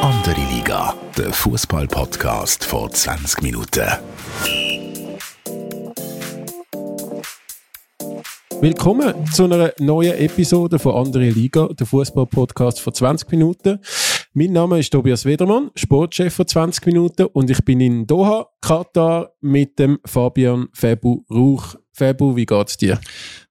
Andere 0.00 0.40
Liga, 0.50 0.94
der 1.18 1.34
Fußball-Podcast 1.34 2.64
vor 2.64 2.90
20 2.90 3.42
Minuten. 3.42 3.86
Willkommen 8.58 9.26
zu 9.26 9.44
einer 9.44 9.74
neuen 9.80 10.14
Episode 10.14 10.78
von 10.78 10.94
Andere 10.94 11.28
Liga, 11.28 11.68
der 11.74 11.86
Fußball-Podcast 11.86 12.80
vor 12.80 12.94
20 12.94 13.30
Minuten. 13.32 13.78
Mein 14.32 14.52
Name 14.52 14.78
ist 14.78 14.90
Tobias 14.94 15.26
Wedermann, 15.26 15.70
Sportchef 15.74 16.32
von 16.32 16.46
20 16.46 16.86
Minuten 16.86 17.26
und 17.26 17.50
ich 17.50 17.62
bin 17.66 17.82
in 17.82 18.06
Doha, 18.06 18.46
Katar, 18.62 19.34
mit 19.42 19.78
dem 19.78 19.98
Fabian 20.06 20.68
Febu 20.72 21.22
Rauch. 21.30 21.74
Febu, 21.92 22.34
wie 22.34 22.46
geht's 22.46 22.78
dir? 22.78 22.98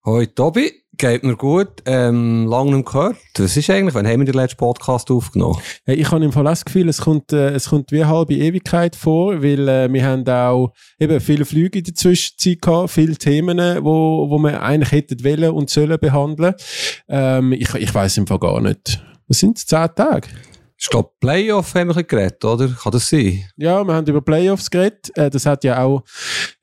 Hoi 0.04 0.26
Tobi, 0.26 0.72
geht 1.00 1.24
mir 1.24 1.36
gut. 1.36 1.70
Ähm, 1.86 2.46
lange 2.46 2.76
nicht 2.76 2.92
gehört. 2.92 3.16
Was 3.38 3.58
ist 3.58 3.70
eigentlich, 3.70 3.96
wann 3.96 4.06
haben 4.06 4.20
wir 4.20 4.26
den 4.26 4.36
letzten 4.36 4.58
Podcast 4.58 5.10
aufgenommen? 5.10 5.58
Hey, 5.86 5.96
ich 5.96 6.12
habe 6.12 6.24
im 6.24 6.32
Fall 6.32 6.44
das 6.44 6.64
Gefühl, 6.64 6.88
es 6.90 7.02
kommt, 7.02 7.34
äh, 7.34 7.52
es 7.52 7.70
kommt 7.70 7.92
wie 7.92 8.04
eine 8.04 8.12
halbe 8.12 8.36
Ewigkeit 8.36 8.96
vor, 8.96 9.42
weil 9.42 9.68
äh, 9.68 9.92
wir 9.92 10.06
haben 10.06 10.28
auch 10.28 10.74
eben 11.00 11.20
viele 11.20 11.46
Flüge 11.46 11.80
in 11.80 11.86
der 11.86 11.96
Zwischenzeit 11.96 12.62
gehabt, 12.62 12.92
viele 12.92 13.16
Themen, 13.16 13.58
wo, 13.84 14.30
wo 14.30 14.38
wir 14.38 14.62
eigentlich 14.62 14.92
hätten 14.92 15.24
wollen 15.24 15.52
und 15.52 15.70
sollen 15.70 15.98
behandeln. 16.00 16.54
Ähm, 17.08 17.54
ich 17.54 17.74
ich 17.74 17.96
weiß 17.96 18.18
im 18.18 18.28
Fall 18.28 18.40
gar 18.40 18.62
nicht. 18.62 19.02
Was 19.28 19.40
sind 19.40 19.58
es? 19.58 19.66
Zehn 19.66 19.88
Tage? 19.96 20.28
Ich 20.82 20.90
glaube, 20.90 21.10
Playoff 21.20 21.76
haben 21.76 21.94
wir 21.94 22.04
geredet, 22.04 22.44
oder? 22.46 22.70
Kann 22.70 22.94
das 22.94 23.10
sein? 23.10 23.44
Ja, 23.58 23.84
wir 23.84 23.94
haben 23.94 24.08
über 24.08 24.22
Playoffs 24.22 24.70
geredet. 24.70 25.12
Äh, 25.16 25.30
das 25.30 25.46
hat 25.46 25.66
ja 25.66 25.84
auch 25.84 26.04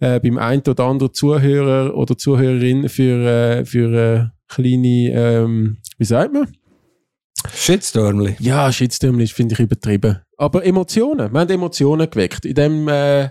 äh, 0.01 0.19
beim 0.21 0.39
einen 0.39 0.63
oder 0.67 0.85
anderen 0.85 1.13
Zuhörer 1.13 1.95
oder 1.95 2.17
Zuhörerin 2.17 2.89
für, 2.89 3.27
äh, 3.27 3.65
für 3.67 3.93
äh, 3.93 4.25
kleine, 4.49 5.11
ähm, 5.13 5.77
wie 5.99 6.05
sagt 6.07 6.33
man? 6.33 6.51
Shitstürmli. 7.55 8.37
Ja, 8.41 8.73
Shitstürmli 8.73 9.27
finde 9.27 9.55
ich 9.55 9.61
übertrieben. 9.61 10.21
Aber 10.39 10.65
Emotionen, 10.65 11.33
wir 11.33 11.41
haben 11.41 11.51
Emotionen 11.51 12.09
geweckt. 12.09 12.47
In 12.47 12.55
dem, 12.55 12.89
äh, 12.89 13.29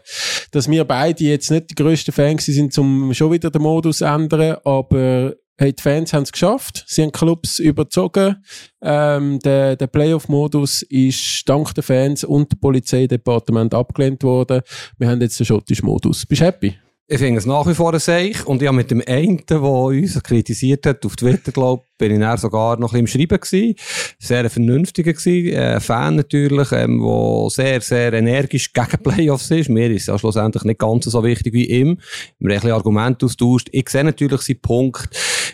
dass 0.52 0.69
wir 0.69 0.86
beide 0.86 1.23
jetzt 1.23 1.50
nicht 1.50 1.72
die 1.72 1.75
grössten 1.75 2.11
Fans 2.11 2.45
sind, 2.45 2.73
zum 2.73 3.11
schon 3.16 3.31
wieder 3.31 3.50
den 3.50 3.63
Modus 3.63 4.02
ändern, 4.02 4.58
aber 4.63 5.33
Hey, 5.58 5.72
die 5.72 5.81
Fans 5.81 6.11
haben 6.11 6.23
es 6.23 6.34
geschafft. 6.34 6.84
Sie 6.86 7.02
haben 7.02 7.14
Clubs 7.14 7.59
überzogen. 7.59 8.44
Ähm, 8.81 9.39
der 9.39 9.78
der 9.78 9.88
Playoff-Modus 9.88 10.81
ist 10.81 11.47
dank 11.47 11.73
den 11.73 11.81
Fans 11.81 12.25
und 12.25 12.52
dem 12.52 12.59
Polizeidepartement 12.59 13.73
abgelehnt 13.73 14.23
worden. 14.23 14.62
Wir 14.97 15.08
haben 15.08 15.22
jetzt 15.22 15.39
den 15.39 15.45
schottischen 15.45 15.86
Modus. 15.86 16.25
Bist 16.25 16.42
du 16.42 16.45
happy? 16.45 16.78
Ich 17.08 17.20
finde 17.20 17.38
es 17.38 17.45
nach 17.45 17.66
wie 17.67 17.73
vor 17.73 17.94
ein 17.94 18.00
Seich. 18.00 18.45
Und 18.45 18.62
ich 18.62 18.67
habe 18.67 18.75
mit 18.75 18.92
dem 18.92 19.02
einen, 19.08 19.45
der 19.50 19.62
uns 19.62 20.22
kritisiert 20.23 20.86
hat, 20.88 21.06
auf 21.06 21.16
Twitter, 21.16 21.53
glaube 21.53 21.86
bin 21.97 22.11
ich 22.11 22.19
dann 22.19 22.38
sogar 22.38 22.77
noch 22.77 22.93
ein 22.93 23.03
bisschen 23.03 23.21
im 23.21 23.29
Schreiben 23.29 23.41
gewesen. 23.41 23.75
Sehr 24.19 24.43
ein 24.43 24.49
vernünftiger 24.49 25.13
gewesen. 25.13 25.53
Äh, 25.53 25.79
Fan 25.79 26.15
natürlich, 26.15 26.71
ähm, 26.71 27.01
der 27.01 27.49
sehr, 27.49 27.81
sehr 27.81 28.13
energisch 28.13 28.73
gegen 28.73 29.03
Playoffs 29.03 29.51
ist. 29.51 29.69
Mir 29.69 29.89
ist 29.91 30.07
ja 30.07 30.17
schlussendlich 30.19 30.63
nicht 30.63 30.79
ganz 30.79 31.05
so 31.05 31.23
wichtig 31.23 31.53
wie 31.53 31.66
ihm. 31.66 31.99
Wir 32.39 32.49
haben 32.49 32.51
ein 32.51 32.55
bisschen 32.55 32.71
Argumente 32.71 33.25
austauscht. 33.25 33.69
Ich 33.71 33.89
sehe 33.89 34.03
natürlich 34.03 34.41
seinen 34.41 34.61
Punkt. 34.61 35.09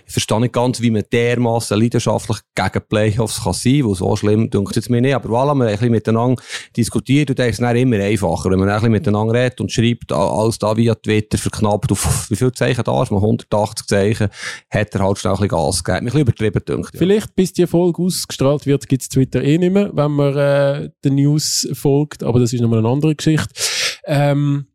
Ich 0.05 0.13
verstehe 0.13 0.41
nicht 0.41 0.53
ganz, 0.53 0.81
wie 0.81 0.91
man 0.91 1.03
dermaßen 1.11 1.79
leidenschaftlich 1.79 2.39
gegen 2.55 2.81
Playoffs 2.89 3.43
kann 3.43 3.53
sein, 3.53 3.83
wo 3.83 3.95
so 3.95 4.15
schlimm 4.15 4.49
denkt 4.49 4.75
es 4.75 4.89
mir 4.89 5.01
nicht. 5.01 5.15
Aber 5.15 5.29
wir 5.29 5.39
haben 5.39 5.61
ein 5.61 5.67
bisschen 5.69 5.91
miteinander 5.91 6.41
diskutiert 6.75 7.29
und 7.29 7.39
dann 7.39 7.49
ist 7.49 7.61
es 7.61 7.75
immer 7.75 7.97
einfacher, 7.97 8.49
wenn 8.49 8.59
man 8.59 8.69
ein 8.69 8.75
bisschen 8.75 8.91
miteinander 8.91 9.33
redet 9.33 9.61
und 9.61 9.71
schreibt, 9.71 10.11
alles 10.11 10.59
da 10.59 10.75
via 10.75 10.95
Twitter 10.95 11.37
verknappt 11.37 11.91
auf, 11.91 12.29
wie 12.29 12.35
viele 12.35 12.51
Zeichen 12.51 12.83
da 12.83 13.03
ist, 13.03 13.11
man 13.11 13.21
180 13.21 13.87
Zeichen, 13.87 14.29
hat 14.69 14.93
er 14.95 14.99
halt 15.01 15.17
schnell 15.17 15.33
ein 15.33 15.39
bisschen 15.39 15.49
Gas 15.49 15.83
gegeben. 15.83 16.05
Übertrieben. 16.39 16.83
Ja. 16.83 16.89
Vielleicht, 16.93 17.35
bis 17.35 17.53
die 17.53 17.67
Folge 17.67 18.01
ausgestrahlt 18.01 18.65
wird, 18.65 18.87
gibt 18.87 19.03
es 19.03 19.09
Twitter 19.09 19.43
eh 19.43 19.57
nicht 19.57 19.73
mehr, 19.73 19.89
wenn 19.93 20.11
man 20.11 20.35
äh, 20.35 20.89
den 21.03 21.15
News 21.15 21.67
folgt, 21.73 22.23
aber 22.23 22.39
das 22.39 22.53
ist 22.53 22.61
nochmal 22.61 22.79
eine 22.79 22.89
andere 22.89 23.15
Geschichte. 23.15 23.49
Ähm, 24.05 24.67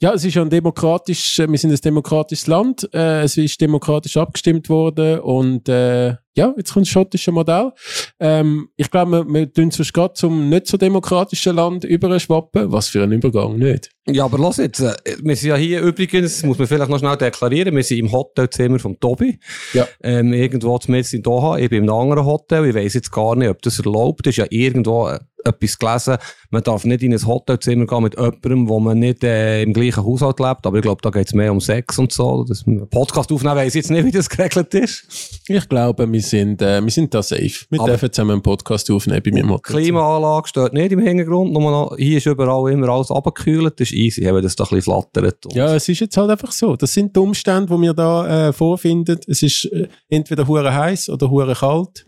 ja, 0.00 0.12
es 0.12 0.24
ist 0.24 0.34
ja 0.34 0.42
ein 0.42 0.50
demokratisch, 0.50 1.38
wir 1.38 1.58
sind 1.58 1.70
ein 1.70 1.78
demokratisches 1.82 2.48
Land, 2.48 2.88
äh, 2.92 3.22
es 3.22 3.36
ist 3.36 3.60
demokratisch 3.60 4.16
abgestimmt 4.16 4.68
worden 4.68 5.20
und 5.20 5.68
äh, 5.68 6.16
ja, 6.34 6.54
jetzt 6.56 6.72
kommt 6.72 6.86
das 6.86 6.90
schottische 6.90 7.30
Modell. 7.30 7.72
Ähm, 8.18 8.68
ich 8.76 8.90
glaube, 8.90 9.24
wir, 9.24 9.32
wir 9.32 9.52
tun 9.52 9.70
sonst 9.70 9.92
gerade 9.92 10.14
zum 10.14 10.48
nicht 10.48 10.66
so 10.66 10.76
demokratischen 10.78 11.54
Land 11.54 11.84
überschwappen. 11.84 12.72
Was 12.72 12.88
für 12.88 13.02
ein 13.02 13.12
Übergang, 13.12 13.58
nicht? 13.58 13.90
Ja, 14.08 14.24
aber 14.24 14.38
lass 14.38 14.56
jetzt, 14.56 14.80
äh, 14.80 14.94
wir 15.22 15.36
sind 15.36 15.50
ja 15.50 15.56
hier 15.56 15.82
übrigens, 15.82 16.42
muss 16.42 16.58
man 16.58 16.66
vielleicht 16.66 16.90
noch 16.90 16.98
schnell 16.98 17.16
deklarieren, 17.16 17.76
wir 17.76 17.84
sind 17.84 17.98
im 17.98 18.12
Hotelzimmer 18.12 18.78
vom 18.78 18.98
Tobi. 18.98 19.38
Ja. 19.74 19.86
Ähm, 20.02 20.32
irgendwo 20.32 20.78
zumindest 20.78 21.14
in 21.14 21.22
Doha, 21.22 21.58
ich 21.58 21.68
bin 21.68 21.84
in 21.84 21.90
einem 21.90 22.00
anderen 22.00 22.24
Hotel, 22.24 22.66
ich 22.66 22.74
weiss 22.74 22.94
jetzt 22.94 23.12
gar 23.12 23.36
nicht, 23.36 23.50
ob 23.50 23.60
das 23.62 23.78
erlaubt 23.78 24.26
ist, 24.26 24.36
ja 24.36 24.46
irgendwo 24.48 25.08
äh, 25.08 25.20
etwas 25.44 25.78
gelesen, 25.78 26.16
man 26.50 26.62
darf 26.62 26.84
nicht 26.84 27.02
in 27.02 27.12
ein 27.12 27.26
Hotelzimmer 27.26 27.86
gehen 27.86 28.02
mit 28.02 28.14
jemandem, 28.16 28.68
wo 28.68 28.80
man 28.80 28.98
nicht 28.98 29.24
äh, 29.24 29.62
im 29.62 29.72
gleichen 29.72 30.04
Haushalt 30.04 30.38
lebt, 30.40 30.66
aber 30.66 30.76
ich 30.76 30.82
glaube, 30.82 31.00
da 31.02 31.10
geht 31.10 31.26
es 31.28 31.34
mehr 31.34 31.50
um 31.52 31.60
Sex 31.60 31.98
und 31.98 32.12
so. 32.12 32.44
Das 32.44 32.64
Podcast 32.90 33.32
aufnehmen 33.32 33.56
weiss 33.56 33.74
jetzt 33.74 33.90
nicht, 33.90 34.04
wie 34.04 34.10
das 34.10 34.28
geregelt 34.28 34.72
ist. 34.74 35.40
Ich 35.48 35.68
glaube, 35.68 36.10
wir 36.10 36.20
sind, 36.22 36.60
äh, 36.62 36.82
wir 36.82 36.90
sind 36.90 37.12
da 37.14 37.22
safe. 37.22 37.66
Wir 37.70 37.80
Aber- 37.80 37.88
dürfen 37.90 38.12
zusammen 38.12 38.32
einen 38.32 38.42
Podcast 38.42 38.90
aufnehmen 38.90 39.22
bei 39.24 39.30
mir 39.30 39.40
im. 39.40 39.62
Klimaanlage 39.62 40.48
steht 40.48 40.72
nicht 40.72 40.92
im 40.92 41.00
Hintergrund, 41.00 41.52
nur 41.52 41.70
noch, 41.70 41.96
hier 41.96 42.18
ist 42.18 42.26
überall 42.26 42.70
immer 42.72 42.88
alles 42.88 43.10
abgekühlt, 43.10 43.80
das 43.80 43.90
ist 43.90 43.94
easy, 43.94 44.22
haben 44.24 44.42
das 44.42 44.56
da 44.56 44.64
ein 44.64 44.70
bisschen 44.76 44.82
flattert. 44.82 45.44
Ja, 45.54 45.74
es 45.74 45.88
ist 45.88 46.00
jetzt 46.00 46.16
halt 46.16 46.30
einfach 46.30 46.52
so. 46.52 46.76
Das 46.76 46.92
sind 46.92 47.14
die 47.16 47.20
Umstände, 47.20 47.74
die 47.74 47.80
wir 47.80 47.94
da 47.94 48.48
äh, 48.48 48.52
vorfinden. 48.52 49.18
Es 49.26 49.42
ist 49.42 49.64
äh, 49.66 49.88
entweder 50.08 50.46
hure 50.46 50.74
heiß 50.74 51.08
oder 51.08 51.30
hure 51.30 51.54
kalt. 51.54 52.06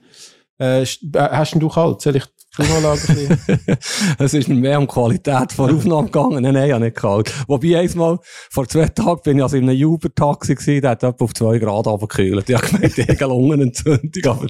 Äh, 0.59 0.83
äh, 0.83 0.87
hast 1.15 1.53
denn 1.53 1.61
du 1.61 1.69
kalt? 1.69 2.01
Soll 2.01 2.17
ich 2.17 2.25
Klimaanlage 2.55 3.01
Es 4.19 4.33
ist 4.33 4.49
mir 4.49 4.55
mehr 4.55 4.79
um 4.79 4.87
die 4.87 4.93
Qualität 4.93 5.53
von 5.53 5.75
Aufnahme 5.75 6.07
gegangen. 6.07 6.43
Nein, 6.43 6.55
nein, 6.55 6.69
ja 6.69 6.79
nicht 6.79 6.95
kalt. 6.95 7.33
Wobei, 7.49 7.81
einmal, 7.81 8.19
vor 8.23 8.69
zwei 8.69 8.87
Tagen 8.87 9.21
bin 9.25 9.39
ich 9.39 9.43
also 9.43 9.57
in 9.57 9.69
einem 9.69 9.83
Uber-Taxi 9.83 10.55
gewesen, 10.55 10.81
der 10.81 10.91
hat 10.93 11.03
etwa 11.03 11.25
auf 11.25 11.35
zwei 11.35 11.59
Grad 11.59 11.89
abgekühlt. 11.89 12.49
Ich 12.49 12.55
habe 12.55 12.67
gemeint, 12.67 12.97
ich 12.97 13.09
habe 13.09 13.25
Lungenentzündung, 13.25 14.25
aber, 14.27 14.47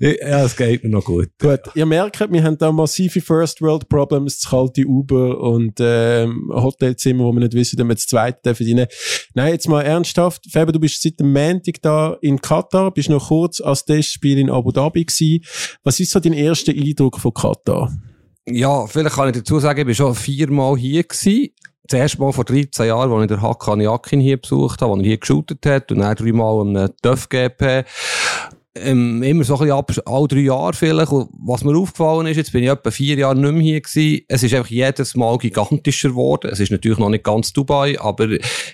ja, 0.00 0.44
es 0.44 0.54
geht 0.54 0.84
mir 0.84 0.90
noch 0.90 1.04
gut. 1.04 1.30
Gut, 1.40 1.60
ihr 1.74 1.86
merkt, 1.86 2.20
wir 2.30 2.44
haben 2.44 2.58
da 2.58 2.70
massive 2.72 3.22
First 3.22 3.62
World 3.62 3.88
Problems, 3.88 4.40
das 4.40 4.50
kalte 4.50 4.84
Uber 4.84 5.40
und 5.40 5.78
ähm, 5.80 6.50
Hotelzimmer, 6.52 7.24
wo 7.24 7.32
wir 7.32 7.40
nicht 7.40 7.54
wissen, 7.54 7.80
ob 7.80 7.88
wir 7.88 7.94
das 7.94 8.06
zweite 8.06 8.50
rein. 8.50 8.86
Nein, 9.32 9.52
jetzt 9.52 9.68
mal 9.68 9.80
ernsthaft. 9.80 10.44
Faber, 10.50 10.72
du 10.72 10.80
bist 10.80 11.00
seit 11.00 11.18
dem 11.20 11.32
Montag 11.32 11.80
da 11.80 12.18
in 12.20 12.38
Katar, 12.38 12.90
bist 12.90 13.08
noch 13.08 13.28
kurz 13.28 13.62
als 13.62 13.86
Testspiel 13.86 14.38
in 14.38 14.50
Abu 14.50 14.72
Dhabi 14.72 15.06
gewesen. 15.06 15.42
Was 15.84 16.00
ist 16.00 16.10
so 16.10 16.20
dein 16.20 16.34
erster 16.34 16.72
Eindruck 16.72 17.18
von 17.18 17.32
Katar? 17.32 17.45
Ja, 18.48 18.86
vielleicht 18.86 19.16
kann 19.16 19.28
ich 19.28 19.36
dazu 19.36 19.58
sagen, 19.58 19.80
ich 19.80 19.98
war 19.98 20.06
schon 20.06 20.14
viermal 20.14 20.76
hier 20.76 21.02
gewesen. 21.02 21.50
Das 21.88 22.00
erste 22.00 22.20
Mal 22.20 22.32
vor 22.32 22.44
13 22.44 22.86
Jahren, 22.86 23.12
als 23.12 23.22
ich 23.22 23.28
den 23.28 23.42
Hakan 23.42 23.80
Yakin 23.80 24.20
hier 24.20 24.40
besucht 24.40 24.82
habe, 24.82 24.92
als 24.92 25.02
er 25.02 25.06
hier 25.06 25.18
geshootet 25.18 25.64
hat, 25.66 25.92
und 25.92 25.98
dann 25.98 26.16
dreimal 26.16 26.60
am 26.60 26.90
TÜV 27.02 27.28
GP. 27.28 27.84
Ähm, 28.82 29.22
immer 29.22 29.44
so 29.44 29.58
ein 29.58 29.84
bisschen 29.86 30.06
alle 30.06 30.28
drei 30.28 30.40
Jahre 30.40 30.72
vielleicht. 30.72 31.12
Und 31.12 31.28
was 31.32 31.64
mir 31.64 31.76
aufgefallen 31.76 32.26
ist, 32.26 32.36
jetzt 32.36 32.52
bin 32.52 32.62
ich 32.62 32.70
etwa 32.70 32.90
vier 32.90 33.16
Jahre 33.16 33.36
nicht 33.36 33.52
mehr 33.52 33.62
hier 33.62 33.80
gewesen. 33.80 34.24
Es 34.28 34.42
ist 34.42 34.54
einfach 34.54 34.70
jedes 34.70 35.14
Mal 35.14 35.38
gigantischer 35.38 36.10
geworden. 36.10 36.50
Es 36.52 36.60
ist 36.60 36.70
natürlich 36.70 36.98
noch 36.98 37.08
nicht 37.08 37.24
ganz 37.24 37.52
Dubai, 37.52 37.98
aber 38.00 38.28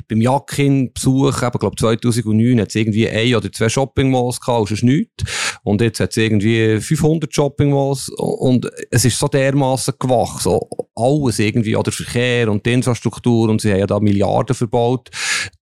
beim 0.08 0.20
Yakin-Besuch, 0.20 1.42
eben, 1.42 1.58
glaube 1.58 1.76
2009, 1.76 2.60
hat 2.60 2.68
es 2.68 2.74
irgendwie 2.74 3.08
ein 3.08 3.34
oder 3.34 3.50
zwei 3.52 3.68
Shopping-Malls 3.68 4.40
gehabt, 4.40 4.68
sonst 4.68 4.82
nichts. 4.82 5.24
Und 5.64 5.80
jetzt 5.80 6.00
hat 6.00 6.10
es 6.10 6.16
irgendwie 6.16 6.80
500 6.80 7.32
Shopping-Malls 7.32 8.10
und 8.16 8.68
es 8.90 9.04
ist 9.04 9.18
so 9.18 9.28
dermaßen 9.28 9.94
gewachsen. 9.98 10.42
So 10.42 10.68
alles 10.94 11.38
irgendwie, 11.38 11.76
oder 11.76 11.92
Verkehr 11.92 12.50
und 12.50 12.66
die 12.66 12.72
Infrastruktur 12.72 13.48
und 13.48 13.60
sie 13.60 13.72
haben 13.72 13.78
ja 13.78 13.86
da 13.86 14.00
Milliarden 14.00 14.54
verbaut. 14.54 15.10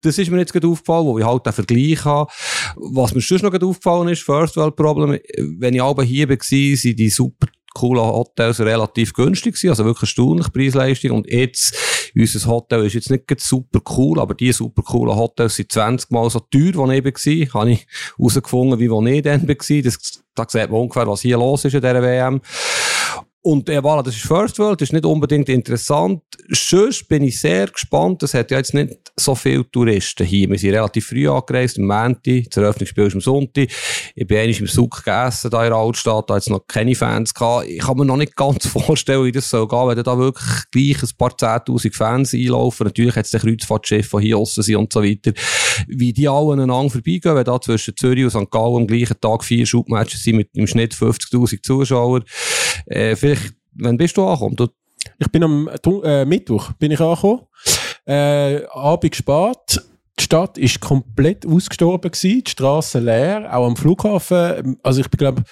Das 0.01 0.17
ist 0.17 0.31
mir 0.31 0.39
jetzt 0.39 0.53
gerade 0.53 0.67
aufgefallen, 0.67 1.05
wo 1.05 1.19
ich 1.19 1.25
halt 1.25 1.45
den 1.45 1.53
Vergleich 1.53 2.05
habe. 2.05 2.31
Was 2.75 3.13
mir 3.13 3.21
sonst 3.21 3.41
noch 3.41 3.51
gerade 3.51 3.65
aufgefallen 3.65 4.07
ist, 4.09 4.21
First 4.21 4.55
World 4.55 4.75
Problem, 4.75 5.19
wenn 5.59 5.73
ich 5.73 5.81
aber 5.81 6.03
hier 6.03 6.29
war, 6.29 6.37
sind 6.39 6.99
die 6.99 7.09
super 7.09 7.47
coolen 7.73 8.03
Hotels 8.03 8.59
relativ 8.59 9.13
günstig 9.13 9.55
gewesen, 9.55 9.69
also 9.69 9.85
wirklich 9.85 10.09
erstaunlich 10.09 10.51
Preisleistung. 10.51 11.11
Und 11.11 11.31
jetzt, 11.31 11.75
unser 12.15 12.49
Hotel 12.49 12.85
ist 12.85 12.93
jetzt 12.93 13.09
nicht 13.09 13.39
super 13.39 13.79
cool, 13.95 14.19
aber 14.19 14.33
die 14.33 14.51
super 14.51 14.81
coolen 14.81 15.15
Hotels 15.15 15.55
sind 15.55 15.71
20 15.71 16.11
Mal 16.11 16.29
so 16.29 16.39
teuer, 16.39 16.75
wo 16.75 16.89
ich 16.89 17.03
war. 17.03 17.61
Habe 17.61 17.71
ich 17.71 17.87
herausgefunden, 18.17 18.79
wie 18.79 18.89
wo 18.89 19.05
ich 19.05 19.21
dann 19.21 19.47
war. 19.47 19.81
Das, 19.81 20.23
da 20.35 20.45
sieht 20.47 20.71
man 20.71 20.81
ungefähr, 20.81 21.07
was 21.07 21.21
hier 21.21 21.37
los 21.37 21.65
ist 21.65 21.73
in 21.73 21.81
dieser 21.81 22.01
WM. 22.01 22.41
Und 23.41 23.69
äh, 23.69 23.79
voilà, 23.79 24.03
das 24.03 24.15
ist 24.15 24.25
First 24.25 24.59
World, 24.59 24.81
das 24.81 24.89
ist 24.89 24.93
nicht 24.93 25.05
unbedingt 25.05 25.47
interessant. 25.47 26.21
Sonst 26.49 27.07
bin 27.07 27.23
ich 27.23 27.39
sehr 27.39 27.67
gespannt. 27.67 28.21
Es 28.21 28.33
hat 28.33 28.51
ja 28.51 28.57
jetzt 28.57 28.73
nicht 28.73 28.97
so 29.15 29.33
viele 29.33 29.69
Touristen 29.71 30.25
hier. 30.25 30.49
Wir 30.49 30.59
sind 30.59 30.73
relativ 30.73 31.07
früh 31.07 31.29
angereist, 31.29 31.77
am 31.77 31.85
Montag. 31.85 32.49
Das 32.49 32.57
Eröffnungsspiel 32.57 33.05
ist 33.05 33.13
am 33.13 33.21
Sonntag. 33.21 33.69
Ich 34.13 34.27
bin 34.27 34.39
eigentlich 34.39 34.59
im 34.59 34.67
Zug 34.67 35.03
gegessen, 35.03 35.49
da 35.51 35.63
in 35.63 35.69
der 35.69 35.79
Altstadt. 35.79 36.29
Da 36.29 36.35
es 36.35 36.49
noch 36.49 36.67
keine 36.67 36.95
Fans 36.95 37.33
gehabt. 37.33 37.67
Ich 37.67 37.79
kann 37.79 37.95
mir 37.97 38.03
noch 38.03 38.17
nicht 38.17 38.35
ganz 38.35 38.67
vorstellen, 38.67 39.23
wie 39.23 39.31
das 39.31 39.49
soll 39.49 39.69
gehen, 39.69 39.87
wenn 39.87 40.03
da 40.03 40.17
wirklich 40.17 40.63
gleich 40.71 41.01
ein 41.01 41.17
paar 41.17 41.37
Zehntausend 41.37 41.95
Fans 41.95 42.33
einlaufen. 42.33 42.87
Natürlich 42.87 43.15
hat 43.15 43.23
es 43.23 43.31
den 43.31 43.39
Kreuzfahrtschiff, 43.39 44.09
die 44.09 44.21
hier 44.21 44.37
aussen 44.37 44.63
sind 44.63 44.75
und 44.75 44.91
so 44.91 45.01
weiter. 45.01 45.31
Wie 45.87 46.11
die 46.11 46.27
alle 46.27 46.53
aneinander 46.53 46.89
vorbeigehen, 46.89 47.35
wenn 47.35 47.45
da 47.45 47.61
zwischen 47.61 47.95
Zürich 47.95 48.25
und 48.25 48.31
St. 48.31 48.51
Gallen 48.51 48.75
am 48.75 48.87
gleichen 48.87 49.19
Tag 49.21 49.45
vier 49.45 49.65
Schubmatches 49.65 50.23
sind 50.23 50.35
mit 50.35 50.49
im 50.55 50.67
Schnitt 50.67 50.93
50.000 50.93 51.63
Zuschauer. 51.63 52.23
Äh, 52.85 53.15
vielleicht, 53.15 53.53
wann 53.73 53.97
bist 53.97 54.17
du 54.17 54.25
angekommen? 54.25 54.69
Ich 55.17 55.27
bin 55.27 55.43
am 55.43 55.69
äh, 56.03 56.25
Mittwoch 56.25 56.71
bin 56.73 56.91
ich 56.91 56.99
angekommen. 56.99 57.41
Äh, 58.05 58.65
Abend 58.71 59.15
spät. 59.15 59.81
Die 60.19 60.23
Stadt 60.25 60.57
ist 60.57 60.81
komplett 60.81 61.45
ausgestorben 61.45 62.11
gewesen, 62.11 62.43
die 62.43 62.51
Straßen 62.51 63.05
leer, 63.05 63.55
auch 63.55 63.65
am 63.65 63.77
Flughafen. 63.77 64.77
Also 64.83 64.99
ich 64.99 65.09
glaube, 65.11 65.43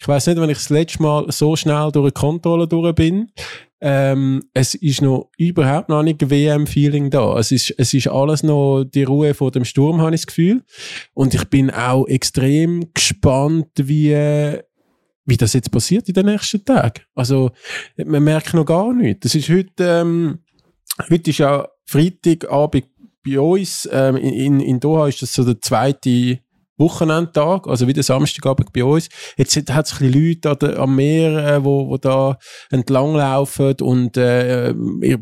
ich 0.00 0.08
weiß 0.08 0.26
nicht, 0.26 0.40
wenn 0.40 0.50
ich 0.50 0.58
das 0.58 0.68
letzte 0.68 1.00
Mal 1.00 1.30
so 1.30 1.54
schnell 1.54 1.92
durch 1.92 2.06
eine 2.06 2.12
Kontrolle 2.12 2.66
durch 2.66 2.92
bin. 2.96 3.30
Ähm, 3.80 4.42
es 4.52 4.74
ist 4.74 5.02
noch 5.02 5.30
überhaupt 5.36 5.90
noch 5.90 6.02
nicht 6.02 6.28
WM-Feeling 6.28 7.10
da. 7.10 7.38
Es 7.38 7.52
ist, 7.52 7.74
es 7.78 7.94
ist 7.94 8.08
alles 8.08 8.42
noch 8.42 8.84
die 8.84 9.04
Ruhe 9.04 9.34
vor 9.34 9.52
dem 9.52 9.64
Sturm, 9.64 10.00
habe 10.00 10.14
ich 10.14 10.22
das 10.22 10.26
Gefühl. 10.26 10.64
Und 11.14 11.34
ich 11.34 11.44
bin 11.44 11.70
auch 11.70 12.06
extrem 12.06 12.92
gespannt, 12.94 13.68
wie, 13.76 14.58
wie 15.26 15.36
das 15.36 15.52
jetzt 15.52 15.70
passiert 15.70 16.08
in 16.08 16.14
den 16.14 16.26
nächsten 16.26 16.64
Tagen. 16.64 17.02
Also, 17.14 17.50
man 17.96 18.24
merkt 18.24 18.54
noch 18.54 18.64
gar 18.64 18.92
nichts. 18.92 19.20
Das 19.20 19.34
ist 19.34 19.48
heute, 19.48 19.84
ähm, 19.84 20.38
heute 21.10 21.30
ist 21.30 21.38
ja 21.38 21.68
Freitagabend 21.84 22.86
bei 23.24 23.40
uns. 23.40 23.88
Ähm, 23.92 24.16
in, 24.16 24.60
in 24.60 24.80
Doha 24.80 25.08
ist 25.08 25.20
das 25.20 25.34
so 25.34 25.44
der 25.44 25.60
zweite 25.60 26.38
Wochenendtag, 26.78 27.66
also 27.66 27.86
wie 27.86 27.92
der 27.92 28.02
Samstagabend 28.02 28.72
bei 28.72 28.84
uns. 28.84 29.08
Jetzt 29.36 29.56
hat 29.70 29.86
es 29.86 30.00
Leute 30.00 30.50
an 30.50 30.58
der, 30.60 30.78
am 30.78 30.94
Meer, 30.94 31.46
äh, 31.46 31.64
wo, 31.64 31.88
wo 31.88 31.96
da 31.96 32.38
entlanglaufen 32.70 33.74
und 33.80 34.16
äh, 34.16 34.74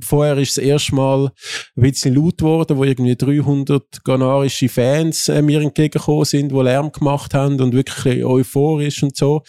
vorher 0.05 0.39
ist 0.39 0.56
das 0.56 0.65
erste 0.65 0.95
Mal 0.95 1.31
ein 1.77 1.83
bisschen 1.83 2.15
laut 2.15 2.39
geworden, 2.39 2.77
wo 2.77 2.85
irgendwie 2.85 3.17
300 3.17 4.05
ghanarische 4.05 4.69
Fans 4.69 5.29
äh, 5.29 5.43
mir 5.43 5.61
entgegengekommen 5.61 6.25
sind, 6.25 6.53
die 6.53 6.61
Lärm 6.61 6.91
gemacht 6.93 7.35
haben 7.35 7.61
und 7.61 7.73
wirklich 7.73 8.25
euphorisch 8.25 9.03
und 9.03 9.17
so. 9.17 9.43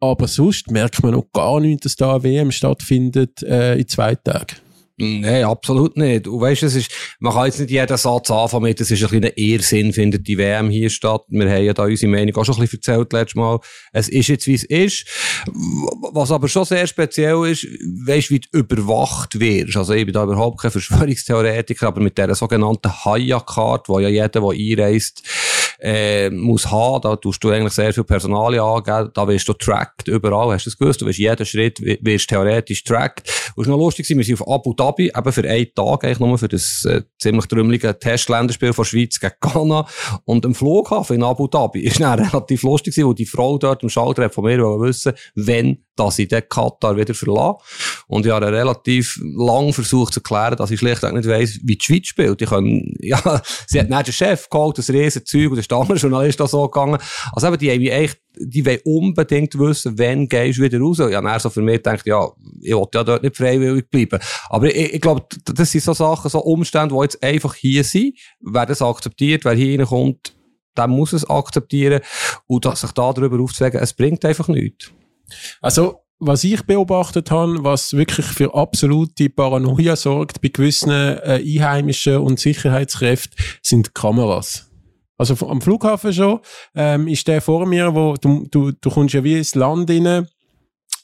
Aber 0.00 0.28
sonst 0.28 0.70
merkt 0.70 1.02
man 1.02 1.12
noch 1.12 1.30
gar 1.32 1.60
nicht, 1.60 1.84
dass 1.84 1.96
da 1.96 2.14
eine 2.14 2.24
WM 2.24 2.52
stattfindet 2.52 3.42
äh, 3.42 3.78
in 3.78 3.88
zwei 3.88 4.14
Tagen. 4.14 4.63
Nein, 4.96 5.44
absolut 5.44 5.96
nicht. 5.96 6.28
Und 6.28 6.40
weißt, 6.40 6.62
es 6.62 6.76
ist, 6.76 6.92
man 7.18 7.32
kann 7.32 7.46
jetzt 7.46 7.58
nicht 7.58 7.70
jeden 7.72 7.96
Satz 7.96 8.30
anfangen 8.30 8.62
mit, 8.62 8.80
es 8.80 8.92
ist 8.92 9.02
ein 9.02 9.08
kleiner 9.08 9.36
Irrsinn, 9.36 9.92
findet 9.92 10.28
die 10.28 10.38
WM 10.38 10.70
hier 10.70 10.88
statt. 10.88 11.22
Wir 11.28 11.50
haben 11.50 11.64
ja 11.64 11.72
da 11.72 11.82
unsere 11.82 12.12
Meinung 12.12 12.36
auch 12.36 12.44
schon 12.44 12.54
ein 12.54 12.60
bisschen 12.60 12.78
erzählt 12.78 13.12
letztes 13.12 13.34
Mal. 13.34 13.58
Es 13.92 14.08
ist 14.08 14.28
jetzt, 14.28 14.46
wie 14.46 14.54
es 14.54 14.62
ist. 14.62 15.06
Was 16.12 16.30
aber 16.30 16.46
schon 16.46 16.64
sehr 16.64 16.86
speziell 16.86 17.44
ist, 17.44 17.64
weißt, 17.64 18.30
wie 18.30 18.38
du 18.38 18.48
überwacht 18.52 19.40
wirst. 19.40 19.76
Also 19.76 19.94
ich 19.94 20.04
bin 20.04 20.14
da 20.14 20.22
überhaupt 20.22 20.60
kein 20.60 20.70
Verschwörungstheoretiker, 20.70 21.88
aber 21.88 22.00
mit 22.00 22.16
dieser 22.16 22.36
sogenannten 22.36 22.92
Haya-Card, 23.04 23.88
wo 23.88 23.98
ja 23.98 24.08
jeder, 24.08 24.28
der 24.28 24.42
einreist, 24.42 25.24
äh, 25.84 26.30
muss 26.30 26.70
haben, 26.70 27.02
da 27.02 27.14
tust 27.14 27.44
du 27.44 27.50
eigentlich 27.50 27.74
sehr 27.74 27.92
viel 27.92 28.04
Personal 28.04 28.58
angeben, 28.58 29.10
da 29.12 29.28
wirst 29.28 29.46
du 29.46 29.52
tracked 29.52 30.08
überall, 30.08 30.54
hast 30.54 30.64
du 30.64 30.70
das 30.70 30.78
gewusst, 30.78 31.02
du 31.02 31.06
wirst 31.06 31.18
jeden 31.18 31.44
Schritt, 31.44 31.78
wirst 31.80 32.28
theoretisch 32.28 32.82
tracked. 32.84 33.30
Und 33.54 33.64
es 33.64 33.68
war 33.68 33.76
noch 33.76 33.84
lustig, 33.84 34.08
wir 34.08 34.24
sind 34.24 34.40
auf 34.40 34.48
Abu 34.48 34.72
Dhabi, 34.72 35.12
eben 35.14 35.32
für 35.32 35.48
einen 35.48 35.74
Tag, 35.74 36.04
eigentlich 36.04 36.20
nur 36.20 36.38
für 36.38 36.48
das 36.48 36.86
äh, 36.86 37.02
ziemlich 37.18 37.46
trümmelige 37.46 37.98
Testländerspiel 37.98 38.72
von 38.72 38.86
Schweiz 38.86 39.20
gegen 39.20 39.34
Ghana. 39.40 39.86
Und 40.24 40.46
im 40.46 40.54
Flughafen 40.54 41.16
in 41.16 41.22
Abu 41.22 41.48
Dhabi 41.48 41.80
ist 41.84 42.00
dann 42.00 42.18
relativ 42.18 42.62
lustig 42.62 42.94
gewesen, 42.94 43.08
wo 43.08 43.12
die 43.12 43.26
Frau 43.26 43.58
dort 43.58 43.82
im 43.82 43.90
Schalter 43.90 44.30
von 44.30 44.44
mir 44.44 44.58
wissen 44.58 45.12
wenn 45.34 45.83
dass 45.96 46.18
ich 46.18 46.28
den 46.28 46.42
Katar 46.48 46.96
wieder 46.96 47.14
verlasse. 47.14 47.58
Und 48.06 48.26
ich 48.26 48.32
habe 48.32 48.50
relativ 48.50 49.20
lang 49.22 49.72
versucht 49.72 50.14
zu 50.14 50.20
erklären, 50.20 50.56
dass 50.56 50.70
ich 50.70 50.80
schlichtweg 50.80 51.12
nicht 51.12 51.28
weiss, 51.28 51.60
wie 51.62 51.76
die 51.76 51.84
Schweiz 51.84 52.06
spielt. 52.06 52.42
Ich 52.42 52.48
kann, 52.48 52.94
ja, 53.00 53.42
sie 53.66 53.80
hat 53.80 53.90
nicht 53.90 54.06
den 54.08 54.12
Chef 54.12 54.48
geholt, 54.48 54.78
das 54.78 54.90
riesen 54.90 55.24
Zeug, 55.24 55.50
und 55.50 55.56
der 55.56 55.62
Stammjournalist 55.62 56.40
da 56.40 56.46
so 56.46 56.68
gegangen. 56.68 56.98
Also 57.32 57.48
eben, 57.48 57.58
die 57.58 57.70
haben 57.70 57.82
echt, 57.82 58.18
die 58.36 58.66
wollen 58.66 58.80
unbedingt 58.84 59.56
wissen, 59.58 59.98
wann 59.98 60.28
gehst 60.28 60.58
du 60.58 60.62
wieder 60.62 60.80
raus. 60.80 60.98
Habe 60.98 61.12
dann 61.12 61.40
so 61.40 61.50
für 61.50 61.62
mich 61.62 61.76
gedacht, 61.76 62.06
ja, 62.06 62.28
ich 62.60 62.74
wollte 62.74 62.98
ja 62.98 63.04
dort 63.04 63.22
nicht 63.22 63.36
freiwillig 63.36 63.88
bleiben. 63.90 64.18
Aber 64.48 64.66
ich, 64.66 64.94
ich 64.94 65.00
glaube, 65.00 65.24
das 65.44 65.70
sind 65.70 65.84
so 65.84 65.92
Sachen, 65.92 66.30
so 66.30 66.40
Umstände, 66.40 66.94
die 66.94 67.00
jetzt 67.02 67.22
einfach 67.22 67.54
hier 67.54 67.84
sind. 67.84 68.18
Wer 68.40 68.66
das 68.66 68.82
akzeptiert, 68.82 69.44
wer 69.44 69.54
hier 69.54 69.78
reinkommt, 69.78 70.34
der 70.76 70.88
muss 70.88 71.12
es 71.12 71.28
akzeptieren. 71.28 72.00
Und 72.46 72.64
sich 72.76 72.90
da 72.90 73.12
darüber 73.12 73.40
aufzulegen, 73.40 73.80
es 73.80 73.92
bringt 73.92 74.24
einfach 74.24 74.48
nichts. 74.48 74.90
Also, 75.60 76.00
was 76.18 76.44
ich 76.44 76.62
beobachtet 76.62 77.30
habe, 77.30 77.62
was 77.64 77.92
wirklich 77.92 78.26
für 78.26 78.54
absolute 78.54 79.28
Paranoia 79.28 79.96
sorgt 79.96 80.40
bei 80.40 80.48
gewissen 80.48 80.90
äh, 80.90 81.42
Einheimischen 81.44 82.18
und 82.18 82.40
Sicherheitskräften, 82.40 83.36
sind 83.62 83.94
Kameras. 83.94 84.70
Also 85.16 85.46
am 85.46 85.60
Flughafen 85.60 86.12
schon, 86.12 86.40
ähm, 86.74 87.06
ist 87.08 87.28
der 87.28 87.40
vor 87.40 87.66
mir, 87.66 87.94
wo 87.94 88.14
du, 88.20 88.46
du, 88.50 88.72
du 88.72 88.90
kommst 88.90 89.14
ja 89.14 89.22
wie 89.22 89.38
ins 89.38 89.54
Land 89.54 89.90
rein, 89.90 90.26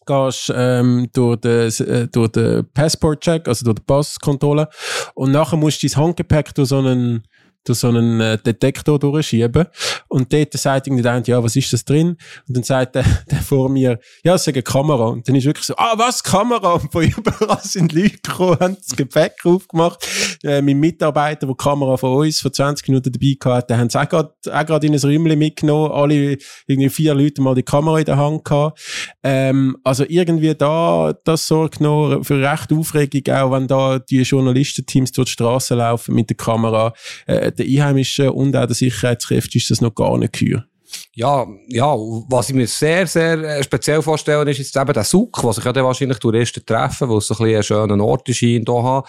gehst 0.06 0.52
ähm, 0.54 1.08
durch 1.12 1.36
den 1.40 1.68
äh, 1.68 2.08
durch 2.08 2.32
den 2.32 2.66
Passport-Check, 2.72 3.46
also 3.46 3.64
durch 3.64 3.78
die 3.78 3.84
Passkontrolle 3.84 4.68
und 5.14 5.30
nachher 5.30 5.56
musst 5.56 5.82
du 5.82 5.88
dein 5.88 5.96
Handgepäck 5.96 6.54
durch 6.54 6.68
so 6.68 6.78
einen 6.78 7.24
durch 7.64 7.78
so 7.78 7.88
einen 7.88 8.20
äh, 8.20 8.38
Detektor 8.38 8.98
durchschieben. 8.98 9.66
Und 10.08 10.32
dort 10.32 10.52
sagt 10.54 10.88
eine, 10.88 11.22
ja, 11.26 11.42
was 11.42 11.56
ist 11.56 11.72
das 11.72 11.84
drin? 11.84 12.16
Und 12.48 12.56
dann 12.56 12.62
sagt 12.62 12.94
der, 12.94 13.04
der 13.30 13.38
vor 13.38 13.68
mir, 13.68 13.98
ja, 14.24 14.34
es 14.34 14.42
ist 14.42 14.48
eine 14.48 14.62
Kamera. 14.62 15.08
Und 15.08 15.28
dann 15.28 15.34
ist 15.34 15.44
wirklich 15.44 15.66
so, 15.66 15.74
ah, 15.76 15.94
was, 15.96 16.22
Kamera? 16.22 16.74
Und 16.74 16.90
von 16.90 17.04
überall 17.16 17.60
sind 17.62 17.92
Leute 17.92 18.18
gekommen, 18.22 18.58
haben 18.60 18.76
das 18.76 18.96
Gepäck 18.96 19.34
aufgemacht. 19.44 20.06
Äh, 20.42 20.62
mein 20.62 20.78
Mitarbeiter, 20.78 21.46
der 21.46 21.54
die 21.54 21.62
Kamera 21.62 21.96
von 21.96 22.16
uns 22.16 22.40
vor 22.40 22.52
20 22.52 22.88
Minuten 22.88 23.12
dabei 23.12 23.56
hatte, 23.56 23.76
haben 23.76 23.88
es 23.88 23.96
auch 23.96 24.08
gerade 24.08 24.86
in 24.86 24.94
ein 24.94 25.00
Räumchen 25.00 25.38
mitgenommen. 25.38 25.92
Alle, 25.92 26.38
irgendwie 26.66 26.88
vier 26.88 27.14
Leute 27.14 27.42
mal 27.42 27.54
die 27.54 27.62
Kamera 27.62 27.98
in 27.98 28.04
der 28.04 28.16
Hand 28.16 28.44
gehabt. 28.44 28.80
Ähm, 29.22 29.76
also 29.84 30.04
irgendwie 30.08 30.54
da, 30.54 31.14
das 31.24 31.46
sorgt 31.46 31.80
noch 31.80 32.22
für 32.22 32.40
recht 32.42 32.72
Aufregung, 32.72 33.34
auch 33.34 33.52
wenn 33.52 33.66
da 33.66 33.98
die 33.98 34.22
Journalistenteams 34.22 35.12
durch 35.12 35.28
die 35.28 35.32
Straße 35.32 35.74
laufen 35.74 36.14
mit 36.14 36.30
der 36.30 36.36
Kamera. 36.36 36.92
Äh, 37.26 37.49
den 37.58 37.66
Einheimischen 37.66 38.30
und 38.30 38.56
auch 38.56 38.66
den 38.66 38.74
Sicherheitskräften 38.74 39.58
ist 39.58 39.70
das 39.70 39.80
noch 39.80 39.94
gar 39.94 40.18
nicht 40.18 40.32
gehört. 40.34 40.66
Ja, 41.14 41.46
ja, 41.68 41.94
was 42.28 42.48
ich 42.48 42.54
mir 42.54 42.66
sehr, 42.66 43.06
sehr 43.06 43.38
äh, 43.38 43.62
speziell 43.62 44.02
vorstelle, 44.02 44.50
ist 44.50 44.58
jetzt 44.58 44.76
eben 44.76 44.92
der 44.92 45.04
Suk, 45.04 45.42
was 45.42 45.56
sich 45.56 45.64
ja 45.64 45.72
dann 45.72 45.84
wahrscheinlich 45.84 46.18
Touristen 46.18 46.64
treffen, 46.64 47.08
wo 47.08 47.18
es 47.18 47.26
so 47.26 47.34
ein, 47.34 47.44
bisschen 47.44 47.56
ein 47.56 47.62
schöner 47.62 48.04
Ort 48.04 48.28
ist 48.28 48.38
hier 48.38 48.56
in 48.56 48.64
Doha. 48.64 49.04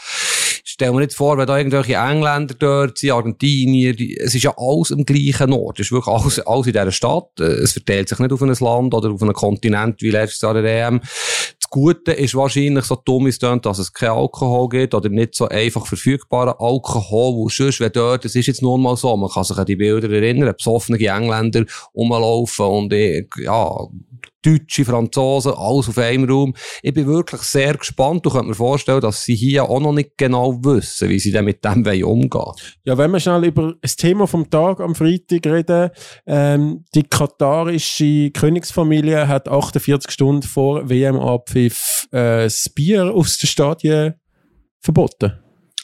Stell 0.63 0.91
mir 0.91 0.99
nicht 0.99 1.13
vor, 1.13 1.37
wenn 1.37 1.47
da 1.47 1.57
irgendwelche 1.57 1.95
Engländer 1.95 2.55
dort 2.57 2.97
sind, 2.97 3.11
Argentinier, 3.11 3.95
die, 3.95 4.17
es 4.17 4.35
ist 4.35 4.43
ja 4.43 4.53
alles 4.57 4.91
im 4.91 5.05
gleichen 5.05 5.53
Ort. 5.53 5.79
Es 5.79 5.87
ist 5.87 5.91
wirklich 5.91 6.13
alles, 6.13 6.39
alles 6.39 6.67
in 6.67 6.73
dieser 6.73 6.91
Stadt. 6.91 7.39
Äh, 7.39 7.43
es 7.43 7.73
verteilt 7.73 8.09
sich 8.09 8.19
nicht 8.19 8.31
auf 8.31 8.41
ein 8.41 8.53
Land 8.53 8.93
oder 8.93 9.11
auf 9.11 9.21
einen 9.21 9.33
Kontinent 9.33 10.01
wie 10.01 10.11
letztes 10.11 10.41
Jahr 10.41 10.53
der 10.53 10.87
EM. 10.87 11.01
Gute 11.71 12.11
ist 12.11 12.35
wahrscheinlich, 12.35 12.83
so 12.83 12.97
dumm 12.97 13.27
ist 13.27 13.41
dass 13.41 13.79
es 13.79 13.93
kein 13.93 14.09
Alkohol 14.09 14.67
gibt 14.67 14.93
oder 14.93 15.07
nicht 15.07 15.35
so 15.35 15.47
einfach 15.47 15.87
verfügbaren 15.87 16.53
Alkohol, 16.59 17.35
wo 17.35 17.47
sonst, 17.47 17.79
wenn 17.79 17.93
dort, 17.93 18.25
das 18.25 18.35
ist 18.35 18.47
jetzt 18.47 18.61
nun 18.61 18.81
mal 18.81 18.97
so, 18.97 19.15
man 19.15 19.29
kann 19.29 19.45
sich 19.45 19.57
an 19.57 19.65
die 19.65 19.77
Bilder 19.77 20.11
erinnern, 20.11 20.53
besoffene 20.53 20.99
Engländer 20.99 21.63
rumlaufen 21.95 22.65
und, 22.65 22.93
ja, 22.93 23.87
Deutsche, 24.43 24.85
Franzosen, 24.85 25.53
alles 25.55 25.89
auf 25.89 25.97
einem 25.97 26.29
Raum. 26.29 26.53
Ich 26.81 26.93
bin 26.93 27.07
wirklich 27.07 27.41
sehr 27.41 27.75
gespannt. 27.75 28.25
Du 28.25 28.29
könnt 28.29 28.47
mir 28.47 28.55
vorstellen, 28.55 29.01
dass 29.01 29.23
sie 29.23 29.35
hier 29.35 29.63
auch 29.63 29.79
noch 29.79 29.93
nicht 29.93 30.17
genau 30.17 30.63
wissen, 30.63 31.09
wie 31.09 31.19
sie 31.19 31.31
dann 31.31 31.45
mit 31.45 31.63
dem 31.63 31.81
umgehen 32.03 32.31
wollen. 32.31 32.55
Ja, 32.83 32.97
wenn 32.97 33.11
wir 33.11 33.19
schnell 33.19 33.45
über 33.45 33.75
das 33.81 33.95
Thema 33.95 34.27
vom 34.27 34.49
Tag 34.49 34.79
am 34.79 34.95
Freitag 34.95 35.45
reden, 35.45 35.91
ähm, 36.25 36.85
die 36.95 37.03
katarische 37.03 38.31
Königsfamilie 38.31 39.27
hat 39.27 39.47
48 39.47 40.11
Stunden 40.11 40.43
vor 40.43 40.89
WM-Abpfiff 40.89 42.07
äh, 42.11 42.43
das 42.43 42.69
Bier 42.73 43.13
aus 43.13 43.37
den 43.37 43.47
Stadien 43.47 44.15
verboten. 44.79 45.33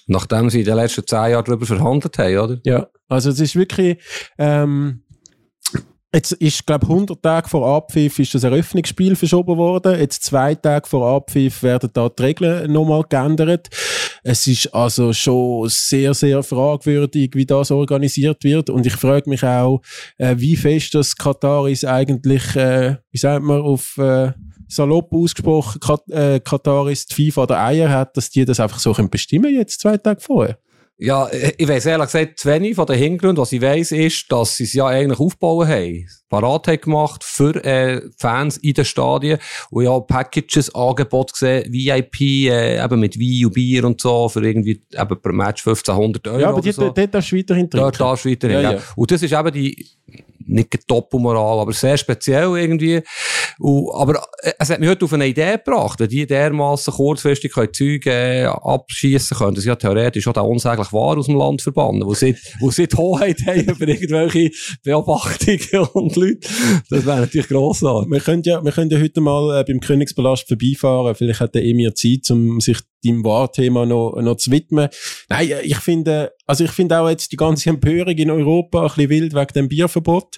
Nachdem 0.07 0.49
sie 0.49 0.59
in 0.59 0.65
den 0.65 0.75
letzten 0.75 1.05
zehn 1.05 1.31
Jahren 1.31 1.45
darüber 1.45 1.65
verhandelt 1.65 2.17
haben, 2.17 2.37
oder? 2.37 2.57
Ja, 2.63 2.87
also 3.07 3.29
es 3.29 3.39
ist 3.39 3.55
wirklich... 3.55 4.01
Ähm, 4.37 5.03
Jetzt 6.17 6.31
ist, 6.31 6.65
glaube 6.65 6.87
100 6.87 7.21
Tage 7.21 7.47
vor 7.47 7.67
Abpfiff 7.77 8.17
ist 8.17 8.33
das 8.33 8.43
Eröffnungsspiel 8.43 9.15
verschoben 9.15 9.55
worden. 9.55 9.99
Jetzt 9.99 10.23
zwei 10.23 10.55
Tage 10.55 10.89
vor 10.89 11.07
Abpfiff 11.07 11.61
werden 11.61 11.91
da 11.93 12.09
die 12.09 12.23
Regeln 12.23 12.73
nochmal 12.73 13.03
geändert. 13.07 13.67
Es 14.23 14.47
ist 14.47 14.73
also 14.73 15.13
schon 15.13 15.69
sehr, 15.69 16.15
sehr 16.15 16.41
fragwürdig, 16.41 17.35
wie 17.35 17.45
das 17.45 17.69
organisiert 17.69 18.43
wird. 18.43 18.71
Und 18.71 18.87
ich 18.87 18.95
frage 18.95 19.29
mich 19.29 19.43
auch, 19.43 19.83
äh, 20.17 20.33
wie 20.39 20.55
fest 20.55 20.95
das 20.95 21.15
Katar 21.15 21.69
ist 21.69 21.85
eigentlich, 21.85 22.55
äh, 22.55 22.95
wie 23.11 23.19
sagt 23.19 23.43
man, 23.43 23.61
auf, 23.61 23.95
äh, 23.99 24.31
salopp 24.67 25.13
ausgesprochen 25.13 25.79
Kat 25.79 26.09
äh, 26.09 26.39
Kataris 26.39 27.05
die 27.05 27.29
FIFA 27.29 27.45
der 27.45 27.63
Eier 27.63 27.89
hat, 27.91 28.17
dass 28.17 28.31
die 28.31 28.43
das 28.43 28.59
einfach 28.59 28.79
so 28.79 28.91
können 28.91 29.11
bestimmen 29.11 29.53
jetzt 29.53 29.81
zwei 29.81 29.97
Tage 29.97 30.19
vorher. 30.19 30.57
Ja, 30.99 31.29
ich 31.31 31.67
weiss 31.67 31.85
ehrlich 31.85 32.07
gesagt, 32.07 32.39
zu 32.39 32.49
wenig 32.49 32.75
von 32.75 32.87
den 32.87 32.97
Hintergründen. 32.97 33.39
Was 33.39 33.51
ich 33.51 33.61
weiss, 33.61 33.91
ist, 33.91 34.31
dass 34.31 34.57
sie 34.57 34.63
es 34.63 34.73
ja 34.73 34.87
eigentlich 34.87 35.19
aufbauen 35.19 35.67
haben. 35.67 36.07
Parat 36.27 36.67
haben 36.67 36.81
gemacht 36.81 37.23
für 37.23 37.63
äh, 37.63 38.01
Fans 38.17 38.57
in 38.57 38.73
den 38.73 38.83
Stadien. 38.83 39.37
Und 39.69 39.83
ja, 39.83 39.99
Packages, 39.99 40.73
Angebot 40.73 41.33
gesehen, 41.33 41.71
VIP, 41.71 42.49
äh, 42.49 42.83
eben 42.83 42.99
mit 42.99 43.19
Wein 43.19 43.45
und 43.45 43.53
Bier 43.53 43.85
und 43.85 44.01
so, 44.01 44.27
für 44.27 44.43
irgendwie 44.43 44.81
eben 44.91 45.21
per 45.21 45.33
Match 45.33 45.65
1500 45.67 46.27
Euro. 46.29 46.39
Ja, 46.39 46.49
aber 46.49 46.61
die, 46.61 46.71
so. 46.71 46.89
dort 46.89 47.13
darfst 47.13 47.31
du 47.31 47.37
weiterhin 47.37 47.69
trinken. 47.69 47.83
Dort 47.85 47.99
darfst 47.99 48.25
du 48.25 48.31
weiterhin, 48.31 48.55
Ja, 48.55 48.61
ja, 48.61 48.71
ja. 48.73 48.81
Und 48.95 49.11
das 49.11 49.21
ist 49.21 49.33
eben 49.33 49.51
die, 49.51 49.85
nicht 50.47 50.89
Doppelmoral, 50.89 51.59
aber 51.59 51.73
sehr 51.73 51.97
speziell 51.97 52.57
irgendwie. 52.57 53.01
Und, 53.59 53.89
aber 53.93 54.23
äh, 54.41 54.53
es 54.59 54.69
hat 54.69 54.79
mich 54.79 54.89
heute 54.89 55.05
auf 55.05 55.13
eine 55.13 55.27
Idee 55.27 55.57
gebracht, 55.63 55.99
wenn 55.99 56.09
die 56.09 56.25
dermassen 56.25 56.93
kurzfristig 56.93 57.53
können 57.53 57.73
Züge 57.73 58.11
äh, 58.11 58.45
abschießen 58.45 59.37
können, 59.37 59.57
ist 59.57 59.65
ja 59.65 59.75
theoretisch 59.75 60.27
auch 60.27 60.33
der 60.33 60.45
unsäglich 60.45 60.91
wahr 60.93 61.17
aus 61.17 61.25
dem 61.25 61.35
Land 61.35 61.61
verbannen, 61.61 62.05
wo 62.05 62.13
sie, 62.13 62.35
wo 62.59 62.71
sie 62.71 62.87
die 62.87 62.95
Hoheit 62.95 63.41
haben 63.45 63.61
über 63.67 63.87
irgendwelche 63.87 64.51
Beobachtungen 64.83 65.87
und 65.93 66.15
Leute. 66.15 66.47
Das 66.89 67.05
wäre 67.05 67.21
natürlich 67.21 67.47
grossartig. 67.47 68.11
Wir 68.11 68.19
können 68.19 68.43
ja, 68.43 68.63
wir 68.63 68.71
können 68.71 68.89
ja 68.89 68.99
heute 68.99 69.21
mal 69.21 69.59
äh, 69.59 69.63
beim 69.63 69.79
Königspalast 69.79 70.47
vorbeifahren. 70.47 71.15
Vielleicht 71.15 71.39
hat 71.39 71.55
der 71.55 71.63
Emir 71.63 71.93
Zeit, 71.95 72.29
um 72.31 72.59
sich 72.59 72.77
deinem 73.03 73.23
Wahrthema 73.23 73.85
noch, 73.85 74.19
noch 74.21 74.35
zu 74.35 74.51
widmen. 74.51 74.89
Nein, 75.29 75.51
ich 75.63 75.77
finde, 75.77 76.33
also 76.45 76.63
ich 76.63 76.71
finde 76.71 76.99
auch 76.99 77.09
jetzt 77.09 77.31
die 77.31 77.37
ganze 77.37 77.69
Empörung 77.69 78.15
in 78.15 78.31
Europa 78.31 78.81
ein 78.81 78.87
bisschen 78.87 79.09
wild 79.09 79.33
wegen 79.33 79.53
dem 79.53 79.67
Bierverbot. 79.69 80.37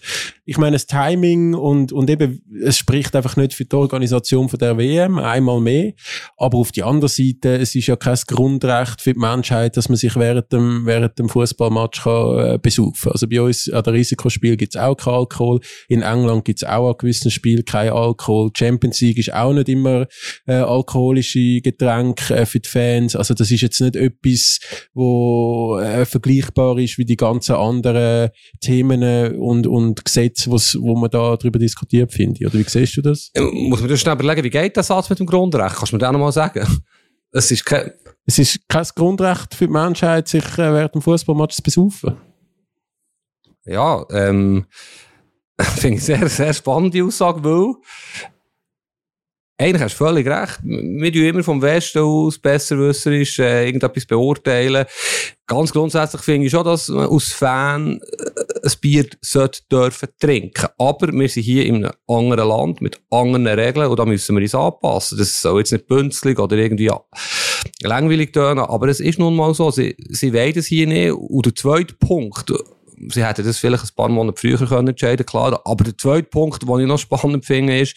Ich 0.49 0.57
meine, 0.57 0.73
das 0.73 0.87
Timing 0.87 1.53
und, 1.53 1.91
und 1.91 2.09
eben, 2.09 2.41
es 2.63 2.75
spricht 2.75 3.15
einfach 3.15 3.37
nicht 3.37 3.53
für 3.53 3.65
die 3.65 3.75
Organisation 3.75 4.49
von 4.49 4.57
der 4.57 4.79
WM, 4.79 5.19
einmal 5.19 5.61
mehr. 5.61 5.93
Aber 6.37 6.57
auf 6.57 6.71
die 6.71 6.81
andere 6.81 7.07
Seite, 7.07 7.57
es 7.57 7.75
ist 7.75 7.85
ja 7.85 7.95
kein 7.95 8.17
Grundrecht 8.25 8.99
für 8.99 9.13
die 9.13 9.19
Menschheit, 9.19 9.77
dass 9.77 9.89
man 9.89 9.97
sich 9.97 10.15
während 10.15 10.51
dem, 10.51 10.87
während 10.87 11.19
dem 11.19 11.29
Fußballmatch 11.29 12.01
kann, 12.01 12.39
äh, 12.39 12.59
besaufen. 12.59 13.11
Also 13.11 13.27
bei 13.27 13.39
uns 13.39 13.69
an 13.69 13.83
der 13.83 13.93
Risikospiel 13.93 14.57
gibt's 14.57 14.75
auch 14.75 14.95
keinen 14.95 15.13
Alkohol. 15.17 15.59
In 15.87 16.01
England 16.01 16.45
gibt's 16.45 16.63
auch 16.63 16.89
an 16.89 16.95
gewissen 16.97 17.29
Spielen 17.29 17.63
kein 17.63 17.91
Alkohol. 17.91 18.49
Champions 18.57 19.01
League 19.01 19.19
ist 19.19 19.31
auch 19.31 19.53
nicht 19.53 19.69
immer 19.69 20.07
äh, 20.47 20.53
alkoholische 20.53 21.61
Getränke 21.61 22.35
äh, 22.35 22.45
für 22.47 22.59
die 22.59 22.69
Fans. 22.69 23.15
Also 23.15 23.35
das 23.35 23.51
ist 23.51 23.61
jetzt 23.61 23.81
nicht 23.81 23.95
etwas, 23.95 24.59
wo 24.95 25.77
äh, 25.77 26.05
vergleichbar 26.05 26.79
ist 26.79 26.97
wie 26.97 27.05
die 27.05 27.17
ganzen 27.17 27.53
anderen 27.53 28.29
Themen 28.61 29.35
und, 29.37 29.67
und 29.67 30.03
Gesetze, 30.03 30.38
wo's, 30.47 30.77
wo 30.79 30.95
man 30.95 31.09
da 31.09 31.35
drüber 31.35 31.59
diskutiert, 31.59 32.11
finde 32.11 32.39
ich. 32.39 32.45
Oder 32.45 32.59
wie 32.59 32.69
siehst 32.69 32.97
du 32.97 33.01
das? 33.01 33.31
Äh, 33.33 33.41
Muss 33.41 33.79
man 33.79 33.89
das 33.89 33.99
schnell 33.99 34.15
überlegen, 34.15 34.43
wie 34.43 34.49
geht 34.49 34.75
der 34.75 34.83
Satz 34.83 35.09
mit 35.09 35.19
dem 35.19 35.25
Grundrecht? 35.25 35.75
Kannst 35.75 35.91
du 35.91 35.95
mir 35.95 35.99
das 35.99 36.11
nochmal 36.11 36.31
sagen? 36.31 36.65
Es 37.31 37.51
ist 37.51 37.65
kein, 37.65 37.91
Es 38.25 38.39
ist 38.39 38.59
kein 38.67 38.85
Grundrecht 38.95 39.53
für 39.53 39.67
die 39.67 39.73
Menschheit, 39.73 40.27
sich 40.27 40.45
äh, 40.53 40.73
während 40.73 40.95
dem 40.95 41.01
Fußballmatch 41.01 41.55
zu 41.55 41.63
besaufen. 41.63 42.17
Ja, 43.65 44.05
ähm, 44.11 44.65
finde 45.59 45.97
ich 45.97 46.03
sehr, 46.03 46.27
sehr 46.29 46.53
spannende 46.53 47.03
Aussage, 47.03 47.43
weil 47.43 47.75
eigentlich 49.61 49.81
hast 49.83 49.99
du 49.99 50.05
völlig 50.05 50.25
recht. 50.25 50.59
Wir 50.63 51.11
tun 51.11 51.21
immer 51.21 51.43
vom 51.43 51.61
Westen 51.61 51.99
aus 51.99 52.39
besserwisserisch 52.39 53.39
äh, 53.39 53.65
irgendetwas 53.65 54.05
beurteilen. 54.05 54.85
Ganz 55.45 55.73
grundsätzlich 55.73 56.21
finde 56.21 56.45
ich 56.47 56.51
schon, 56.51 56.63
dass 56.63 56.87
man 56.87 57.09
als 57.09 57.33
Fan 57.33 57.99
äh, 57.99 58.48
ein 58.63 58.71
Bier 58.81 59.05
sollte 59.21 59.61
dürfen 59.71 60.09
trinken. 60.19 60.67
Aber 60.77 61.11
wir 61.11 61.29
sind 61.29 61.43
hier 61.43 61.65
in 61.65 61.85
einem 61.85 61.93
anderen 62.07 62.49
Land 62.49 62.81
mit 62.81 63.01
anderen 63.09 63.47
Regeln 63.47 63.87
und 63.87 63.97
da 63.97 64.05
müssen 64.05 64.35
wir 64.35 64.41
uns 64.41 64.55
anpassen. 64.55 65.17
Das 65.17 65.41
soll 65.41 65.59
jetzt 65.59 65.71
nicht 65.71 65.87
bünzlig 65.87 66.39
oder 66.39 66.57
irgendwie 66.57 66.85
ja, 66.85 66.99
langweilig 67.81 68.33
tönen, 68.33 68.59
aber 68.59 68.87
es 68.87 68.99
ist 68.99 69.19
nun 69.19 69.35
mal 69.35 69.53
so. 69.53 69.71
Sie, 69.71 69.95
sie 70.09 70.33
wollen 70.33 70.53
das 70.53 70.65
hier 70.65 70.87
nicht. 70.87 71.13
Und 71.13 71.45
der 71.45 71.55
zweite 71.55 71.95
Punkt, 71.95 72.51
sie 73.07 73.25
hätten 73.25 73.45
das 73.45 73.57
vielleicht 73.57 73.83
ein 73.83 73.95
paar 73.95 74.09
Monate 74.09 74.39
früher 74.39 74.57
können 74.57 74.89
entscheiden 74.89 75.25
klar. 75.25 75.61
Aber 75.65 75.83
der 75.83 75.97
zweite 75.97 76.23
Punkt, 76.23 76.61
den 76.61 76.79
ich 76.79 76.87
noch 76.87 76.99
spannend 76.99 77.45
finde, 77.45 77.79
ist 77.79 77.95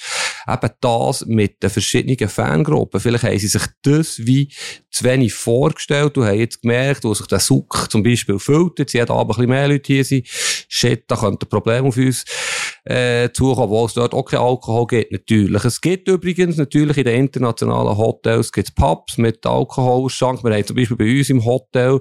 eben 0.49 0.71
das 0.81 1.27
mit 1.27 1.63
den 1.63 1.71
verschiedenen 1.71 2.29
Fangruppen. 2.29 3.01
Vielleicht 3.01 3.25
haben 3.25 3.39
sie 3.39 3.49
sich 3.49 3.63
das 3.83 4.19
wie 4.19 4.49
zu 4.91 5.05
wenig 5.05 5.33
vorgestellt 5.33 6.17
und 6.19 6.27
haben 6.27 6.39
jetzt 6.39 6.63
gemerkt, 6.63 7.05
wo 7.05 7.15
sich 7.15 7.27
der 7.27 7.41
Suck 7.41 7.91
zum 7.91 8.03
Beispiel 8.03 8.39
füllt, 8.39 8.79
jetzt 8.79 8.93
jeden 8.93 9.11
Abend 9.11 9.23
ein 9.23 9.27
bisschen 9.29 9.51
mehr 9.51 9.69
Leute 9.69 9.93
hier 9.93 10.05
sind, 10.05 10.27
shit, 10.29 11.05
da 11.09 11.17
könnte 11.17 11.47
ein 11.47 11.49
Problem 11.49 11.87
auf 11.87 11.97
uns 11.97 12.25
äh, 12.85 13.31
zukommen, 13.33 13.71
wo 13.71 13.87
es 13.87 13.95
dort 13.95 14.13
auch 14.13 14.25
kein 14.25 14.41
Alkohol 14.41 14.87
gibt, 14.87 15.13
natürlich. 15.13 15.65
Es 15.65 15.81
gibt 15.81 16.09
übrigens 16.09 16.57
natürlich 16.57 16.99
in 16.99 17.05
den 17.05 17.21
internationalen 17.21 17.97
Hotels 17.97 18.53
gibt's 18.53 18.73
Pubs 18.73 19.19
mit 19.19 19.47
Alkoholschank. 19.47 20.43
Wir 20.45 20.53
haben 20.53 20.67
zum 20.67 20.77
Beispiel 20.77 20.97
bei 20.97 21.19
uns 21.19 21.31
im 21.31 21.45
Hotel, 21.45 22.01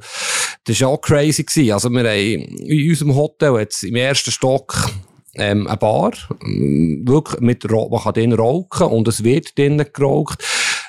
das 0.66 0.82
war 0.82 0.90
auch 0.90 1.02
crazy 1.02 1.44
gewesen. 1.44 1.74
Also 1.74 1.90
wir 1.90 2.02
haben 2.02 2.58
in 2.66 2.90
unserem 2.90 3.16
Hotel 3.16 3.60
jetzt 3.60 3.84
im 3.84 3.96
ersten 3.96 4.32
Stock 4.32 4.90
ähm, 5.36 5.68
eine 5.68 5.78
Bar, 5.78 6.12
ähm, 6.44 7.04
wirklich 7.08 7.40
mit, 7.40 7.64
man 7.70 8.02
kann 8.02 8.14
drinnen 8.14 8.38
rauchen 8.38 8.88
und 8.88 9.08
es 9.08 9.24
wird 9.24 9.58
drinnen 9.58 9.86
geraucht. 9.92 10.44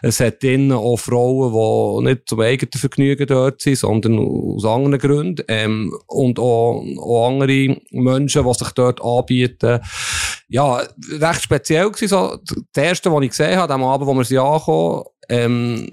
Es 0.05 0.19
hat 0.19 0.43
drinnen 0.43 0.73
auch 0.73 0.97
Frauen, 0.97 2.03
die 2.03 2.11
nicht 2.11 2.29
zum 2.29 2.41
eigenen 2.41 2.73
Vergnügen 2.73 3.27
dort 3.27 3.63
sind, 3.63 3.79
sondern 3.79 4.19
aus 4.19 4.65
anderen 4.65 4.99
Gründen. 4.99 5.45
Ähm, 5.47 5.95
und 6.09 6.41
auch, 6.41 6.85
auch 6.99 7.29
andere 7.29 7.77
Menschen, 7.93 8.45
die 8.45 8.55
sich 8.55 8.71
dort 8.73 9.01
anbieten. 9.01 9.79
Ja, 10.49 10.83
recht 11.21 11.43
speziell 11.43 11.89
gewesen. 11.89 12.09
So, 12.09 12.37
das 12.73 12.85
erste, 12.85 13.13
was 13.13 13.23
ich 13.23 13.31
gesehen 13.31 13.57
habe, 13.57 13.73
am 13.73 13.85
Abend, 13.85 14.09
wo 14.09 14.15
wir 14.15 14.25
sie 14.25 14.39
angekommen, 14.39 15.05
ähm, 15.29 15.89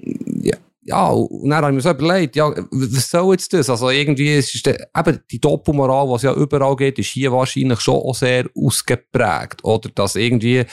ja, 0.89 1.09
und 1.09 1.51
dann 1.51 1.63
habe 1.63 1.69
ich 1.69 1.75
mir 1.75 1.81
so 1.81 1.91
überlegt, 1.91 2.35
ja, 2.35 2.51
was 2.71 3.11
soll 3.11 3.33
jetzt 3.33 3.53
das? 3.53 3.69
Also 3.69 3.91
irgendwie, 3.91 4.33
es 4.33 4.55
ist 4.55 4.65
der, 4.65 4.89
eben 4.97 5.19
die 5.29 5.39
Doppelmoral, 5.39 6.15
es 6.15 6.23
ja 6.23 6.33
überall 6.33 6.75
geht, 6.75 6.97
ist 6.97 7.11
hier 7.11 7.31
wahrscheinlich 7.31 7.79
schon 7.79 7.93
auch 7.93 8.15
sehr 8.15 8.45
ausgeprägt. 8.55 9.63
Oder 9.63 9.89
dass 9.93 10.15
irgendwie, 10.15 10.65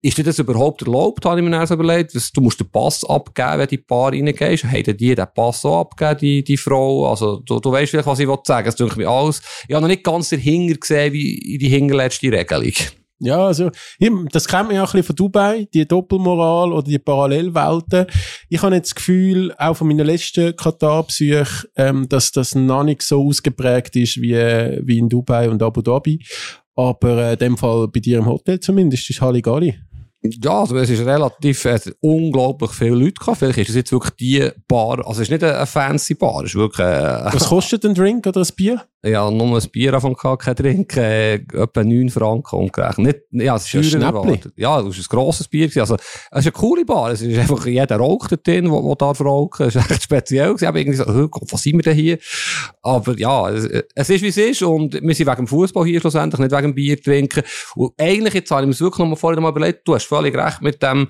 ist 0.00 0.16
dir 0.16 0.24
das 0.24 0.38
überhaupt 0.38 0.80
erlaubt, 0.80 1.26
habe 1.26 1.38
ich 1.38 1.44
mir 1.44 1.50
dann 1.50 1.66
so 1.66 1.74
überlegt, 1.74 2.14
dass 2.14 2.32
du 2.32 2.40
musst 2.40 2.60
den 2.60 2.70
Pass 2.70 3.04
abgeben, 3.04 3.58
wenn 3.58 3.68
die 3.68 3.76
Paar 3.76 4.12
reingehst. 4.12 4.64
Haben 4.64 4.96
die 4.96 5.14
den 5.14 5.26
Pass 5.34 5.66
auch 5.66 5.80
abgegeben, 5.80 6.18
die, 6.20 6.44
die 6.44 6.56
Frau? 6.56 7.10
Also, 7.10 7.42
du, 7.44 7.60
du 7.60 7.70
weißt 7.70 7.90
vielleicht, 7.90 8.06
was 8.06 8.20
ich 8.20 8.26
will 8.26 8.38
sagen. 8.44 8.68
Es 8.68 8.76
tut 8.76 8.96
mir 8.96 9.06
alles, 9.06 9.42
ich 9.68 9.74
habe 9.74 9.82
noch 9.82 9.88
nicht 9.88 10.02
ganz 10.02 10.30
dahinter 10.30 10.78
gesehen, 10.78 11.12
wie 11.12 11.34
in 11.34 11.58
die 11.58 11.68
hinterletzte 11.68 12.32
Regelung. 12.32 12.72
Ja, 13.20 13.46
also, 13.46 13.70
das 14.32 14.46
kennt 14.46 14.68
man 14.68 14.76
ja 14.76 14.84
auch 14.84 14.94
ein 14.94 15.00
bisschen 15.00 15.06
von 15.06 15.16
Dubai, 15.16 15.68
die 15.74 15.86
Doppelmoral 15.86 16.72
oder 16.72 16.86
die 16.86 16.98
Parallelwelten. 17.00 18.06
Ich 18.48 18.62
habe 18.62 18.76
jetzt 18.76 18.90
das 18.90 18.94
Gefühl, 18.94 19.52
auch 19.58 19.76
von 19.76 19.88
meinen 19.88 20.06
letzten 20.06 20.54
Katar-Besuchen, 20.54 21.68
ähm, 21.76 22.08
dass 22.08 22.30
das 22.30 22.54
noch 22.54 22.84
nicht 22.84 23.02
so 23.02 23.26
ausgeprägt 23.26 23.96
ist 23.96 24.22
wie, 24.22 24.34
wie 24.34 24.98
in 24.98 25.08
Dubai 25.08 25.50
und 25.50 25.62
Abu 25.62 25.82
Dhabi. 25.82 26.20
Aber 26.76 27.18
äh, 27.18 27.32
in 27.32 27.38
dem 27.38 27.56
Fall 27.56 27.88
bei 27.88 27.98
dir 27.98 28.18
im 28.18 28.26
Hotel 28.26 28.60
zumindest 28.60 29.10
ist 29.10 29.20
Halligalli. 29.20 29.74
Ja, 30.42 30.60
also 30.60 30.76
es 30.76 30.90
ist 30.90 31.04
relativ, 31.04 31.64
es 31.64 31.86
hat 31.86 31.94
unglaublich 32.00 32.70
viele 32.72 32.96
Leute 32.96 33.14
gehabt. 33.14 33.38
Vielleicht 33.38 33.58
ist 33.58 33.70
es 33.70 33.74
jetzt 33.74 33.92
wirklich 33.92 34.14
die 34.14 34.50
Bar, 34.66 34.98
also 35.06 35.22
es 35.22 35.28
ist 35.28 35.30
nicht 35.30 35.44
eine, 35.44 35.66
fancy 35.66 36.14
Bar, 36.14 36.44
es 36.44 36.50
ist 36.50 36.54
wirklich, 36.56 36.86
äh, 36.86 37.24
Was 37.32 37.48
kostet 37.48 37.84
ein 37.84 37.94
Drink 37.94 38.26
oder 38.26 38.40
ein 38.40 38.48
Bier? 38.56 38.84
ja, 39.04 39.30
nur 39.30 39.56
ein 39.56 39.70
Bier 39.70 39.92
davon 39.92 40.14
gehabt, 40.14 40.42
kein 40.42 40.56
Drink, 40.56 40.96
äh, 40.96 41.34
etwa 41.34 41.84
9 41.84 42.10
Franken 42.10 42.56
umgerechnet. 42.56 43.22
Nicht, 43.30 43.44
ja, 43.46 43.54
es 43.54 43.72
ist 43.72 43.94
Ein. 43.94 44.40
Ja, 44.56 44.80
es 44.80 44.98
ist 44.98 45.10
ein 45.10 45.16
grosses 45.16 45.46
Bier 45.46 45.68
gewesen. 45.68 45.80
Also, 45.80 45.94
es 45.94 46.40
ist 46.40 46.46
eine 46.46 46.52
coole 46.52 46.84
Bar. 46.84 47.12
Es 47.12 47.22
ist 47.22 47.38
einfach, 47.38 47.64
jeder 47.66 47.96
raucht 47.96 48.32
dort 48.32 48.46
drin, 48.46 48.64
der, 48.64 48.82
der 48.82 48.94
darf 48.96 49.20
rauchen. 49.20 49.66
Es 49.66 49.76
ist 49.76 49.90
echt 49.90 50.02
speziell 50.02 50.48
gewesen. 50.48 50.66
Aber 50.66 50.78
irgendwie 50.78 50.96
so, 50.96 51.04
oh 51.06 51.28
Gott, 51.28 51.52
was 51.52 51.62
sind 51.62 51.76
wir 51.76 51.82
denn 51.82 51.94
hier? 51.94 52.18
Aber 52.82 53.16
ja, 53.16 53.48
es, 53.50 53.66
es 53.94 54.10
ist 54.10 54.22
wie 54.22 54.28
es 54.28 54.36
ist 54.36 54.62
und 54.62 54.94
wir 54.94 55.14
sind 55.14 55.26
wegen 55.26 55.36
dem 55.36 55.46
Fußball 55.46 55.86
hier 55.86 56.00
schlussendlich, 56.00 56.40
nicht 56.40 56.52
wegen 56.52 56.72
dem 56.72 56.74
Bier 56.74 57.00
trinken. 57.00 57.44
Und 57.76 57.92
eigentlich, 57.98 58.34
jetzt 58.34 58.50
habe 58.50 58.62
ich 58.62 58.66
mir 58.68 58.80
wirklich 58.84 58.98
noch 58.98 59.06
mal 59.06 59.16
vorher 59.16 59.40
mal 59.40 59.50
überlegt, 59.50 59.86
du 59.86 59.94
hast 59.94 60.04
völlig 60.18 60.36
recht 60.36 60.62
mit 60.62 60.82
dem, 60.82 61.08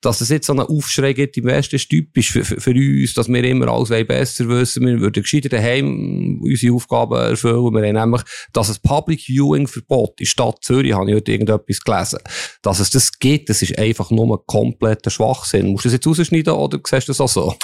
dass 0.00 0.20
es 0.20 0.28
jetzt 0.28 0.46
so 0.46 0.52
einen 0.52 0.66
Aufschrei 0.66 1.12
gibt 1.12 1.36
im 1.36 1.44
Westen, 1.44 1.76
ist 1.76 1.88
typisch 1.88 2.32
für, 2.32 2.44
für, 2.44 2.60
für 2.60 2.70
uns, 2.72 3.14
dass 3.14 3.28
wir 3.28 3.44
immer 3.44 3.68
alles 3.68 3.88
besser 4.06 4.48
wissen. 4.48 4.86
Wir 4.86 5.00
würden 5.00 5.22
gescheiter 5.22 5.48
daheim 5.48 6.40
unsere 6.42 6.74
Aufgaben 6.74 7.14
erfüllen. 7.14 7.74
Wir 7.74 7.86
haben 7.86 8.10
nämlich, 8.10 8.22
dass 8.52 8.68
es 8.68 8.78
Public 8.78 9.20
Viewing 9.20 9.66
Verbot 9.66 10.20
in 10.20 10.26
Stadt 10.26 10.58
Zürich, 10.62 10.92
habe 10.92 11.10
ich 11.10 11.16
heute 11.16 11.32
irgendetwas 11.32 11.80
gelesen, 11.80 12.18
dass 12.62 12.80
es 12.80 12.90
das 12.90 13.18
gibt, 13.18 13.48
das 13.48 13.62
ist 13.62 13.78
einfach 13.78 14.10
nur 14.10 14.36
ein 14.36 14.44
kompletter 14.46 15.10
Schwachsinn. 15.10 15.68
Musst 15.68 15.84
du 15.84 15.88
das 15.88 15.94
jetzt 15.94 16.06
rausschneiden 16.06 16.52
oder 16.52 16.78
siehst 16.84 17.08
du 17.08 17.10
das 17.10 17.20
auch 17.20 17.28
so? 17.28 17.54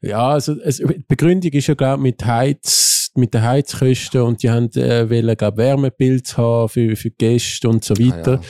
Ja, 0.00 0.30
also 0.30 0.54
es, 0.62 0.78
die 0.78 1.04
Begründung 1.06 1.52
ist 1.52 1.66
ja, 1.66 1.74
glaube 1.74 2.02
mit 2.02 2.24
Heiz, 2.24 2.97
mit 3.18 3.34
den 3.34 3.42
Heizkosten 3.42 4.22
und 4.22 4.42
die 4.42 4.50
haben 4.50 4.70
äh, 4.76 5.08
wollen, 5.10 5.36
glaub, 5.36 5.56
Wärmepilz 5.56 6.36
haben 6.36 6.68
für, 6.68 6.96
für 6.96 7.10
Gäste 7.10 7.68
und 7.68 7.84
so 7.84 7.94
weiter. 7.98 8.40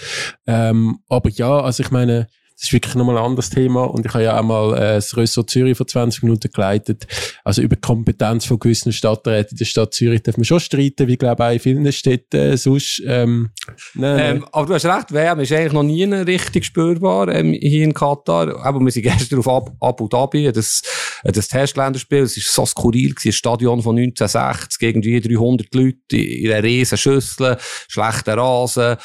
Ah, 0.47 0.71
ähm, 0.71 1.01
aber 1.09 1.31
ja, 1.31 1.61
also 1.61 1.83
ich 1.83 1.91
meine, 1.91 2.27
Das 2.59 2.67
ist 2.67 2.73
wirklich 2.73 2.97
nochmal 2.97 3.17
ein 3.17 3.25
anderes 3.25 3.51
Thema. 3.51 3.85
Und 3.85 4.05
ich 4.05 4.13
habe 4.13 4.25
ja 4.25 4.37
auch 4.37 4.43
mal 4.43 4.75
äh, 4.75 4.95
das 4.97 5.17
Ressort 5.17 5.49
Zürich 5.49 5.77
vor 5.77 5.87
20 5.87 6.25
Minuten 6.25 6.51
geleitet. 6.51 7.07
Also 7.45 7.63
über 7.63 7.77
die 7.77 7.81
Kompetenz 7.81 8.47
von 8.47 8.59
gewissen 8.59 8.93
Stadträten 8.93 9.53
in 9.53 9.59
der 9.59 9.65
Stadt 9.65 9.95
Zürich 9.95 10.25
darf 10.25 10.37
man 10.37 10.45
schon 10.45 10.59
streiten, 10.59 11.07
wie 11.07 11.17
glaube 11.17 11.41
ich 11.41 11.49
auch 11.49 11.53
in 11.53 11.61
vielen 11.61 11.93
Städten 11.93 12.37
äh, 12.37 12.57
sonst. 12.57 13.01
Ähm, 13.07 13.51
nein, 13.95 14.39
ähm, 14.39 14.47
aber 14.51 14.67
du 14.67 14.75
hast 14.75 14.87
recht, 14.87 15.13
WM 15.13 15.39
ist 15.39 15.53
eigentlich 15.53 15.73
noch 15.73 15.85
nie 15.85 16.03
richtig 16.03 16.65
spürbar 16.65 17.29
ähm, 17.29 17.53
hier 17.53 17.85
in 17.85 17.95
Katar. 17.95 18.59
Aber 18.65 18.81
wir 18.81 18.91
sind 18.91 19.03
gestern 19.05 19.39
auf 19.39 19.47
Ab 19.47 19.71
Abu 19.79 20.09
Dhabi, 20.09 20.51
das, 20.51 20.83
das 21.23 21.47
Testländerspiel, 21.47 22.23
das 22.23 22.37
war 22.37 22.43
so 22.43 22.67
skurril, 22.67 23.11
gewesen, 23.11 23.29
ein 23.29 23.33
Stadion 23.35 23.83
von 23.83 23.97
1960, 23.97 24.83
irgendwie 24.83 25.21
300 25.21 25.73
Leute 25.73 26.17
in 26.17 26.51
einer 26.51 26.65
riesen 26.65 26.99
Schüssel, 26.99 27.57
schlechter 27.87 28.37
Rasen 28.37 28.97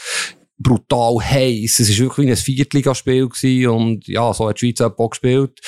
brutal 0.57 1.17
heiß. 1.19 1.79
Es 1.79 1.89
war 1.89 2.05
wirklich 2.05 2.29
ein 2.29 2.37
Viertligaspiel 2.37 3.67
und 3.67 4.07
ja, 4.07 4.33
so 4.33 4.47
hat 4.47 4.61
die 4.61 4.73
Schweiz 4.73 4.81
auch 4.81 5.09
gespielt. 5.09 5.59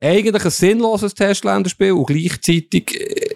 Eigentlich 0.00 0.44
ein 0.44 0.50
sinnloses 0.50 1.14
Testländerspiel 1.14 1.92
und 1.92 2.06
gleichzeitig 2.06 3.00
äh, 3.00 3.34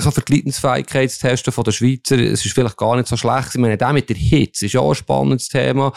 so 0.00 0.10
für 0.10 0.20
die 0.22 0.36
Leidensfähigkeit 0.36 1.10
zu 1.10 1.20
testen 1.20 1.52
von 1.52 1.64
den 1.64 1.72
Schweizer, 1.72 2.18
es 2.18 2.44
ist 2.44 2.54
vielleicht 2.54 2.76
gar 2.76 2.96
nicht 2.96 3.08
so 3.08 3.16
schlecht. 3.16 3.50
Ich 3.54 3.60
meine, 3.60 3.76
der 3.76 3.92
mit 3.92 4.08
der 4.08 4.16
Hitze 4.16 4.66
ist 4.66 4.72
ja 4.72 4.80
auch 4.80 4.90
ein 4.90 4.94
spannendes 4.94 5.48
Thema. 5.48 5.92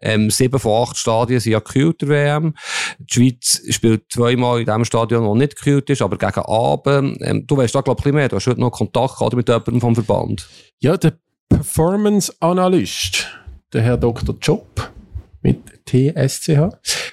Ähm, 0.00 0.30
sieben 0.30 0.58
von 0.58 0.82
acht 0.82 0.96
Stadien 0.96 1.40
sind 1.40 1.52
ja 1.52 1.60
gekühlt 1.60 2.00
der 2.02 2.08
WM. 2.08 2.54
Die 2.98 3.14
Schweiz 3.14 3.62
spielt 3.70 4.12
zweimal 4.12 4.60
in 4.60 4.66
dem 4.66 4.84
Stadion, 4.84 5.24
das 5.24 5.38
nicht 5.38 5.56
gekühlt 5.56 5.88
ist, 5.88 6.02
aber 6.02 6.18
gegen 6.18 6.44
Abend. 6.46 7.18
Ähm, 7.22 7.46
du 7.46 7.56
weißt 7.56 7.74
da, 7.74 7.80
glaube 7.80 8.02
ich, 8.04 8.12
mehr. 8.12 8.28
Du 8.28 8.36
hast 8.36 8.46
heute 8.46 8.60
noch 8.60 8.70
Kontakt 8.70 9.18
gehabt 9.18 9.34
mit 9.34 9.48
jemandem 9.48 9.80
vom 9.80 9.94
Verband. 9.94 10.48
Ja, 10.80 10.96
der 10.96 11.18
Performance 11.48 12.32
Analyst 12.40 13.28
der 13.72 13.82
Herr 13.82 13.96
Dr. 13.96 14.34
Job 14.40 14.66
mit 15.42 15.58
TSCH. 15.86 16.70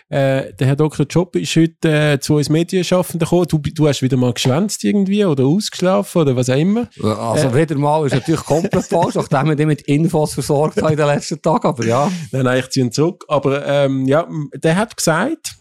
Äh, 0.10 0.54
der 0.54 0.68
Herr 0.68 0.76
Dr. 0.76 1.06
Job 1.06 1.36
ist 1.36 1.56
heute 1.56 2.14
äh, 2.14 2.20
zu 2.20 2.36
uns 2.36 2.50
Medienschaffenden 2.50 3.26
gekommen. 3.26 3.48
Du, 3.48 3.58
du 3.58 3.88
hast 3.88 4.02
wieder 4.02 4.18
mal 4.18 4.34
geschwänzt 4.34 4.84
irgendwie 4.84 5.26
oder 5.26 5.46
ausgeschlafen 5.46 6.22
oder 6.22 6.36
was 6.36 6.50
auch 6.50 6.58
immer. 6.58 6.88
Also 7.02 7.48
äh, 7.48 7.56
wieder 7.56 7.76
mal 7.76 8.06
ist 8.06 8.14
natürlich 8.14 8.42
komplett 8.42 8.86
falsch, 8.86 9.16
nachdem 9.16 9.50
wir 9.50 9.56
dich 9.56 9.66
mit 9.66 9.82
Infos 9.84 10.34
versorgt 10.34 10.82
haben 10.82 10.92
in 10.92 10.98
den 10.98 11.08
letzten 11.08 11.42
Tagen, 11.42 11.68
aber 11.68 11.86
ja. 11.86 12.12
Nein, 12.32 12.44
nein, 12.44 12.60
ich 12.60 12.70
ziehe 12.70 12.86
ihn 12.86 12.92
zurück. 12.92 13.26
Aber 13.28 13.66
ähm, 13.66 14.08
ja, 14.08 14.28
der 14.56 14.76
hat 14.76 14.98
gesagt, 14.98 15.56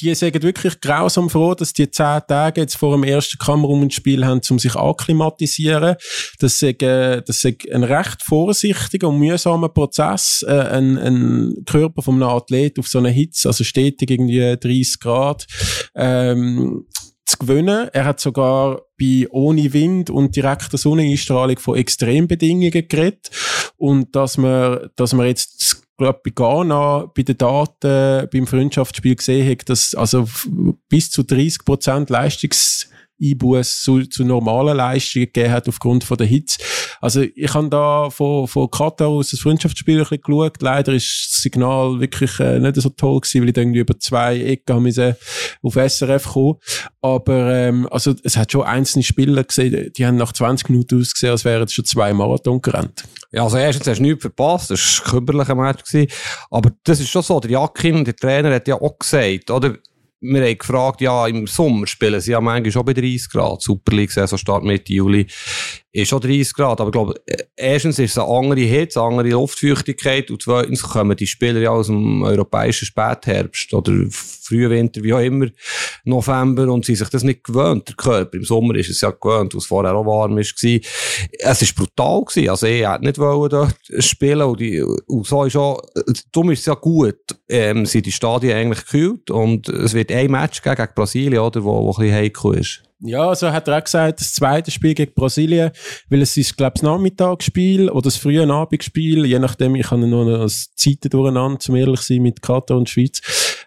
die 0.00 0.14
sagen 0.14 0.42
wirklich 0.42 0.80
grausam 0.80 1.30
froh, 1.30 1.54
dass 1.54 1.72
die 1.72 1.90
zehn 1.90 2.20
Tage 2.26 2.60
jetzt 2.60 2.76
vor 2.76 2.94
dem 2.94 3.04
ersten 3.04 3.38
Kamerun-Spiel 3.38 4.24
haben, 4.24 4.40
um 4.50 4.58
sich 4.58 4.74
akklimatisieren. 4.74 5.96
Das 6.38 6.62
ist, 6.62 6.82
äh, 6.82 7.22
das 7.22 7.44
ist 7.44 7.70
ein 7.70 7.84
recht 7.84 8.22
vorsichtiger 8.22 9.08
und 9.08 9.18
mühsamer 9.18 9.68
Prozess, 9.68 10.44
äh, 10.46 10.52
ein, 10.52 10.98
ein 10.98 11.54
Körper 11.66 12.02
von 12.02 12.14
einem 12.14 12.30
Athlet 12.30 12.78
auf 12.78 12.88
so 12.88 12.98
eine 12.98 13.10
Hitze, 13.10 13.48
also 13.48 13.64
stetig 13.64 14.10
irgendwie 14.10 14.56
30 14.56 15.00
Grad, 15.00 15.46
ähm, 15.94 16.86
zu 17.26 17.38
gewinnen. 17.38 17.88
Er 17.92 18.04
hat 18.04 18.20
sogar 18.20 18.82
bei 18.98 19.26
ohne 19.30 19.72
Wind 19.72 20.10
und 20.10 20.36
direkter 20.36 20.78
Sonneneinstrahlung 20.78 21.58
von 21.58 21.76
Extrembedingungen 21.76 22.88
geredet. 22.88 23.30
Und 23.76 24.14
dass 24.14 24.38
man, 24.38 24.90
dass 24.96 25.12
man 25.14 25.26
jetzt 25.26 25.83
glaube 25.96 26.20
bei 26.24 26.32
Ghana 26.34 27.06
bei 27.14 27.22
den 27.22 27.38
Daten 27.38 28.28
beim 28.32 28.46
Freundschaftsspiel 28.46 29.16
gesehen 29.16 29.50
hat, 29.50 29.68
dass 29.68 29.94
also 29.94 30.28
bis 30.88 31.10
zu 31.10 31.22
30 31.22 31.64
Prozent 31.64 32.10
Leistungs 32.10 32.88
Einbuß 33.20 33.82
zu, 33.82 34.02
zu 34.06 34.24
normalen 34.24 34.76
Leistungen 34.76 35.26
gegeben 35.26 35.52
hat 35.52 35.68
aufgrund 35.68 36.04
von 36.04 36.16
der 36.16 36.26
Hitze. 36.26 36.58
Also 37.00 37.22
ich 37.22 37.52
habe 37.54 37.68
da 37.68 38.10
von, 38.10 38.46
von 38.48 38.70
Katar 38.70 39.08
aus 39.08 39.30
das 39.30 39.40
Freundschaftsspiel 39.40 39.98
ein 39.98 40.00
bisschen 40.02 40.22
geschaut. 40.22 40.62
Leider 40.62 40.92
ist 40.92 41.28
das 41.30 41.42
Signal 41.42 42.00
wirklich 42.00 42.38
äh, 42.40 42.58
nicht 42.58 42.76
so 42.76 42.88
toll 42.88 43.20
gewesen, 43.20 43.42
weil 43.42 43.50
ich 43.50 43.56
irgendwie 43.56 43.80
über 43.80 43.98
zwei 43.98 44.40
Ecken 44.40 44.76
haben 44.76 45.16
auf 45.62 45.74
SRF 45.74 46.24
kommen. 46.24 46.56
Aber 47.02 47.54
ähm, 47.54 47.88
also 47.90 48.14
es 48.22 48.36
hat 48.36 48.52
schon 48.52 48.62
einzelne 48.62 49.04
Spieler 49.04 49.44
gesehen, 49.44 49.92
die 49.96 50.06
haben 50.06 50.16
nach 50.16 50.32
20 50.32 50.70
Minuten 50.70 51.00
ausgesehen, 51.00 51.32
als 51.32 51.44
wären 51.44 51.64
es 51.64 51.72
schon 51.72 51.84
zwei 51.84 52.12
Marathon 52.12 52.62
gerannt. 52.62 53.04
Ja, 53.32 53.42
also 53.42 53.56
erstens 53.56 53.86
hast 53.88 53.98
du 53.98 54.02
nichts 54.04 54.22
verpasst, 54.22 54.70
das 54.70 55.00
war 55.00 55.06
ein 55.06 55.26
kümmerlicher 55.26 55.54
Match. 55.54 55.84
Gewesen. 55.84 56.10
Aber 56.50 56.70
das 56.84 57.00
ist 57.00 57.08
schon 57.08 57.22
so, 57.22 57.40
der 57.40 57.50
Jakin, 57.50 58.04
der 58.04 58.16
Trainer, 58.16 58.54
hat 58.54 58.68
ja 58.68 58.80
auch 58.80 58.98
gesagt, 58.98 59.50
oder? 59.50 59.74
Wir 60.24 60.42
haben 60.42 60.58
gefragt, 60.58 61.00
ja, 61.02 61.26
im 61.26 61.46
Sommer 61.46 61.86
spielen 61.86 62.20
sie 62.20 62.32
ja 62.32 62.40
manchmal 62.40 62.72
schon 62.72 62.84
bei 62.84 62.94
30 62.94 63.30
Grad. 63.30 63.62
Super 63.62 63.94
League-Saison 63.94 64.38
Start 64.38 64.64
Mitte 64.64 64.92
Juli 64.92 65.26
ist 65.92 66.08
schon 66.08 66.20
30 66.20 66.54
Grad. 66.54 66.80
Aber 66.80 66.88
ich 66.88 66.92
glaube, 66.92 67.14
erstens 67.56 67.98
ist 67.98 68.12
es 68.12 68.18
eine 68.18 68.28
andere 68.28 68.60
Hitze, 68.60 69.00
eine 69.00 69.10
andere 69.10 69.28
Luftfeuchtigkeit 69.30 70.30
und 70.30 70.42
zweitens 70.42 70.82
kommen 70.82 71.16
die 71.16 71.26
Spieler 71.26 71.60
ja 71.60 71.70
aus 71.70 71.88
dem 71.88 72.22
europäischen 72.22 72.86
Spätherbst 72.86 73.72
oder 73.74 73.92
Frühwinter, 74.44 75.02
wie 75.02 75.14
auch 75.14 75.20
immer, 75.20 75.46
November 76.04 76.72
und 76.72 76.84
sie 76.84 76.94
sich 76.94 77.08
das 77.08 77.24
nicht 77.24 77.44
gewöhnt, 77.44 77.88
der 77.88 77.96
Körper. 77.96 78.36
Im 78.36 78.44
Sommer 78.44 78.74
ist 78.74 78.90
es 78.90 79.00
ja 79.00 79.10
gewöhnt, 79.10 79.54
was 79.54 79.66
vorher 79.66 79.94
auch 79.94 80.06
warm 80.06 80.36
war. 80.36 80.40
Es 80.40 80.58
war 80.62 81.84
brutal 81.84 82.24
gewesen. 82.24 82.48
Also 82.50 82.66
ich 82.66 82.86
hätte 82.86 83.04
nicht 83.04 83.18
wollen 83.18 83.50
dort 83.50 83.76
spielen 83.98 84.42
und, 84.42 84.60
die, 84.60 84.82
und 84.82 85.26
so 85.26 85.44
ist 85.44 85.56
auch, 85.56 85.80
darum 86.32 86.50
ist 86.50 86.60
es 86.60 86.66
ja 86.66 86.74
gut, 86.74 87.16
ähm, 87.48 87.86
sind 87.86 88.06
die 88.06 88.12
Stadien 88.12 88.56
eigentlich 88.56 88.84
gekühlt 88.84 89.30
und 89.30 89.68
es 89.68 89.94
wird 89.94 90.12
ein 90.12 90.30
Match 90.30 90.62
gegen, 90.62 90.76
gegen 90.76 90.94
Brasilien, 90.94 91.40
oder, 91.40 91.64
wo, 91.64 91.84
wo 91.84 91.90
ein 91.92 91.96
bisschen 91.96 92.14
heikel 92.14 92.54
ist. 92.58 92.82
Ja, 93.06 93.34
so 93.34 93.52
hat 93.52 93.68
er 93.68 93.78
auch 93.78 93.84
gesagt, 93.84 94.20
das 94.20 94.32
zweite 94.32 94.70
Spiel 94.70 94.94
gegen 94.94 95.12
Brasilien, 95.12 95.72
weil 96.08 96.22
es 96.22 96.36
ist, 96.38 96.56
glaube 96.56 96.72
ich, 96.76 96.80
das 96.80 96.90
Nachmittagsspiel 96.90 97.90
oder 97.90 98.04
das 98.04 98.16
frühe 98.16 98.48
Abendspiel, 98.50 99.26
je 99.26 99.38
nachdem, 99.38 99.74
ich 99.74 99.90
habe 99.90 100.06
noch 100.06 100.24
das 100.24 100.74
Zeiten 100.74 101.10
durcheinander, 101.10 101.58
zum 101.58 101.76
ehrlich 101.76 102.00
sein, 102.00 102.22
mit 102.22 102.40
Katar 102.40 102.78
und 102.78 102.88
Schweiz. 102.88 103.20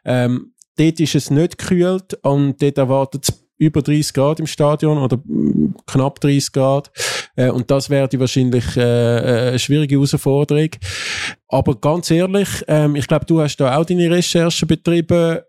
Ähm, 0.06 0.54
dort 0.78 1.00
ist 1.00 1.16
es 1.16 1.30
nicht 1.30 1.58
gekühlt 1.58 2.14
und 2.24 2.62
dort 2.62 2.78
erwartet 2.78 3.30
es 3.30 3.48
über 3.58 3.82
30 3.82 4.14
Grad 4.14 4.40
im 4.40 4.48
Stadion 4.48 4.98
oder 4.98 5.18
mm, 5.18 5.76
knapp 5.86 6.20
30 6.22 6.52
Grad. 6.52 6.92
Äh, 7.36 7.50
und 7.50 7.70
das 7.72 7.90
wäre 7.90 8.08
die 8.08 8.20
wahrscheinlich 8.20 8.78
äh, 8.78 8.82
äh, 8.82 9.48
eine 9.50 9.60
schwierige 9.60 9.96
Herausforderung. 9.96 10.70
Aber 11.48 11.76
ganz 11.76 12.12
ehrlich, 12.12 12.48
ähm, 12.68 12.96
ich 12.96 13.08
glaube, 13.08 13.26
du 13.26 13.42
hast 13.42 13.58
da 13.58 13.78
auch 13.78 13.86
deine 13.86 14.10
Recherchen 14.10 14.68
betrieben. 14.68 15.40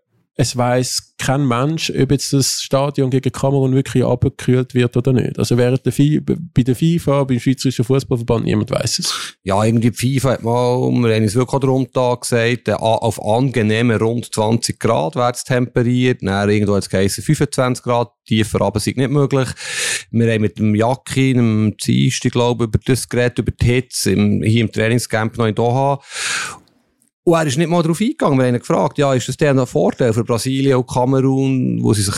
Es 0.41 0.55
weiß 0.55 1.15
kein 1.17 1.45
Mensch, 1.45 1.89
ob 1.89 2.11
jetzt 2.11 2.31
das 2.31 2.61
Stadion 2.61 3.09
gegen 3.09 3.29
Kamerun 3.29 3.75
wirklich 3.75 4.05
abgekühlt 4.05 4.73
wird 4.73 4.95
oder 4.95 5.11
nicht. 5.11 5.37
Also 5.37 5.57
während 5.57 5.85
der 5.85 5.91
FIFA, 5.91 6.33
bei 6.53 6.63
der 6.63 6.77
FIFA, 6.77 7.25
beim 7.25 7.41
Schweizerischen 7.41 7.83
Fußballverband, 7.83 8.45
niemand 8.45 8.71
weiß 8.71 8.99
es. 8.99 9.35
Ja, 9.43 9.61
irgendwie 9.61 9.91
die 9.91 10.17
FIFA 10.17 10.29
hat 10.29 10.43
mal, 10.43 10.79
wir 10.79 11.13
haben 11.13 11.23
es 11.25 11.35
wirklich 11.35 11.59
darum 11.59 11.87
gesagt, 11.91 12.69
auf 12.69 13.21
angenehme 13.21 13.99
rund 13.99 14.33
20 14.33 14.79
Grad 14.79 15.17
wird 15.17 15.35
es 15.35 15.43
temperiert. 15.43 16.19
Dann 16.21 16.49
irgendwo 16.49 16.75
hat 16.75 16.83
es 16.83 16.89
geheißen 16.89 17.21
25 17.21 17.83
Grad, 17.83 18.09
tiefer 18.25 18.61
aber 18.61 18.79
sind 18.79 18.95
nicht 18.95 19.11
möglich. 19.11 19.49
Wir 20.11 20.33
haben 20.33 20.41
mit 20.41 20.57
dem 20.57 20.73
Jacki, 20.73 21.33
dem 21.33 21.75
Dienstag, 21.75 22.31
glaube 22.31 22.63
ich, 22.63 22.67
über 22.69 22.79
das 22.85 23.09
Gerät, 23.09 23.37
über 23.39 23.51
die 23.51 23.65
Hitze, 23.65 24.13
im, 24.13 24.41
hier 24.41 24.61
im 24.61 24.71
Trainingscamp 24.71 25.37
noch 25.37 25.47
in 25.47 25.55
Doha. 25.55 25.99
Und 27.29 27.35
er 27.35 27.45
ist 27.45 27.57
nicht 27.59 27.69
mal 27.69 27.83
darauf 27.83 28.01
eingegangen. 28.01 28.39
Wir 28.39 28.47
haben 28.47 28.55
ihn 28.55 28.59
gefragt, 28.59 28.97
ja, 28.97 29.13
ist 29.13 29.27
das 29.27 29.37
denn 29.37 29.59
ein 29.59 29.67
Vorteil 29.67 30.13
für 30.13 30.23
Brasilien 30.23 30.77
und 30.77 30.89
Kamerun, 30.89 31.77
wo 31.79 31.93
sie 31.93 32.01
sich 32.01 32.15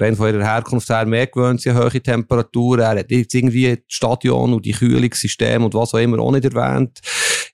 rein 0.00 0.16
von 0.16 0.32
ihrer 0.32 0.42
Herkunft 0.42 0.88
her 0.88 1.04
mehr 1.04 1.26
gewöhnt 1.26 1.60
sind, 1.60 1.76
hohe 1.76 1.90
Temperaturen. 1.90 2.80
Er 2.80 3.00
hat 3.00 3.10
jetzt 3.10 3.34
irgendwie 3.34 3.68
das 3.68 3.84
Stadion 3.88 4.54
und 4.54 4.64
die 4.64 4.72
Kühlungssysteme 4.72 5.66
und 5.66 5.74
was 5.74 5.92
auch 5.92 5.98
immer 5.98 6.20
auch 6.20 6.32
nicht 6.32 6.46
erwähnt. 6.46 7.00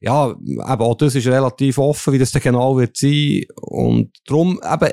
Ja, 0.01 0.31
eben 0.31 0.63
auch 0.63 0.95
das 0.95 1.17
ist 1.17 1.27
relativ 1.27 1.79
offen, 1.79 2.13
wie 2.13 2.19
das 2.19 2.31
dann 2.31 2.43
genau 2.43 2.77
wird 2.77 2.97
sein. 2.97 3.43
Und 3.57 4.13
darum 4.25 4.61
eben 4.63 4.93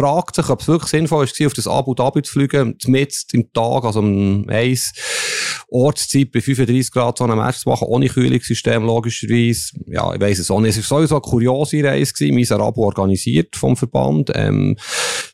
fragt 0.00 0.36
sich, 0.36 0.48
ob 0.48 0.60
es 0.62 0.68
wirklich 0.68 0.90
sinnvoll 0.90 1.24
ist, 1.24 1.44
auf 1.44 1.52
das 1.52 1.68
Abu 1.68 1.94
Dhabi 1.94 2.22
zu 2.22 2.32
fliegen, 2.32 2.76
mit 2.86 3.14
im 3.32 3.52
Tag, 3.52 3.84
also 3.84 4.00
um 4.00 4.48
eins 4.48 4.92
Ortszeit 5.68 6.32
bei 6.32 6.40
35 6.40 6.90
Grad 6.90 7.18
so 7.18 7.24
einen 7.24 7.36
Match 7.36 7.58
zu 7.58 7.68
machen, 7.68 7.86
ohne 7.86 8.08
Kühlungssystem, 8.08 8.82
logischerweise. 8.82 9.72
Ja, 9.86 10.12
ich 10.14 10.20
weiss 10.20 10.38
es 10.38 10.50
auch 10.50 10.60
nicht. 10.60 10.76
Es 10.76 10.90
war 10.90 10.98
sowieso 10.98 11.16
eine 11.16 11.22
kuriose 11.22 11.84
Reise 11.84 12.12
gewesen, 12.12 12.34
miserabel 12.34 12.82
organisiert 12.82 13.54
vom 13.56 13.76
Verband. 13.76 14.32
Ähm, 14.34 14.76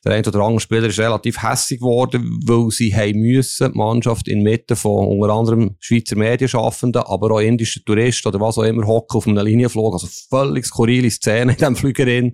der 0.05 0.13
eine 0.13 0.27
oder 0.27 0.41
andere 0.41 0.61
Spieler 0.61 0.87
ist 0.87 0.99
relativ 0.99 1.43
hässig 1.43 1.79
geworden, 1.79 2.41
weil 2.45 2.71
sie 2.71 2.95
haben 2.95 3.21
müssen, 3.21 3.73
die 3.73 3.79
Mannschaft 3.79 4.29
inmitten 4.29 4.77
von 4.77 5.07
unter 5.07 5.33
anderem 5.33 5.77
Schweizer 5.79 6.17
Medienschaffenden, 6.17 7.03
aber 7.03 7.31
auch 7.31 7.41
indischen 7.41 7.85
Touristen 7.85 8.29
oder 8.29 8.41
was 8.41 8.59
auch 8.59 8.65
immer, 8.65 8.87
hocken 8.87 9.17
auf 9.17 9.27
einem 9.27 9.45
Linienflug. 9.45 9.95
Also 9.95 10.09
völlig 10.29 10.67
skurrile 10.67 11.11
Szene 11.11 11.53
in 11.53 11.59
diesem 11.59 11.77
Flügerin 11.77 12.33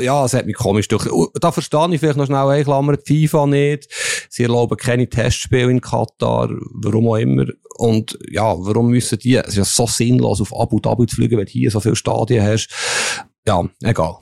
ja, 0.00 0.24
es 0.24 0.34
hat 0.34 0.46
mich 0.46 0.56
komisch 0.56 0.88
durch. 0.88 1.08
Da 1.40 1.52
verstehe 1.52 1.92
ich 1.92 2.00
vielleicht 2.00 2.16
noch 2.16 2.26
schnell 2.26 2.48
eine 2.48 2.64
Klammer, 2.64 2.96
die 2.96 3.28
FIFA 3.28 3.46
nicht. 3.46 3.88
Sie 4.28 4.42
erlauben 4.42 4.76
keine 4.76 5.08
Testspiele 5.08 5.70
in 5.70 5.80
Katar, 5.80 6.50
warum 6.72 7.08
auch 7.08 7.16
immer. 7.16 7.46
Und 7.76 8.18
ja, 8.30 8.54
warum 8.56 8.90
müssen 8.90 9.18
die, 9.18 9.36
es 9.36 9.48
ist 9.48 9.56
ja 9.56 9.64
so 9.64 9.86
sinnlos, 9.86 10.40
auf 10.40 10.58
Abu 10.58 10.80
Dhabi 10.80 11.06
zu 11.06 11.16
fliegen, 11.16 11.38
wenn 11.38 11.46
du 11.46 11.52
hier 11.52 11.70
so 11.70 11.80
viele 11.80 11.96
Stadien 11.96 12.44
hast. 12.44 12.68
Ja, 13.46 13.68
egal. 13.82 14.18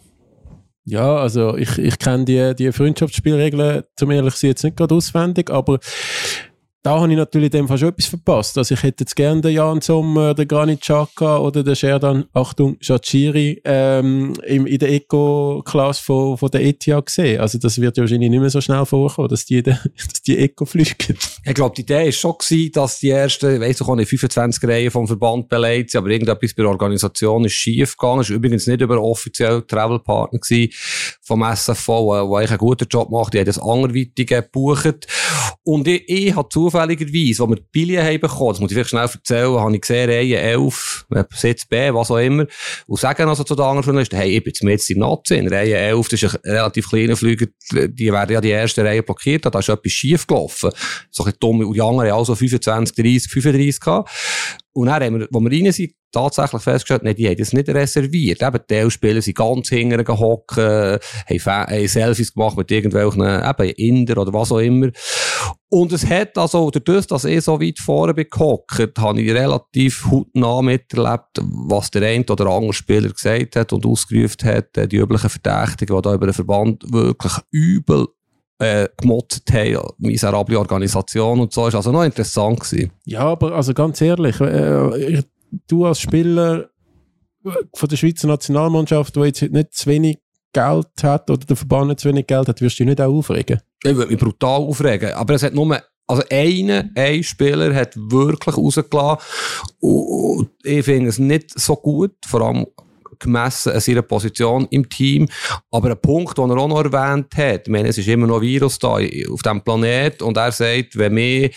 Ja, 0.85 1.17
also 1.17 1.57
ich, 1.57 1.79
ich 1.79 1.99
kenne 1.99 2.25
die, 2.25 2.55
die 2.57 2.73
Freundschaftsspielregeln, 2.73 3.85
zum 3.95 4.11
ehrlich 4.11 4.35
sein, 4.35 4.51
jetzt 4.51 4.65
nicht 4.65 4.77
gerade 4.77 4.95
auswendig, 4.95 5.51
aber 5.51 5.79
da 6.83 6.99
habe 6.99 7.12
ich 7.12 7.16
natürlich 7.16 7.51
dem 7.51 7.68
fast 7.68 7.85
etwas 7.85 8.07
verpasst. 8.07 8.59
Also 8.59 8.75
ich 8.75 8.83
hätte 8.83 9.05
jetzt 9.05 9.14
gerne 9.14 9.40
den 9.40 9.53
Jan 9.53 9.81
Sommer, 9.81 10.35
den 10.35 10.49
Granit 10.49 10.81
Xhaka 10.81 11.38
oder 11.38 11.62
den 11.62 11.77
Sherdan, 11.77 12.25
Achtung, 12.33 12.77
Shachiri 12.81 13.61
ähm, 13.64 14.35
in 14.45 14.79
der 14.79 14.90
Eco-Klasse 14.90 16.03
von, 16.03 16.37
von 16.37 16.51
der 16.51 16.64
ETIA 16.64 16.99
gesehen. 16.99 17.40
Also 17.40 17.59
das 17.59 17.81
wird 17.81 17.97
ja 17.97 18.03
wahrscheinlich 18.03 18.31
nicht 18.31 18.40
mehr 18.40 18.51
so 18.51 18.61
schnell 18.61 18.85
vorkommen, 18.85 19.29
dass 19.29 19.45
die, 19.45 19.62
dass 19.62 20.23
die 20.27 20.38
Eco 20.38 20.64
fliegen. 20.64 21.16
Ich 21.45 21.55
glaube, 21.55 21.75
die 21.77 21.83
Idee 21.83 22.07
war 22.07 22.12
schon 22.12 22.35
gewesen, 22.38 22.73
dass 22.73 22.99
die 22.99 23.11
ersten, 23.11 23.61
weiss 23.61 23.81
auch 23.81 23.95
nicht, 23.95 24.09
25 24.09 24.68
Reihen 24.68 24.90
vom 24.90 25.07
Verband 25.07 25.49
beleidigt 25.49 25.90
sind, 25.90 26.01
aber 26.01 26.11
irgendetwas 26.11 26.53
bei 26.53 26.62
der 26.64 26.71
Organisation 26.71 27.45
ist 27.45 27.53
schief 27.53 27.97
gegangen. 27.97 28.29
War 28.29 28.31
übrigens 28.37 28.66
nicht 28.66 28.81
über 28.81 29.01
offiziell 29.01 29.62
Travelpartner 29.62 30.40
gewesen 30.40 30.73
vom 31.21 31.45
SFV, 31.45 31.87
der 31.87 32.38
eigentlich 32.38 32.51
einen 32.51 32.59
guten 32.59 32.88
Job 32.90 33.09
macht. 33.11 33.35
Die 33.35 33.38
haben 33.38 33.47
das 33.47 33.61
anderweitig 33.61 34.27
gebucht. 34.27 35.07
Und 35.62 35.87
ich, 35.87 36.09
ich 36.09 36.35
habe 36.35 36.49
zufälligerweise, 36.73 37.43
als 37.43 37.51
wir 37.51 37.57
die 37.57 37.67
Billen 37.71 38.05
haben 38.05 38.21
bekommen, 38.21 38.51
das 38.51 38.61
muss 38.61 38.71
ich 38.71 38.75
vielleicht 38.75 38.91
schnell 38.91 39.03
erzählen, 39.03 39.61
habe 39.61 39.75
ich 39.75 39.81
gesehen, 39.81 40.11
Reihe 40.11 40.39
11, 40.39 41.07
Sitz 41.35 41.67
B, 41.67 41.93
was 41.93 42.11
auch 42.11 42.17
immer, 42.17 42.47
und 42.87 42.99
sagen 42.99 43.29
also 43.29 43.45
zu 43.45 43.55
den 43.55 43.65
anderen 43.65 43.85
Journalisten, 43.85 44.17
hey, 44.17 44.37
ich 44.37 44.43
bin 44.43 44.53
jetzt 44.53 44.63
mit 44.63 44.91
im 44.91 44.99
Nazi, 44.99 45.37
in 45.37 45.49
Reihe 45.49 45.77
11, 45.77 46.09
das 46.09 46.23
ist 46.23 46.35
ein 46.35 46.51
relativ 46.51 46.89
kleiner 46.89 47.17
Flüger, 47.17 47.47
die 47.73 48.13
werden 48.13 48.33
ja 48.33 48.41
die 48.41 48.51
erste 48.51 48.85
Reihe 48.85 49.03
blockiert, 49.03 49.45
da 49.45 49.59
ist 49.59 49.69
etwas 49.69 49.93
schief 49.93 50.27
gelaufen. 50.27 50.71
So 51.11 51.25
ein 51.25 51.33
dumm, 51.39 51.61
und 51.61 51.75
die 51.75 51.81
anderen 51.81 52.11
haben 52.11 52.19
also 52.19 52.35
25, 52.35 52.97
30, 52.97 53.31
35 53.31 53.81
gehabt. 53.81 54.11
Und 54.75 54.87
dann 54.87 55.03
haben 55.03 55.21
wir, 55.21 55.29
wo 55.31 55.41
wir 55.41 55.51
rein 55.51 55.71
sind, 55.71 55.93
tatsächlich 56.13 56.63
festgestellt, 56.63 57.03
nee, 57.03 57.15
die 57.15 57.29
haben 57.29 57.37
das 57.37 57.53
nicht 57.53 57.69
reserviert. 57.69 58.43
Eben, 58.43 58.59
die 58.71 58.91
Spieler 58.91 59.21
sind 59.21 59.37
ganz 59.37 59.69
hinten 59.69 60.03
gehockt, 60.05 60.57
haben 60.57 61.89
Selfies 61.89 62.33
gemacht 62.33 62.57
mit 62.57 62.71
irgendwelchen, 62.71 63.23
eben, 63.23 63.71
Inder 63.77 64.19
oder 64.19 64.33
was 64.33 64.51
auch 64.53 64.59
immer. 64.59 64.89
Und 65.68 65.92
es 65.92 66.07
hat 66.07 66.37
also, 66.37 66.70
dadurch, 66.70 67.07
dass 67.07 67.24
ich 67.24 67.42
so 67.42 67.61
weit 67.61 67.78
vorne 67.78 68.12
bin 68.12 68.26
gehockt, 68.31 68.98
habe 68.98 69.20
ich 69.20 69.33
relativ 69.33 70.07
hautnah 70.11 70.61
miterlebt, 70.61 71.40
was 71.40 71.90
der 71.90 72.09
eine 72.09 72.24
oder 72.26 72.46
andere 72.46 72.74
Spieler 72.74 73.09
gesagt 73.09 73.57
hat 73.57 73.72
und 73.72 73.87
ausgerufen 73.87 74.44
hat, 74.44 74.92
die 74.92 74.96
üblichen 74.96 75.31
Verdächtigen, 75.31 75.96
die 75.96 76.02
da 76.02 76.14
über 76.14 76.26
den 76.26 76.35
Verband 76.35 76.85
wirklich 76.92 77.33
übel 77.50 78.07
äh, 78.59 78.88
gemotzt 79.00 79.50
haben, 79.52 79.88
miserable 79.98 80.59
Organisation 80.59 81.40
und 81.40 81.52
so, 81.52 81.66
ist 81.66 81.74
also 81.74 81.90
noch 81.90 82.05
interessant 82.05 82.61
gewesen. 82.61 82.92
Ja, 83.05 83.24
aber 83.24 83.52
also 83.52 83.72
ganz 83.74 84.00
ehrlich, 84.00 84.40
äh, 84.40 85.22
du 85.66 85.87
als 85.87 86.00
Spieler 86.00 86.68
von 87.74 87.88
der 87.88 87.96
Schweizer 87.96 88.28
Nationalmannschaft, 88.28 89.16
der 89.16 89.26
jetzt 89.26 89.42
nicht 89.42 89.74
zu 89.74 89.90
wenig 89.90 90.18
Geld 90.53 90.88
hat 91.03 91.31
oder 91.31 91.47
der 91.47 91.57
Verband 91.57 91.88
nicht 91.88 92.01
zu 92.01 92.09
wenig 92.09 92.27
Geld 92.27 92.49
hat, 92.49 92.61
wirst 92.61 92.79
du 92.79 92.85
dich 92.85 92.91
nicht 92.91 93.01
auch 93.01 93.12
aufregen? 93.12 93.61
Ich 93.83 93.95
würde 93.97 94.11
mich 94.11 94.21
brutal 94.21 94.61
aufregen, 94.61 95.12
aber 95.12 95.35
es 95.35 95.43
hat 95.43 95.55
nur 95.55 95.81
also 96.07 96.23
einer, 96.31 96.91
ein 96.95 97.23
Spieler 97.23 97.75
hat 97.75 97.95
wirklich 97.97 98.57
rausgelassen 98.57 99.19
und 99.81 100.51
ich 100.62 100.85
finde 100.85 101.09
es 101.09 101.19
nicht 101.19 101.59
so 101.59 101.77
gut, 101.77 102.15
vor 102.27 102.43
allem 102.43 102.67
gemessen 103.23 103.73
an 103.73 103.81
seiner 103.81 104.03
Position 104.03 104.67
im 104.71 104.89
Team. 104.89 105.29
Aber 105.71 105.91
ein 105.91 106.01
Punkt, 106.01 106.39
den 106.39 106.51
er 106.51 106.57
auch 106.57 106.69
noch 106.69 106.85
erwähnt 106.85 107.37
hat, 107.37 107.67
ich 107.67 107.73
meine, 107.73 107.89
es 107.89 107.99
ist 107.99 108.09
immer 108.09 108.27
noch 108.27 108.37
ein 108.37 108.43
Virus 108.43 108.79
da 108.79 108.95
auf 108.95 109.43
diesem 109.43 109.63
Planet 109.63 110.23
und 110.23 110.37
er 110.37 110.53
sagt, 110.53 110.97
wenn 110.99 111.15
mir, 111.15 111.51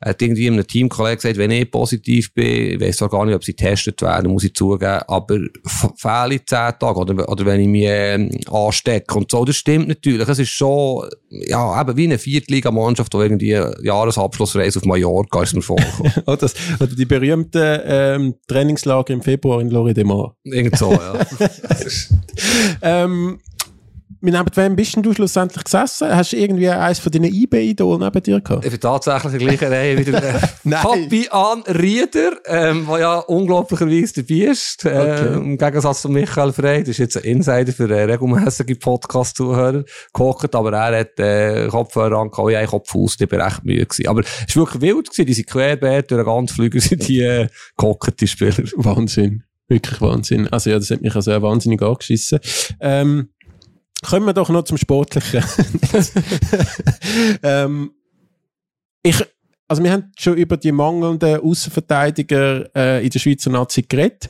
er 0.00 0.10
hat 0.10 0.22
irgendwie 0.22 0.48
einem 0.48 0.66
Teamkollegen 0.66 1.16
gesagt, 1.16 1.36
wenn 1.36 1.50
ich 1.50 1.70
positiv 1.70 2.32
bin, 2.34 2.74
ich 2.74 2.80
weiß 2.80 3.02
auch 3.02 3.10
gar 3.10 3.24
nicht, 3.24 3.34
ob 3.34 3.44
sie 3.44 3.54
getestet 3.54 4.02
werden, 4.02 4.32
muss 4.32 4.44
ich 4.44 4.54
zugeben, 4.54 5.00
aber 5.06 5.38
fehle 5.96 6.34
ich 6.34 6.46
zehn 6.46 6.72
Tage 6.78 6.98
oder, 6.98 7.28
oder 7.28 7.46
wenn 7.46 7.60
ich 7.60 7.68
mich 7.68 7.84
äh, 7.84 8.28
anstecke 8.50 9.14
und 9.14 9.30
so, 9.30 9.44
das 9.44 9.56
stimmt 9.56 9.88
natürlich. 9.88 10.28
Es 10.28 10.38
ist 10.38 10.50
schon, 10.50 11.08
ja, 11.30 11.80
eben 11.80 11.96
wie 11.96 12.04
eine 12.04 12.18
Viertligamannschaft, 12.18 13.12
die 13.12 13.18
irgendwie 13.18 13.60
Jahresabschlussreise 13.82 14.78
auf 14.78 14.84
Mallorca 14.84 15.42
ist 15.42 15.54
mir 15.54 15.62
vorgekommen. 15.62 16.12
oder, 16.26 16.48
die 16.86 17.04
berühmten 17.04 17.80
ähm, 17.84 18.34
Trainingslager 18.46 19.12
im 19.12 19.22
Februar 19.22 19.60
in 19.60 19.70
Lorient 19.70 19.96
de 19.96 20.04
Mar. 20.04 20.36
Irgend 20.44 20.76
so, 20.76 20.92
ja. 20.92 21.09
ähm, 22.82 23.40
mit 24.22 24.34
neben 24.34 24.54
wem 24.54 24.76
bist 24.76 24.96
du 24.96 25.14
schlussendlich 25.14 25.64
gesessen? 25.64 26.14
Hast 26.14 26.32
du 26.32 26.36
irgendwie 26.36 26.68
eins 26.68 26.98
von 26.98 27.10
deinen 27.10 27.32
eBay-Idolen 27.32 28.00
neben 28.00 28.22
dir 28.22 28.40
gehabt? 28.40 28.64
Ich 28.64 28.70
bin 28.70 28.80
tatsächlich 28.80 29.32
der 29.32 29.40
gleichen 29.40 29.68
Reihe 29.68 29.98
wie 29.98 30.04
der 30.04 30.22
äh, 30.64 31.28
An 31.30 31.62
Rieder, 31.62 32.32
ähm, 32.44 32.86
der 32.86 32.98
ja 32.98 33.18
unglaublicherweise 33.20 34.22
dabei 34.22 34.50
ist. 34.50 34.84
Äh, 34.84 34.88
okay. 34.88 35.34
Im 35.34 35.56
Gegensatz 35.56 36.02
zu 36.02 36.10
Michael 36.10 36.52
Frey, 36.52 36.80
das 36.80 36.90
ist 36.90 36.98
jetzt 36.98 37.16
ein 37.16 37.24
Insider 37.24 37.72
für 37.72 37.90
äh, 37.90 38.02
regelmäßige 38.04 38.78
Podcast-Zuhörer, 38.78 39.84
gehockt, 40.12 40.54
aber 40.54 40.72
er 40.74 41.00
hat 41.00 41.18
äh, 41.18 41.68
Kopfhörer 41.68 42.18
angehauen, 42.18 42.62
ich 42.62 42.70
Kopfhaus, 42.70 43.16
die 43.16 43.30
war 43.30 43.46
recht 43.46 43.64
müde 43.64 43.86
gewesen. 43.86 44.06
Aber 44.06 44.20
es 44.20 44.54
war 44.54 44.66
wirklich 44.66 44.82
wild 44.82 45.10
gewesen, 45.10 45.26
die 45.26 45.34
sind 45.34 45.48
querbeet 45.48 46.10
durch 46.10 46.20
den 46.20 46.26
ganzen 46.26 46.54
Flüger, 46.54 46.80
sind 46.82 47.08
die 47.08 47.22
äh, 47.22 47.48
gehockt, 47.78 48.20
die 48.20 48.26
Spieler. 48.26 48.64
Wahnsinn. 48.76 49.44
Wirklich 49.70 50.00
Wahnsinn. 50.00 50.48
Also 50.48 50.68
ja, 50.68 50.78
das 50.78 50.90
hat 50.90 51.00
mich 51.00 51.14
also 51.14 51.30
wahnsinnig 51.42 51.80
angeschissen. 51.80 52.40
Ähm, 52.80 53.28
kommen 54.04 54.26
wir 54.26 54.32
doch 54.32 54.48
noch 54.48 54.64
zum 54.64 54.76
Sportlichen. 54.76 55.44
ähm, 57.44 57.92
ich, 59.04 59.24
also 59.68 59.84
wir 59.84 59.92
haben 59.92 60.10
schon 60.18 60.36
über 60.36 60.56
die 60.56 60.72
mangelnden 60.72 61.38
Außenverteidiger 61.40 62.68
äh, 62.74 63.04
in 63.04 63.10
der 63.10 63.18
Schweizer 63.20 63.50
Nazi 63.50 63.82
geredet. 63.82 64.28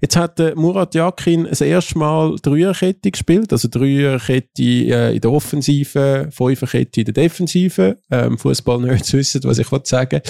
Jetzt 0.00 0.16
hat 0.16 0.40
äh, 0.40 0.56
Murat 0.56 0.96
Yakin 0.96 1.44
das 1.44 1.60
erste 1.60 1.96
Mal 1.96 2.34
Dreierkette 2.42 3.12
gespielt, 3.12 3.52
also 3.52 3.68
Dreierkette 3.68 4.60
äh, 4.60 5.14
in 5.14 5.20
der 5.20 5.30
Offensive, 5.30 6.30
Fünferkette 6.32 7.02
in 7.02 7.04
der 7.04 7.14
Defensive. 7.14 7.96
Ähm, 8.10 8.36
Fußball 8.38 8.80
nicht 8.80 9.12
wissen, 9.12 9.40
was 9.44 9.58
ich 9.58 9.68
sagen 9.84 10.20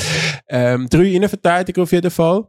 ähm, 0.51 0.87
Drei 0.90 1.14
Innenverteidiger 1.14 1.83
auf 1.83 1.92
jeden 1.92 2.11
Fall 2.11 2.44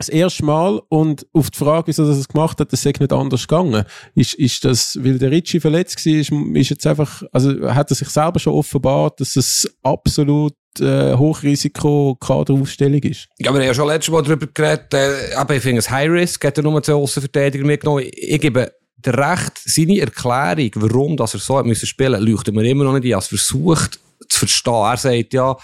das 0.00 0.08
erste 0.08 0.44
Mal 0.44 0.80
und 0.88 1.26
auf 1.32 1.50
die 1.50 1.58
Frage, 1.58 1.88
wieso 1.88 2.04
er 2.04 2.10
es 2.10 2.26
gemacht 2.26 2.58
hat, 2.58 2.72
das 2.72 2.82
sei 2.82 2.92
nicht 2.98 3.12
anders 3.12 3.46
gegangen. 3.46 3.84
Ist, 4.14 4.34
ist 4.34 4.64
das, 4.64 4.98
weil 5.00 5.18
der 5.18 5.30
Ritchie 5.30 5.60
verletzt 5.60 6.04
war, 6.06 6.12
ist, 6.12 6.32
ist 6.32 6.70
jetzt 6.70 6.86
einfach, 6.86 7.22
also 7.32 7.72
hat 7.72 7.90
er 7.90 7.94
sich 7.94 8.08
selber 8.08 8.38
schon 8.38 8.54
offenbart, 8.54 9.20
dass 9.20 9.36
es 9.36 9.70
absolut 9.82 10.54
äh, 10.78 11.14
Hochrisiko-Kaderaufstellung 11.14 13.02
ist. 13.02 13.28
Ja, 13.38 13.52
wir 13.52 13.60
haben 13.60 13.66
ja 13.66 13.74
schon 13.74 13.88
letztes 13.88 14.12
Mal 14.12 14.22
darüber 14.22 14.46
geredet, 14.46 14.94
äh, 14.94 15.34
aber 15.34 15.56
ich 15.56 15.62
finde 15.62 15.80
es 15.80 15.90
High 15.90 16.10
Risk, 16.10 16.44
hat 16.44 16.56
er 16.56 16.64
nur 16.64 16.82
zwei 16.82 16.94
Außenverteidiger 16.94 17.64
mitgenommen. 17.64 18.04
Ich, 18.10 18.40
gebe 18.40 18.72
der 18.96 19.18
Recht, 19.18 19.60
seine 19.64 20.00
Erklärung, 20.00 20.70
warum 20.76 21.16
dass 21.16 21.34
er 21.34 21.40
so 21.40 21.58
hat 21.58 21.66
müssen 21.66 21.86
spielen, 21.86 22.22
leuchtet 22.22 22.54
mir 22.54 22.64
immer 22.64 22.84
noch 22.84 22.94
nicht 22.94 23.04
ein. 23.04 23.18
Er 23.18 23.20
versucht 23.20 24.00
zu 24.28 24.38
verstehen. 24.40 24.74
Er 24.74 24.96
sagt 24.96 25.34
ja, 25.34 25.56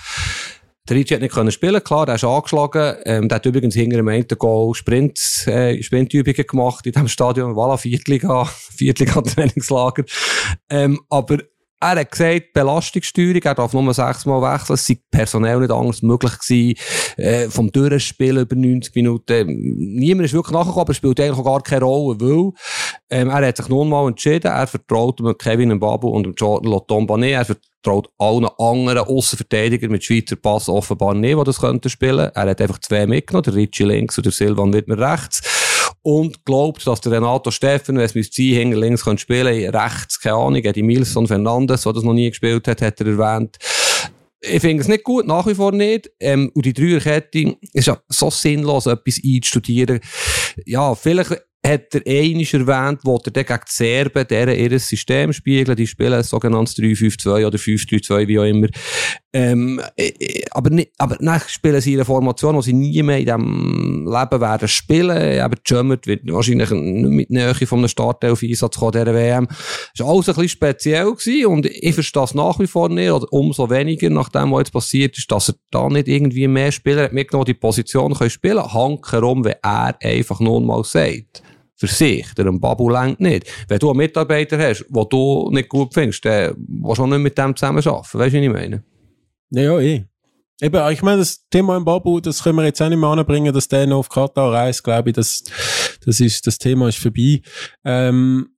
der 0.88 0.96
Ricci 0.96 1.14
hat 1.14 1.20
nicht 1.20 1.35
können 1.35 1.51
spielen, 1.51 1.83
klar, 1.83 2.07
der 2.07 2.14
ist 2.14 2.25
angeschlagen. 2.25 2.96
Ähm, 3.05 3.29
der 3.29 3.37
hat 3.37 3.46
übrigens 3.46 3.75
hinter 3.75 3.96
dem 3.96 4.09
einen 4.09 4.27
Goal 4.29 4.75
Sprint, 4.75 5.18
äh, 5.46 5.83
Sprintübungen 5.83 6.46
gemacht 6.46 6.87
in 6.87 6.92
diesem 6.92 7.09
Stadion. 7.09 7.55
Voilà, 7.55 7.77
Viertliga, 7.77 8.44
Viertliga-Trainingslager. 8.77 10.05
Ähm, 10.70 11.01
aber 11.09 11.38
er 11.81 12.01
hat 12.01 12.11
gesagt, 12.11 12.53
Belastungssteuerung, 12.55 13.43
er 13.43 13.55
darf 13.55 13.73
nur 13.73 13.93
sechsmal 13.93 14.41
wechseln, 14.41 14.75
es 14.75 14.87
sei 14.87 14.99
personell 15.11 15.61
nicht 15.61 15.71
anders 15.71 16.03
möglich 16.03 16.33
gewesen, 16.39 16.75
äh, 17.17 17.51
vom 17.51 17.71
Durchspielen 17.71 18.43
über 18.43 18.57
90 18.57 18.95
Minuten. 18.95 19.47
Niemand 19.47 20.27
ist 20.27 20.33
wirklich 20.33 20.55
nachgekommen, 20.55 20.81
aber 20.81 20.95
spielt 20.95 21.21
eigentlich 21.21 21.39
auch 21.39 21.45
gar 21.45 21.62
keine 21.62 21.85
Rolle, 21.85 22.21
weil, 22.21 22.53
ähm, 23.11 23.29
er 23.29 23.47
hat 23.47 23.57
sich 23.59 23.69
nun 23.69 23.89
mal 23.89 24.09
entschieden, 24.09 24.51
er 24.51 24.67
vertraut 24.67 25.21
Kevin 25.39 25.75
Mbabu 25.75 26.09
und 26.09 26.41
Jordan 26.41 26.73
Lotombané, 26.73 27.33
er 27.33 27.45
vertraut 27.45 28.09
allen 28.19 28.49
anderen 28.59 29.07
Außenverteidigern 29.07 29.91
mit 29.91 30.03
Schweizer 30.03 30.37
Pass 30.37 30.69
offenbar 30.69 31.15
nicht, 31.15 31.39
die 31.39 31.45
das 31.45 31.61
könnten 31.61 31.89
spielen. 31.91 32.31
Er 32.35 32.49
hat 32.49 32.61
einfach 32.61 32.81
zwei 32.81 33.07
mitgenommen, 33.07 33.45
der 33.45 33.55
Richie 33.55 33.85
links 33.85 34.17
und 34.17 34.25
der 34.25 34.33
Silvan 34.33 34.73
Wittmer 34.73 34.99
rechts 34.99 35.43
und 36.07 36.45
glaubt, 36.45 36.87
dass 36.87 37.01
der 37.01 37.11
Renato 37.11 37.51
Steffen, 37.51 37.97
wenn 37.97 38.05
es 38.05 38.14
mit 38.14 38.33
sie 38.33 38.55
hinter 38.55 38.79
links 38.79 39.05
kann 39.05 39.19
spielen, 39.19 39.75
rechts, 39.75 40.21
keine 40.21 40.37
Ahnung, 40.37 40.62
die 40.62 40.83
Milson 40.85 41.27
Fernandes, 41.27 41.83
der 41.83 41.95
das 41.95 42.05
noch 42.05 42.12
nie 42.12 42.29
gespielt 42.29 42.69
hat, 42.69 42.81
hat 42.81 43.01
er 43.01 43.09
erwähnt. 43.09 43.57
Ich 44.40 44.61
finde 44.61 44.83
es 44.83 44.88
nicht 44.88 45.03
gut, 45.03 45.27
nach 45.27 45.49
wie 45.49 45.57
vor 45.57 45.73
nicht. 45.73 46.09
Ähm, 46.21 46.53
und 46.55 46.64
die 46.64 46.75
Dreierkette 46.75 47.57
ist 47.73 47.88
ja 47.88 47.99
so 48.09 48.31
sinnlos, 48.31 48.87
etwas 48.87 49.21
einzustudieren. 49.25 49.99
Ja, 50.64 50.95
vielleicht 50.95 51.42
hat 51.66 51.92
er 51.97 52.03
einiges 52.07 52.55
erwähnt, 52.55 53.01
wo 53.03 53.16
er 53.16 53.33
dann 53.33 53.45
gegen 53.45 53.61
die 53.66 53.73
Serben 53.73 54.29
deren 54.29 54.57
ihr 54.57 54.79
System 54.79 55.33
spiegeln. 55.33 55.77
Die 55.77 55.88
spielen 55.88 56.14
ein 56.14 56.23
sogenanntes 56.23 56.77
3-5-2 56.77 57.47
oder 57.47 57.59
5-3-2, 57.59 58.29
wie 58.29 58.38
auch 58.38 58.45
immer. 58.45 58.69
Ähm, 59.38 59.83
äh, 59.96 60.14
äh, 60.18 60.44
aber, 60.53 60.70
nicht, 60.70 60.92
aber 60.96 61.16
dann 61.16 61.38
spielen 61.46 61.83
sie 61.83 61.92
eine 61.92 62.07
Formation, 62.07 62.57
die 62.57 62.62
sie 62.62 62.72
nie 62.72 63.03
mehr 63.03 63.18
in 63.18 63.27
diesem 63.27 64.07
Leben 64.07 64.40
werden 64.40 64.66
spielen. 64.66 65.40
Aber 65.40 65.57
Jummert 65.66 66.07
wird 66.07 66.22
wahrscheinlich 66.33 66.70
nicht 66.70 67.11
mit 67.11 67.31
Nähe 67.31 67.55
von 67.55 67.81
einem 67.81 67.88
Startelf-Einsatz 67.88 68.79
kommen, 68.79 68.92
dieser 68.92 69.12
WM. 69.12 69.46
Das 69.46 70.07
war 70.07 70.14
alles 70.14 70.31
ein 70.31 70.37
bisschen 70.37 70.49
speziell 70.49 71.12
gewesen 71.12 71.46
und 71.49 71.66
ich 71.66 71.92
verstehe 71.92 72.22
es 72.22 72.33
nach 72.35 72.59
wie 72.61 72.66
vor 72.66 72.88
nicht, 72.88 73.11
oder 73.11 73.31
umso 73.31 73.68
weniger, 73.68 74.09
nachdem 74.09 74.53
was 74.53 74.61
jetzt 74.61 74.72
passiert 74.72 75.18
ist, 75.18 75.31
dass 75.31 75.51
er 75.51 75.57
da 75.70 75.87
nicht 75.90 76.09
irgendwie 76.09 76.49
mehr 76.49 76.72
Spieler 76.72 77.11
hat 77.11 77.49
die 77.49 77.55
Position 77.55 78.14
können 78.14 78.31
spielen, 78.31 78.72
hank 78.72 79.12
herum, 79.12 79.44
wie 79.44 79.53
er 79.62 79.99
einfach 80.01 80.40
nun 80.40 80.64
mal 80.64 80.83
sagt 80.83 81.42
für 81.75 81.88
sich. 81.88 82.27
Der 82.38 82.44
Babu 82.53 82.88
längt 82.88 83.20
nicht. 83.20 83.46
Wenn 83.68 83.81
du 83.81 83.90
einen 83.90 83.99
Mitarbeiter 83.99 84.57
hast, 84.59 84.87
den 84.88 85.05
du 85.11 85.51
nicht 85.53 85.68
gut 85.68 85.92
findest, 85.92 86.25
dann 86.25 86.55
willst 86.57 86.99
du 86.99 87.03
auch 87.03 87.07
nicht 87.07 87.18
mit 87.18 87.37
dem 87.37 87.55
zusammen 87.55 87.87
arbeiten. 87.87 87.99
Weißt 88.01 88.14
du, 88.14 88.18
was 88.18 88.33
ich 88.33 88.49
meine? 88.49 88.83
Ja, 89.51 89.63
ja, 89.63 89.81
eh. 89.81 90.05
Eben, 90.61 90.91
ich 90.91 91.03
meine, 91.03 91.19
das 91.19 91.47
Thema 91.51 91.77
im 91.77 91.85
Babu, 91.85 92.19
das 92.21 92.43
können 92.43 92.57
wir 92.57 92.65
jetzt 92.65 92.81
auch 92.81 92.89
nicht 92.89 92.99
mehr 92.99 93.11
anbringen, 93.11 93.53
dass 93.53 93.69
der 93.69 93.87
noch 93.87 93.99
auf 93.99 94.09
Katar 94.09 94.53
reist, 94.53 94.83
glaube 94.83 95.11
ich, 95.11 95.17
das, 95.17 95.45
das 96.05 96.19
ist, 96.21 96.47
das 96.47 96.57
Thema 96.59 96.89
ist 96.89 96.99
vorbei. 96.99 97.43
Ähm, 97.85 98.49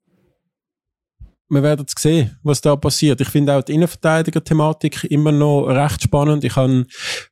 wir 1.50 1.62
werden 1.62 1.86
sehen, 1.98 2.38
was 2.42 2.60
da 2.60 2.76
passiert. 2.76 3.20
Ich 3.20 3.28
finde 3.28 3.54
auch 3.54 3.62
die 3.62 3.72
Innenverteidiger-Thematik 3.72 5.04
immer 5.04 5.32
noch 5.32 5.64
recht 5.64 6.02
spannend. 6.02 6.44
Ich 6.44 6.56
habe 6.56 6.86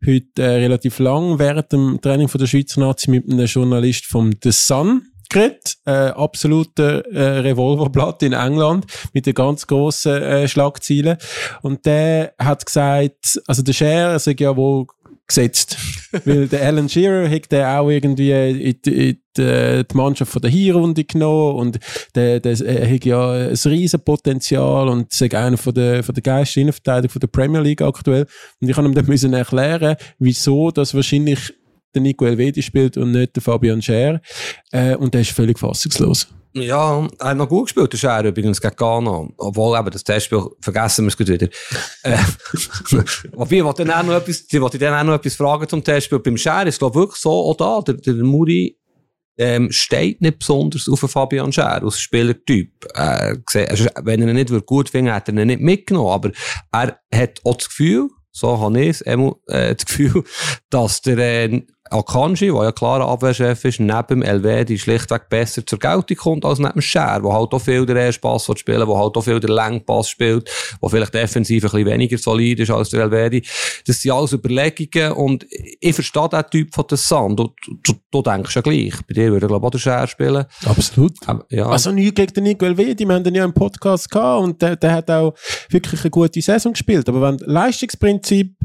heute 0.04 0.42
äh, 0.42 0.56
relativ 0.56 0.98
lang 0.98 1.38
während 1.38 1.70
dem 1.72 2.00
Training 2.00 2.28
von 2.28 2.38
der 2.38 2.46
Schweizer 2.46 2.80
Nazi 2.80 3.10
mit 3.10 3.30
einem 3.30 3.46
Journalist 3.46 4.06
vom 4.06 4.32
The 4.42 4.52
Sun 4.52 5.02
geredet. 5.28 5.76
Äh, 5.84 5.90
absoluter 5.90 7.04
äh, 7.06 7.38
Revolverblatt 7.40 8.22
in 8.22 8.32
England 8.32 8.86
mit 9.12 9.26
den 9.26 9.34
ganz 9.34 9.66
grossen 9.66 10.22
äh, 10.22 10.48
Schlagzeilen. 10.48 11.18
Und 11.62 11.86
der 11.86 12.34
hat 12.38 12.64
gesagt, 12.64 13.40
also 13.46 13.62
der 13.62 13.72
Scher 13.72 14.18
sagt 14.18 14.40
ja 14.40 14.56
wohl 14.56 14.86
gesetzt. 15.26 15.76
Weil 16.24 16.46
der 16.46 16.62
Alan 16.62 16.88
Shearer 16.88 17.28
hat 17.28 17.50
der 17.50 17.80
auch 17.80 17.90
irgendwie 17.90 18.30
in, 18.30 18.60
in, 18.60 18.74
in 18.84 19.20
die, 19.36 19.84
die 19.90 19.96
Mannschaft 19.96 20.32
von 20.32 20.40
der 20.40 20.50
Hinrunde 20.50 21.04
genommen 21.04 21.56
und 21.56 21.78
der, 22.14 22.40
der, 22.40 22.60
er 22.60 22.94
hat 22.94 23.04
ja 23.04 23.32
ein 23.32 23.56
riesen 23.64 24.00
Potenzial 24.00 24.88
und 24.88 25.12
ist 25.12 25.34
einer 25.34 25.56
von 25.56 25.74
der, 25.74 26.02
von 26.02 26.14
der 26.14 26.22
geilsten 26.22 26.62
Innenverteidiger 26.62 27.12
von 27.12 27.20
der 27.20 27.26
Premier 27.26 27.60
League 27.60 27.82
aktuell. 27.82 28.26
Und 28.60 28.68
ich 28.68 28.76
habe 28.76 28.86
ihm 28.86 28.94
dann 28.94 29.06
müssen 29.06 29.34
erklären, 29.34 29.96
wieso 30.18 30.70
das 30.70 30.94
wahrscheinlich 30.94 31.52
der 31.96 32.02
Nico 32.02 32.24
Elvedi 32.24 32.62
spielt 32.62 32.96
und 32.96 33.12
nicht 33.12 33.34
der 33.34 33.42
Fabian 33.42 33.82
Scher. 33.82 34.20
Äh, 34.70 34.94
und 34.96 35.14
der 35.14 35.22
ist 35.22 35.32
völlig 35.32 35.58
fassungslos. 35.58 36.28
Ja, 36.52 37.06
er 37.18 37.28
hat 37.28 37.36
noch 37.36 37.48
gut 37.48 37.64
gespielt, 37.64 37.92
der 37.92 37.98
Scher 37.98 38.24
übrigens 38.24 38.60
gegen 38.60 38.76
Ghana. 38.76 39.28
Obwohl 39.36 39.78
eben 39.78 39.90
das 39.90 40.04
Testspiel, 40.04 40.42
vergessen 40.60 41.04
wir 41.04 41.08
es 41.08 41.16
gut 41.16 41.28
wieder. 41.28 41.48
wobei, 43.32 43.56
ich 43.56 43.64
wollte 43.64 43.84
dann 43.84 43.94
auch 43.94 44.02
noch 44.04 44.14
etwas, 44.14 44.46
dann 44.46 44.94
auch 44.94 45.04
noch 45.04 45.14
etwas 45.14 45.34
fragen 45.34 45.68
zum 45.68 45.84
Testspiel. 45.84 46.18
Beim 46.20 46.38
Scher 46.38 46.66
ist, 46.66 46.82
ich, 46.82 46.94
wirklich 46.94 47.20
so, 47.20 47.30
auch 47.30 47.56
da, 47.56 47.82
der, 47.82 47.96
der 47.96 48.24
Muri, 48.24 48.78
ähm, 49.38 49.70
steht 49.70 50.22
nicht 50.22 50.38
besonders 50.38 50.88
auf 50.88 51.00
Fabian 51.00 51.52
Scher 51.52 51.82
als 51.82 52.00
Spielertyp. 52.00 52.72
Also, 52.94 53.86
wenn 54.02 54.22
er 54.22 54.28
ihn 54.28 54.36
nicht 54.36 54.66
gut 54.66 54.88
findet, 54.88 55.14
hat 55.14 55.28
er 55.28 55.36
ihn 55.36 55.46
nicht 55.46 55.60
mitgenommen. 55.60 56.08
Aber 56.70 56.96
er 57.10 57.20
hat 57.20 57.40
auch 57.44 57.56
das 57.56 57.68
Gefühl, 57.68 58.08
so 58.32 58.60
habe 58.60 58.80
ich 58.80 58.88
es, 58.88 59.00
äh, 59.02 59.74
das 59.74 59.86
Gefühl, 59.86 60.24
dass 60.70 61.00
der 61.02 61.18
äh, 61.18 61.62
Akanji, 61.90 62.50
der 62.50 62.64
ja 62.64 62.72
klarer 62.72 63.08
Abwehrchef 63.08 63.64
ist, 63.64 63.80
neben 63.80 64.22
Elvedi 64.22 64.78
schlichtweg 64.78 65.28
besser 65.28 65.64
zur 65.64 65.78
Geltung 65.78 66.16
kommt 66.16 66.44
als 66.44 66.58
neben 66.58 66.82
Scher, 66.82 67.20
der 67.20 67.32
halt 67.32 67.52
auch 67.52 67.58
viel 67.58 67.86
der 67.86 67.96
erste 67.96 68.20
Pass 68.20 68.46
spielen 68.56 68.86
der 68.86 68.96
halt 68.96 69.16
auch 69.16 69.22
viel 69.22 69.40
der 69.40 69.50
Längpass 69.50 70.08
spielt, 70.08 70.50
der 70.82 70.88
vielleicht 70.88 71.14
defensiv 71.14 71.64
ein 71.64 71.70
bisschen 71.70 71.86
weniger 71.86 72.18
solid 72.18 72.60
ist 72.60 72.70
als 72.70 72.90
der 72.90 73.04
Elvedi. 73.04 73.42
Das 73.86 74.00
sind 74.00 74.12
alles 74.12 74.32
Überlegungen 74.32 75.12
und 75.12 75.46
ich 75.80 75.94
verstehe 75.94 76.28
den 76.28 76.44
Typ 76.50 76.74
von 76.74 76.84
der 76.88 76.98
Sand. 76.98 77.38
Du, 77.38 77.50
du, 77.82 77.92
du 78.10 78.22
denkst 78.22 78.54
ja 78.54 78.62
gleich. 78.62 78.94
Bei 79.06 79.14
dir 79.14 79.32
würde, 79.32 79.46
glaube 79.46 79.64
ich, 79.64 79.66
auch 79.66 79.70
der 79.70 79.78
Scher 79.78 80.06
spielen. 80.06 80.44
Absolut. 80.64 81.16
ja. 81.50 81.66
Also 81.66 81.92
nie 81.92 82.12
gegen 82.12 82.32
den 82.32 82.44
Nico 82.44 82.64
Elvedi. 82.64 83.06
Wir 83.06 83.14
haben 83.14 83.24
den 83.24 83.34
ja 83.34 83.44
im 83.44 83.52
Podcast 83.52 84.10
gehabt 84.10 84.44
und 84.44 84.62
der, 84.62 84.76
der 84.76 84.92
hat 84.92 85.10
auch 85.10 85.34
wirklich 85.70 86.00
eine 86.02 86.10
gute 86.10 86.40
Saison 86.40 86.72
gespielt. 86.72 87.08
Aber 87.08 87.22
wenn 87.22 87.38
Leistungsprinzip 87.38 88.56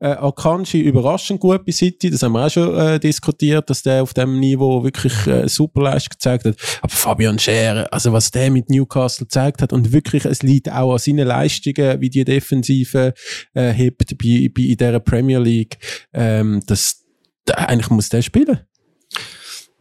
äh, 0.00 0.08
Akanji 0.08 0.80
überraschend 0.80 1.40
gut 1.40 1.64
bei 1.64 1.72
City, 1.72 2.10
das 2.10 2.22
haben 2.22 2.32
wir 2.32 2.46
auch 2.46 2.50
schon 2.50 2.74
äh, 2.76 3.00
diskutiert, 3.00 3.68
dass 3.68 3.82
der 3.82 4.02
auf 4.02 4.14
dem 4.14 4.38
Niveau 4.38 4.84
wirklich 4.84 5.26
äh, 5.26 5.48
super 5.48 5.82
Leistung 5.82 6.10
gezeigt 6.10 6.44
hat. 6.44 6.56
Aber 6.82 6.92
Fabian 6.92 7.38
Scherer, 7.38 7.92
also 7.92 8.12
was 8.12 8.30
der 8.30 8.50
mit 8.50 8.70
Newcastle 8.70 9.26
gezeigt 9.26 9.62
hat 9.62 9.72
und 9.72 9.92
wirklich, 9.92 10.24
es 10.24 10.42
liegt 10.42 10.70
auch 10.70 10.92
an 10.92 10.98
seinen 10.98 11.26
Leistungen, 11.26 12.00
wie 12.00 12.10
die 12.10 12.24
Defensive 12.24 13.14
äh, 13.54 13.70
hebt 13.72 13.98
bei, 14.18 14.50
bei 14.54 14.62
in 14.62 14.76
dieser 14.76 15.00
Premier 15.00 15.38
League, 15.38 15.78
ähm, 16.12 16.62
das, 16.66 17.04
da, 17.44 17.54
eigentlich 17.54 17.90
muss 17.90 18.08
der 18.08 18.22
spielen. 18.22 18.60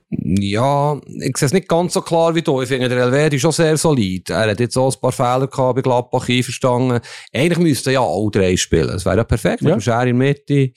Ja, 0.10 0.98
ich 1.20 1.38
sehe 1.38 1.48
es 1.48 1.54
nicht 1.54 1.68
ganz 1.68 1.94
so 1.94 2.02
klar 2.02 2.34
wie 2.34 2.42
du. 2.42 2.62
Ich 2.62 2.70
finde, 2.70 2.88
der 2.88 2.98
Elvedi 2.98 3.36
ist 3.36 3.42
schon 3.42 3.52
sehr 3.52 3.76
solid. 3.76 4.30
Er 4.30 4.52
hat 4.52 4.60
jetzt 4.62 4.78
auch 4.78 4.94
ein 4.94 5.02
paar 5.02 5.12
Fehler 5.12 5.48
gehabt 5.48 5.76
bei 5.76 5.82
Gladbach 5.82 6.30
einverstanden. 6.30 7.02
Eigentlich 7.34 7.60
müssten 7.60 7.92
ja 7.92 8.02
alle 8.02 8.32
drei 8.32 8.56
spielen. 8.56 8.88
Es 8.90 9.04
wäre 9.04 9.18
ja 9.18 9.24
perfekt 9.26 9.64
mit 9.64 9.74
dem 9.74 9.82
Scher 9.82 10.04
in 10.04 10.18
der 10.18 10.28
Mitte. 10.28 10.54
Äh, 10.54 10.72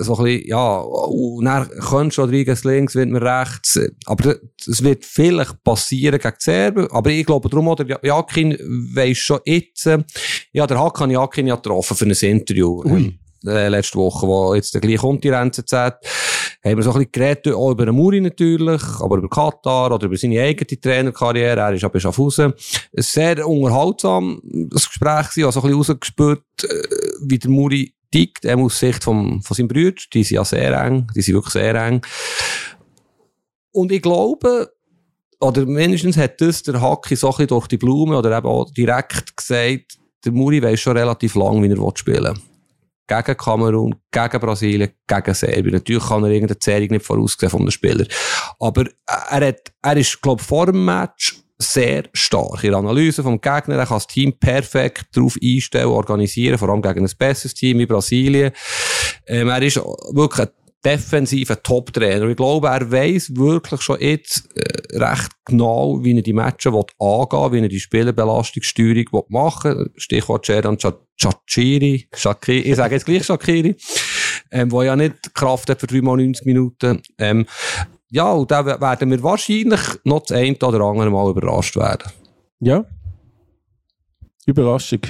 so 0.00 0.14
ein 0.18 0.24
bisschen, 0.24 0.48
ja, 0.48 0.76
und 0.78 1.44
dann 1.46 1.70
könnte 1.70 2.20
Rodriguez 2.20 2.64
links, 2.64 2.94
Windmer 2.94 3.22
rechts. 3.22 3.80
Aber 4.04 4.36
es 4.68 4.84
wird 4.84 5.06
vielleicht 5.06 5.64
passieren 5.64 6.20
gegen 6.20 6.36
Serben. 6.38 6.90
Aber 6.90 7.08
ich 7.08 7.24
glaube, 7.24 7.48
darum 7.48 7.68
auch 7.70 7.76
der 7.76 7.98
Jakin 8.02 8.58
weiss 8.94 9.16
schon 9.16 9.40
jetzt, 9.46 9.86
äh, 9.86 10.04
ja, 10.52 10.66
der 10.66 10.78
Hakan 10.78 11.10
Jakin 11.10 11.46
ja 11.46 11.54
getroffen 11.54 11.96
für 11.96 12.04
ein 12.04 12.10
Interview. 12.10 12.82
Ui. 12.84 13.18
Äh, 13.46 13.68
letzte 13.68 13.98
Woche, 13.98 14.26
wo 14.26 14.54
jetzt 14.54 14.74
der 14.74 14.82
gleiche 14.82 14.98
kommt, 14.98 15.24
die 15.24 15.28
NZZ 15.28 15.72
haben 16.62 16.76
wir 16.76 16.82
so 16.82 16.90
ein 16.90 16.98
bisschen 16.98 17.12
geredet, 17.12 17.54
auch 17.54 17.70
über 17.70 17.86
den 17.86 17.94
Muri 17.94 18.20
natürlich, 18.20 18.82
aber 19.00 19.16
über 19.16 19.28
Katar 19.28 19.92
oder 19.92 20.06
über 20.06 20.16
seine 20.16 20.42
eigene 20.42 20.80
Trainerkarriere. 20.80 21.58
Er 21.60 21.72
ist 21.72 21.84
aber 21.84 21.98
Schaffhausen. 22.00 22.52
Ein 22.96 23.02
sehr 23.02 23.46
unterhaltsam, 23.48 24.40
das 24.70 24.86
Gespräch 24.86 25.36
war, 25.36 25.46
also 25.46 25.60
ein 25.60 25.68
bisschen 25.68 25.94
rausgespürt, 25.94 26.44
äh, 26.64 26.68
wie 27.24 27.38
der 27.38 27.50
Muri 27.50 27.94
tickt, 28.10 28.44
er 28.44 28.58
aus 28.58 28.78
Sicht 28.78 29.04
vom, 29.04 29.40
von 29.42 29.56
seinem 29.56 29.68
Bruder. 29.68 30.02
Die 30.12 30.22
sind 30.22 30.34
ja 30.34 30.44
sehr 30.44 30.78
eng, 30.84 31.06
die 31.14 31.22
sind 31.22 31.34
wirklich 31.34 31.52
sehr 31.52 31.74
eng. 31.76 32.02
Und 33.72 33.92
ich 33.92 34.02
glaube, 34.02 34.70
oder 35.40 35.64
mindestens 35.64 36.18
hat 36.18 36.40
das 36.40 36.62
der 36.62 36.82
Hacki 36.82 37.16
so 37.16 37.28
ein 37.28 37.30
bisschen 37.30 37.46
durch 37.46 37.68
die 37.68 37.78
Blume 37.78 38.18
oder 38.18 38.36
eben 38.36 38.46
auch 38.46 38.70
direkt 38.70 39.34
gesagt, 39.36 39.98
der 40.24 40.32
Muri 40.32 40.62
weiß 40.62 40.78
schon 40.78 40.98
relativ 40.98 41.34
lang, 41.36 41.62
wie 41.62 41.70
er 41.70 41.92
spielen 41.96 42.24
will 42.24 42.49
gegen 43.10 43.36
Kamerun, 43.36 43.96
gegen 44.12 44.40
Brasilien, 44.40 44.90
gegen 45.06 45.34
Serbien. 45.34 45.74
Natürlich 45.74 46.06
kann 46.06 46.22
er 46.22 46.30
irgendeine 46.30 46.58
Zählung 46.58 46.90
nicht 46.90 47.04
voraussehen 47.04 47.50
von 47.50 47.62
den 47.62 47.72
Spielern. 47.72 48.06
Aber 48.60 48.84
er, 49.06 49.48
hat, 49.48 49.72
er 49.82 49.96
ist, 49.96 50.22
glaube 50.22 50.40
ich, 50.40 50.46
vor 50.46 50.66
dem 50.66 50.84
Match 50.84 51.42
sehr 51.58 52.04
stark 52.12 52.62
in 52.64 52.70
der 52.70 52.78
Analyse 52.78 53.22
vom 53.22 53.40
Gegner. 53.40 53.76
Er 53.76 53.86
kann 53.86 53.96
das 53.96 54.06
Team 54.06 54.38
perfekt 54.38 55.08
darauf 55.12 55.36
einstellen, 55.42 55.88
organisieren, 55.88 56.56
vor 56.56 56.68
allem 56.70 56.82
gegen 56.82 57.04
ein 57.04 57.12
besseres 57.18 57.52
Team 57.52 57.78
wie 57.80 57.86
Brasilien. 57.86 58.52
Ähm, 59.26 59.48
er 59.48 59.60
ist 59.60 59.76
wirklich 59.76 60.46
ein 60.46 60.54
defensiver 60.84 61.62
Top-Trainer. 61.62 62.28
Ich 62.28 62.36
glaube, 62.36 62.68
er 62.68 62.90
weiß 62.90 63.32
wirklich 63.34 63.82
schon 63.82 64.00
jetzt 64.00 64.48
äh, 64.56 64.96
recht 64.96 65.32
genau, 65.44 66.02
wie 66.02 66.16
er 66.16 66.22
die 66.22 66.32
Matches 66.32 66.72
angehen 66.72 66.88
will, 66.98 67.52
wie 67.52 67.64
er 67.64 67.68
die 67.68 67.80
Spielerbelastungssteuerung 67.80 69.24
machen 69.28 69.78
will. 69.78 69.90
Stichwort 69.96 70.46
Sheran 70.46 70.78
Chachiri, 71.20 72.08
Shakiri, 72.14 72.60
ich 72.60 72.76
sage 72.76 72.94
jetzt 72.94 73.04
gleich 73.04 73.24
Shakiri, 73.24 73.76
ähm, 74.50 74.72
wo 74.72 74.82
ja 74.82 74.96
nicht 74.96 75.34
Kraft 75.34 75.68
hat 75.70 75.80
für 75.80 75.86
3 75.86 76.00
mal 76.00 76.16
90 76.16 76.46
Minuten. 76.46 77.02
Ähm, 77.18 77.46
ja, 78.10 78.32
und 78.32 78.50
da 78.50 78.64
werden 78.64 79.10
wir 79.10 79.22
wahrscheinlich 79.22 79.80
noch 80.04 80.20
das 80.20 80.36
eine 80.36 80.56
oder 80.56 80.80
andere 80.80 81.10
Mal 81.10 81.30
überrascht 81.30 81.76
werden. 81.76 82.10
Ja. 82.60 82.84
Überraschung. 84.46 85.00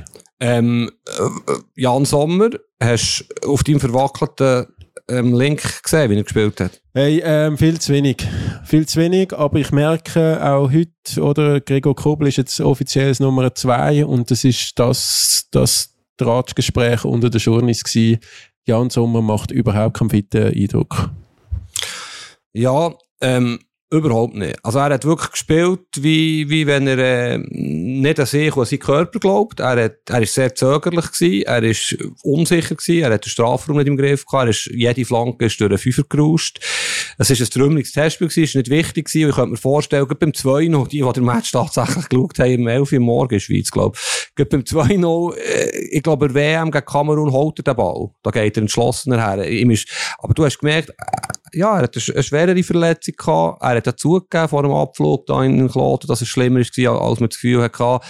Ähm, 0.41 0.91
äh, 1.07 1.53
Jan 1.77 2.05
Sommer, 2.05 2.51
hast 2.83 3.27
du 3.43 3.53
auf 3.53 3.63
deinem 3.63 3.81
verwackelten 3.81 4.67
ähm, 5.09 5.35
Link 5.35 5.83
gesehen, 5.83 6.11
wie 6.11 6.17
er 6.17 6.23
gespielt 6.23 6.61
hat? 6.61 6.81
Hey, 6.95 7.21
ähm, 7.25 7.59
viel 7.59 7.79
zu 7.81 7.93
wenig. 7.93 8.27
Viel 8.65 8.87
zu 8.87 9.01
wenig, 9.01 9.33
aber 9.33 9.59
ich 9.59 9.73
merke 9.73 10.43
auch 10.45 10.71
heute, 10.71 11.21
oder 11.21 11.61
Gregor 11.61 11.95
Kobel 11.95 12.29
ist 12.29 12.37
jetzt 12.37 12.61
offiziell 12.61 13.15
Nummer 13.19 13.55
zwei 13.55 14.05
und 14.05 14.31
das 14.31 14.45
ist 14.45 14.79
das, 14.79 15.47
das 15.51 15.95
Ratschgespräch 16.27 17.05
unter 17.05 17.31
den 17.31 17.41
Journeys 17.41 17.85
gewesen. 17.85 18.21
Jan 18.67 18.91
Sommer 18.91 19.23
macht 19.23 19.51
überhaupt 19.51 19.99
keinen 19.99 20.11
fitten 20.11 20.55
Eindruck. 20.55 21.11
Ja, 22.53 22.93
ähm, 23.21 23.59
Überhaupt 23.93 24.35
nicht. 24.37 24.57
Also 24.65 24.79
er 24.79 24.91
hat 24.95 25.05
wirklich 25.05 25.33
gespielt, 25.33 25.81
wie, 25.97 26.49
wie 26.49 26.65
wenn 26.65 26.87
er 26.87 26.99
äh, 26.99 27.39
nicht 27.39 28.21
an 28.21 28.27
sich 28.27 28.55
und 28.55 28.63
an 28.63 28.67
seinen 28.67 28.79
Körper 28.79 29.19
glaubt. 29.19 29.59
Er, 29.59 29.85
hat, 29.85 29.97
er 30.09 30.23
ist 30.23 30.35
sehr 30.35 30.55
zögerlich 30.55 31.11
gewesen, 31.11 31.43
er 31.43 31.63
ist 31.65 31.97
unsicher 32.23 32.77
gewesen, 32.77 33.03
er 33.03 33.15
hat 33.15 33.25
den 33.25 33.31
Strafraum 33.31 33.79
nicht 33.79 33.89
im 33.89 33.97
Griff 33.97 34.25
gehabt, 34.27 34.45
er 34.45 34.51
ist, 34.51 34.67
jede 34.67 35.05
Flanke 35.05 35.47
ist 35.47 35.61
durch 35.61 35.71
den 35.71 35.79
Fünfer 35.79 36.05
gerauscht. 36.09 36.61
Es 37.19 37.31
ist 37.31 37.41
ein 37.41 37.51
trümmeliges 37.51 37.91
Testspiel 37.91 38.29
gewesen, 38.29 38.45
ist 38.45 38.55
nicht 38.55 38.71
wichtig 38.71 39.07
gewesen. 39.07 39.29
Ich 39.29 39.35
könnte 39.35 39.51
mir 39.51 39.57
vorstellen, 39.57 40.07
gerade 40.07 40.21
beim 40.21 40.35
2 40.35 40.69
noch, 40.69 40.87
die, 40.87 41.03
die 41.03 41.13
den 41.13 41.25
Match 41.25 41.51
tatsächlich 41.51 42.09
geschaut 42.09 42.39
haben, 42.39 42.53
im 42.53 42.69
11 42.69 42.93
Uhr 42.93 43.01
morgen 43.01 43.35
in 43.35 43.41
Schweiz, 43.41 43.73
glaube 43.73 43.99
ich. 43.99 44.35
Gerade 44.37 44.51
beim 44.51 44.67
2 44.67 44.99
noch, 44.99 45.33
äh, 45.33 45.69
ich 45.91 46.03
glaube, 46.05 46.29
der 46.29 46.35
WM 46.37 46.71
gegen 46.71 46.87
Kamerun 46.87 47.33
holt 47.33 47.59
er 47.59 47.65
den 47.65 47.77
Ball. 47.77 48.11
Da 48.23 48.31
geht 48.31 48.57
er 48.57 48.61
entschlossener 48.61 49.21
her. 49.21 49.45
Ist, 49.45 49.89
aber 50.19 50.33
du 50.33 50.45
hast 50.45 50.61
gemerkt, 50.61 50.91
äh, 50.91 50.95
ja, 51.55 51.77
er 51.77 51.83
hat 51.83 51.97
eine 51.97 52.23
schwerere 52.23 52.63
Verletzung 52.63 53.15
gehabt, 53.17 53.63
er 53.63 53.77
hat 53.77 53.87
ja 53.87 53.97
zugegeben 53.97 54.49
vor 54.49 54.63
dem 54.63 54.73
Abflug 54.73 55.27
da 55.27 55.43
in 55.43 55.69
Kloten, 55.69 56.07
dass 56.07 56.21
es 56.21 56.29
schlimmer 56.29 56.61
war, 56.61 57.03
als 57.03 57.21
man 57.21 57.29
das 57.29 57.39
Gefühl 57.39 57.63
hatte. 57.63 58.01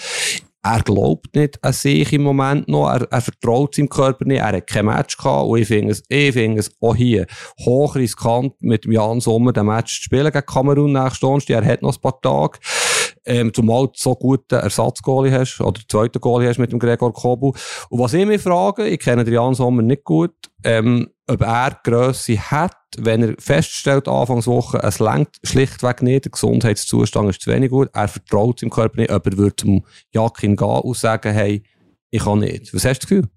Er 0.63 0.83
glaubt 0.83 1.35
nicht 1.35 1.63
an 1.65 1.73
sich 1.73 2.13
im 2.13 2.23
Moment 2.23 2.69
noch, 2.69 2.91
er, 2.91 3.11
er 3.11 3.21
vertraut 3.23 3.75
seinem 3.75 3.89
Körper 3.89 4.27
nicht, 4.27 4.41
er 4.41 4.53
hat 4.53 4.67
kein 4.67 4.85
Match 4.85 5.17
gehabt. 5.17 5.49
Und 5.49 5.59
ich 5.59 5.67
finde 5.67 5.93
es, 5.93 6.03
ich 6.09 6.35
finde 6.35 6.61
es 6.61 6.71
auch 6.81 6.95
hier 6.95 7.27
hochriskant 7.65 8.61
mit 8.61 8.85
Jan 8.85 9.21
Sommer 9.21 9.55
den 9.55 9.65
Match 9.67 9.97
zu 9.97 10.03
spielen 10.03 10.31
gegen 10.31 10.45
Kamerun 10.45 10.93
nächsten 10.93 11.25
Donnerstag, 11.25 11.65
er 11.65 11.65
hat 11.65 11.81
noch 11.81 11.97
ein 11.97 12.01
paar 12.03 12.21
Tage. 12.21 12.59
Ähm, 13.31 13.55
zumal 13.55 13.87
du 13.87 13.93
so 13.95 14.17
guten 14.17 14.57
Ersatzgoalie 14.57 15.33
hast, 15.33 15.61
oder 15.61 15.81
zweiten 15.89 16.21
Goalie 16.21 16.49
hast 16.49 16.59
mit 16.59 16.73
dem 16.73 16.81
Gregor 16.81 17.13
Kobel. 17.13 17.53
Und 17.89 18.01
was 18.01 18.13
ich 18.13 18.27
mich 18.27 18.43
frage, 18.43 18.89
ich 18.89 18.99
kenne 18.99 19.23
den 19.23 19.35
Jan 19.35 19.55
Sommer 19.55 19.83
nicht 19.83 20.03
gut, 20.03 20.35
ähm, 20.65 21.09
ob 21.29 21.41
er 21.43 21.79
Grösse 21.85 22.37
hat, 22.39 22.77
wenn 22.99 23.23
er 23.23 23.35
feststellt, 23.39 24.09
Anfangswoche, 24.09 24.83
es 24.83 24.99
lenkt 24.99 25.39
schlichtweg 25.45 26.03
nicht, 26.03 26.25
der 26.25 26.33
Gesundheitszustand 26.33 27.31
ist 27.31 27.43
zu 27.43 27.53
wenig 27.53 27.71
gut, 27.71 27.89
er 27.93 28.09
vertraut 28.09 28.59
seinem 28.59 28.71
Körper 28.71 29.01
nicht, 29.01 29.13
ob 29.13 29.25
er 29.25 29.39
würde 29.39 29.55
zum 29.55 29.85
Jakin 30.13 30.57
gehen 30.57 30.69
und 30.69 30.97
sagen, 30.97 31.33
hey, 31.33 31.63
ich 32.11 32.25
kann 32.25 32.41
nicht. 32.41 32.75
Was 32.75 32.85
hast 32.85 33.03
du 33.03 33.07
das 33.07 33.09
Gefühl? 33.09 33.29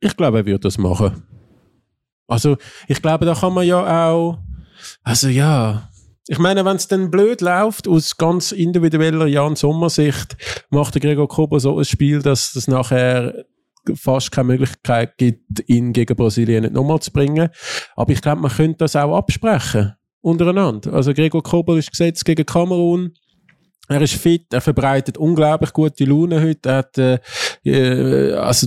Ich 0.00 0.16
glaube, 0.16 0.38
er 0.38 0.46
würde 0.46 0.58
das 0.58 0.76
machen. 0.76 1.22
Also, 2.26 2.56
ich 2.88 3.00
glaube, 3.00 3.24
da 3.24 3.34
kann 3.34 3.54
man 3.54 3.64
ja 3.64 4.08
auch, 4.08 4.38
also 5.04 5.28
ja, 5.28 5.88
ich 6.28 6.38
meine, 6.38 6.64
wenn 6.64 6.76
es 6.76 6.88
dann 6.88 7.10
blöd 7.10 7.40
läuft, 7.40 7.86
aus 7.86 8.16
ganz 8.16 8.52
individueller 8.52 9.26
Jan-Sommer-Sicht, 9.26 10.36
macht 10.70 10.94
der 10.94 11.00
Gregor 11.00 11.28
Kobo 11.28 11.58
so 11.58 11.78
ein 11.78 11.84
Spiel, 11.84 12.20
dass 12.20 12.56
es 12.56 12.66
nachher 12.66 13.44
fast 13.94 14.32
keine 14.32 14.48
Möglichkeit 14.48 15.16
gibt, 15.18 15.68
ihn 15.68 15.92
gegen 15.92 16.16
Brasilien 16.16 16.62
nicht 16.62 16.74
nochmal 16.74 17.00
zu 17.00 17.12
bringen. 17.12 17.50
Aber 17.94 18.12
ich 18.12 18.20
glaube, 18.20 18.40
man 18.40 18.50
könnte 18.50 18.78
das 18.78 18.96
auch 18.96 19.16
absprechen 19.16 19.94
untereinander. 20.20 20.92
Also 20.92 21.14
Gregor 21.14 21.42
Kobel 21.42 21.78
ist 21.78 21.92
gesetzt 21.92 22.24
gegen 22.24 22.44
Kamerun. 22.44 23.14
Er 23.88 24.02
ist 24.02 24.14
fit, 24.14 24.52
er 24.52 24.60
verbreitet 24.60 25.16
unglaublich 25.16 25.72
gute 25.72 26.04
Laune 26.04 26.42
heute. 26.42 26.68
Er 26.68 26.76
hat, 26.76 26.98
äh, 26.98 27.18
äh, 27.64 28.32
also, 28.32 28.66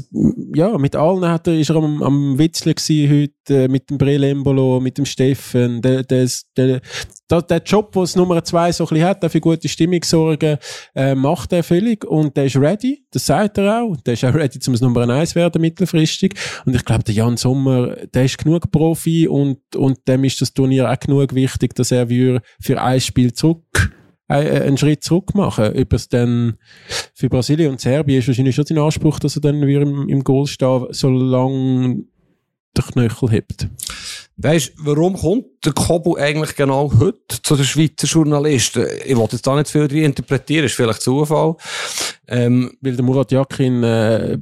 ja, 0.55 0.77
mit 0.77 0.95
allen 0.95 1.27
hat 1.27 1.47
er, 1.47 1.59
ist 1.59 1.69
er 1.69 1.75
am, 1.75 2.01
am 2.01 2.37
Witzeln 2.39 2.73
gewesen 2.73 3.11
heute, 3.11 3.63
äh, 3.63 3.67
mit 3.67 3.89
dem 3.89 3.97
Brelembolo, 3.97 4.79
mit 4.79 4.97
dem 4.97 5.05
Steffen. 5.05 5.81
Der, 5.81 6.03
der, 6.03 6.29
der, 6.55 6.81
der, 7.29 7.41
der 7.41 7.61
Job, 7.63 7.91
den 7.91 8.03
es 8.03 8.15
Nummer 8.15 8.41
zwei 8.45 8.71
so 8.71 8.85
ein 8.85 8.87
bisschen 8.87 9.07
hat, 9.07 9.21
der 9.21 9.29
für 9.29 9.41
gute 9.41 9.67
Stimmung 9.67 10.03
sorgen, 10.05 10.57
äh, 10.95 11.15
macht 11.15 11.51
er 11.51 11.63
völlig. 11.63 12.05
Und 12.05 12.37
der 12.37 12.45
ist 12.45 12.55
ready, 12.55 13.05
das 13.11 13.25
sagt 13.25 13.57
er 13.57 13.81
auch. 13.81 13.97
Der 13.97 14.13
ist 14.13 14.23
auch 14.23 14.33
ready, 14.33 14.59
zum 14.59 14.73
Nummer 14.75 15.09
eins 15.09 15.35
werden 15.35 15.61
mittelfristig. 15.61 16.33
Und 16.65 16.75
ich 16.75 16.85
glaube, 16.85 17.03
der 17.03 17.13
Jan 17.13 17.35
Sommer, 17.35 17.95
der 18.13 18.23
ist 18.23 18.37
genug 18.37 18.71
Profi 18.71 19.27
und, 19.27 19.59
und 19.75 19.99
dem 20.07 20.23
ist 20.23 20.39
das 20.39 20.53
Turnier 20.53 20.89
auch 20.89 20.99
genug 20.99 21.35
wichtig, 21.35 21.75
dass 21.75 21.91
er 21.91 22.07
für 22.07 22.81
ein 22.81 23.01
Spiel 23.01 23.33
zurück 23.33 23.98
einen 24.29 24.77
Schritt 24.77 25.03
zurück 25.03 25.33
machen. 25.35 25.73
Ob 25.75 25.93
es 25.93 26.07
dann 26.07 26.57
für 27.13 27.29
Brasilien 27.29 27.71
und 27.71 27.81
Serbien 27.81 28.19
ist 28.19 28.27
wahrscheinlich 28.27 28.55
schon 28.55 28.65
sein 28.65 28.77
Anspruch, 28.77 29.19
dass 29.19 29.35
er 29.35 29.41
dann 29.41 29.65
wieder 29.65 29.81
im, 29.81 30.07
im 30.07 30.23
Goal 30.23 30.47
steht, 30.47 30.87
solange 30.91 32.03
der 32.77 32.83
Knöchel 32.83 33.31
hebt. 33.31 33.67
Weißt 34.37 34.73
du, 34.77 34.85
warum 34.85 35.17
kommt 35.17 35.45
der 35.65 35.73
Kobo 35.73 36.15
eigentlich 36.15 36.55
genau 36.55 36.91
heute 36.97 37.41
zu 37.41 37.55
den 37.55 37.65
Schweizer 37.65 38.07
Journalisten? 38.07 38.85
Ich 39.05 39.15
wollte 39.17 39.35
jetzt 39.35 39.45
da 39.45 39.55
nicht 39.55 39.69
viel 39.69 39.87
drin 39.87 40.05
interpretieren, 40.05 40.65
ist 40.65 40.75
vielleicht 40.75 41.01
Zufall. 41.01 41.55
Ähm, 42.27 42.71
Weil 42.79 42.95
der 42.95 43.03
Murat 43.03 43.31
Yakin 43.31 43.83
äh, 43.83 44.37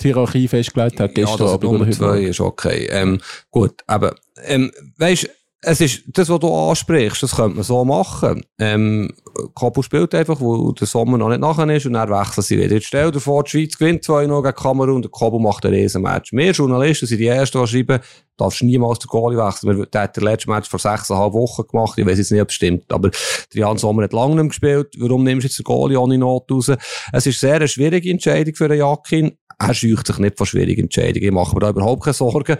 die 0.00 0.06
Hierarchie 0.06 0.46
festgelegt 0.46 1.00
hat 1.00 1.14
gestern 1.14 1.46
ja, 1.46 1.54
Abend. 1.54 1.72
Nummer 1.72 1.90
zwei 1.90 2.20
ist 2.20 2.40
okay. 2.40 2.86
Ähm, 2.90 3.20
gut, 3.50 3.82
aber 3.86 4.14
ähm, 4.44 4.70
weißt 4.98 5.28
es 5.62 5.80
ist 5.80 6.02
das, 6.06 6.28
was 6.30 6.40
du 6.40 6.54
ansprichst, 6.54 7.22
das 7.22 7.36
könnte 7.36 7.56
man 7.56 7.64
so 7.64 7.84
machen. 7.84 8.42
Ähm, 8.58 9.12
Kobu 9.54 9.82
spielt 9.82 10.14
einfach, 10.14 10.40
wo 10.40 10.72
der 10.72 10.86
Sommer 10.86 11.18
noch 11.18 11.28
nicht 11.28 11.40
nachher 11.40 11.68
ist 11.68 11.84
und 11.84 11.92
dann 11.92 12.08
wechseln 12.08 12.42
sie 12.42 12.58
wieder. 12.58 12.74
Jetzt 12.74 12.86
stell 12.86 13.10
dir 13.10 13.20
vor, 13.20 13.44
die 13.44 13.50
Schweiz 13.50 13.76
gewinnt 13.76 14.02
2-0 14.02 14.42
gegen 14.42 14.54
Kamerun 14.54 14.96
und 14.96 15.02
der 15.02 15.10
Kobu 15.10 15.38
macht 15.38 15.66
ein 15.66 15.74
Riesenmatch. 15.74 16.32
Wir 16.32 16.52
Journalisten 16.52 17.06
sind 17.06 17.18
die 17.18 17.26
Ersten, 17.26 17.60
die 17.60 17.66
schreiben, 17.66 18.00
darfst 18.40 18.62
niemals 18.62 18.98
den 18.98 19.08
Goalie 19.08 19.38
wechseln. 19.38 19.86
Der 19.92 20.00
hat 20.02 20.16
den 20.16 20.24
letzten 20.24 20.50
Match 20.50 20.68
vor 20.68 20.78
sechseinhalb 20.78 21.32
Wochen 21.32 21.66
gemacht. 21.66 21.98
Ich 21.98 22.06
weiß 22.06 22.18
jetzt 22.18 22.32
nicht, 22.32 22.40
ob 22.40 22.48
es 22.48 22.54
stimmt. 22.54 22.90
Aber 22.92 23.10
Jan 23.52 23.78
Sommer 23.78 24.04
hat 24.04 24.12
lange 24.12 24.36
nicht 24.36 24.48
gespielt. 24.50 24.94
Warum 24.98 25.24
nimmst 25.24 25.44
du 25.44 25.48
jetzt 25.48 25.58
den 25.58 25.64
Goalie 25.64 25.98
ohne 25.98 26.18
Not 26.18 26.50
raus? 26.50 26.70
Es 27.12 27.26
ist 27.26 27.40
sehr 27.40 27.56
eine 27.56 27.68
schwierige 27.68 28.10
Entscheidung 28.10 28.54
für 28.54 28.68
den 28.68 28.78
Jakin 28.78 29.32
er 29.62 29.74
scheucht 29.74 30.06
sich 30.06 30.18
nicht 30.18 30.38
von 30.38 30.46
schwierigen 30.46 30.84
Entscheidungen. 30.84 31.26
Ich 31.26 31.32
mache 31.32 31.54
mir 31.54 31.60
da 31.60 31.68
überhaupt 31.68 32.04
keine 32.04 32.14
Sorgen. 32.14 32.56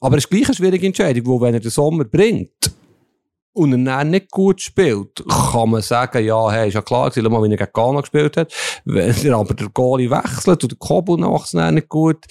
Aber 0.00 0.16
es 0.16 0.24
ist 0.24 0.30
gleich 0.30 0.46
eine 0.46 0.54
schwierige 0.56 0.88
Entscheidung, 0.88 1.26
wo 1.26 1.40
wenn 1.40 1.54
er 1.54 1.60
den 1.60 1.70
Sommer 1.70 2.04
bringt, 2.04 2.72
und 3.54 3.86
er 3.86 4.04
nicht 4.04 4.30
gut 4.30 4.60
spielt, 4.60 5.22
kann 5.28 5.70
man 5.70 5.82
sagen, 5.82 6.24
ja, 6.24 6.50
hey, 6.50 6.68
ist 6.68 6.74
ja 6.74 6.82
klar, 6.82 7.10
gewesen, 7.10 7.30
mal, 7.30 7.42
wie 7.42 7.50
er 7.50 7.56
gegen 7.56 7.72
Ghana 7.72 8.00
gespielt 8.00 8.36
hat. 8.36 8.52
Wenn 8.84 9.14
er 9.24 9.36
aber 9.36 9.54
der 9.54 9.68
Goalie 9.68 10.10
wechselt 10.10 10.62
und 10.62 10.72
der 10.72 10.78
Kobel 10.78 11.18
macht 11.18 11.46
es 11.46 11.52
nicht 11.52 11.88
gut, 11.88 12.24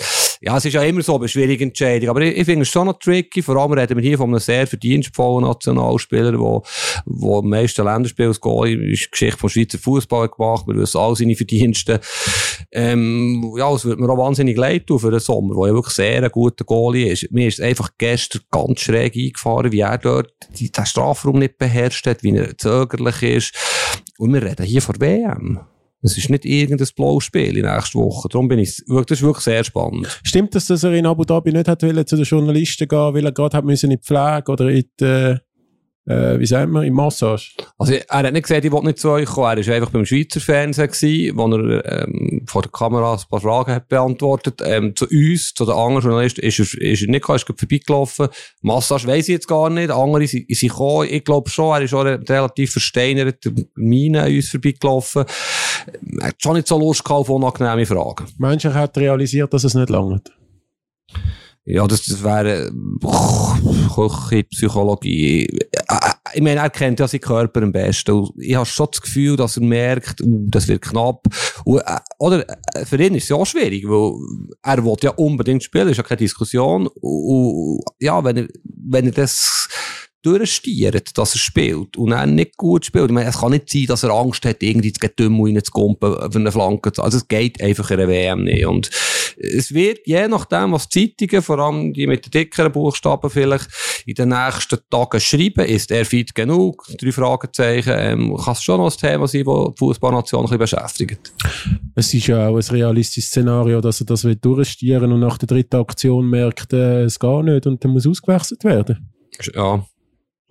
ja, 0.44 0.58
es 0.58 0.66
ist 0.66 0.74
ja 0.74 0.82
immer 0.82 1.04
so 1.04 1.18
eine 1.18 1.28
schwierige 1.28 1.64
Entscheidung. 1.64 2.10
Aber 2.10 2.22
ich, 2.22 2.36
ich 2.36 2.46
finde 2.46 2.64
es 2.64 2.70
schon 2.70 2.88
noch 2.88 2.98
tricky. 2.98 3.44
Vor 3.44 3.58
allem 3.58 3.74
reden 3.74 3.96
wir 3.96 4.04
hier 4.04 4.18
von 4.18 4.32
einem 4.32 4.40
sehr 4.40 4.66
verdienstvollen 4.66 5.46
Nationalspieler, 5.46 6.32
der, 6.32 6.62
der 7.06 7.38
am 7.38 7.48
meisten 7.48 7.86
Länderspiele 7.86 8.32
ist 8.32 9.12
Geschichte 9.12 9.38
vom 9.38 9.50
Schweizer 9.50 9.78
Fußball 9.78 10.30
gemacht. 10.30 10.66
Wir 10.66 10.78
wissen 10.78 10.98
all 10.98 11.16
seine 11.16 11.36
Verdienste. 11.36 12.00
Ähm, 12.72 13.54
ja, 13.56 13.72
es 13.72 13.86
würde 13.86 14.02
mir 14.02 14.10
auch 14.10 14.18
wahnsinnig 14.18 14.58
leid 14.58 14.88
tun 14.88 14.98
für 14.98 15.12
den 15.12 15.20
Sommer, 15.20 15.54
der 15.54 15.68
ja 15.68 15.74
wirklich 15.76 15.94
sehr 15.94 16.24
ein 16.24 16.32
guter 16.32 16.66
Goalie 16.66 17.12
ist. 17.12 17.32
Mir 17.32 17.48
ist 17.48 17.62
einfach 17.62 17.90
gestern 18.00 18.42
ganz 18.50 18.80
schräg 18.80 19.16
eingefahren, 19.16 19.72
wie 19.72 19.82
er 19.82 20.00
dort 20.00 20.34
die, 20.58 20.72
den 20.72 20.86
Strafraum 20.88 21.38
nicht 21.38 21.60
beherrscht 21.60 22.08
hat, 22.08 22.24
wie 22.24 22.36
er 22.36 22.58
zögerlich 22.58 23.22
ist. 23.22 23.56
Und 24.18 24.34
wir 24.34 24.42
reden 24.42 24.66
hier 24.66 24.82
von 24.82 25.00
WM. 25.00 25.60
Es 26.04 26.18
ist 26.18 26.30
nicht 26.30 26.46
irgendein 26.46 26.88
blaues 26.96 27.26
Spiel 27.26 27.58
in 27.58 27.66
nächster 27.66 28.00
Woche. 28.00 28.28
Darum 28.30 28.48
bin 28.48 28.60
ich, 28.60 28.78
das 28.88 29.06
ist 29.12 29.22
wirklich 29.22 29.44
sehr 29.44 29.64
spannend. 29.64 30.20
Stimmt 30.24 30.56
es, 30.56 30.68
dass 30.68 30.84
er 30.84 30.94
in 30.94 31.06
Abu 31.06 31.24
Dhabi 31.24 31.52
nicht 31.52 31.68
hat 31.68 31.84
wollen, 31.84 32.06
zu 32.08 32.16
den 32.16 32.26
Journalisten 32.26 32.88
gehen, 32.88 33.14
weil 33.14 33.26
er 33.26 33.32
gerade 33.32 33.58
hat 33.58 33.66
müssen 33.66 33.92
in 33.92 33.98
die 33.98 34.04
Pflege 34.04 34.52
oder 34.52 34.70
in 34.70 34.86
die, 35.00 35.38
äh, 36.08 36.40
wie 36.40 36.46
sagen 36.48 36.72
wir, 36.72 36.84
im 36.84 36.96
Massage? 36.96 37.52
Also, 37.78 37.94
er 37.94 38.06
hat 38.10 38.34
nicht 38.34 38.44
gesagt, 38.44 38.66
ich 38.66 38.72
will 38.72 38.82
nicht 38.82 39.00
zu 39.00 39.10
euch 39.10 39.28
kommen. 39.28 39.58
Er 39.58 39.68
war 39.68 39.76
einfach 39.76 39.92
beim 39.92 40.06
Schweizer 40.06 40.40
Fernsehen 40.40 40.88
gewesen, 40.88 41.38
wo 41.38 41.48
er, 41.48 42.04
ähm, 42.04 42.44
vor 42.48 42.64
der 42.64 42.72
Kamera 42.72 43.14
ein 43.14 43.20
paar 43.30 43.42
Fragen 43.42 43.72
hat 43.74 43.88
beantwortet. 43.88 44.62
Ähm, 44.66 44.96
zu 44.96 45.06
uns, 45.06 45.54
zu 45.54 45.66
den 45.66 45.76
anderen 45.76 46.04
Journalisten, 46.04 46.42
ist 46.42 46.60
er, 46.60 46.82
ist 46.82 47.02
er 47.02 47.08
nicht 47.08 47.22
gekommen, 47.22 47.36
ist 47.36 47.46
vorbeigelaufen. 47.46 48.30
Massage 48.62 49.08
weiss 49.08 49.28
ich 49.28 49.34
jetzt 49.34 49.48
gar 49.48 49.70
nicht. 49.70 49.92
Andere 49.92 50.26
sind, 50.26 50.46
sind 50.50 50.70
gekommen. 50.70 51.08
Ich 51.12 51.24
glaube 51.24 51.50
schon, 51.50 51.76
er 51.76 51.82
ist 51.84 51.94
auch 51.94 52.04
relativ 52.04 52.72
versteinert, 52.72 53.38
Mine 53.76 54.24
an 54.24 54.34
uns 54.34 54.50
vorbeigelaufen. 54.50 55.26
Er 56.20 56.28
hat 56.28 56.36
schon 56.40 56.56
nicht 56.56 56.68
so 56.68 56.80
Lust 56.80 57.04
gehabt 57.04 57.22
auf 57.22 57.30
unangenehme 57.30 57.86
Fragen. 57.86 58.26
Er 58.42 58.74
hat 58.74 58.98
realisiert, 58.98 59.54
dass 59.54 59.64
es 59.64 59.76
nicht 59.76 59.90
langt? 59.90 60.32
Ja, 61.64 61.86
das, 61.88 62.06
das 62.06 62.24
wäre 62.24 62.72
Psychologie. 64.50 65.48
Ich 66.34 66.42
meine, 66.42 66.62
er 66.62 66.70
kennt 66.70 67.00
ja 67.00 67.08
seinen 67.08 67.22
Körper 67.22 67.62
am 67.62 67.72
besten. 67.72 68.28
Ich 68.38 68.56
habe 68.56 68.66
schon 68.66 68.88
das 68.92 69.02
Gefühl, 69.02 69.36
dass 69.36 69.58
er 69.58 69.64
merkt, 69.64 70.22
uh, 70.22 70.46
das 70.50 70.68
wird 70.68 70.82
knapp. 70.82 71.26
Und, 71.66 71.80
äh, 71.80 72.00
oder, 72.20 72.48
äh, 72.48 72.86
für 72.86 73.02
ihn 73.02 73.16
ist 73.16 73.24
es 73.24 73.30
ja 73.30 73.36
auch 73.36 73.46
schwierig, 73.46 73.84
weil 73.88 74.14
er 74.64 74.86
will 74.86 74.96
ja 75.02 75.12
unbedingt 75.12 75.64
spielen, 75.64 75.90
ist 75.90 75.98
ja 75.98 76.04
keine 76.04 76.20
Diskussion. 76.20 76.88
Und, 77.02 77.84
ja, 78.00 78.24
wenn 78.24 78.38
er, 78.38 78.48
wenn 78.64 79.06
er 79.08 79.12
das 79.12 79.68
durchstiert, 80.24 81.18
dass 81.18 81.36
er 81.36 81.40
spielt 81.40 81.98
und 81.98 82.12
er 82.12 82.26
nicht 82.26 82.58
gut 82.58 82.86
spielt. 82.86 83.06
Ich 83.06 83.12
meine, 83.12 83.30
es 83.30 83.40
kann 83.40 83.52
nicht 83.52 83.72
sein, 83.72 83.86
dass 83.88 84.04
er 84.04 84.12
Angst 84.12 84.46
hat, 84.46 84.62
irgendwie 84.62 84.94
zu 84.94 85.08
Dümmel 85.08 85.54
reinzukumpen 85.54 86.32
für 86.32 86.40
eine 86.40 86.52
Flanke. 86.52 86.92
Also 86.98 87.18
es 87.18 87.28
geht 87.28 87.62
einfach 87.62 87.90
in 87.92 87.98
der 87.98 88.08
WM 88.08 88.44
nicht. 88.44 88.66
Und 88.66 88.90
es 89.38 89.74
wird, 89.74 90.00
je 90.06 90.28
nachdem, 90.28 90.74
was 90.74 90.90
Zeitungen, 90.90 91.42
vor 91.42 91.60
allem 91.60 91.94
die 91.94 92.08
mit 92.08 92.26
den 92.26 92.32
dickeren 92.32 92.72
Buchstaben 92.72 93.30
vielleicht, 93.30 93.68
in 94.06 94.16
den 94.16 94.30
nächsten 94.30 94.80
Tagen 94.90 95.20
schreiben, 95.20 95.66
ist 95.66 95.92
er 95.92 96.06
fit 96.06 96.36
genug? 96.36 96.86
Drei 97.00 97.12
Fragezeichen. 97.12 97.94
Ähm, 97.96 98.38
kann 98.38 98.54
es 98.54 98.64
schon 98.64 98.78
noch 98.78 98.92
ein 98.92 98.98
Thema 98.98 99.28
sein, 99.28 99.44
das 99.44 99.74
die 99.74 99.78
Fußballnation 99.78 100.42
ein 100.42 100.58
bisschen 100.58 100.60
beschäftigt? 100.60 101.34
Es 101.96 102.14
ist 102.14 102.28
ja 102.28 102.48
auch 102.48 102.56
ein 102.56 102.64
realistisches 102.64 103.30
Szenario, 103.30 103.82
dass 103.82 104.02
er 104.02 104.06
das 104.06 104.28
durchstieren 104.42 105.12
und 105.12 105.20
nach 105.20 105.38
der 105.38 105.48
dritten 105.48 105.78
Aktion 105.78 106.30
merkt, 106.30 106.74
äh, 106.74 107.04
es 107.04 107.20
geht 107.20 107.44
nicht 107.44 107.68
und 107.68 107.84
dann 107.84 107.92
muss 107.92 108.08
ausgewechselt 108.08 108.64
werden. 108.64 109.12
Ja, 109.54 109.86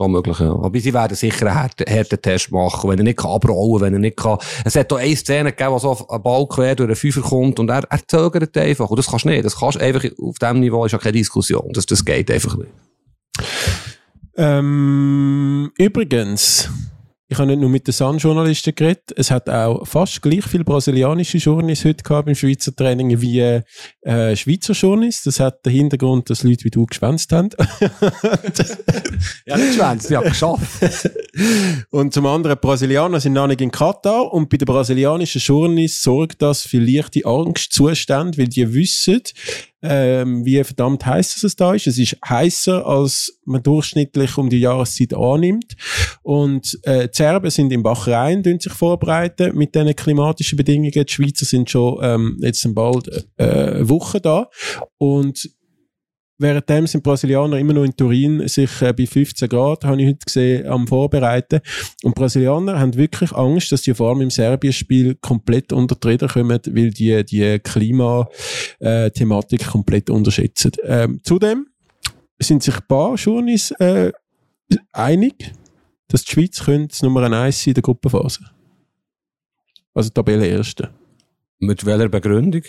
möglich, 0.08 0.38
ja. 0.38 0.52
Aber 0.52 0.78
sie 0.78 0.92
werden 0.92 1.16
sicher 1.16 1.46
einen 1.46 1.56
harten 1.56 2.22
Test 2.22 2.50
machen, 2.50 2.90
wenn 2.90 2.98
er 2.98 3.04
nicht 3.04 3.18
kann 3.18 3.30
abrollen, 3.30 3.82
wenn 3.82 3.92
er 3.94 3.98
nicht 3.98 4.16
kann. 4.16 4.38
Es 4.64 4.76
hat 4.76 4.90
da 4.90 4.96
eine 4.96 5.16
Szene 5.16 5.52
gegeben, 5.52 5.72
wo 5.72 5.78
so 5.78 6.06
ein 6.08 6.22
Ball 6.22 6.46
quer 6.46 6.74
durch 6.74 6.88
den 6.88 6.96
Fünfer 6.96 7.22
kommt 7.22 7.58
und 7.58 7.68
er, 7.70 7.84
er 7.88 8.06
zögert 8.06 8.56
einfach. 8.56 8.88
Und 8.90 8.98
das 8.98 9.06
kannst 9.06 9.24
du 9.24 9.28
nicht. 9.28 9.44
Das 9.44 9.56
kannst 9.56 9.80
einfach, 9.80 10.04
auf 10.20 10.38
dem 10.38 10.60
Niveau 10.60 10.84
ist 10.84 10.92
ja 10.92 10.98
keine 10.98 11.12
Diskussion. 11.12 11.70
Das, 11.72 11.86
das 11.86 12.04
geht 12.04 12.30
einfach 12.30 12.56
nicht. 12.56 12.70
Ähm, 14.36 15.70
übrigens, 15.76 16.70
ich 17.30 17.38
habe 17.38 17.46
nicht 17.46 17.60
nur 17.60 17.70
mit 17.70 17.86
den 17.86 17.92
Sun-Journalisten 17.92 18.74
geredet, 18.74 19.14
es 19.14 19.30
hat 19.30 19.48
auch 19.48 19.86
fast 19.86 20.20
gleich 20.20 20.44
viele 20.44 20.64
brasilianische 20.64 21.38
Journalisten 21.38 21.90
heute 21.90 22.02
gehabt 22.02 22.28
im 22.28 22.34
Schweizer 22.34 22.74
Training 22.74 23.20
wie 23.20 23.38
äh, 23.38 24.34
Schweizer 24.34 24.72
Journalisten. 24.72 25.28
Das 25.28 25.38
hat 25.38 25.64
den 25.64 25.72
Hintergrund, 25.72 26.28
dass 26.28 26.42
Leute 26.42 26.64
wie 26.64 26.70
du 26.70 26.86
geschwänzt 26.86 27.30
haben. 27.30 27.50
ja, 29.46 29.56
nicht 29.56 29.76
geschwänzt, 29.76 30.10
ja, 30.10 30.22
geschafft. 30.22 31.08
und 31.90 32.12
zum 32.12 32.26
anderen, 32.26 32.58
Brasilianer 32.60 33.20
sind 33.20 33.34
noch 33.34 33.46
nicht 33.46 33.60
in 33.60 33.70
Katar 33.70 34.32
und 34.32 34.48
bei 34.48 34.56
den 34.56 34.66
brasilianischen 34.66 35.40
Journalisten 35.40 36.02
sorgt 36.02 36.42
das 36.42 36.62
für 36.62 36.80
leichte 36.80 37.24
Angstzustände, 37.24 38.38
weil 38.38 38.48
die 38.48 38.74
wissen, 38.74 39.22
ähm, 39.82 40.44
wie 40.44 40.62
verdammt 40.64 41.06
heiß 41.06 41.42
es 41.42 41.56
da 41.56 41.74
ist. 41.74 41.86
Es 41.86 41.98
ist 41.98 42.16
heißer, 42.28 42.86
als 42.86 43.40
man 43.44 43.62
durchschnittlich 43.62 44.36
um 44.36 44.50
die 44.50 44.60
Jahreszeit 44.60 45.14
annimmt. 45.14 45.76
Und 46.22 46.78
äh, 46.82 47.08
die 47.08 47.16
Serben 47.16 47.50
sind 47.50 47.72
im 47.72 47.82
Bahrain, 47.82 48.42
sich 48.42 48.72
vorbereiten 48.72 49.56
mit 49.56 49.74
diesen 49.74 49.94
klimatischen 49.96 50.56
Bedingungen. 50.56 50.92
Die 50.92 51.04
Schweizer 51.12 51.46
sind 51.46 51.70
schon 51.70 51.98
ähm, 52.02 52.38
jetzt 52.40 52.66
bald 52.74 53.08
äh, 53.36 53.88
Woche 53.88 54.20
da. 54.20 54.48
Und 54.98 55.50
Währenddem 56.40 56.86
sind 56.86 57.02
Brasilianer 57.04 57.58
immer 57.58 57.74
noch 57.74 57.84
in 57.84 57.94
Turin 57.94 58.48
sich 58.48 58.80
äh, 58.80 58.94
bei 58.94 59.06
15 59.06 59.46
Grad, 59.48 59.84
habe 59.84 60.00
ich 60.00 60.08
heute 60.08 60.24
gesehen, 60.24 60.66
am 60.66 60.88
Vorbereiten. 60.88 61.60
Und 62.02 62.14
Brasilianer 62.14 62.80
haben 62.80 62.96
wirklich 62.96 63.32
Angst, 63.32 63.70
dass 63.72 63.82
die 63.82 63.92
allem 63.92 64.22
im 64.22 64.30
Serbien-Spiel 64.30 65.16
komplett 65.16 65.70
unter 65.72 65.96
die 65.96 66.08
Räder 66.08 66.28
kommen, 66.28 66.58
weil 66.66 66.90
die 66.90 67.22
die 67.24 67.58
Klimathematik 67.58 69.66
komplett 69.66 70.08
unterschätzen. 70.08 70.72
Ähm, 70.84 71.20
zudem 71.22 71.66
sind 72.38 72.62
sich 72.62 72.74
ein 72.74 72.86
paar 72.88 73.16
Journeys 73.16 73.72
äh, 73.72 74.10
einig, 74.92 75.52
dass 76.08 76.24
die 76.24 76.32
Schweiz 76.32 76.64
könnte 76.64 77.04
Nummer 77.04 77.30
1 77.30 77.66
in 77.66 77.74
der 77.74 77.82
Gruppenphase. 77.82 78.40
Also 79.92 80.08
Tabelle 80.08 80.46
Erste. 80.46 80.88
Mit 81.62 81.84
welcher 81.84 82.08
Begründung? 82.08 82.62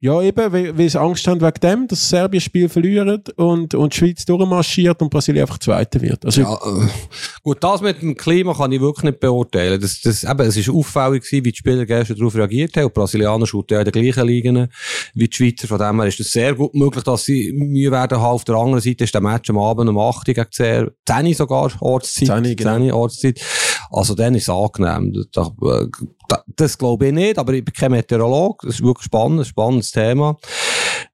Ja, 0.00 0.22
eben, 0.22 0.50
weil, 0.50 0.78
weil 0.78 0.88
sie 0.88 0.98
Angst 0.98 1.26
haben 1.26 1.42
wegen 1.42 1.60
dem, 1.62 1.86
dass 1.86 2.08
Serbien 2.08 2.38
das 2.38 2.44
Spiel 2.44 2.70
verliert 2.70 3.28
und, 3.36 3.74
und 3.74 3.92
die 3.92 3.98
Schweiz 3.98 4.24
durchmarschiert 4.24 5.02
und 5.02 5.10
Brasilien 5.10 5.42
einfach 5.42 5.58
Zweiter 5.58 6.00
wird. 6.00 6.24
Also, 6.24 6.40
ja, 6.40 6.54
äh, 6.54 6.88
gut, 7.42 7.62
das 7.62 7.82
mit 7.82 8.00
dem 8.00 8.16
Klima 8.16 8.54
kann 8.54 8.72
ich 8.72 8.80
wirklich 8.80 9.04
nicht 9.04 9.20
beurteilen. 9.20 9.78
Das, 9.78 10.00
das, 10.00 10.24
eben, 10.24 10.40
es 10.40 10.56
ist 10.56 10.70
auffällig 10.70 11.24
gewesen, 11.24 11.44
wie 11.44 11.52
die 11.52 11.58
Spieler 11.58 11.84
gestern 11.84 12.16
darauf 12.16 12.34
reagiert 12.34 12.74
haben. 12.78 12.84
Und 12.84 12.96
die 12.96 13.00
Brasilianer 13.00 13.46
shooten 13.46 13.74
ja 13.74 13.80
in 13.80 13.90
den 13.90 14.02
gleichen 14.02 14.26
Ligen 14.26 14.68
wie 15.12 15.28
die 15.28 15.36
Schweizer. 15.36 15.68
Von 15.68 15.78
dem 15.78 16.00
her 16.00 16.08
ist 16.08 16.20
es 16.20 16.32
sehr 16.32 16.54
gut 16.54 16.74
möglich, 16.74 17.04
dass 17.04 17.26
sie 17.26 17.52
Mühe 17.52 17.90
werden 17.90 18.18
haben. 18.18 18.36
Auf 18.36 18.44
der 18.44 18.54
anderen 18.54 18.80
Seite 18.80 19.04
ist 19.04 19.12
der 19.12 19.20
Match 19.20 19.50
am 19.50 19.58
Abend 19.58 19.90
um 19.90 19.98
8 19.98 20.28
Uhr 20.28 20.34
gegen 20.34 20.50
10, 20.50 20.88
10 21.06 21.34
sogar 21.34 21.70
Ortszeit. 21.80 22.42
10, 22.42 22.56
genau. 22.56 22.78
10 22.78 22.92
Ortszeit. 22.92 23.40
Also 23.90 24.14
dann 24.14 24.34
ist 24.34 24.44
es 24.44 24.48
angenehm. 24.48 25.26
Das, 25.32 25.50
das, 26.46 26.78
glaube 26.78 27.06
ich 27.08 27.12
nicht, 27.12 27.38
aber 27.38 27.52
ich 27.52 27.64
bin 27.64 27.74
kein 27.74 27.92
Meteorologe. 27.92 28.66
Das 28.66 28.76
ist 28.76 28.84
wirklich 28.84 29.06
spannend, 29.06 29.40
ein 29.40 29.44
spannendes 29.44 29.90
Thema. 29.90 30.36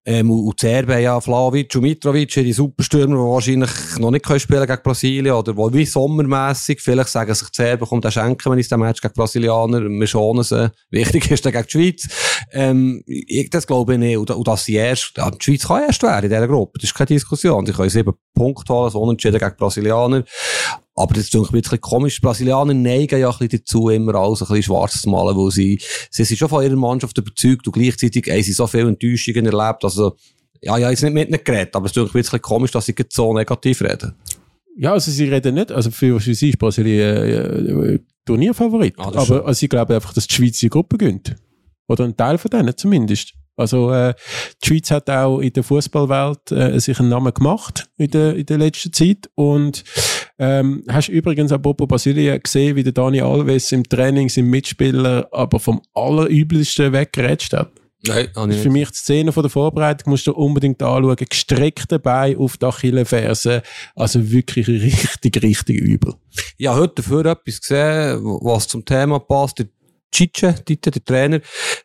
Ähm, 0.08 0.30
und 0.30 0.60
Serben, 0.60 1.00
ja, 1.00 1.20
Flavic 1.20 1.74
und 1.74 1.82
Mitrovic, 1.82 2.32
die 2.32 2.52
Superstürmer, 2.52 3.16
die 3.16 3.20
wahrscheinlich 3.20 3.70
noch 3.98 4.12
nicht 4.12 4.24
können 4.24 4.38
spielen 4.38 4.66
gegen 4.66 4.82
Brasilien, 4.82 5.34
oder 5.34 5.52
die 5.52 5.78
wie 5.78 5.84
sommermässig, 5.84 6.80
vielleicht 6.80 7.08
sagen 7.08 7.34
sich 7.34 7.48
die 7.50 7.56
Serben, 7.56 7.88
kommt, 7.88 8.12
schenken 8.12 8.44
wir 8.44 8.52
uns 8.52 8.68
den 8.68 8.78
Match 8.78 9.00
gegen 9.00 9.14
Brasilianer, 9.14 9.80
wir 9.80 10.06
schonen 10.06 10.44
sie. 10.44 10.70
Wichtig 10.90 11.28
ist 11.30 11.44
dann 11.44 11.52
gegen 11.52 11.66
die 11.66 11.70
Schweiz. 11.72 12.08
Ähm, 12.52 13.02
ich, 13.06 13.50
das 13.50 13.66
glaube 13.66 13.94
ich 13.94 13.98
nicht. 13.98 14.16
Und, 14.16 14.30
und 14.30 14.46
dass 14.46 14.64
sie 14.64 14.74
erst, 14.74 15.12
ja, 15.16 15.28
die 15.28 15.42
Schweiz 15.42 15.66
kann 15.66 15.82
erst 15.82 16.02
werden 16.04 16.24
in 16.24 16.30
dieser 16.30 16.46
Gruppe. 16.46 16.78
Das 16.78 16.84
ist 16.84 16.94
keine 16.94 17.06
Diskussion. 17.06 17.66
Sie 17.66 17.72
können 17.72 17.90
sieben 17.90 18.14
Punkte 18.32 18.72
holen, 18.72 18.90
so 18.90 19.00
unentschieden 19.00 19.40
gegen 19.40 19.56
Brasilianer. 19.56 20.22
Aber 20.99 21.14
das 21.14 21.24
ist 21.24 21.36
ein 21.36 21.42
bisschen 21.53 21.80
komisch. 21.80 22.16
Die 22.16 22.20
Brasilianer 22.22 22.72
neigen 22.72 23.20
ja 23.20 23.28
ein 23.28 23.38
bisschen 23.38 23.61
dazu, 23.61 23.90
immer 23.90 24.14
alles 24.14 24.40
ein 24.40 24.49
bisschen 24.49 24.62
schwarz 24.62 25.03
zu 25.03 25.11
malen, 25.11 25.36
weil 25.36 25.51
sie, 25.51 25.78
sie 26.11 26.24
sind 26.24 26.38
schon 26.38 26.49
von 26.49 26.64
ihrer 26.64 26.74
Mannschaft 26.74 27.16
überzeugt 27.18 27.66
und 27.66 27.74
gleichzeitig 27.74 28.26
haben 28.30 28.42
sie 28.42 28.53
so 28.53 28.66
viele 28.66 28.88
Enttäuschungen 28.88 29.44
erlebt. 29.44 29.84
Also, 29.84 30.16
ja, 30.62 30.78
ja, 30.78 30.88
ist 30.88 31.03
nicht 31.03 31.12
mit 31.12 31.28
ihnen 31.28 31.44
geredet, 31.44 31.76
aber 31.76 31.86
es 31.86 31.92
ist 31.92 31.99
ein 31.99 32.09
bisschen 32.11 32.40
komisch, 32.40 32.70
dass 32.70 32.86
sie 32.86 32.94
so 33.11 33.34
negativ 33.34 33.82
reden. 33.82 34.14
Ja, 34.78 34.92
also 34.92 35.11
sie 35.11 35.24
reden 35.24 35.55
nicht, 35.55 35.70
also 35.70 35.90
für, 35.90 36.18
für 36.18 36.34
sie 36.34 36.51
ist 36.51 36.59
Brasilien 36.59 37.16
äh, 37.16 37.94
äh 37.94 37.99
Turnierfavorit. 38.24 38.94
Ah, 38.99 39.12
aber 39.14 39.47
also 39.47 39.64
ich 39.64 39.70
glaube 39.70 39.94
einfach, 39.94 40.12
dass 40.12 40.26
die 40.26 40.34
Schweiz 40.34 40.59
die 40.59 40.68
Gruppe 40.68 40.99
gönnt. 40.99 41.36
Oder 41.86 42.05
ein 42.05 42.16
Teil 42.16 42.38
von 42.38 42.51
denen 42.51 42.76
zumindest. 42.76 43.34
Also 43.57 43.90
äh, 43.90 44.14
die 44.62 44.68
Schweiz 44.68 44.90
hat 44.90 45.09
auch 45.11 45.40
in 45.40 45.52
der 45.52 45.62
Fußballwelt 45.62 46.52
äh, 46.52 46.78
sich 46.78 47.00
einen 47.00 47.09
Namen 47.09 47.32
gemacht 47.32 47.88
in 47.96 48.11
der, 48.11 48.36
in 48.36 48.46
der 48.46 48.59
letzten 48.59 48.92
Zeit 48.92 49.30
und 49.34 49.84
ähm, 50.38 50.84
hast 50.88 51.09
übrigens 51.09 51.52
apropos 51.52 51.88
Brasilien 51.88 52.40
gesehen, 52.42 52.76
wie 52.76 52.82
der 52.82 52.92
Dani 52.92 53.22
Alves 53.22 53.72
im 53.72 53.84
Training 53.84 54.28
seinen 54.28 54.50
Mitspieler 54.50 55.28
aber 55.32 55.59
vom 55.59 55.80
allerübelsten 55.94 56.92
weggerätscht 56.92 57.54
hat? 57.54 57.70
Nein, 58.07 58.28
das 58.34 58.46
ist 58.48 58.62
für 58.62 58.70
mich 58.70 58.90
die 58.90 58.96
Szene 58.96 59.32
von 59.32 59.42
der 59.42 59.50
Vorbereitung, 59.50 60.11
musst 60.11 60.26
du 60.26 60.32
unbedingt 60.32 60.82
anschauen. 60.82 61.16
Gestreckte 61.16 61.98
Beine 61.98 62.38
auf 62.38 62.57
die 62.57 62.66
Achillesferse. 62.66 63.62
Also 63.94 64.30
wirklich 64.30 64.68
richtig, 64.68 65.42
richtig 65.42 65.80
übel. 65.80 66.14
Ich 66.57 66.66
habe 66.66 66.80
heute 66.80 66.96
dafür 66.96 67.26
etwas 67.26 67.61
gesehen, 67.61 68.20
was 68.22 68.68
zum 68.68 68.84
Thema 68.84 69.18
passt. 69.18 69.64
Cice, 70.16 70.54
der 70.66 71.04
Trainer, 71.04 71.40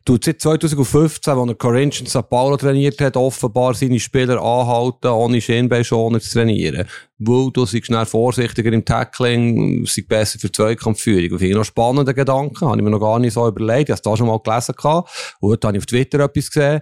tut 0.06 0.24
seit 0.24 0.42
2015, 0.42 1.34
als 1.34 1.50
er 1.50 1.56
Corinthians 1.56 2.12
Sao 2.12 2.24
Paulo 2.24 2.58
trainiert 2.58 3.00
hat, 3.02 3.18
offenbar 3.18 3.74
seine 3.74 4.00
Spieler 4.00 4.42
anhalten, 4.42 5.08
ohne 5.08 5.42
Schienbeinschoner 5.42 6.20
zu 6.20 6.34
trainieren 6.34 6.88
weil 7.24 7.52
du 7.52 7.66
seist 7.66 7.86
schnell 7.86 8.06
vorsichtiger 8.06 8.74
im 8.74 8.84
Tackling, 8.84 9.86
sei 9.86 10.04
besser 10.08 10.40
für 10.40 10.52
Zweikampfführung. 10.52 11.38
Finde 11.38 11.48
ich 11.48 11.56
noch 11.56 11.66
spannende 11.66 12.14
Gedanken, 12.14 12.68
habe 12.68 12.78
ich 12.78 12.84
mir 12.84 12.90
noch 12.90 13.00
gar 13.00 13.20
nicht 13.20 13.34
so 13.34 13.48
überlegt, 13.48 13.90
ich 13.90 13.92
habe 13.92 13.98
es 13.98 14.02
da 14.02 14.18
schon 14.18 14.28
mal 14.28 14.40
gelesen 14.40 14.76
gehabt, 14.76 15.38
und 15.40 15.52
heute 15.52 15.68
habe 15.68 15.78
ich 15.78 15.82
auf 15.82 15.86
Twitter 15.86 16.20
etwas 16.20 16.50
gesehen. 16.52 16.82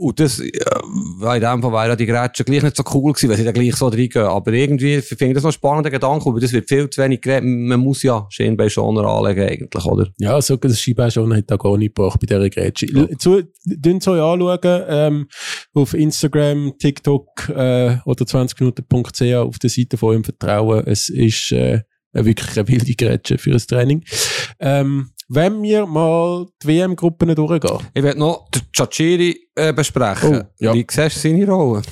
Und 0.00 0.20
das, 0.20 0.38
ja, 0.38 1.34
in 1.34 1.40
dem 1.40 1.60
Fall 1.60 1.72
wäre 1.72 1.96
die 1.96 2.06
Grätsche 2.06 2.44
gleich 2.44 2.62
nicht 2.62 2.76
so 2.76 2.84
cool 2.94 3.12
gewesen, 3.12 3.30
wenn 3.30 3.36
sie 3.36 3.42
da 3.42 3.50
gleich 3.50 3.74
so 3.74 3.88
reingehen. 3.88 4.26
Aber 4.26 4.52
irgendwie 4.52 5.00
finde 5.00 5.26
ich 5.26 5.34
das 5.34 5.42
noch 5.42 5.52
spannende 5.52 5.90
Gedanken, 5.90 6.28
aber 6.28 6.38
das 6.38 6.52
wird 6.52 6.68
viel 6.68 6.88
zu 6.88 7.02
wenig 7.02 7.20
geredet. 7.20 7.42
Man 7.44 7.80
muss 7.80 8.04
ja 8.04 8.24
Schienbeinschoner 8.30 9.04
anlegen 9.04 9.48
eigentlich, 9.48 9.84
oder? 9.84 10.06
Ja, 10.18 10.40
so 10.40 10.56
das 10.56 10.80
Schienbeinschoner 10.80 11.38
hat 11.38 11.50
da 11.50 11.56
gar 11.56 11.76
nicht 11.76 11.96
gebracht 11.96 12.20
bei 12.20 12.26
dieser 12.26 12.48
Grätsche. 12.48 12.86
Ja. 12.86 13.08
Zu, 13.18 13.38
euch 13.38 14.06
anschauen, 14.06 14.82
ähm, 14.88 15.28
auf 15.74 15.94
Instagram, 15.94 16.74
TikTok, 16.78 17.48
äh, 17.48 17.96
oder 18.04 18.24
20minuten.ch 18.24 19.47
auf 19.48 19.58
der 19.58 19.70
Seite 19.70 19.96
von 19.96 20.10
eurem 20.10 20.24
Vertrauen. 20.24 20.86
Es 20.86 21.08
ist 21.08 21.52
äh, 21.52 21.82
wirklich 22.12 22.56
eine 22.56 22.68
wilde 22.68 22.94
Grätsche 22.94 23.38
für 23.38 23.52
ein 23.52 23.58
Training. 23.58 24.04
Ähm, 24.60 25.10
wenn 25.28 25.62
wir 25.62 25.84
mal 25.86 26.46
die 26.62 26.68
WM-Gruppen 26.68 27.34
durchgehen. 27.34 27.78
Ich 27.92 28.02
werde 28.02 28.18
noch 28.18 28.48
den 28.50 28.62
Chachiri 28.72 29.38
äh, 29.54 29.74
besprechen. 29.74 30.42
Oh, 30.42 30.44
ja. 30.58 30.72
Wie 30.72 30.86
siehst 30.90 31.16
du 31.16 31.20
seine 31.20 31.46
Rolle? 31.46 31.82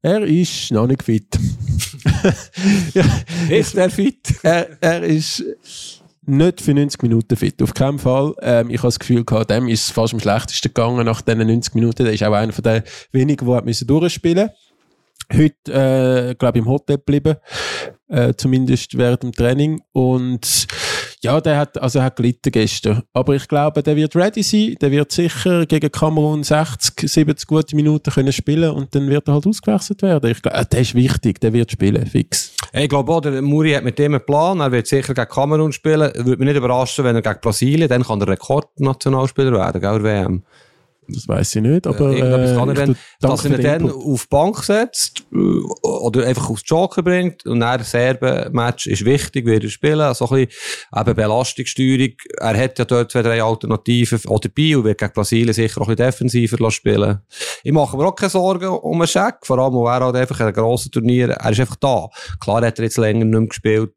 Er 0.00 0.22
ist 0.22 0.70
noch 0.70 0.86
nicht 0.86 1.02
fit. 1.02 1.26
ja. 2.94 3.04
Ist 3.48 3.74
er 3.74 3.90
fit? 3.90 4.34
Er, 4.42 4.80
er 4.80 5.02
ist 5.02 5.44
nicht 6.26 6.60
für 6.60 6.72
90 6.72 7.02
Minuten 7.02 7.36
fit. 7.36 7.60
Auf 7.62 7.74
keinen 7.74 7.98
Fall. 7.98 8.34
Ähm, 8.40 8.70
ich 8.70 8.78
habe 8.78 8.88
das 8.88 8.98
Gefühl 8.98 9.24
gehabt, 9.24 9.50
dem 9.50 9.68
ist 9.68 9.86
es 9.86 9.90
fast 9.90 10.14
am 10.14 10.20
schlechtesten 10.20 10.68
gegangen 10.68 11.04
nach 11.04 11.20
diesen 11.20 11.46
90 11.46 11.74
Minuten. 11.74 12.04
Der 12.04 12.12
ist 12.12 12.22
auch 12.22 12.32
einer 12.32 12.52
von 12.52 12.62
den 12.62 12.82
wenigen, 13.12 13.44
die 13.44 13.86
durchspielen 13.86 14.44
musste 14.46 14.73
heute, 15.32 15.72
äh, 15.72 16.34
glaube 16.34 16.58
ich, 16.58 16.64
im 16.64 16.70
Hotel 16.70 16.96
geblieben, 16.96 17.36
äh, 18.08 18.34
zumindest 18.36 18.96
während 18.96 19.22
dem 19.22 19.32
Training. 19.32 19.82
Und 19.92 20.66
ja, 21.24 21.40
der 21.40 21.56
hat, 21.56 21.80
also 21.80 22.00
er 22.00 22.04
hat 22.04 22.16
gelitten 22.16 22.52
gestern. 22.52 23.02
Aber 23.14 23.34
ich 23.34 23.48
glaube, 23.48 23.82
der 23.82 23.96
wird 23.96 24.14
ready 24.14 24.42
sein. 24.42 24.76
Der 24.80 24.90
wird 24.90 25.10
sicher 25.10 25.64
gegen 25.64 25.90
Kamerun 25.90 26.44
60, 26.44 27.08
70 27.10 27.46
gute 27.48 27.74
Minuten 27.74 28.10
können 28.12 28.32
spielen 28.32 28.70
und 28.70 28.94
dann 28.94 29.08
wird 29.08 29.26
er 29.28 29.34
halt 29.34 29.46
ausgewechselt 29.46 30.02
werden. 30.02 30.30
Ich 30.30 30.42
glaube, 30.42 30.58
äh, 30.58 30.66
der 30.66 30.80
ist 30.80 30.94
wichtig, 30.94 31.40
der 31.40 31.54
wird 31.54 31.72
spielen, 31.72 32.06
fix. 32.06 32.54
Ich 32.74 32.90
glaube 32.90 33.10
auch, 33.10 33.20
der 33.22 33.40
Muri 33.40 33.72
hat 33.72 33.84
mit 33.84 33.98
dem 33.98 34.14
einen 34.14 34.26
Plan. 34.26 34.60
Er 34.60 34.70
wird 34.70 34.86
sicher 34.86 35.14
gegen 35.14 35.28
Kamerun 35.28 35.72
spielen. 35.72 36.12
Würde 36.14 36.36
mich 36.36 36.48
nicht 36.48 36.56
überraschen, 36.56 37.04
wenn 37.04 37.16
er 37.16 37.22
gegen 37.22 37.40
Brasilien, 37.40 37.88
dann 37.88 38.02
kann 38.02 38.20
er 38.20 38.28
Rekordnationalspieler 38.28 39.52
werden, 39.52 39.80
gell, 39.80 40.02
WM. 40.02 40.42
Das 41.08 41.28
weiß 41.28 41.56
ich 41.56 41.62
nicht, 41.62 41.86
aber 41.86 42.10
äh, 42.10 42.20
äh 42.20 42.56
kann 42.56 42.68
er 42.68 42.74
dann, 42.74 42.96
dass 43.20 43.44
er 43.44 43.58
ihn 43.58 43.62
dann 43.62 43.90
auf 43.90 44.22
die 44.22 44.28
Bank 44.28 44.62
setzt 44.64 45.24
äh, 45.32 45.36
oder 45.82 46.26
einfach 46.26 46.50
aufs 46.50 46.62
Joker 46.64 47.02
bringt 47.02 47.44
und 47.46 47.60
dann 47.60 47.82
Serben-Match 47.82 48.86
ist 48.86 49.04
wichtig, 49.04 49.46
wie 49.46 49.56
er 49.56 49.68
spielen, 49.68 50.14
so 50.14 50.28
ein 50.28 50.46
bisschen 50.46 51.00
eben 51.00 51.14
Belastungssteuerung. 51.14 52.12
Er 52.38 52.56
hat 52.58 52.78
ja 52.78 52.84
dort 52.84 53.12
zwei, 53.12 53.22
drei 53.22 53.42
Alternativen 53.42 54.20
auch 54.28 54.40
dabei 54.40 54.76
und 54.76 54.84
wird 54.84 54.98
gegen 54.98 55.12
Brasilien 55.12 55.52
sicher 55.52 55.80
auch 55.80 55.88
ein 55.88 55.96
bisschen 55.96 56.10
defensiver 56.10 56.70
spielen. 56.70 57.20
Ich 57.62 57.72
mache 57.72 57.96
mir 57.96 58.06
auch 58.06 58.14
keine 58.14 58.30
Sorgen 58.30 58.68
um 58.68 59.00
einen 59.00 59.08
Scheck, 59.08 59.38
vor 59.42 59.58
allem, 59.58 59.74
weil 59.74 60.00
er 60.00 60.06
halt 60.06 60.16
einfach 60.16 60.40
in 60.40 60.46
einem 60.46 60.54
grossen 60.54 60.90
Turnier, 60.90 61.30
er 61.30 61.50
ist 61.50 61.60
einfach 61.60 61.76
da. 61.76 62.08
Klar 62.40 62.64
hat 62.64 62.78
er 62.78 62.84
jetzt 62.84 62.98
länger 62.98 63.24
nicht 63.24 63.38
mehr 63.38 63.48
gespielt, 63.48 63.92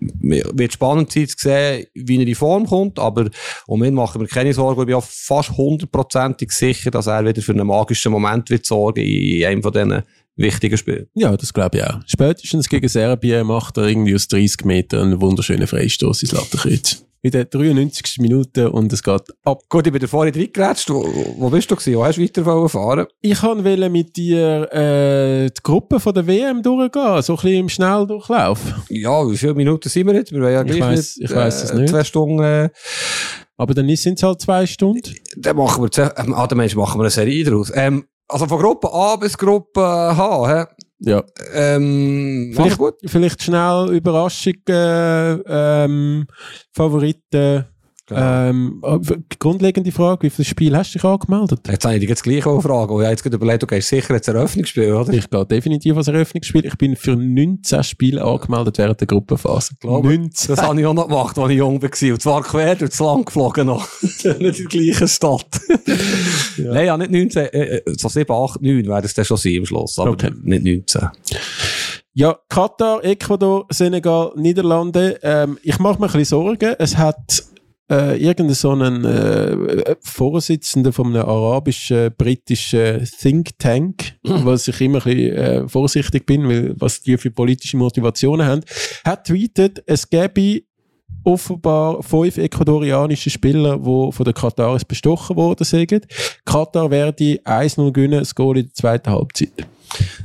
wird 0.00 0.72
spannend 0.72 1.12
sein 1.12 1.28
zu 1.28 1.36
sehen, 1.38 1.86
wie 1.94 2.18
er 2.18 2.26
in 2.26 2.34
Form 2.34 2.66
kommt, 2.66 2.98
aber 2.98 3.28
um 3.66 3.84
ihn 3.84 3.94
machen 3.94 4.20
wir 4.20 4.28
keine 4.28 4.52
Sorgen. 4.52 4.80
Ich 4.80 4.86
bin 4.86 4.94
auch 4.94 5.04
fast 5.04 5.56
hundertprozentig 5.56 6.50
sicher, 6.50 6.90
dass 6.90 7.06
er 7.06 7.24
wieder 7.24 7.42
für 7.42 7.52
einen 7.52 7.66
magischen 7.66 8.12
Moment 8.12 8.50
wird 8.50 8.66
sorgen 8.66 9.00
in 9.00 9.44
einem 9.44 9.62
von 9.62 9.72
diesen 9.72 10.02
wichtigen 10.36 10.76
Spielen. 10.78 11.06
Ja, 11.14 11.36
das 11.36 11.52
glaube 11.52 11.78
ich 11.78 11.84
auch. 11.84 12.00
Spätestens 12.06 12.68
gegen 12.68 12.88
Serbien 12.88 13.46
macht 13.46 13.76
er 13.76 13.86
irgendwie 13.86 14.14
aus 14.14 14.28
30 14.28 14.64
Metern 14.64 15.08
einen 15.12 15.20
wunderschönen 15.20 15.66
Freistoß 15.66 16.22
ins 16.22 16.32
Lattenkreuz 16.32 17.04
in 17.22 17.32
der 17.32 17.44
93. 17.44 18.16
Minute 18.20 18.70
und 18.72 18.90
es 18.94 19.02
geht 19.02 19.20
ab. 19.44 19.60
Gut, 19.68 19.86
ich 19.86 19.92
bin 19.92 20.08
vorhin 20.08 20.32
reingeratscht. 20.34 20.88
Wo, 20.88 21.04
wo 21.36 21.50
bist 21.50 21.70
du 21.70 21.76
gewesen? 21.76 21.96
Wo 21.98 22.04
hast 22.04 22.16
du 22.16 22.22
weiter 22.22 22.68
fahren? 22.68 23.06
Ich 23.20 23.42
wollte 23.42 23.90
mit 23.90 24.16
dir 24.16 24.72
äh, 24.72 25.50
die 25.50 25.62
Gruppe 25.62 26.00
von 26.00 26.14
der 26.14 26.26
WM 26.26 26.62
durchgehen, 26.62 27.20
so 27.20 27.34
ein 27.34 27.36
bisschen 27.36 27.52
im 27.60 27.68
Schnelldurchlauf. 27.68 28.58
Ja, 28.88 29.30
wie 29.30 29.36
viele 29.36 29.52
Minuten 29.54 29.88
sind 29.90 30.06
wir 30.06 30.14
jetzt? 30.14 30.32
Wir 30.32 30.50
ja 30.50 30.64
Ich 30.64 30.80
weiss- 30.80 31.16
nicht, 31.18 31.30
ich 31.30 31.36
weiss 31.36 31.62
es 31.64 31.70
äh, 31.72 31.76
nicht. 31.76 31.90
zwei 31.90 32.04
Stunden... 32.04 32.42
Äh, 32.42 32.70
Aber 33.58 33.74
dann 33.74 33.94
sind 33.96 34.14
es 34.18 34.22
halt 34.22 34.40
zwei 34.40 34.64
Stunden. 34.64 35.02
dann 35.36 35.56
machen 35.56 35.82
wir, 35.84 36.14
ähm, 36.16 36.32
ah, 36.32 36.46
dann 36.46 36.56
machen 36.56 36.74
wir 36.98 37.02
eine 37.02 37.10
Serie 37.10 37.44
daraus. 37.44 37.70
Ähm, 37.74 38.06
also 38.30 38.46
von 38.46 38.58
Gruppe 38.60 38.88
A 38.92 39.16
bis 39.16 39.36
Gruppe 39.36 39.80
H, 39.80 40.48
hä? 40.48 40.64
Ja. 41.00 41.22
Ähm, 41.54 42.52
Vielleicht, 42.54 42.78
gut. 42.78 42.94
vielleicht 43.06 43.42
schnell 43.42 43.88
Überraschung, 43.92 44.54
äh, 44.68 45.32
ähm, 45.32 46.26
Favoriten. 46.72 47.66
Genau. 48.10 48.20
Ähm, 48.48 48.82
äh, 48.84 48.98
grundlegende 49.38 49.92
Frage, 49.92 50.24
wie 50.24 50.30
viele 50.30 50.44
Spiele 50.44 50.76
hast 50.76 50.92
du 50.94 50.98
dich 50.98 51.04
angemeldet? 51.04 51.60
Jetzt 51.70 51.84
habe 51.84 51.94
ich 51.94 52.00
dich 52.00 52.08
jetzt 52.08 52.24
gleich 52.24 52.44
auch 52.44 52.60
fragen. 52.60 53.00
Ja, 53.00 53.10
jetzt 53.10 53.22
gerade 53.22 53.36
überlegt, 53.36 53.62
du 53.62 53.68
gehst 53.68 53.88
sicher 53.88 54.14
jetzt 54.14 54.28
ein 54.28 54.34
Eröffnungsspiel, 54.34 54.92
oder? 54.92 55.12
Ich 55.12 55.30
gehe 55.30 55.46
definitiv 55.46 55.96
als 55.96 56.08
Eröffnungsspiel. 56.08 56.66
Ich 56.66 56.76
bin 56.76 56.96
für 56.96 57.14
19 57.14 57.84
Spiele 57.84 58.24
angemeldet 58.24 58.78
während 58.78 58.98
der 59.00 59.06
Gruppenphase. 59.06 59.74
Glaube, 59.78 60.08
19. 60.08 60.48
Das 60.48 60.60
habe 60.60 60.80
ich 60.80 60.86
auch 60.86 60.92
noch 60.92 61.06
gemacht, 61.06 61.38
als 61.38 61.50
ich 61.52 61.58
jung 61.58 61.80
war. 61.80 62.12
Und 62.12 62.20
zwar 62.22 62.42
quer 62.42 62.74
durch 62.74 62.90
das 62.90 62.98
Land 62.98 63.26
geflogen 63.26 63.66
noch. 63.68 63.86
nicht 64.02 64.24
in 64.24 64.38
der 64.40 64.52
gleichen 64.52 65.08
Stadt. 65.08 65.60
Nein, 66.58 66.86
ja, 66.86 66.96
nicht 66.96 67.12
19, 67.12 67.42
äh, 67.46 67.76
äh, 67.76 67.82
so 67.96 68.08
7, 68.08 68.30
8, 68.34 68.60
9 68.60 68.86
wäre 68.88 69.02
das 69.02 69.14
dann 69.14 69.24
schon 69.24 69.36
sein 69.36 69.58
am 69.58 69.66
Schluss. 69.66 69.98
Aber 70.00 70.10
Okay. 70.10 70.32
nicht 70.42 70.64
19. 70.64 71.08
Ja, 72.12 72.36
Katar, 72.48 73.04
Ecuador, 73.04 73.66
Senegal, 73.70 74.32
Niederlande. 74.34 75.20
Ähm, 75.22 75.58
ich 75.62 75.78
mache 75.78 76.00
mir 76.00 76.06
ein 76.06 76.12
bisschen 76.12 76.24
Sorgen. 76.24 76.74
Es 76.80 76.96
hat 76.98 77.44
äh, 77.90 78.16
irgendeinen 78.16 78.54
so 78.54 78.70
einen 78.70 79.04
äh, 79.04 79.96
Vorsitzenden 80.00 80.92
von 80.92 81.08
einem 81.08 81.26
arabischen, 81.26 82.10
britischen 82.16 83.04
Think 83.20 83.58
Tank, 83.58 84.14
was 84.22 84.68
ich 84.68 84.80
immer 84.80 85.04
ein 85.04 85.14
bisschen 85.14 85.36
äh, 85.36 85.68
vorsichtig 85.68 86.24
bin, 86.26 86.48
weil 86.48 86.74
was 86.78 87.00
die 87.00 87.18
für 87.18 87.30
politische 87.30 87.76
Motivationen 87.76 88.46
haben, 88.46 88.62
hat 89.04 89.26
tweetet, 89.26 89.82
es 89.86 90.08
gäbe 90.08 90.62
offenbar 91.24 92.02
fünf 92.02 92.38
ecuadorianische 92.38 93.30
Spieler, 93.30 93.76
die 93.78 94.12
von 94.12 94.24
den 94.24 94.34
Kataris 94.34 94.84
bestochen 94.84 95.36
worden 95.36 95.64
sind. 95.64 96.06
Katar 96.44 96.90
werde 96.90 97.40
1-0 97.44 97.92
gewinnen, 97.92 98.20
das 98.20 98.34
Goal 98.34 98.58
in 98.58 98.66
der 98.66 98.74
zweiten 98.74 99.10
Halbzeit. 99.10 99.66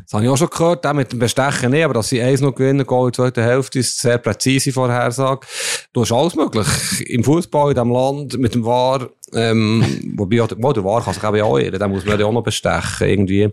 Das 0.04 0.14
habe 0.14 0.24
ich 0.24 0.30
auch 0.30 0.38
schon 0.38 0.50
gehört, 0.50 0.86
auch 0.86 0.94
mit 0.94 1.12
dem 1.12 1.20
Bestechen 1.20 1.72
nicht, 1.72 1.84
aber 1.84 1.96
dass 1.96 2.10
sie 2.10 2.22
eins 2.22 2.42
noch 2.42 2.54
gewinnen, 2.54 2.86
Goal 2.86 3.08
in 3.08 3.12
der 3.12 3.26
zweiten 3.26 3.44
Hälfte, 3.44 3.80
ist 3.80 4.00
sehr 4.00 4.18
präzise 4.18 4.72
Vorhersage. 4.72 5.48
Du 5.94 6.02
hast 6.02 6.12
alles 6.12 6.36
möglich. 6.36 6.68
Im 7.10 7.24
Fußball, 7.24 7.70
in 7.70 7.76
diesem 7.76 7.92
Land, 7.92 8.38
mit 8.38 8.54
dem 8.54 8.66
VAR, 8.66 9.10
ähm, 9.34 9.84
wobei 10.18 10.42
auch, 10.42 10.48
der- 10.48 10.58
VAR 10.62 11.04
kann 11.04 11.14
sich 11.14 11.24
eben 11.24 11.42
auch 11.42 11.58
irren, 11.58 11.80
den 11.80 11.90
muss 11.92 12.06
man 12.06 12.20
ja 12.20 12.26
auch 12.26 12.32
noch 12.32 12.44
bestechen, 12.44 13.08
irgendwie. 13.08 13.50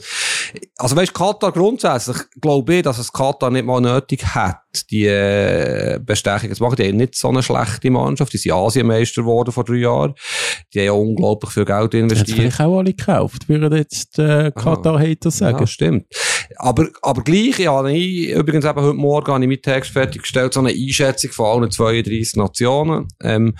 Also 0.76 0.96
weißt, 0.96 1.14
Katar 1.14 1.52
grundsätzlich, 1.52 2.16
glaube 2.40 2.74
ich, 2.74 2.82
dass 2.82 2.98
es 2.98 3.12
Katar 3.12 3.50
nicht 3.50 3.64
mal 3.64 3.80
nötig 3.80 4.24
hat, 4.26 4.58
die 4.90 5.06
äh, 5.06 5.98
Bestechung 6.04 6.54
zu 6.54 6.62
machen. 6.62 6.76
Die 6.76 6.88
haben 6.88 6.96
nicht 6.96 7.14
so 7.14 7.28
eine 7.28 7.42
schlechte 7.42 7.90
Mannschaft, 7.90 8.32
die 8.32 8.38
sind 8.38 8.52
Asienmeister 8.52 9.22
geworden 9.22 9.52
vor 9.52 9.64
drei 9.64 9.76
Jahren. 9.76 10.14
Die 10.74 10.80
haben 10.80 10.86
ja 10.86 10.92
unglaublich 10.92 11.52
viel 11.52 11.64
Geld 11.64 11.94
Haben 11.94 12.00
investiert. 12.00 12.38
vielleicht 12.38 12.60
auch 12.60 12.78
alle 12.78 12.92
gekauft, 12.94 13.48
würden 13.48 13.76
jetzt 13.76 14.18
äh, 14.18 14.50
Katar-Hater 14.54 15.30
sagen. 15.30 15.58
Ja, 15.60 15.66
stimmt. 15.66 16.06
Aber, 16.56 16.88
aber 17.02 17.22
gleich, 17.22 17.58
ja, 17.58 17.84
ich, 17.86 18.30
übrigens 18.30 18.64
eben 18.64 18.80
heute 18.80 18.94
Morgen 18.94 19.32
habe 19.32 19.44
ich 19.44 19.48
meinen 19.48 19.62
Text 19.62 19.90
fertiggestellt, 19.90 20.52
so 20.52 20.60
eine 20.60 20.70
Einschätzung 20.70 21.30
von 21.30 21.46
allen 21.62 21.70
32 21.70 22.36
Nationen. 22.36 23.08
Ähm, 23.22 23.54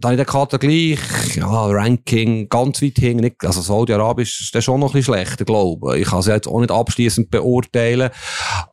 da 0.00 0.10
ich 0.12 0.16
den 0.16 0.26
Kater 0.26 0.58
gleich, 0.58 0.98
ja, 1.36 1.66
Ranking 1.66 2.48
ganz 2.48 2.82
weit 2.82 2.98
hinten, 2.98 3.24
nicht, 3.24 3.44
also 3.44 3.60
Saudi-Arabisch 3.60 4.40
ist 4.40 4.54
dann 4.54 4.62
schon 4.62 4.80
noch 4.80 4.88
ein 4.94 4.98
bisschen 4.98 5.14
schlechter, 5.14 5.44
glaube 5.44 5.96
ich. 5.96 6.02
Ich 6.02 6.08
kann 6.08 6.20
es 6.20 6.26
jetzt 6.26 6.48
auch 6.48 6.60
nicht 6.60 6.70
abschließend 6.70 7.30
beurteilen. 7.30 8.10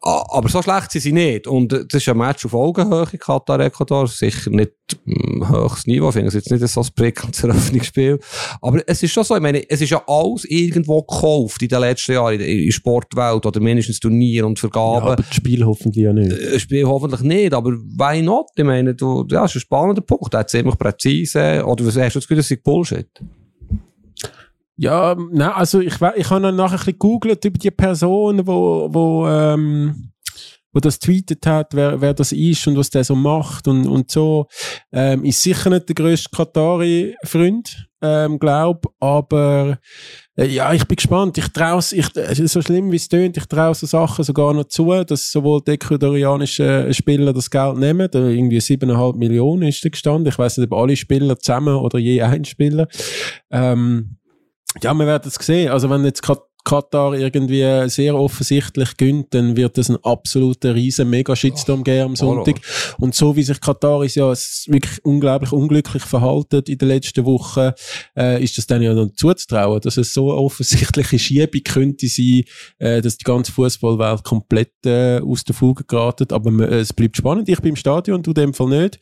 Aber 0.02 0.50
so 0.50 0.62
schlecht 0.62 0.92
sind 0.92 1.02
sie 1.02 1.12
nicht. 1.12 1.48
Und 1.48 1.74
äh, 1.74 1.86
das 1.88 2.02
ist 2.02 2.10
ein 2.10 2.18
Match 2.18 2.46
auf 2.46 2.54
Augenhöhe, 2.54 3.06
Katar, 3.18 3.60
Ecuador. 3.60 4.08
Sicher 4.08 4.50
nicht 4.52 4.72
mm, 5.06 5.50
höchstes 5.50 5.88
Niveau. 5.88 6.10
Ich 6.10 6.14
finde 6.14 6.28
es 6.28 6.34
jetzt 6.36 6.52
nicht 6.52 6.68
so 6.68 6.82
ein 6.82 6.88
prickelndes 6.96 7.44
Eröffnungsspiel. 7.44 8.20
Aber 8.62 8.82
es 8.86 9.02
ist 9.02 9.12
schon 9.12 9.24
so, 9.24 9.36
ich 9.36 9.42
meine, 9.42 9.68
es 9.70 9.82
ist 9.82 9.90
ja 9.90 10.02
alles 10.08 10.46
irgendwo 10.46 11.02
gekauft 11.02 11.62
in 11.62 11.70
den 11.70 11.80
letzten 11.80 12.14
Jahren, 12.14 12.34
in 12.34 12.40
der 12.40 12.48
in 12.48 12.66
der 12.66 12.72
Sportwelt 12.72 13.46
oder 13.46 13.60
mindestens 13.60 14.00
Turnier 14.00 14.46
und 14.46 14.58
Ja, 14.58 14.62
Vergaben. 14.62 15.02
aber 15.02 15.16
das 15.18 15.34
Spiel 15.34 15.66
hoffentlich 15.66 16.04
ja 16.04 16.14
nicht. 16.14 16.32
Ein 16.32 16.60
Spiel 16.60 16.86
hoffentlich 16.86 17.22
nicht, 17.22 17.54
aber 17.54 17.72
why 17.72 18.22
not? 18.22 18.48
Ich 18.56 18.64
meine, 18.64 18.96
du, 18.96 19.26
ja, 19.30 19.42
das 19.42 19.52
ist 19.52 19.58
ein 19.58 19.62
spannender 19.62 20.02
Punkt. 20.02 20.34
Der 20.34 20.42
hat 20.42 20.50
ziemlich 20.50 20.78
präzise. 20.78 21.15
Oder 21.24 21.86
was 21.86 21.98
hast 21.98 22.16
du 22.16 22.20
das 22.20 22.28
Gefühl, 22.28 22.38
das 22.38 22.52
ist 22.52 22.64
Bullshit? 22.64 23.10
Ja, 24.78 25.16
nein, 25.32 25.52
also 25.52 25.80
ich, 25.80 25.94
ich 25.94 26.30
habe 26.30 26.42
dann 26.42 26.56
nachher 26.56 26.74
ein 26.74 26.78
bisschen 26.78 26.94
gegoogelt 26.94 27.46
über 27.46 27.58
die 27.58 27.72
Person, 27.72 28.46
wo, 28.46 28.90
wo, 28.92 29.28
ähm, 29.28 30.12
wo 30.74 30.80
das 30.82 31.00
tweetet 31.00 31.48
hat, 31.48 31.74
wer, 31.74 32.02
wer 32.02 32.14
das 32.14 32.34
ist 32.34 32.68
und 32.68 32.78
was 32.78 32.90
der 32.90 33.06
so 33.06 33.16
macht 33.16 33.70
und, 33.70 33.88
und 33.88 34.12
so. 34.12 34.48
Ähm, 34.92 35.24
ist 35.24 35.42
sicher 35.42 35.70
nicht 35.70 35.88
der 35.88 35.96
grösste 35.96 36.30
Katari-Freund, 36.36 37.88
ähm, 38.02 38.38
glaub, 38.38 38.94
aber 39.00 39.80
ja, 40.38 40.74
ich 40.74 40.86
bin 40.86 40.96
gespannt. 40.98 41.38
Ich 41.38 41.48
traue 41.50 41.80
ich, 41.92 42.16
äh, 42.18 42.48
so 42.48 42.62
schlimm 42.62 42.92
wie 42.92 42.98
es 42.98 43.08
tönt, 43.08 43.38
ich 43.38 43.46
traue 43.46 43.74
so 43.74 43.86
Sachen 43.88 44.24
sogar 44.26 44.54
noch 44.54 44.66
zu, 44.66 44.92
dass 45.06 45.32
sowohl 45.32 45.62
die 45.66 45.72
ecuadorianischen 45.72 46.94
Spieler 46.94 47.32
das 47.32 47.50
Geld 47.50 47.78
nehmen, 47.78 48.10
da 48.12 48.20
irgendwie 48.20 48.58
7,5 48.60 49.16
Millionen 49.18 49.70
ist 49.70 49.84
da 49.86 49.90
gestanden. 49.90 50.28
Ich 50.28 50.38
weiß 50.38 50.58
nicht, 50.58 50.72
ob 50.72 50.78
alle 50.78 50.96
Spieler 50.96 51.38
zusammen 51.40 51.76
oder 51.76 52.00
je 52.00 52.22
ein 52.22 52.44
Spieler. 52.44 52.88
Ähm, 53.50 54.18
ja, 54.84 54.94
wir 54.94 55.06
werden 55.08 55.28
es 55.28 55.36
sehen. 55.36 55.72
Also 55.72 55.90
wenn 55.90 56.04
jetzt 56.04 56.22
Kat- 56.22 56.44
Katar 56.66 57.14
irgendwie 57.14 57.88
sehr 57.90 58.16
offensichtlich 58.16 58.98
gönnt, 58.98 59.34
dann 59.34 59.56
wird 59.56 59.78
das 59.78 59.88
ein 59.90 59.98
absoluter 60.04 60.76
riesen 60.76 61.10
Mega-Shitstorm 61.10 61.84
geben 61.84 62.02
am 62.10 62.16
Sonntag. 62.18 62.56
Und 63.00 63.16
so 63.16 63.36
wie 63.36 63.44
sich 63.44 63.62
Kataris 63.62 64.16
ja 64.16 64.32
s- 64.32 64.66
wirklich 64.68 65.06
unglaublich 65.06 65.52
unglücklich 65.54 66.04
verhalten 66.04 66.64
in 66.68 66.78
den 66.78 66.88
letzten 66.90 67.24
Wochen, 67.26 67.72
äh, 68.18 68.44
ist 68.44 68.58
das 68.58 68.68
dann 68.68 68.82
ja 68.82 68.94
noch 68.94 69.12
zuzutrauen, 69.16 69.80
dass 69.80 69.96
es 69.98 70.14
so 70.14 70.32
eine 70.32 70.42
offensichtliche 70.42 71.20
Schiebung 71.20 71.62
könnte 71.64 72.08
sein, 72.08 72.44
äh, 72.80 73.02
dass 73.02 73.18
die 73.18 73.24
ganze 73.24 73.52
Fußballwelt 73.52 74.24
komplett 74.24 74.72
äh, 74.86 75.20
aus 75.20 75.44
der 75.44 75.56
Fuge 75.56 75.84
geraten. 75.86 76.28
Aber 76.32 76.52
äh, 76.70 76.80
es 76.80 76.92
bleibt 76.92 77.16
spannend. 77.18 77.48
Ich 77.48 77.62
bin 77.62 77.70
im 77.70 77.76
Stadion, 77.76 78.24
du 78.24 78.32
in 78.32 78.36
dem 78.36 78.54
Fall 78.54 78.70
nicht. 78.70 79.00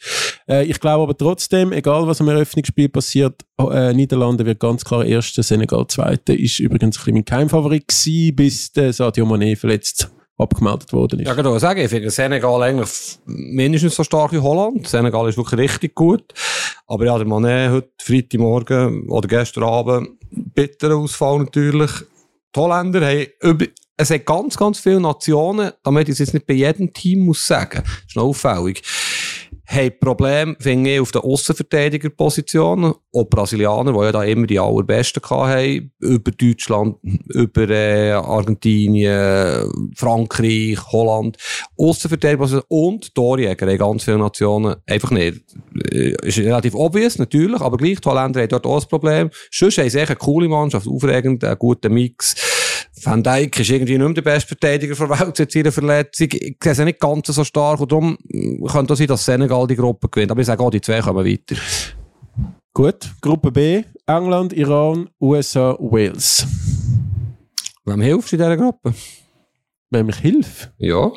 Äh, 0.50 0.66
ich 0.66 0.80
glaube 0.80 1.04
aber 1.04 1.18
trotzdem, 1.18 1.72
egal 1.72 2.06
was 2.08 2.20
am 2.20 2.28
Eröffnungsspiel 2.28 2.90
passiert, 2.90 3.42
äh, 3.60 3.94
Niederlande 3.94 4.46
wird 4.46 4.60
ganz 4.60 4.84
klar 4.84 5.06
Erster, 5.06 5.44
Senegal 5.44 5.88
Zweiter. 5.88 6.38
Ist 6.38 6.60
übrigens 6.60 6.98
ein 6.98 7.00
bisschen 7.00 7.14
mein 7.14 7.26
Keimfavorit 7.54 7.88
gewesen, 7.88 8.36
bis 8.36 8.72
der 8.72 8.92
Sadio 8.94 9.26
Mané 9.26 9.56
verletzt 9.56 10.10
abgemeldet 10.38 10.92
worden 10.92 11.20
ist. 11.20 11.28
Ja, 11.28 11.36
genau 11.36 11.60
sagen. 11.60 11.82
Ich 11.82 11.90
finde 11.90 12.10
Senegal 12.10 12.64
eigentlich 12.64 13.20
mindestens 13.26 13.96
so 13.96 14.04
stark 14.04 14.32
wie 14.32 14.40
Holland. 14.40 14.88
Senegal 14.88 15.30
ist 15.30 15.38
wirklich 15.38 15.60
richtig 15.60 15.94
gut. 15.94 16.34
Aber 16.88 17.06
ja, 17.06 17.16
der 17.16 17.28
Mané 17.28 17.72
heute 17.72 17.92
Freitagmorgen 18.02 19.08
oder 19.08 19.28
gestern 19.28 19.66
Abend, 19.66 20.10
bitterer 20.32 20.98
Ausfall 20.98 21.40
natürlich. 21.40 21.92
Die 22.56 22.60
Holländer 22.60 23.06
haben 23.06 23.68
es 23.96 24.10
hat 24.10 24.26
ganz, 24.26 24.58
ganz 24.58 24.80
viele 24.80 25.00
Nationen, 25.00 25.72
damit 25.84 26.10
ich 26.10 26.14
es 26.14 26.20
jetzt 26.20 26.34
nicht 26.34 26.48
bei 26.48 26.56
jedem 26.56 26.92
Team 26.92 27.26
muss 27.26 27.46
sagen, 27.46 27.84
ist 28.08 28.16
noch 28.16 28.24
auffällig, 28.24 28.82
haben 29.66 29.92
Probleme, 30.00 30.56
finde 30.60 30.94
ich, 30.94 31.00
auf 31.00 31.12
den 31.12 31.22
Aussenverteidigerpositionen. 31.22 32.94
Auch 33.14 33.26
Brasilianer, 33.26 33.94
die 33.94 34.00
ja 34.00 34.12
da 34.12 34.24
immer 34.24 34.48
die 34.48 34.60
allerbesten 34.60 35.22
hatten, 35.24 35.92
über 36.00 36.32
Deutschland, 36.32 36.98
über 37.30 37.70
äh, 37.70 38.12
Argentinien, 38.12 39.92
Frankreich, 39.96 40.80
Holland. 40.92 41.38
Aussenverteidiger 41.78 42.64
und 42.68 43.14
Torjäger 43.16 43.68
haben 43.68 43.78
ganz 43.78 44.08
Nationen 44.08 44.76
einfach 44.88 45.12
nicht. 45.12 45.44
Äh, 45.92 46.16
Ist 46.24 46.40
relativ 46.40 46.76
obvious, 46.76 47.20
natürlich, 47.20 47.62
aber 47.62 47.78
gleich, 47.78 48.00
die 48.02 48.10
Holländer 48.10 48.42
haben 48.42 48.50
dort 48.50 48.66
auch 48.66 48.82
ein 48.82 48.90
Problem. 48.90 49.30
Sonst 49.52 49.78
haben 49.78 49.90
sie 49.90 50.00
echt 50.00 50.10
eine 50.10 50.18
coole 50.18 50.48
Mannschaft, 50.48 50.88
aufregend, 50.88 51.44
einen 51.44 51.58
guten 51.58 51.94
Mix. 51.94 52.36
Van 53.04 53.24
Dijk 53.24 53.60
ist 53.60 53.70
irgendwie 53.70 53.98
nicht 53.98 54.06
mehr 54.06 54.14
der 54.14 54.22
beste 54.22 54.48
Verteidiger 54.50 54.96
der 54.96 55.10
Welt 55.10 55.38
seit 55.38 55.52
seiner 55.52 55.72
Verletzung. 55.72 56.28
Ich 56.32 56.58
sehe 56.64 56.76
sie 56.76 56.86
nicht 56.86 57.00
ganz 57.00 57.28
so 57.28 57.44
stark 57.44 57.80
und 57.80 57.92
darum 57.92 58.18
könnte 58.68 58.94
es 58.94 59.00
sein, 59.00 59.08
dass 59.08 59.26
Senegal 59.26 59.68
die 59.68 59.76
Gruppe 59.76 60.10
gewinnt. 60.10 60.32
Aber 60.32 60.42
ich 60.42 60.48
sage 60.48 60.64
auch, 60.64 60.70
die 60.70 60.82
zwei 60.82 61.02
kommen 61.02 61.26
weiter. 61.26 61.56
Gut, 62.74 63.12
Gruppe 63.22 63.52
B, 63.52 63.84
England, 64.08 64.54
Iran, 64.54 65.10
USA, 65.22 65.78
Wales. 65.80 66.48
Wem 67.86 68.02
hilfst 68.02 68.32
du 68.32 68.36
in 68.36 68.42
dieser 68.42 68.58
Gruppe? 68.58 68.94
Wenn 69.90 70.06
mich 70.08 70.18
hilft. 70.18 70.72
Ja. 70.78 71.12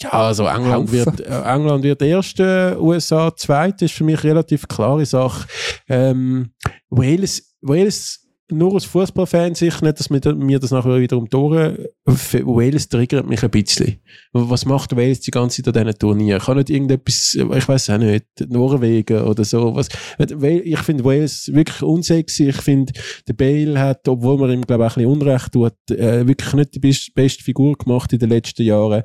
Ja, 0.00 0.10
also 0.10 0.46
England 0.46 0.90
Helfen. 0.90 1.18
wird, 1.18 1.20
äh, 1.20 1.42
England 1.42 1.84
wird 1.84 2.02
Erste, 2.02 2.76
USA 2.80 3.34
Zweite, 3.36 3.84
ist 3.84 3.94
für 3.94 4.02
mich 4.02 4.24
relativ 4.24 4.66
klare 4.66 5.06
Sache. 5.06 5.46
Ähm, 5.88 6.50
Wales, 6.90 7.54
Wales, 7.60 8.23
nur 8.56 8.74
aus 8.74 8.84
Fußballfansicht, 8.84 9.82
nicht, 9.82 10.00
dass 10.00 10.10
mir, 10.10 10.20
da- 10.20 10.34
mir 10.34 10.58
das 10.58 10.70
nachher 10.70 11.00
wiederum 11.00 11.28
durch, 11.28 11.76
Wales 12.06 12.88
triggert 12.88 13.28
mich 13.28 13.42
ein 13.42 13.50
bisschen. 13.50 14.00
Was 14.32 14.64
macht 14.64 14.96
Wales 14.96 15.20
die 15.20 15.30
ganze 15.30 15.62
Zeit 15.62 15.76
an 15.76 15.84
diesen 15.86 15.98
Turnieren? 15.98 16.40
Kann 16.40 16.56
nicht 16.56 16.70
irgendetwas, 16.70 17.34
ich 17.34 17.68
weiß 17.68 17.90
auch 17.90 17.98
nicht, 17.98 18.24
Norwegen 18.48 19.22
oder 19.22 19.44
so. 19.44 19.74
Was, 19.74 19.88
ich 20.18 20.78
finde 20.78 21.04
Wales 21.04 21.50
wirklich 21.52 21.82
unsexy. 21.82 22.48
Ich 22.48 22.56
finde, 22.62 22.92
der 23.28 23.34
Bale 23.34 23.78
hat, 23.78 24.06
obwohl 24.08 24.38
man 24.38 24.50
ihm, 24.50 24.62
glaube 24.62 24.84
ich, 24.86 24.96
ein 24.96 25.04
bisschen 25.04 25.10
Unrecht 25.10 25.52
tut, 25.52 25.72
äh, 25.90 26.26
wirklich 26.26 26.52
nicht 26.54 26.74
die 26.74 26.80
best, 26.80 27.14
beste 27.14 27.42
Figur 27.44 27.76
gemacht 27.76 28.12
in 28.12 28.18
den 28.18 28.30
letzten 28.30 28.62
Jahren. 28.62 29.02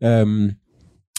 Ähm, 0.00 0.56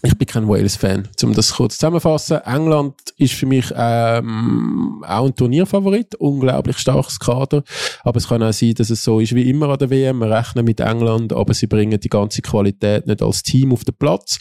ich 0.04 0.18
bin 0.18 0.28
kein 0.28 0.48
Wales-Fan. 0.48 1.08
Um 1.24 1.34
das 1.34 1.54
kurz 1.54 1.78
zusammenzufassen, 1.78 2.40
England 2.46 2.96
ist 3.18 3.34
für 3.34 3.46
mich 3.46 3.72
ähm, 3.76 5.04
auch 5.08 5.26
ein 5.26 5.36
Turnierfavorit, 5.36 6.16
unglaublich 6.16 6.78
starkes 6.78 7.20
Kader, 7.20 7.64
aber 8.04 8.18
es 8.18 8.28
kann 8.28 8.42
auch 8.42 8.54
sein, 8.54 8.74
dass 8.74 8.90
es 8.90 9.04
so 9.04 9.20
ist 9.20 9.36
wie 9.36 9.50
immer 9.50 9.70
an 9.70 9.78
der 9.78 9.90
WM, 9.90 10.20
wir 10.20 10.32
rechnen 10.32 10.66
mit 10.66 10.80
England, 10.80 11.34
aber 11.34 11.54
sie 11.54 11.68
bringen 11.68 12.00
die 12.00 12.10
ganze 12.10 12.42
Qualität 12.42 13.06
nicht 13.06 13.22
als 13.22 13.44
Team 13.44 13.74
auf 13.74 13.84
den 13.84 13.96
Platz. 13.96 14.40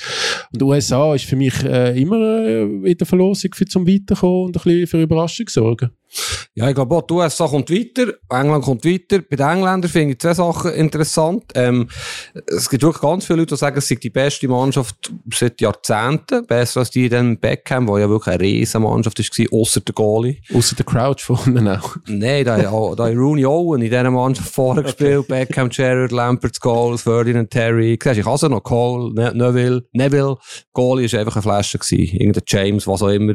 Und 0.53 0.63
USA 0.63 1.15
ist 1.15 1.27
für 1.27 1.37
mich 1.37 1.63
äh, 1.65 2.01
immer 2.01 2.17
äh, 2.17 2.63
in 2.63 2.97
der 2.97 3.07
Verlosung 3.07 3.51
für 3.55 3.67
zum 3.67 3.87
Weiterkommen 3.87 4.47
und 4.47 4.57
ein 4.57 4.63
bisschen 4.63 4.87
für 4.87 5.03
Überraschung 5.03 5.49
sorgen. 5.49 5.91
Ja, 6.55 6.69
ich 6.69 6.75
glaube 6.75 6.95
auch, 6.97 7.03
die 7.03 7.15
USA 7.15 7.47
kommt 7.47 7.71
weiter, 7.71 8.13
England 8.29 8.65
kommt 8.65 8.85
weiter. 8.85 9.21
Bei 9.21 9.37
den 9.37 9.47
Engländern 9.47 9.91
finde 9.91 10.13
ich 10.15 10.19
zwei 10.21 10.35
Sachen 10.35 10.73
interessant. 10.73 11.45
Ähm, 11.55 11.89
es 12.47 12.69
gibt 12.69 12.83
wirklich 12.83 13.01
ganz 13.03 13.25
viele 13.25 13.41
Leute, 13.41 13.55
die 13.55 13.59
sagen, 13.59 13.79
es 13.79 13.89
sei 13.89 13.95
die 13.95 14.11
beste 14.11 14.49
Mannschaft 14.49 14.97
seit 15.33 15.61
Jahrzehnten. 15.61 16.45
Besser 16.47 16.81
als 16.81 16.91
die 16.91 17.09
dann 17.09 17.39
Beckham, 17.39 17.87
wo 17.89 17.99
ja 17.99 18.09
wirklich 18.09 18.35
eine 18.35 18.41
riesen 18.43 18.83
Mannschaft 18.83 19.19
war, 19.21 19.59
außer 19.61 19.81
der 19.81 19.95
Goalie. 19.95 20.39
Außer 20.53 20.75
der 20.77 20.85
Crouch 20.85 21.21
vorne 21.21 21.81
auch. 21.81 21.97
Nein, 22.07 22.45
da, 22.45 22.57
hat- 22.57 22.67
Rooney 23.17 23.47
Owen 23.47 23.81
in 23.83 23.89
dieser 23.91 24.11
Mannschaft 24.11 24.53
vorher 24.53 24.83
gespielt. 24.83 25.29
Beckham, 25.29 25.69
Gerrard, 25.69 26.13
Lampert, 26.13 26.57
Scholes, 26.61 27.03
Ferdinand, 27.03 27.51
Terry. 27.51 27.99
Siehst, 28.03 28.19
ich 28.19 28.27
hasse 28.27 28.49
noch 28.49 28.63
Cole, 28.63 29.15
ne 29.15 29.33
Neville, 29.35 29.83
Neville. 29.93 30.37
Goalie 30.73 31.11
war 31.13 31.21
einfach 31.21 31.37
eine 31.37 31.43
Flasche 31.43 31.79
gewesen. 31.79 32.17
Irgendein 32.17 32.43
James, 32.47 32.87
was 32.87 33.03
auch 33.03 33.09
immer. 33.09 33.35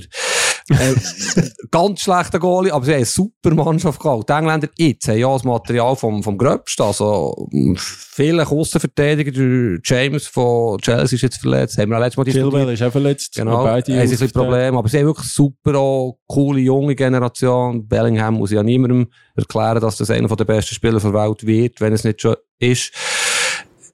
Äh, 0.70 0.96
ganz 1.72 2.02
schlechter 2.02 2.40
Goalie, 2.40 2.74
aber 2.74 2.86
sie 2.86 2.92
haben 2.92 2.98
eine 2.98 3.06
super 3.06 3.54
Mannschaft 3.54 4.00
gehabt. 4.00 4.30
Die 4.30 4.34
Engländer 4.34 4.68
jetzt 4.78 5.08
haben 5.08 5.18
ja 5.18 5.32
das 5.32 5.44
Material 5.44 5.96
vom, 5.96 6.24
vom 6.24 6.38
Gröbsten. 6.38 6.86
Also, 6.86 7.48
viele 7.78 8.48
Aussenverteidiger, 8.48 9.32
der 9.32 9.80
James 9.84 10.28
von 10.28 10.80
Chelsea 10.80 11.18
ist 11.18 11.22
jetzt 11.22 11.38
verletzt. 11.38 11.78
Haben 11.78 11.90
wir 11.90 11.98
auch 11.98 12.02
letztes 12.02 12.18
Mal 12.18 12.24
diskutiert. 12.24 12.52
Chilwell 12.52 12.74
ist 12.74 12.82
auch 12.82 12.92
verletzt. 12.92 13.36
Genau, 13.36 13.64
Beide 13.64 14.00
haben 14.00 14.08
sie 14.08 14.24
ein. 14.24 14.32
Probleme. 14.32 14.78
Aber 14.78 14.90
sie 14.90 15.00
haben 15.00 15.06
wirklich 15.06 15.32
super 15.32 15.76
auch 15.76 16.18
coole 16.28 16.60
junge 16.60 16.96
Generation. 16.96 17.88
Bellingham 17.88 18.36
muss 18.36 18.52
ja 18.52 18.64
niemandem 18.64 19.08
erklären, 19.36 19.82
dass 19.82 19.98
das 19.98 20.10
einer 20.10 20.28
der 20.28 20.46
besten 20.46 20.74
Spieler 20.74 21.00
der 21.00 21.14
Welt 21.14 21.46
wird, 21.46 21.80
wenn 21.80 21.94
es 21.94 22.04
nicht 22.04 22.22
schon 22.22 22.36
ist. 22.60 22.92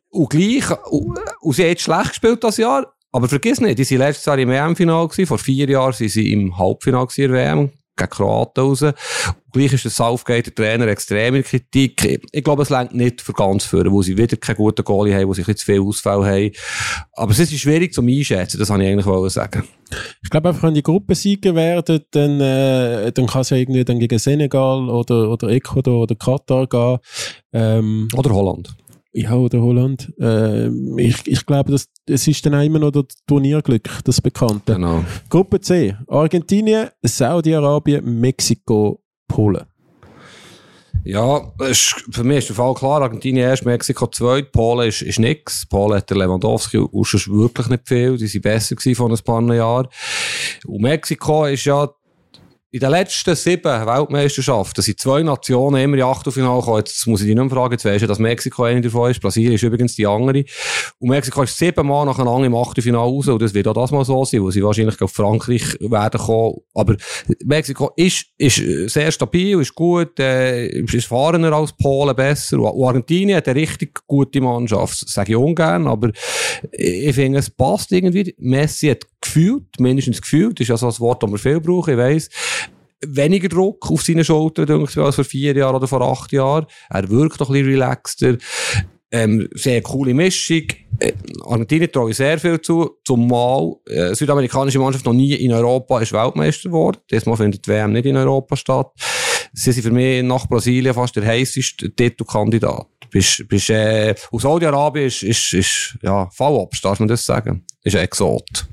Und 0.10 0.30
gleich, 0.30 0.70
und, 0.90 1.20
und 1.42 1.56
sie 1.56 1.64
jetzt 1.64 1.84
schlecht 1.84 2.10
gespielt 2.10 2.44
das 2.44 2.58
Jahr. 2.58 2.94
Aber 3.12 3.28
vergiss 3.28 3.60
nicht, 3.60 3.78
die 3.78 3.86
waren 3.86 4.08
letztes 4.08 4.26
Jahr 4.26 4.40
im 4.40 4.50
WM-Final. 4.50 5.10
Vor 5.10 5.38
vier 5.38 5.70
Jahren 5.70 5.94
waren 5.94 6.10
sie 6.10 6.32
im 6.32 6.54
in 6.54 6.92
der 6.92 7.32
WM. 7.32 7.72
Gegen 7.98 8.10
Kroaten 8.10 8.64
raus. 8.64 8.82
Und 8.82 8.96
gleich 9.52 9.74
ist 9.74 9.84
der 9.84 9.92
Southgate, 9.92 10.48
der 10.48 10.56
Trainer, 10.56 10.88
extrem 10.88 11.36
in 11.36 11.44
Kritik. 11.44 12.22
Ich, 12.32 12.44
glaube, 12.44 12.64
es 12.64 12.70
längt 12.70 12.96
nicht 12.96 13.22
für 13.22 13.34
ganz 13.34 13.66
führen, 13.66 13.92
wo 13.92 14.02
sie 14.02 14.18
wieder 14.18 14.38
keinen 14.38 14.56
guten 14.56 14.84
Goalie 14.86 15.14
haben, 15.14 15.28
wo 15.28 15.34
sie 15.34 15.44
ein 15.46 15.58
zu 15.58 15.66
viel 15.66 15.82
Ausfall 15.82 16.26
haben. 16.26 16.52
Aber 17.14 17.32
es 17.32 17.40
ist 17.40 17.54
schwierig 17.60 17.94
zum 17.94 18.08
Einschätzen, 18.08 18.58
das 18.60 18.70
wollte 18.70 18.86
ich 18.86 18.92
eigentlich 18.92 19.34
sagen. 19.34 19.66
Ich 20.24 20.30
glaube 20.30 20.50
einfach, 20.50 20.64
wenn 20.64 20.74
die 20.74 20.82
Gruppe 20.82 21.16
Sieger 21.16 21.54
werden, 21.54 22.00
dann, 22.12 22.40
äh, 22.40 23.12
dann 23.12 23.28
kann 23.28 23.42
es 23.42 23.50
ja 23.50 23.58
irgendwie 23.58 23.84
dann 23.84 24.00
gegen 24.00 24.18
Senegal 24.18 24.90
oder, 24.90 25.30
oder 25.30 25.50
Ecuador 25.50 26.04
oder 26.04 26.16
Katar 26.16 26.68
gehen. 26.68 27.00
Ähm, 27.54 28.08
Oder 28.16 28.32
Holland. 28.32 28.74
Ja, 29.14 29.36
oder 29.36 29.62
Holland. 29.62 30.14
Ähm, 30.20 30.98
ich, 30.98 31.28
ich 31.28 31.46
glaube, 31.46 31.72
das, 31.72 31.88
es 32.08 32.28
ist 32.28 32.46
dann 32.46 32.56
auch 32.56 32.64
immer 32.64 32.80
noch 32.80 32.92
das 32.92 33.06
Turnierglück, 33.28 33.90
das 34.06 34.22
Bekannte. 34.22 34.76
Genau. 34.76 35.04
Gruppe 35.30 35.60
C. 35.60 35.96
Argentinien, 36.08 36.90
Saudi-Arabien, 37.04 38.20
Mexiko, 38.20 39.04
Polen. 39.28 39.66
Ja, 41.04 41.52
ist, 41.68 41.96
für 42.12 42.24
mich 42.24 42.40
ist 42.40 42.50
der 42.50 42.56
Fall 42.56 42.74
klar. 42.76 43.02
Argentinien 43.02 43.48
erst, 43.48 43.66
Mexiko 43.66 44.08
zweit. 44.08 44.52
Polen 44.52 44.88
ist, 44.88 45.02
ist 45.02 45.20
nix. 45.20 45.66
Polen 45.66 45.98
hat 45.98 46.10
der 46.10 46.18
Lewandowski 46.18 46.78
sonst 46.92 47.32
wirklich 47.32 47.70
nicht 47.70 47.88
viel. 47.88 48.18
Die 48.18 48.28
sind 48.28 48.44
besser 48.44 48.76
gewesen 48.76 48.96
vor 48.96 49.10
ein 49.10 49.18
paar 49.18 49.56
Jahren. 49.56 49.88
Und 50.66 50.82
Mexiko 50.82 51.46
ist 51.46 51.66
ja 51.66 51.90
in 52.74 52.80
den 52.80 52.90
letzten 52.90 53.36
sieben 53.36 53.86
Weltmeisterschaften 53.86 54.82
sind 54.82 54.98
zwei 54.98 55.22
Nationen 55.24 55.84
immer 55.84 55.98
in 55.98 56.04
Achtelfinale 56.04 56.62
gekommen. 56.62 56.78
Jetzt 56.78 57.06
muss 57.06 57.20
ich 57.20 57.28
dich 57.28 57.36
nicht 57.36 57.44
mehr 57.44 57.54
fragen, 57.54 57.74
jetzt 57.74 57.84
weisst 57.84 58.04
du, 58.04 58.08
dass 58.08 58.18
Mexiko 58.18 58.64
eine 58.64 58.80
davon 58.80 59.12
ist. 59.12 59.20
Brasilien 59.20 59.52
ist 59.52 59.64
übrigens 59.64 59.98
die 59.98 60.08
andere. 60.08 60.46
Und 61.00 61.10
Mexiko 61.10 61.44
ist 61.44 61.58
siebenmal 61.58 62.06
nacheinander 62.06 62.46
im 62.46 62.56
Achtelfinale 62.56 63.04
raus. 63.04 63.28
Und 63.28 63.42
das 63.42 63.54
wird 63.54 63.68
auch 63.68 63.74
das 63.74 63.92
mal 63.92 64.06
so 64.06 64.24
sein, 64.24 64.42
wo 64.42 64.52
sie 64.52 64.64
wahrscheinlich 64.64 65.02
auf 65.02 65.12
Frankreich 65.12 65.64
werden 65.82 66.22
kommen. 66.22 66.62
Aber 66.74 66.96
Mexiko 67.44 67.92
ist, 67.98 68.28
ist 68.38 68.90
sehr 68.90 69.12
stabil, 69.12 69.60
ist 69.60 69.76
gut, 69.76 70.18
äh, 70.22 70.68
ist 70.68 70.94
erfahrener 70.94 71.52
als 71.52 71.74
Polen, 71.74 72.16
besser. 72.16 72.58
Und 72.58 72.88
Argentinien 72.88 73.36
hat 73.36 73.50
eine 73.50 73.60
richtig 73.60 74.00
gute 74.08 74.40
Mannschaft. 74.40 75.02
Das 75.02 75.12
sage 75.12 75.34
ich 75.34 75.38
ungern, 75.38 75.88
aber 75.88 76.12
ich 76.72 77.16
finde, 77.16 77.40
es 77.40 77.50
passt 77.50 77.92
irgendwie. 77.92 78.34
Messi 78.38 78.88
hat 78.88 79.11
gefühlt, 79.22 79.80
mindestens 79.80 80.22
gefühlt, 80.22 80.60
ist 80.60 80.68
ja 80.68 80.78
so 80.78 80.88
Wort, 81.00 81.24
das 81.24 81.32
wir 81.32 81.38
viel 81.38 81.60
brauchen, 81.60 81.92
ich 81.92 81.98
weiss, 81.98 82.30
weniger 83.06 83.50
Druck 83.50 83.90
auf 83.90 84.04
seine 84.04 84.24
Schultern, 84.24 84.66
denke 84.66 84.92
ich, 84.92 84.98
als 84.98 85.16
vor 85.16 85.24
vier 85.24 85.56
Jahren 85.56 85.76
oder 85.76 85.88
vor 85.88 86.02
acht 86.02 86.32
Jahren. 86.32 86.66
Er 86.90 87.10
wirkt 87.10 87.40
noch 87.40 87.50
ein 87.50 87.54
bisschen 87.54 87.70
relaxter. 87.70 88.38
Ähm, 89.14 89.50
sehr 89.54 89.82
coole 89.82 90.14
Mischung. 90.14 90.64
Äh, 91.00 91.12
Argentinien 91.44 91.92
traue 91.92 92.12
ich 92.12 92.18
sehr 92.18 92.40
viel 92.40 92.62
zu. 92.62 92.92
Zumal 93.04 93.76
äh, 93.88 94.16
südamerikanische 94.16 94.80
Mannschaft 94.80 95.06
noch 95.06 95.14
nie 95.14 95.34
in 95.34 95.52
Europa 95.52 96.00
ist 96.00 96.14
Weltmeister 96.14 96.70
geworden. 96.70 96.98
Diesmal 97.12 97.36
findet 97.36 97.66
die 97.66 97.72
WM 97.72 97.92
nicht 97.92 98.06
in 98.06 98.16
Europa 98.16 98.56
statt. 98.56 98.92
Sie 99.52 99.72
sind 99.74 99.84
für 99.84 99.92
mich 99.92 100.24
nach 100.24 100.48
Brasilien 100.48 100.94
fast 100.94 101.16
der 101.18 101.26
heißeste 101.26 101.94
Titelkandidat. 101.94 102.88
Bist, 103.10 103.46
bist, 103.50 103.70
äh, 103.70 104.16
aus 104.32 104.44
Saudi-Arabien 104.44 105.08
ist, 105.08 105.24
ist, 105.24 105.54
ist, 105.54 105.98
ja, 106.02 106.30
Fallobst, 106.30 106.86
darf 106.86 107.00
man 107.00 107.10
das 107.10 107.26
sagen? 107.26 107.66
Ist 107.84 107.98
ein 107.98 108.04
Exot. 108.04 108.66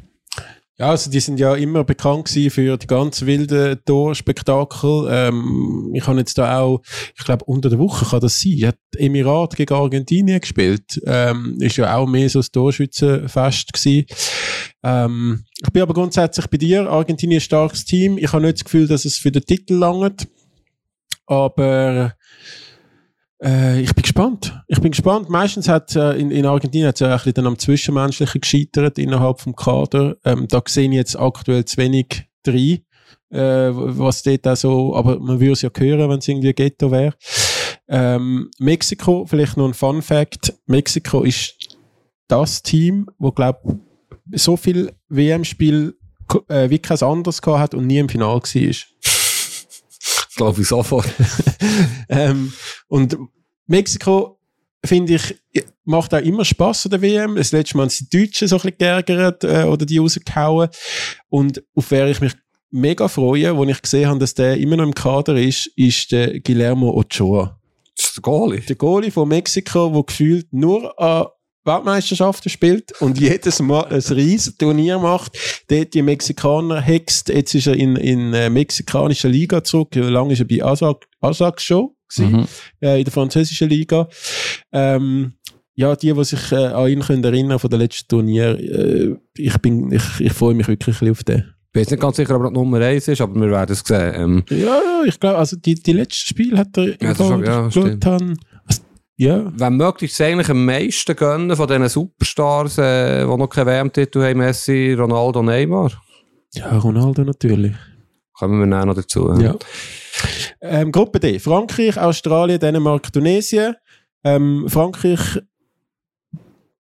Ja, 0.80 0.90
also 0.90 1.10
die 1.10 1.18
sind 1.18 1.40
ja 1.40 1.56
immer 1.56 1.82
bekannt 1.82 2.26
gewesen 2.26 2.50
für 2.50 2.76
die 2.76 2.86
ganz 2.86 3.22
wilden 3.22 3.80
Torspektakel. 3.84 5.08
Ähm, 5.10 5.90
ich 5.92 6.06
habe 6.06 6.20
jetzt 6.20 6.38
da 6.38 6.60
auch, 6.60 6.82
ich 7.16 7.24
glaube 7.24 7.44
unter 7.46 7.68
der 7.68 7.80
Woche 7.80 8.04
kann 8.04 8.20
das 8.20 8.40
sein, 8.40 8.68
hat 8.68 8.78
Emirat 8.96 9.56
gegen 9.56 9.74
Argentinien 9.74 10.40
gespielt. 10.40 11.00
Ähm, 11.04 11.56
ist 11.58 11.78
ja 11.78 11.96
auch 11.96 12.06
mehr 12.06 12.28
so 12.28 12.38
das 12.38 12.52
Torschützenfest 12.52 13.72
gewesen. 13.72 14.06
Ähm, 14.84 15.44
ich 15.60 15.72
bin 15.72 15.82
aber 15.82 15.94
grundsätzlich 15.94 16.46
bei 16.46 16.58
dir. 16.58 16.88
Argentinien 16.88 17.38
ist 17.38 17.44
ein 17.44 17.46
starkes 17.46 17.84
Team. 17.84 18.16
Ich 18.16 18.32
habe 18.32 18.44
nicht 18.44 18.58
das 18.58 18.64
Gefühl, 18.64 18.86
dass 18.86 19.04
es 19.04 19.18
für 19.18 19.32
den 19.32 19.42
Titel 19.42 19.74
langt. 19.74 20.28
Aber 21.26 22.14
äh, 23.42 23.80
ich 23.80 23.94
bin 23.94 24.02
gespannt. 24.02 24.60
Ich 24.66 24.80
bin 24.80 24.90
gespannt. 24.90 25.28
Meistens 25.28 25.68
hat 25.68 25.94
äh, 25.94 26.14
in, 26.14 26.30
in 26.30 26.46
Argentinien 26.46 26.88
hat's 26.88 27.00
ja 27.00 27.08
ein 27.08 27.16
bisschen 27.16 27.34
dann 27.34 27.46
am 27.46 27.58
Zwischenmenschlichen 27.58 28.40
gescheitert 28.40 28.98
innerhalb 28.98 29.40
vom 29.40 29.54
Kader. 29.54 30.16
Ähm, 30.24 30.46
da 30.48 30.62
sehe 30.66 30.88
ich 30.88 30.94
jetzt 30.94 31.16
aktuell 31.16 31.64
zu 31.64 31.76
wenig 31.76 32.24
drin, 32.42 32.80
äh, 33.30 33.70
was 33.70 34.22
dort 34.22 34.46
auch 34.46 34.56
so, 34.56 34.96
aber 34.96 35.18
man 35.20 35.40
würde 35.40 35.52
es 35.52 35.62
ja 35.62 35.70
hören, 35.76 36.10
wenn 36.10 36.18
es 36.18 36.28
irgendwie 36.28 36.52
Ghetto 36.52 36.90
wäre. 36.90 37.14
Ähm, 37.88 38.50
Mexiko, 38.58 39.24
vielleicht 39.26 39.56
noch 39.56 39.66
ein 39.66 39.74
Fun 39.74 40.02
Fact. 40.02 40.54
Mexiko 40.66 41.22
ist 41.22 41.54
das 42.26 42.62
Team, 42.62 43.08
wo 43.18 43.32
glaub 43.32 43.62
so 44.32 44.56
viel 44.56 44.92
WM-Spiel 45.08 45.94
äh, 46.48 46.68
wie 46.68 46.78
kein 46.78 47.00
anderes 47.00 47.40
gehabt 47.40 47.60
hat 47.60 47.74
und 47.74 47.86
nie 47.86 47.98
im 47.98 48.08
Finale 48.08 48.40
war. 48.42 48.74
Glaube 50.36 50.60
ich 50.60 50.68
sofort. 50.68 51.08
ähm, 52.08 52.52
und 52.88 53.16
Mexiko, 53.66 54.38
finde 54.84 55.14
ich, 55.14 55.36
macht 55.84 56.14
auch 56.14 56.20
immer 56.20 56.44
Spaß 56.44 56.86
an 56.86 56.90
der 56.90 57.02
WM. 57.02 57.36
Das 57.36 57.52
letzte 57.52 57.76
Mal 57.76 57.84
haben 57.84 57.90
sie 57.90 58.08
die 58.08 58.26
Deutschen 58.26 58.48
so 58.48 58.56
ein 58.56 58.62
bisschen 58.62 58.78
geärgert 58.78 59.44
äh, 59.44 59.64
oder 59.64 59.86
die 59.86 59.98
rausgehauen. 59.98 60.68
Und 61.28 61.62
auf 61.74 61.90
wer 61.90 62.08
ich 62.08 62.20
mich 62.20 62.34
mega 62.70 63.08
freue, 63.08 63.56
wo 63.56 63.64
ich 63.64 63.82
gesehen 63.82 64.08
habe, 64.08 64.18
dass 64.18 64.34
der 64.34 64.58
immer 64.58 64.76
noch 64.76 64.84
im 64.84 64.94
Kader 64.94 65.36
ist, 65.36 65.70
ist 65.76 66.12
der 66.12 66.40
Guillermo 66.40 66.90
Ochoa. 66.90 67.58
Das 67.96 68.06
ist 68.06 68.16
der 68.16 68.22
Goalie. 68.22 68.60
Der 68.60 68.76
Goalie 68.76 69.10
von 69.10 69.28
Mexiko, 69.28 69.90
der 69.90 70.02
gefühlt 70.04 70.52
nur 70.52 70.98
an 71.00 71.26
Weltmeisterschaften 71.64 72.50
spielt 72.50 73.00
und 73.00 73.18
jedes 73.20 73.60
Mal 73.60 73.86
ein 73.86 74.00
riesen 74.00 74.56
Turnier 74.58 74.98
macht. 74.98 75.36
Dort 75.68 75.94
die 75.94 76.02
Mexikaner 76.02 76.80
hext. 76.80 77.28
Jetzt 77.28 77.54
ist 77.54 77.66
er 77.66 77.74
in, 77.74 77.96
in 77.96 78.32
äh, 78.34 78.50
mexikanischer 78.50 79.28
Liga 79.28 79.64
zurück. 79.64 79.94
Lange 79.94 80.34
ist 80.34 80.40
er 80.40 80.46
bei 80.46 80.62
Asak, 80.62 81.06
Asak 81.20 81.60
schon 81.60 81.90
gewesen, 82.08 82.46
äh, 82.80 82.98
in 82.98 83.04
der 83.04 83.12
französischen 83.12 83.68
Liga. 83.68 84.08
Ähm, 84.72 85.32
ja, 85.74 85.94
die, 85.94 86.12
die 86.12 86.24
sich 86.24 86.50
äh, 86.52 86.56
an 86.66 86.88
ihn 86.88 87.00
können 87.00 87.22
erinnern 87.22 87.58
von 87.58 87.70
der 87.70 87.78
letzten 87.78 88.08
Turnier, 88.08 88.58
äh, 88.58 89.16
ich 89.36 89.56
bin, 89.58 89.92
ich, 89.92 90.02
ich 90.20 90.32
freue 90.32 90.54
mich 90.54 90.66
wirklich 90.68 91.00
auf 91.10 91.22
den. 91.22 91.38
Ich 91.66 91.72
bin 91.72 91.82
jetzt 91.82 91.90
nicht 91.90 92.00
ganz 92.00 92.16
sicher, 92.16 92.34
ob 92.36 92.42
er 92.44 92.50
Nummer 92.50 92.80
1 92.80 93.08
ist, 93.08 93.20
aber 93.20 93.34
wir 93.40 93.50
werden 93.50 93.72
es 93.72 93.80
sehen. 93.86 94.12
Ähm, 94.16 94.44
Ja, 94.50 94.56
ja, 94.56 95.02
ich 95.06 95.20
glaube, 95.20 95.36
also 95.38 95.56
die, 95.56 95.74
die 95.74 95.92
letzten 95.92 96.26
Spiele 96.26 96.58
hat 96.58 96.76
er 96.76 97.00
ist 97.00 97.16
schon- 97.18 97.44
ja, 97.44 97.70
haben. 98.06 98.36
Also, 98.66 98.82
ja, 99.16 99.52
Wenn 99.54 99.76
möglich, 99.76 100.10
ist 100.10 100.20
eigentlich 100.20 100.48
am 100.48 100.64
meisten 100.64 101.14
gönnen 101.14 101.54
von 101.56 101.68
diesen 101.68 101.88
Superstars, 101.88 102.78
äh, 102.78 103.20
die 103.24 103.36
noch 103.36 103.48
keinen 103.48 103.66
WM-Titel 103.66 104.22
haben, 104.22 104.38
Messi, 104.38 104.94
Ronaldo, 104.98 105.42
Neymar. 105.42 105.92
ja, 106.54 106.76
Ronaldo 106.78 107.22
natürlich. 107.22 107.74
Kommen 108.32 108.60
wir 108.60 108.66
nachher 108.66 108.86
noch 108.86 108.94
dazu. 108.94 109.32
Ja. 109.40 109.54
Ähm, 110.60 110.92
Gruppe 110.92 111.20
D. 111.20 111.38
Frankreich, 111.38 111.98
Australien, 111.98 112.58
Dänemark, 112.58 113.12
Tunesien. 113.12 113.74
Ähm, 114.24 114.66
Frankreich 114.68 115.40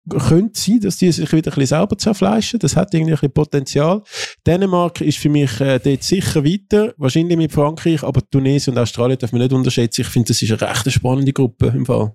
könnte 0.09 0.59
sein, 0.59 0.79
dass 0.81 0.97
die 0.97 1.11
sich 1.11 1.31
wieder 1.31 1.51
ein 1.51 1.55
bisschen 1.55 1.77
selber 1.77 1.97
zerfleischen. 1.97 2.59
Das 2.59 2.75
hat 2.75 2.93
irgendwie 2.93 3.13
ein 3.13 3.15
bisschen 3.15 3.33
Potenzial. 3.33 4.03
Dänemark 4.45 5.01
ist 5.01 5.17
für 5.17 5.29
mich 5.29 5.59
äh, 5.59 5.79
dort 5.79 6.03
sicher 6.03 6.43
weiter, 6.43 6.93
wahrscheinlich 6.97 7.37
mit 7.37 7.51
Frankreich, 7.51 8.03
aber 8.03 8.21
Tunesien 8.29 8.75
und 8.75 8.81
Australien 8.81 9.17
darf 9.17 9.31
man 9.31 9.41
nicht 9.41 9.53
unterschätzen. 9.53 10.01
Ich 10.01 10.07
finde, 10.07 10.27
das 10.27 10.41
ist 10.41 10.51
eine 10.51 10.61
recht 10.61 10.91
spannende 10.91 11.33
Gruppe 11.33 11.67
im 11.67 11.85
Fall. 11.85 12.13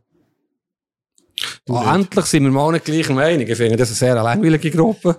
Oh, 1.69 1.83
endlich 1.83 2.25
sind 2.25 2.45
wir 2.45 2.51
mal 2.51 2.73
nicht 2.73 2.85
gleicher 2.85 3.13
Meinung. 3.15 3.47
Ich 3.47 3.57
finde, 3.57 3.77
das 3.77 3.91
ist 3.91 4.03
eine 4.03 4.15
sehr 4.15 4.23
langweilige 4.23 4.71
Gruppe. 4.71 5.19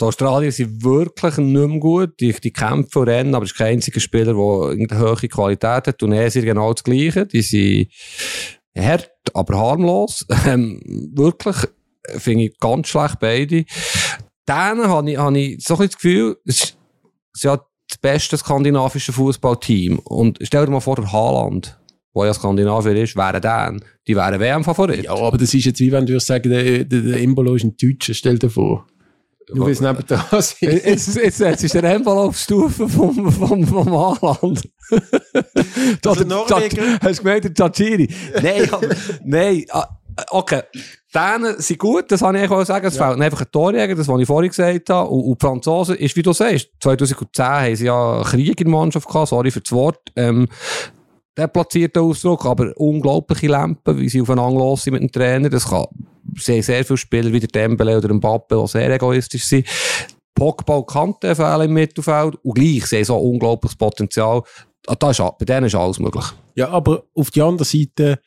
Die 0.00 0.04
Australier 0.04 0.52
sind 0.52 0.84
wirklich 0.84 1.38
nicht 1.38 1.68
mehr 1.68 1.78
gut. 1.80 2.20
Die, 2.20 2.32
die 2.32 2.52
kämpfen 2.52 2.98
und 2.98 3.08
rennen, 3.08 3.34
aber 3.34 3.44
es 3.44 3.52
ist 3.52 3.58
kein 3.58 3.74
einziger 3.74 3.98
Spieler, 3.98 4.34
der 4.34 4.94
eine 4.94 5.00
hohe 5.00 5.28
Qualität 5.28 5.86
hat. 5.88 5.98
Tunesier 5.98 6.42
genau 6.42 6.72
das 6.72 6.84
Gleiche. 6.84 7.26
Die 7.26 7.42
sind 7.42 7.88
hart, 8.76 9.10
aber 9.34 9.58
harmlos. 9.58 10.26
Ähm, 10.46 10.80
wirklich 11.14 11.56
finde 12.16 12.44
ich 12.44 12.58
ganz 12.58 12.88
schlecht 12.88 13.18
beide. 13.20 13.64
Denen 14.48 14.88
habe 14.88 15.10
ich, 15.10 15.18
habe 15.18 15.38
ich 15.38 15.64
so 15.64 15.74
ein 15.74 15.86
das 15.86 15.96
Gefühl, 15.96 16.36
es 16.46 16.54
ist, 16.54 16.78
es 17.34 17.40
ist 17.40 17.44
ja 17.44 17.60
das 17.88 17.98
beste 17.98 18.36
skandinavische 18.36 19.12
Fußballteam. 19.12 19.98
Und 19.98 20.38
stell 20.42 20.64
dir 20.64 20.72
mal 20.72 20.80
vor, 20.80 20.96
der 20.96 21.12
Haaland, 21.12 21.77
Skandinavier 22.32 23.02
ist, 23.02 23.16
wäre 23.16 23.40
dann. 23.40 23.82
Die 24.06 24.16
wären 24.16 24.40
WM-Favorit. 24.40 25.04
Ja, 25.04 25.14
aber 25.14 25.38
das 25.38 25.54
ist 25.54 25.64
jetzt 25.64 25.80
wie 25.80 25.92
wenn 25.92 26.06
du 26.06 26.18
sagen, 26.18 26.50
der, 26.50 26.84
der, 26.84 27.00
der 27.00 27.20
Embolo 27.20 27.54
ist 27.54 27.64
ein 27.64 27.76
Deutscher, 27.76 28.14
stell 28.14 28.38
dir 28.38 28.50
vor. 28.50 28.86
Weil 29.50 29.72
es 29.72 29.80
neben 29.80 29.98
dran 30.06 30.42
sind. 30.42 30.84
Jetzt, 30.84 31.16
jetzt, 31.16 31.40
jetzt 31.40 31.64
ist 31.64 31.74
der 31.74 31.84
Embolo 31.84 32.24
auf 32.24 32.38
Stufe 32.38 32.88
vom, 32.88 33.30
vom, 33.32 33.66
vom 33.66 33.90
Haaland. 33.90 34.68
Also 36.04 36.24
Norweger? 36.24 36.98
Hast 37.02 37.18
du 37.18 37.22
gemeint, 37.22 37.44
der 37.44 37.52
Tachiri? 37.54 38.08
Nein, 38.40 38.70
nein, 39.22 39.64
okay. 40.30 40.62
Dänen 41.14 41.60
sind 41.60 41.78
gut, 41.78 42.10
das 42.10 42.22
habe 42.22 42.42
ich 42.42 42.50
auch 42.50 42.64
sagen. 42.64 42.86
Es 42.86 42.96
ja. 42.96 43.08
fehlt 43.08 43.20
einfach 43.20 43.40
ein 43.40 43.50
Torjäger, 43.50 43.94
das, 43.94 44.08
was 44.08 44.20
ich 44.20 44.26
vorhin 44.26 44.50
gesagt 44.50 44.90
habe. 44.90 45.08
Und, 45.10 45.24
und 45.24 45.42
die 45.42 45.46
Franzosen 45.46 45.96
ist, 45.96 46.16
wie 46.16 46.22
du 46.22 46.32
sagst, 46.32 46.68
2010 46.80 47.44
haben 47.44 47.76
sie 47.76 47.86
ja 47.86 48.22
Krieg 48.24 48.60
in 48.60 48.66
der 48.66 48.78
Mannschaft 48.78 49.08
gehabt, 49.08 49.28
sorry 49.28 49.50
für 49.50 49.60
das 49.60 49.72
Wort. 49.72 50.00
Ähm, 50.16 50.48
der 51.38 51.46
platzierte 51.46 52.00
Ausdruck, 52.00 52.44
aber 52.44 52.72
unglaubliche 52.76 53.46
Lampen, 53.46 53.98
wie 53.98 54.08
sie 54.08 54.20
aufeinander 54.20 54.58
los 54.58 54.82
sind 54.82 54.94
mit 54.94 55.02
dem 55.02 55.12
Trainer. 55.12 55.48
Das 55.48 55.68
kann 55.68 55.86
sehr, 56.36 56.62
sehr 56.62 56.84
viele 56.84 56.96
Spieler 56.96 57.32
wie 57.32 57.40
der 57.40 57.48
Dembele 57.48 57.96
oder 57.96 58.08
der 58.08 58.16
Mbappe, 58.16 58.60
die 58.60 58.66
sehr 58.66 58.92
egoistisch 58.92 59.44
sind. 59.44 59.66
Pogba 60.34 60.76
und 60.76 60.86
Kante 60.86 61.34
fehlen 61.34 61.62
im 61.62 61.72
Mittelfeld 61.74 62.36
und 62.42 62.54
gleich 62.54 62.86
sehen 62.86 63.04
so 63.04 63.16
unglaubliches 63.16 63.76
Potenzial. 63.76 64.42
Ah, 64.86 64.94
da 64.94 65.10
ist, 65.10 65.18
bei 65.38 65.44
denen 65.44 65.66
ist 65.66 65.74
alles 65.74 65.98
möglich. 65.98 66.24
Ja, 66.54 66.70
aber 66.70 67.04
auf 67.14 67.30
die 67.30 67.42
andere 67.42 67.64
Seite, 67.64 68.18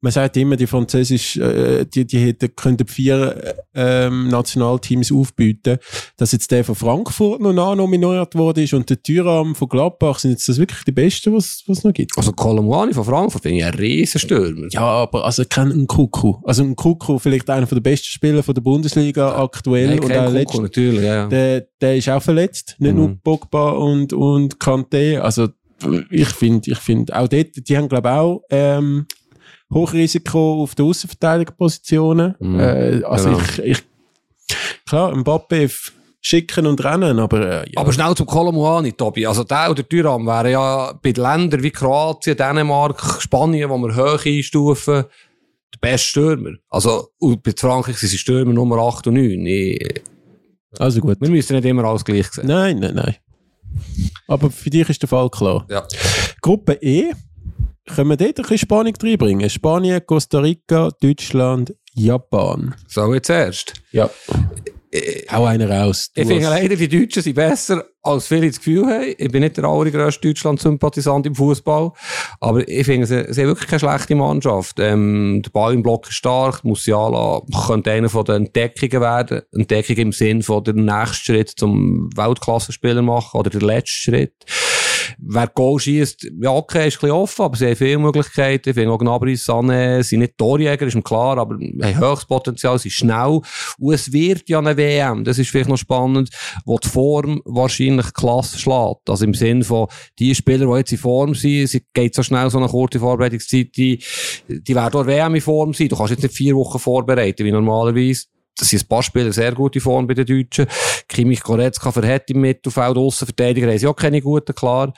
man 0.00 0.12
sagt 0.12 0.36
immer, 0.36 0.56
die 0.56 0.66
Französisch, 0.66 1.36
äh, 1.36 1.84
die, 1.84 2.06
die 2.06 2.18
hätten, 2.18 2.54
könnten 2.54 2.86
vier 2.86 3.56
ähm, 3.74 4.28
Nationalteams 4.28 5.10
aufbieten. 5.12 5.78
Dass 6.16 6.32
jetzt 6.32 6.50
der 6.50 6.64
von 6.64 6.76
Frankfurt 6.76 7.40
noch 7.40 7.74
nominiert 7.74 8.34
worden 8.36 8.64
ist 8.64 8.74
und 8.74 8.88
der 8.88 9.02
Thüram 9.02 9.54
von 9.54 9.68
Gladbach, 9.68 10.18
sind 10.18 10.30
jetzt 10.30 10.48
das 10.48 10.58
wirklich 10.58 10.84
die 10.84 10.92
Besten, 10.92 11.34
was 11.34 11.62
es 11.66 11.84
noch 11.84 11.92
gibt? 11.92 12.16
Also 12.16 12.32
Colomwani 12.32 12.94
von 12.94 13.04
Frankfurt 13.04 13.42
finde 13.42 13.58
ich 13.58 13.64
ein 13.64 13.74
Riesenstürmer. 13.74 14.68
Ja, 14.70 14.82
aber 14.82 15.24
also 15.24 15.42
kein 15.48 15.86
Kuku. 15.86 16.36
Also 16.44 16.62
ein 16.62 16.76
Kuku, 16.76 17.18
vielleicht 17.18 17.50
einer 17.50 17.66
der 17.66 17.80
besten 17.80 18.06
Spieler 18.06 18.42
von 18.42 18.54
der 18.54 18.62
Bundesliga 18.62 19.28
ja. 19.28 19.42
aktuell. 19.42 19.96
Ja, 20.08 20.26
und 20.26 20.46
Kuku, 20.46 20.62
natürlich, 20.62 21.02
ja. 21.02 21.26
Der, 21.26 21.66
der 21.80 21.96
ist 21.96 22.08
auch 22.08 22.22
verletzt. 22.22 22.76
Nicht 22.78 22.92
mhm. 22.92 22.98
nur 22.98 23.16
Pogba 23.22 23.72
und, 23.72 24.12
und 24.12 24.60
Kante. 24.60 25.22
Also 25.22 25.48
ich 26.10 26.28
finde, 26.28 26.70
ich 26.70 26.78
finde 26.78 27.16
auch 27.16 27.28
dort, 27.28 27.68
die 27.68 27.76
haben 27.76 27.88
glaube 27.88 28.10
auch 28.10 28.42
ähm, 28.50 29.06
Hochrisiko 29.72 30.62
auf 30.62 30.74
der 30.74 30.84
Außenverteidigerpositionen. 30.84 32.34
Mhm, 32.38 32.60
äh, 32.60 33.02
also 33.04 33.30
genau. 33.30 33.40
ich, 33.40 33.58
ich, 33.58 33.82
klar, 34.86 35.14
Mbappe 35.14 35.68
schicken 36.20 36.66
und 36.66 36.82
rennen, 36.82 37.18
aber 37.18 37.40
äh, 37.40 37.70
ja. 37.70 37.80
Aber 37.80 37.92
schnell 37.92 38.14
zum 38.14 38.26
Kolomuani, 38.26 38.92
Tobi. 38.92 39.26
Also 39.26 39.44
der 39.44 39.70
oder 39.70 39.86
Tyram 39.86 40.26
wären 40.26 40.52
ja 40.52 40.92
bei 41.02 41.10
Ländern 41.10 41.62
wie 41.62 41.70
Kroatien, 41.70 42.36
Dänemark, 42.36 43.20
Spanien, 43.20 43.68
wo 43.68 43.76
wir 43.78 43.94
hoch 43.94 44.24
einstufen, 44.24 45.04
der 45.74 45.78
beste 45.80 46.08
Stürmer. 46.08 46.52
Also 46.70 47.08
und 47.18 47.42
bei 47.42 47.52
Frankreich 47.56 47.98
sind 47.98 48.08
sie 48.08 48.18
Stürmer 48.18 48.54
Nummer 48.54 48.78
8 48.78 49.06
und 49.08 49.14
9. 49.14 49.46
Ich, 49.46 50.02
also 50.78 51.00
gut. 51.00 51.20
Wir 51.20 51.28
müssen 51.28 51.56
nicht 51.56 51.66
immer 51.66 51.84
alles 51.84 52.04
gleich 52.04 52.26
sehen. 52.28 52.46
Nein, 52.46 52.78
nein, 52.78 52.94
nein. 52.94 53.16
Aber 54.26 54.50
für 54.50 54.70
dich 54.70 54.88
ist 54.88 55.02
der 55.02 55.08
Fall 55.08 55.28
klar. 55.30 55.66
Ja. 55.68 55.86
Gruppe 56.40 56.78
E, 56.80 57.12
können 57.86 58.10
wir 58.10 58.16
dort 58.16 58.38
ein 58.38 58.42
bisschen 58.42 58.58
Spannung 58.58 58.94
reinbringen? 59.00 59.50
Spanien, 59.50 60.00
Costa 60.06 60.38
Rica, 60.40 60.90
Deutschland, 61.00 61.74
Japan. 61.94 62.74
So 62.88 63.12
jetzt 63.12 63.30
erst. 63.30 63.74
Ja. 63.92 64.08
Äh, 64.90 65.26
Hau 65.30 65.44
einer 65.44 65.68
raus. 65.68 66.10
Ich 66.14 66.26
finde 66.26 66.44
leider, 66.44 66.76
die 66.76 66.88
Deutschen 66.88 67.22
sind 67.22 67.34
besser, 67.34 67.84
als 68.04 68.26
viele 68.26 68.48
das 68.48 68.58
Gefühl 68.58 68.86
haben. 68.86 69.14
Ich 69.16 69.32
bin 69.32 69.42
nicht 69.42 69.56
der 69.56 69.64
allergrößte 69.64 70.28
Deutschland-Sympathisant 70.28 71.26
im 71.26 71.34
Fußball, 71.34 71.92
aber 72.40 72.68
ich 72.68 72.84
finde, 72.84 73.06
sie, 73.06 73.32
sie 73.32 73.40
haben 73.42 73.48
wirklich 73.48 73.68
keine 73.68 73.80
schlechte 73.80 74.14
Mannschaft. 74.14 74.78
Ähm, 74.78 75.40
der 75.44 75.50
Ball 75.50 75.72
im 75.72 75.82
Block 75.82 76.08
ist 76.08 76.14
stark, 76.14 76.62
Musiala 76.64 77.40
könnte 77.66 77.90
einer 77.90 78.10
von 78.10 78.24
den 78.24 78.46
Entdeckungen 78.46 79.00
werden. 79.00 79.42
Entdeckung 79.52 79.96
im 79.96 80.12
Sinn 80.12 80.42
von 80.42 80.62
der 80.62 80.74
nächsten 80.74 81.14
Schritt 81.14 81.50
zum 81.50 82.10
Weltklassenspieler 82.14 83.02
machen 83.02 83.38
oder 83.38 83.50
der 83.50 83.62
letzte 83.62 83.90
Schritt. 83.90 84.34
Wer 85.18 85.46
Goal 85.48 85.78
schießt, 85.78 86.30
ja, 86.40 86.50
okay, 86.50 86.88
ist 86.88 86.96
ein 86.96 87.00
bisschen 87.00 87.10
offen, 87.10 87.42
aber 87.42 87.56
sie 87.56 87.66
haben 87.66 87.76
viele 87.76 87.98
Möglichkeiten. 87.98 88.68
Ich 88.70 88.74
finde 88.74 88.92
auch 88.92 88.98
Gnabry, 88.98 89.34
Sané, 89.34 90.02
sind 90.02 90.20
nicht 90.20 90.38
Torjäger, 90.38 90.86
ist 90.86 90.94
mir 90.94 91.02
klar, 91.02 91.38
aber 91.38 91.54
haben 91.54 91.98
höchstes 91.98 92.26
Potenzial, 92.26 92.78
sind 92.78 92.92
schnell. 92.92 93.40
Und 93.78 93.94
es 93.94 94.12
wird 94.12 94.48
ja 94.48 94.58
eine 94.58 94.76
WM, 94.76 95.24
das 95.24 95.38
ist 95.38 95.50
vielleicht 95.50 95.68
noch 95.68 95.76
spannend, 95.76 96.30
wo 96.64 96.78
die 96.78 96.88
Form 96.88 97.40
wahrscheinlich 97.44 98.12
klasse 98.12 98.58
schlägt. 98.58 99.08
Also 99.08 99.24
im 99.24 99.34
Sinn 99.34 99.62
von, 99.62 99.88
die 100.18 100.34
Spieler, 100.34 100.66
die 100.66 100.78
jetzt 100.78 100.92
in 100.92 100.98
Form 100.98 101.34
sind, 101.34 101.68
sie 101.68 101.84
geht 101.92 102.14
so 102.14 102.22
schnell 102.22 102.50
so 102.50 102.58
eine 102.58 102.68
kurze 102.68 102.98
Vorbereitungszeit, 102.98 103.76
die, 103.76 104.02
die 104.48 104.74
werden 104.74 105.00
auch 105.00 105.06
WM 105.06 105.34
in 105.34 105.40
Form 105.40 105.74
sein. 105.74 105.88
Du 105.88 105.96
kannst 105.96 106.12
jetzt 106.12 106.22
nicht 106.22 106.34
vier 106.34 106.54
Wochen 106.54 106.78
vorbereiten, 106.78 107.44
wie 107.44 107.52
normalerweise 107.52 108.24
das 108.56 108.68
sind 108.68 108.82
ein 108.82 108.88
paar 108.88 109.02
Spieler 109.02 109.32
sehr 109.32 109.52
gute 109.52 109.80
Form 109.80 110.06
bei 110.06 110.14
den 110.14 110.26
Deutschen. 110.26 110.66
Kimmich 111.08 111.42
Goretzka 111.42 111.90
verhält 111.90 112.30
im 112.30 112.40
Mittelfeld, 112.40 112.96
Aussenverteidiger 112.96 113.68
haben 113.68 113.78
sie 113.78 113.86
auch 113.86 113.96
keine 113.96 114.20
guten, 114.20 114.54
klar. 114.54 114.92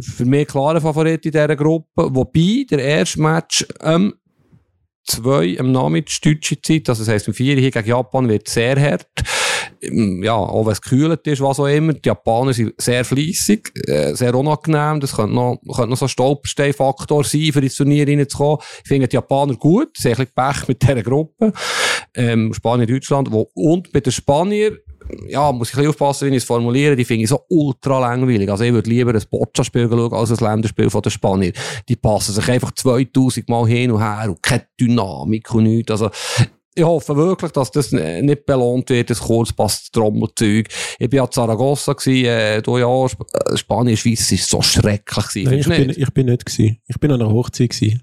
Für 0.00 0.24
mich 0.24 0.48
klare 0.48 0.80
Favorit 0.80 1.24
in 1.26 1.32
dieser 1.32 1.54
Gruppe. 1.56 2.08
Wobei, 2.14 2.64
der 2.70 2.78
erste 2.78 3.20
Match, 3.20 3.66
ähm, 3.82 4.14
zwei 5.04 5.58
am 5.58 5.72
Nachmittag 5.72 6.20
deutsche 6.22 6.60
Zeit, 6.60 6.88
also 6.88 7.04
das 7.04 7.12
heisst, 7.12 7.28
um 7.28 7.34
vier 7.34 7.56
hier 7.56 7.70
gegen 7.70 7.88
Japan 7.88 8.28
wird 8.28 8.48
sehr 8.48 8.80
hart. 8.80 9.08
Ja, 9.82 10.34
auch 10.34 10.64
wenn 10.64 10.72
es 10.72 10.80
gekühlt 10.80 11.26
ist, 11.26 11.40
was 11.40 11.58
auch 11.58 11.66
immer. 11.66 11.92
Die 11.92 12.06
Japaner 12.08 12.52
sind 12.52 12.72
sehr 12.78 13.04
fleissig, 13.04 13.72
äh, 13.88 14.14
sehr 14.14 14.34
unangenehm. 14.34 15.00
Das 15.00 15.16
könnte 15.16 15.34
noch, 15.34 15.58
könnte 15.74 15.90
noch 15.90 15.96
so 15.96 16.04
ein 16.04 16.08
Stolpersteinfaktor 16.08 17.24
sein, 17.24 17.52
für 17.52 17.60
ins 17.60 17.74
Turnier 17.74 18.06
reinzukommen. 18.06 18.58
Ich 18.82 18.88
finde 18.88 19.08
die 19.08 19.16
Japaner 19.16 19.56
gut, 19.56 19.96
sehr 19.96 20.18
ein 20.18 20.28
Pech 20.34 20.68
mit 20.68 20.82
dieser 20.82 21.02
Gruppe. 21.02 21.52
Ähm, 22.14 22.54
Spanien, 22.54 22.86
Deutschland. 22.86 23.32
Wo, 23.32 23.50
und 23.54 23.92
bei 23.92 24.00
den 24.00 24.12
Spaniern, 24.12 24.78
ja, 25.26 25.50
muss 25.50 25.70
ich 25.70 25.74
ein 25.74 25.78
bisschen 25.78 25.90
aufpassen, 25.90 26.26
wie 26.28 26.36
ich 26.36 26.42
es 26.42 26.44
formuliere, 26.44 26.94
die 26.94 27.04
finde 27.04 27.24
ich 27.24 27.28
so 27.28 27.40
ultra 27.48 27.98
langweilig. 27.98 28.48
Also 28.50 28.64
ich 28.64 28.72
würde 28.72 28.88
lieber 28.88 29.12
ein 29.12 29.22
Boccia-Spiel 29.30 29.88
schauen, 29.88 30.12
als 30.12 30.30
ein 30.30 30.36
Länderspiel 30.36 30.90
von 30.90 31.02
den 31.02 31.10
Spaniern. 31.10 31.52
Die 31.88 31.96
passen 31.96 32.32
sich 32.32 32.48
einfach 32.48 32.72
2000 32.72 33.48
Mal 33.48 33.66
hin 33.66 33.90
und 33.90 34.00
her 34.00 34.28
und 34.28 34.42
keine 34.42 34.66
Dynamik 34.80 35.52
und 35.54 35.64
nichts. 35.64 35.90
Also, 35.90 36.10
ich 36.74 36.84
hoffe 36.84 37.16
wirklich, 37.16 37.50
dass 37.52 37.70
das 37.70 37.92
nicht 37.92 38.46
belohnt 38.46 38.88
wird, 38.90 39.10
das 39.10 39.20
Kurzpass-Trommelzeug. 39.20 40.68
Ich 40.98 41.10
bin 41.10 41.18
ja 41.18 41.24
in 41.24 41.30
Zaragoza 41.30 41.92
gewesen, 41.92 42.26
äh, 42.26 42.62
du 42.62 42.78
ja, 42.78 42.88
Sp 43.04 43.24
äh, 43.32 43.56
Spanien, 43.56 43.96
Schweiz, 43.96 44.32
ist 44.32 44.48
so 44.48 44.62
schrecklich 44.62 45.28
gewesen. 45.28 45.50
Nein, 45.50 45.58
ich, 45.58 45.68
bin, 45.68 45.90
ich 45.90 46.14
bin 46.14 46.26
nicht 46.26 46.46
gewesen. 46.46 46.78
Ich 46.86 46.98
bin 46.98 47.12
an 47.12 47.20
einer 47.20 47.30
Hochzeit 47.30 47.70
gewesen. 47.70 48.02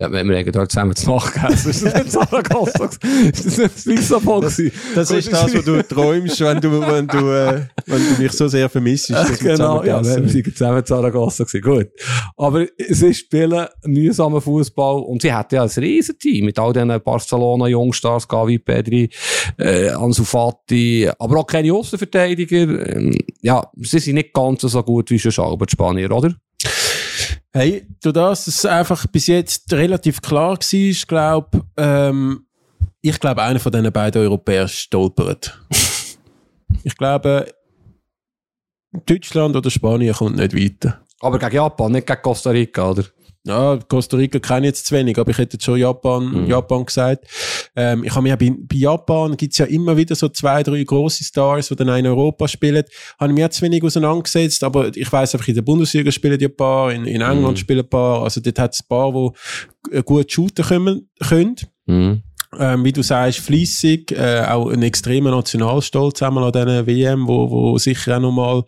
Ja, 0.00 0.12
wir 0.12 0.52
dort 0.52 0.70
zusammen 0.70 0.94
zu 0.94 1.10
Nacht 1.10 1.34
gegessen. 1.34 1.70
Ist 1.70 1.84
das 1.84 1.94
nicht 1.94 2.12
Zaragoza? 2.12 2.84
Ist 2.84 3.46
das 3.46 3.58
nicht 3.58 3.86
Lissabon 3.86 4.42
gewesen? 4.42 4.70
Das 4.94 5.10
ist 5.10 5.32
das, 5.32 5.52
was 5.52 5.64
du 5.64 5.82
träumst, 5.82 6.40
wenn 6.40 6.60
du, 6.60 6.80
wenn 6.80 7.08
du, 7.08 7.18
äh, 7.32 7.66
wenn 7.86 8.02
du 8.14 8.22
mich 8.22 8.30
so 8.30 8.46
sehr 8.46 8.68
vermisst. 8.68 9.10
Dass 9.10 9.36
genau, 9.40 9.82
ja, 9.82 9.98
wir 10.04 10.28
sind 10.28 10.56
zusammen 10.56 10.84
zu 10.84 10.94
gewesen. 10.94 11.60
Gut. 11.62 11.88
Aber 12.36 12.66
sie 12.88 13.12
spielen 13.12 13.66
mühsamen 13.86 14.40
Fußball 14.40 15.02
und 15.02 15.22
sie 15.22 15.32
hatten 15.32 15.56
ja 15.56 15.64
ein 15.64 15.68
Riesenteam 15.68 16.44
mit 16.44 16.60
all 16.60 16.72
diesen 16.72 17.02
Barcelona-Jungstars, 17.02 18.28
Gavi, 18.28 18.60
Pedri, 18.60 19.10
äh, 19.58 19.88
Ansu 19.88 20.22
Fati, 20.22 21.10
aber 21.18 21.38
auch 21.38 21.46
keine 21.46 21.72
Außenverteidiger. 21.72 22.86
Ähm, 22.94 23.18
ja, 23.42 23.68
sie 23.76 23.98
sind 23.98 24.14
nicht 24.14 24.32
ganz 24.32 24.60
so 24.60 24.82
gut 24.84 25.10
wie 25.10 25.18
schon 25.18 25.58
die 25.58 25.66
Spanier, 25.72 26.12
oder? 26.12 26.36
Hey, 27.58 27.84
du 28.04 28.12
das, 28.12 28.46
es 28.46 28.64
einfach 28.64 29.04
bis 29.08 29.26
jetzt 29.26 29.72
relativ 29.72 30.22
klar 30.22 30.56
war, 30.56 31.06
glaube 31.08 31.64
ähm, 31.76 32.46
ich 33.00 33.18
glaube, 33.18 33.42
einer 33.42 33.58
von 33.58 33.72
diesen 33.72 33.90
beiden 33.90 34.22
Europäern 34.22 34.68
stolpert. 34.68 35.58
ich 36.84 36.96
glaube, 36.96 37.52
Deutschland 39.06 39.56
oder 39.56 39.72
Spanien 39.72 40.14
kommt 40.14 40.36
nicht 40.36 40.54
weiter. 40.54 41.00
Aber 41.18 41.36
gegen 41.36 41.56
Japan, 41.56 41.90
nicht 41.90 42.06
gegen 42.06 42.22
Costa 42.22 42.50
Rica, 42.50 42.90
oder? 42.90 43.02
Ja, 43.48 43.78
Costa 43.88 44.16
Rica 44.16 44.38
kenne 44.38 44.66
ich 44.66 44.70
jetzt 44.72 44.86
zu 44.86 44.94
wenig, 44.94 45.18
aber 45.18 45.30
ich 45.30 45.38
hätte 45.38 45.54
jetzt 45.56 45.64
schon 45.64 45.78
Japan, 45.78 46.44
Mhm. 46.44 46.46
Japan 46.46 46.84
gesagt. 46.84 47.24
Ähm, 47.74 48.04
ich 48.04 48.10
habe 48.10 48.22
mir 48.22 48.28
ja 48.30 48.36
bei, 48.36 48.50
bei 48.56 48.76
Japan 48.76 49.36
gibt's 49.36 49.58
ja 49.58 49.64
immer 49.66 49.96
wieder 49.96 50.14
so 50.14 50.28
zwei, 50.28 50.62
drei 50.62 50.84
große 50.84 51.24
Stars, 51.24 51.68
die 51.68 51.76
dann 51.76 51.88
in 51.88 52.06
Europa 52.06 52.46
spielen. 52.46 52.84
Habe 53.18 53.32
mir 53.32 53.50
zu 53.50 53.62
wenig 53.62 53.82
auseinandergesetzt, 53.82 54.62
aber 54.62 54.94
ich 54.94 55.10
weiß 55.10 55.34
einfach, 55.34 55.48
in 55.48 55.54
der 55.54 55.62
Bundesliga 55.62 56.12
spielen 56.12 56.38
die 56.38 56.46
ein 56.46 56.56
paar, 56.56 56.92
in, 56.92 57.04
in 57.06 57.22
England 57.22 57.54
Mhm. 57.54 57.56
spielen 57.56 57.80
ein 57.80 57.88
paar, 57.88 58.22
also 58.22 58.40
dort 58.40 58.58
hat 58.58 58.74
es 58.74 58.80
ein 58.80 58.86
paar, 58.88 59.12
die 59.92 60.02
gut 60.02 60.30
shooten 60.30 60.64
können. 60.64 61.08
können. 61.26 61.56
Mhm. 61.86 62.22
Ähm, 62.58 62.82
wie 62.84 62.92
du 62.92 63.02
sagst, 63.02 63.40
fließig, 63.40 64.12
äh, 64.12 64.42
auch 64.48 64.70
ein 64.70 64.82
extremer 64.82 65.30
Nationalstolz 65.32 66.22
einmal 66.22 66.44
an 66.44 66.52
diesen 66.52 66.86
WM, 66.86 67.28
wo, 67.28 67.50
wo 67.50 67.78
sicher 67.78 68.16
auch 68.16 68.20
nochmal 68.20 68.62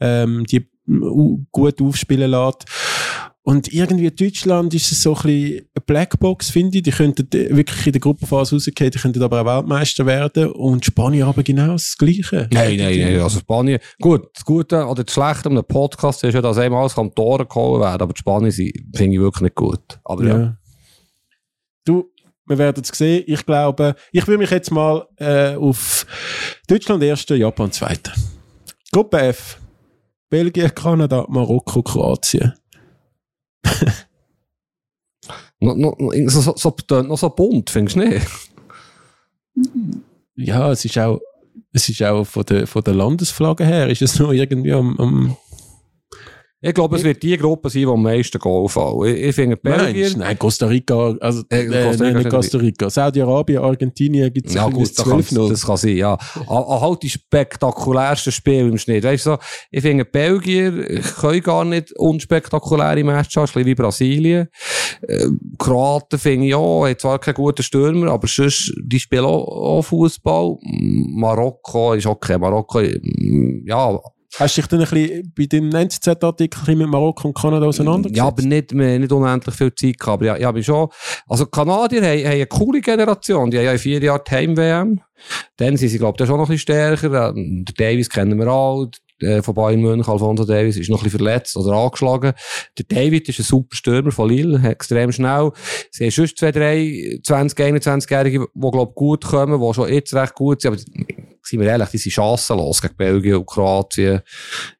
ähm, 0.00 0.44
die 0.46 0.66
uh, 0.88 1.38
gut 1.52 1.82
aufspielen 1.82 2.30
lässt. 2.30 2.64
Und 3.48 3.72
irgendwie 3.72 4.10
Deutschland 4.10 4.74
ist 4.74 4.90
es 4.90 5.02
so 5.02 5.14
ein 5.14 5.22
bisschen 5.22 5.58
eine 5.76 5.84
Blackbox, 5.86 6.50
finde 6.50 6.78
ich. 6.78 6.82
Die 6.82 6.90
könnten 6.90 7.28
wirklich 7.32 7.86
in 7.86 7.92
der 7.92 8.00
Gruppenphase 8.00 8.56
rausgehen, 8.56 8.90
die 8.90 8.98
könnten 8.98 9.22
aber 9.22 9.40
auch 9.42 9.46
Weltmeister 9.58 10.04
werden. 10.04 10.50
Und 10.50 10.84
Spanien 10.84 11.28
aber 11.28 11.44
genau 11.44 11.68
das 11.74 11.96
Gleiche. 11.96 12.48
Nein, 12.52 12.76
nein, 12.76 12.98
nein. 12.98 13.20
Also 13.20 13.38
Spanien, 13.38 13.78
gut, 14.00 14.30
das 14.34 14.44
Gute 14.44 14.84
oder 14.84 15.04
das 15.04 15.14
Schlechte 15.14 15.46
an 15.48 15.52
einem 15.52 15.64
Podcast 15.64 16.24
ist 16.24 16.34
ja, 16.34 16.42
dass 16.42 16.58
einmal 16.58 16.80
alles 16.80 16.96
kann 16.96 17.14
Tore 17.14 17.46
geholt 17.46 17.82
werden, 17.82 18.02
aber 18.02 18.12
die 18.12 18.18
Spanier 18.18 18.50
sind- 18.50 18.72
finde 18.96 19.14
ich 19.14 19.20
wirklich 19.20 19.42
nicht 19.42 19.54
gut. 19.54 20.00
Aber 20.02 20.24
ja. 20.24 20.38
Ja. 20.40 20.56
Du, 21.84 22.10
wir 22.46 22.58
werden 22.58 22.82
es 22.82 22.98
sehen. 22.98 23.22
Ich 23.28 23.46
glaube, 23.46 23.94
ich 24.10 24.26
will 24.26 24.38
mich 24.38 24.50
jetzt 24.50 24.72
mal 24.72 25.06
äh, 25.18 25.54
auf 25.54 26.04
Deutschland 26.66 27.00
erster, 27.04 27.36
Japan 27.36 27.70
zweiter. 27.70 28.12
Gruppe 28.92 29.18
F. 29.20 29.60
Belgien, 30.28 30.74
Kanada, 30.74 31.24
Marokko, 31.28 31.80
Kroatien. 31.84 32.54
Noch, 35.58 35.74
noch, 35.74 35.96
so, 36.26 36.40
so, 36.40 36.54
so, 36.56 37.02
noch 37.02 37.16
so 37.16 37.30
bunt, 37.30 37.70
findest 37.70 37.96
du 37.96 38.00
nicht? 38.00 38.26
Ja, 40.36 40.70
es 40.70 40.84
ist 40.84 40.98
auch, 40.98 41.18
es 41.72 41.88
ist 41.88 42.02
auch 42.02 42.24
von 42.24 42.44
der, 42.44 42.66
von 42.66 42.84
der 42.84 42.94
Landesflagge 42.94 43.64
her, 43.64 43.88
ist 43.88 44.02
es 44.02 44.18
noch 44.18 44.32
irgendwie 44.32 44.72
am, 44.72 44.98
am 44.98 45.36
Ich 46.62 46.72
glaube, 46.72 46.96
es 46.96 47.04
wird 47.04 47.22
die 47.22 47.36
Gruppe 47.36 47.68
sein, 47.68 47.82
die 47.82 47.86
am 47.86 48.02
meisten 48.02 48.38
Goal 48.38 48.66
fallen. 48.68 49.14
Ich, 49.14 49.22
ich 49.24 49.34
finde 49.34 49.58
nein, 49.62 49.76
Belgien... 49.78 50.02
ist- 50.06 50.16
nein, 50.16 50.38
Costa 50.38 50.66
Rica, 50.66 51.14
also, 51.20 51.42
Äh, 51.50 51.64
äh, 51.66 51.84
Costa 51.84 51.90
Rica 51.90 52.04
nein, 52.04 52.16
nicht 52.16 52.30
Costa 52.30 52.58
Rica. 52.58 52.90
Saudi-Arabien, 52.90 53.58
Argentinien 53.62 54.32
gibt 54.32 54.48
es 54.48 54.54
Ja, 54.54 54.66
gut, 54.68 54.88
das 54.88 55.04
kann, 55.04 55.22
12 55.22 55.50
das 55.50 55.66
kann 55.66 55.76
sein, 55.76 55.96
ja. 55.98 56.14
An, 56.14 56.46
an 56.48 56.80
halt 56.80 57.02
die 57.02 57.10
spektakulärsten 57.10 58.32
Spiele 58.32 58.68
im 58.68 58.78
Schnitt. 58.78 59.04
Weißt 59.04 59.26
du, 59.26 59.30
so, 59.32 59.38
ich 59.70 59.82
finde, 59.82 60.06
Belgier 60.06 60.72
können 61.20 61.42
gar 61.42 61.64
nicht 61.64 61.92
unspektakuläre 61.98 63.04
Matches 63.04 63.36
haben, 63.54 63.66
wie 63.66 63.74
Brasilien. 63.74 64.48
Äh, 65.02 65.26
Kroaten 65.58 66.18
finde 66.18 66.46
ich 66.46 66.54
auch, 66.54 66.86
haben 66.86 66.98
zwar 66.98 67.18
keinen 67.18 67.34
guten 67.34 67.62
Stürmer, 67.62 68.10
aber 68.10 68.26
sonst, 68.28 68.72
die 68.82 68.98
spielen 68.98 69.26
auch, 69.26 69.46
auch 69.46 69.82
Fußball. 69.82 70.56
Marokko 70.62 71.92
ist 71.92 72.06
okay. 72.06 72.38
Marokko, 72.38 72.80
ja, 72.80 73.98
Hast 74.38 74.56
du 74.56 74.60
dich 74.60 74.68
dann 74.68 74.80
ein 74.80 74.86
bisschen 74.88 75.32
bei 75.36 75.46
dem 75.46 75.74
NZZ-Artikel 75.74 76.76
mit 76.76 76.88
Marokko 76.88 77.28
und 77.28 77.34
Kanada 77.34 77.66
auseinandergesetzt? 77.66 78.18
Ja, 78.18 78.26
aber 78.26 78.42
nicht, 78.42 78.72
nicht 78.72 79.12
unendlich 79.12 79.54
viel 79.54 79.74
Zeit 79.74 79.98
gehabt. 79.98 80.08
Aber 80.22 80.26
ja, 80.26 80.36
ich 80.36 80.44
habe 80.44 80.62
schon, 80.62 80.88
also 81.26 81.44
die 81.44 81.50
Kanadier 81.50 82.02
haben, 82.02 82.18
haben 82.24 82.32
eine 82.32 82.46
coole 82.46 82.80
Generation. 82.80 83.50
Die 83.50 83.58
haben 83.58 83.64
ja 83.64 83.78
vier 83.78 84.02
Jahren 84.02 84.20
die 84.28 84.30
Heim-WM. 84.34 85.00
Dann 85.56 85.76
sind 85.76 85.88
sie, 85.88 85.98
glaube 85.98 86.16
ich, 86.20 86.26
schon 86.26 86.36
noch 86.38 86.48
ein 86.48 86.52
bisschen 86.54 86.74
stärker. 86.74 87.30
Ähm, 87.30 87.64
Der 87.66 87.74
Davis 87.88 88.10
kennen 88.10 88.38
wir 88.38 88.48
auch. 88.52 88.86
äh, 89.22 89.40
Von 89.40 89.54
Bayern 89.54 89.80
München, 89.80 90.12
Alfonso 90.12 90.44
Davis, 90.44 90.76
ist 90.76 90.90
noch 90.90 90.98
ein 91.00 91.04
bisschen 91.04 91.18
verletzt 91.18 91.56
oder 91.56 91.72
angeschlagen. 91.74 92.32
Der 92.76 92.84
David 92.86 93.26
ist 93.30 93.38
ein 93.40 93.44
super 93.44 93.74
Stürmer 93.74 94.12
von 94.12 94.28
Lille, 94.28 94.60
extrem 94.68 95.10
schnell. 95.12 95.52
Sie 95.90 96.04
haben 96.04 96.10
sonst 96.10 96.36
zwei, 96.36 96.52
drei 96.52 97.18
20, 97.24 97.58
21-Jährige, 97.58 98.46
die, 98.54 98.70
glaube 98.70 98.90
ich, 98.90 98.94
gut 98.94 99.24
kommen, 99.24 99.58
die 99.60 99.74
schon 99.74 99.90
jetzt 99.90 100.14
recht 100.14 100.34
gut 100.34 100.60
sind. 100.60 100.72
Aber 100.74 100.82
sind 101.46 101.60
wir 101.60 101.68
ehrlich, 101.68 101.88
die 101.90 101.98
sind 101.98 102.12
chancenlos 102.12 102.82
gegen 102.82 102.96
Belgien 102.96 103.36
und 103.36 103.46
Kroatien. 103.46 104.20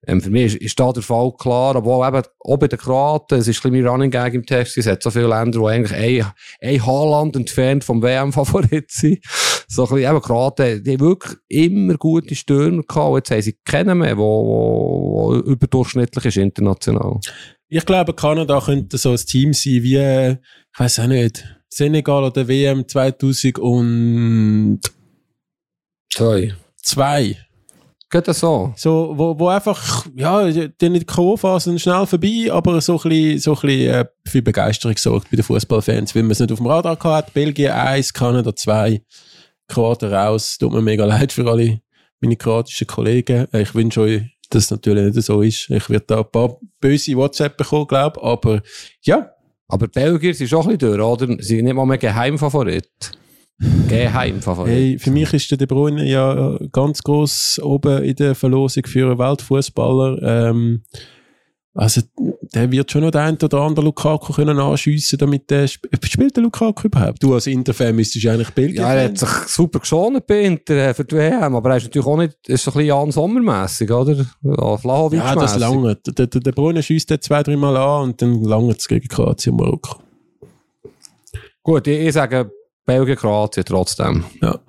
Ähm, 0.06 0.20
für 0.20 0.30
mich 0.30 0.54
ist, 0.54 0.62
ist 0.62 0.80
da 0.80 0.92
der 0.92 1.02
Fall 1.02 1.32
klar, 1.38 1.76
auch, 1.76 2.08
eben, 2.08 2.22
auch 2.40 2.56
bei 2.56 2.68
den 2.68 2.78
Kroaten, 2.78 3.38
es 3.38 3.48
ist 3.48 3.64
ein 3.64 3.72
bisschen 3.72 3.86
Running 3.86 4.10
Gag 4.10 4.34
im 4.34 4.44
Text, 4.44 4.76
es 4.76 4.86
hat 4.86 5.02
so 5.02 5.10
viele 5.10 5.28
Länder, 5.28 5.60
die 5.60 5.66
eigentlich 5.66 6.24
ein, 6.24 6.32
ein 6.60 6.86
Haaland 6.86 7.36
entfernt 7.36 7.84
vom 7.84 8.02
WM-Favorit 8.02 8.90
sind. 8.90 9.18
So 9.68 9.84
ein 9.84 9.94
bisschen, 9.94 10.10
eben 10.10 10.22
Kroaten, 10.22 10.82
die 10.82 10.92
haben 10.92 11.00
wirklich 11.00 11.36
immer 11.48 11.94
gute 11.96 12.34
Stürmer 12.34 12.82
gehabt, 12.82 13.10
und 13.10 13.16
jetzt 13.16 13.30
haben 13.30 13.42
sie 13.42 13.56
keinen 13.64 13.98
mehr, 13.98 14.16
wo, 14.16 14.22
wo 14.22 15.34
überdurchschnittlich 15.34 16.24
ist 16.24 16.36
international. 16.36 17.20
Ich 17.68 17.84
glaube, 17.84 18.14
Kanada 18.14 18.60
könnte 18.60 18.96
so 18.98 19.10
ein 19.10 19.16
Team 19.16 19.52
sein 19.52 19.82
wie, 19.82 19.96
ich 19.98 20.80
weiß 20.80 21.00
auch 21.00 21.06
nicht, 21.06 21.44
Senegal 21.68 22.24
oder 22.24 22.48
WM 22.48 22.86
2002. 26.12 26.54
Sorry. 26.82 27.36
Geht 28.08 28.28
das 28.28 28.38
so? 28.38 28.72
So, 28.76 29.14
wo, 29.16 29.36
wo 29.36 29.48
einfach, 29.48 30.06
ja, 30.14 30.48
die 30.48 30.88
nicht 30.88 31.08
K.O.-Phasen 31.08 31.78
schnell 31.80 32.06
vorbei, 32.06 32.46
aber 32.52 32.80
so 32.80 33.00
ein 33.02 33.08
bisschen, 33.08 33.38
so 33.40 33.54
ein 33.54 33.60
bisschen 33.62 33.94
äh, 33.94 34.04
für 34.24 34.42
Begeisterung 34.42 34.96
sorgt 34.96 35.28
bei 35.30 35.36
den 35.36 35.42
Fußballfans, 35.42 36.14
weil 36.14 36.22
man 36.22 36.30
es 36.30 36.38
nicht 36.40 36.52
auf 36.52 36.58
dem 36.58 36.66
Radar 36.68 36.94
gehabt 36.96 37.26
hat. 37.28 37.34
Belgien 37.34 37.72
1, 37.72 38.12
Kanada 38.12 38.54
2, 38.54 39.02
Kroaten 39.66 40.12
raus. 40.12 40.56
Tut 40.58 40.72
mir 40.72 40.82
mega 40.82 41.04
leid 41.04 41.32
für 41.32 41.50
alle 41.50 41.80
meine 42.20 42.36
kroatischen 42.36 42.86
Kollegen. 42.86 43.48
Äh, 43.52 43.62
Ich 43.62 43.74
wünsche 43.74 44.00
euch, 44.02 44.22
dass 44.50 44.64
es 44.64 44.70
natürlich 44.70 45.12
nicht 45.12 45.26
so 45.26 45.42
ist. 45.42 45.68
Ich 45.70 45.90
werde 45.90 46.04
da 46.06 46.18
ein 46.20 46.30
paar 46.30 46.56
böse 46.80 47.16
WhatsApp 47.16 47.56
bekommen, 47.56 47.88
glaube 47.88 48.22
aber 48.22 48.62
ja, 49.02 49.32
Aber 49.68 49.88
die 49.88 49.98
Belgier 49.98 50.32
sind 50.32 50.48
schon 50.48 50.62
ein 50.62 50.78
bisschen 50.78 50.96
durch, 50.96 51.00
oder? 51.00 51.26
Sie 51.42 51.56
sind 51.56 51.64
nicht 51.64 51.74
mal 51.74 51.84
mehr 51.84 51.98
Geheimfavorit. 51.98 52.88
Geheimfavorit. 53.58 54.72
Hey, 54.72 54.98
für 54.98 55.10
mich 55.10 55.32
ist 55.32 55.50
der 55.50 55.58
De 55.58 55.66
Bruyne 55.66 56.04
ja 56.06 56.58
ganz 56.72 57.02
groß 57.02 57.60
oben 57.62 58.02
in 58.02 58.14
der 58.16 58.34
Verlosung 58.34 58.84
für 58.86 59.06
einen 59.06 59.18
Weltfußballer. 59.18 60.22
Ähm, 60.22 60.82
also, 61.72 62.00
der 62.54 62.70
wird 62.72 62.90
schon 62.90 63.02
noch 63.02 63.10
den 63.10 63.20
einen 63.20 63.36
oder 63.36 63.60
anderen 63.60 63.84
Lukaku 63.84 64.32
können 64.32 64.58
anschiessen, 64.58 65.18
damit 65.18 65.50
der 65.50 65.64
sp 65.68 65.88
spielt 66.04 66.34
der 66.34 66.42
Lukaku 66.42 66.86
überhaupt? 66.86 67.22
Du 67.22 67.34
als 67.34 67.46
Interfan 67.46 67.94
müsstest 67.94 68.24
du 68.24 68.30
eigentlich 68.30 68.50
Belgien. 68.50 68.82
Ja, 68.82 68.94
er 68.94 69.04
hat 69.06 69.18
sich 69.18 69.28
super 69.28 69.80
geschont 69.80 70.26
bei 70.26 70.42
Inter 70.42 70.74
äh, 70.74 70.94
für 70.94 71.04
die 71.04 71.16
WM, 71.16 71.54
aber 71.54 71.70
er 71.70 71.76
ist 71.76 71.84
natürlich 71.84 72.06
auch 72.06 72.16
nicht, 72.16 72.36
ist 72.48 72.64
so 72.64 72.70
ein 72.70 72.74
bisschen 72.74 72.88
Jan 72.88 73.10
Sommermässig, 73.10 73.90
oder? 73.90 74.24
Ja, 74.42 74.76
Vlahovic 74.78 75.18
ja, 75.18 75.34
das 75.34 75.58
lange. 75.58 75.96
Der, 75.96 76.26
der, 76.26 76.40
der 76.40 76.52
Bruyne 76.52 76.82
schießt 76.82 77.10
den 77.10 77.20
zwei, 77.20 77.42
dreimal 77.42 77.76
an 77.76 78.02
und 78.04 78.22
dann 78.22 78.42
lange 78.42 78.72
es 78.72 78.88
gegen 78.88 79.08
Kroatien 79.08 79.54
und 79.54 79.60
Marokko. 79.60 79.98
Gut, 81.62 81.86
ich, 81.88 82.06
ich 82.06 82.12
sage 82.14 82.50
Belgien, 82.86 83.16
Kroatien 83.16 83.64
trotzdem. 83.64 84.24
Ja. 84.40 84.60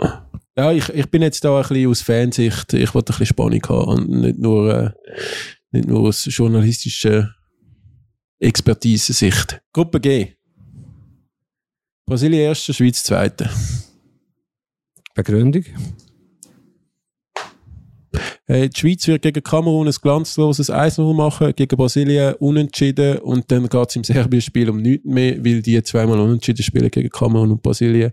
Ja, 0.58 0.72
ich, 0.72 0.90
ich 0.90 1.10
bin 1.12 1.22
jetzt 1.22 1.44
da 1.44 1.56
ein 1.56 1.68
bisschen 1.68 1.88
aus 1.88 2.02
Fansicht. 2.02 2.74
Ich 2.74 2.94
wollte 2.96 3.14
ein 3.14 3.20
bisschen 3.20 3.28
Spannung 3.28 3.62
haben 3.70 3.88
und 3.90 4.10
nicht 4.10 4.40
nur, 4.40 4.74
äh, 4.74 4.92
nicht 5.72 5.88
nur 5.88 6.08
aus 6.10 6.26
journalistischer 6.26 7.32
Expertise-Sicht. 8.40 9.62
Gruppe 9.72 10.00
G. 10.00 10.34
Brasilien 12.08 12.42
erster, 12.42 12.74
Schweiz 12.74 13.04
zweiter. 13.04 13.50
Begründung? 15.14 15.64
Äh, 18.48 18.70
die 18.70 18.80
Schweiz 18.80 19.08
wird 19.08 19.22
gegen 19.22 19.44
Kamerun 19.44 19.88
ein 19.88 19.94
glanzloses 20.02 20.72
1-0 20.72 21.14
machen, 21.14 21.54
gegen 21.56 21.76
Brasilien 21.76 22.34
unentschieden 22.36 23.20
und 23.20 23.52
dann 23.52 23.68
geht 23.68 23.90
es 23.90 23.96
im 23.98 24.04
Serbien-Spiel 24.04 24.70
um 24.70 24.82
nichts 24.82 25.06
mehr, 25.06 25.44
weil 25.44 25.62
die 25.62 25.82
zweimal 25.84 26.20
unentschieden 26.20 26.64
spielen 26.64 26.90
gegen 26.90 27.10
Kamerun 27.10 27.52
und 27.52 27.62
Brasilien. 27.62 28.12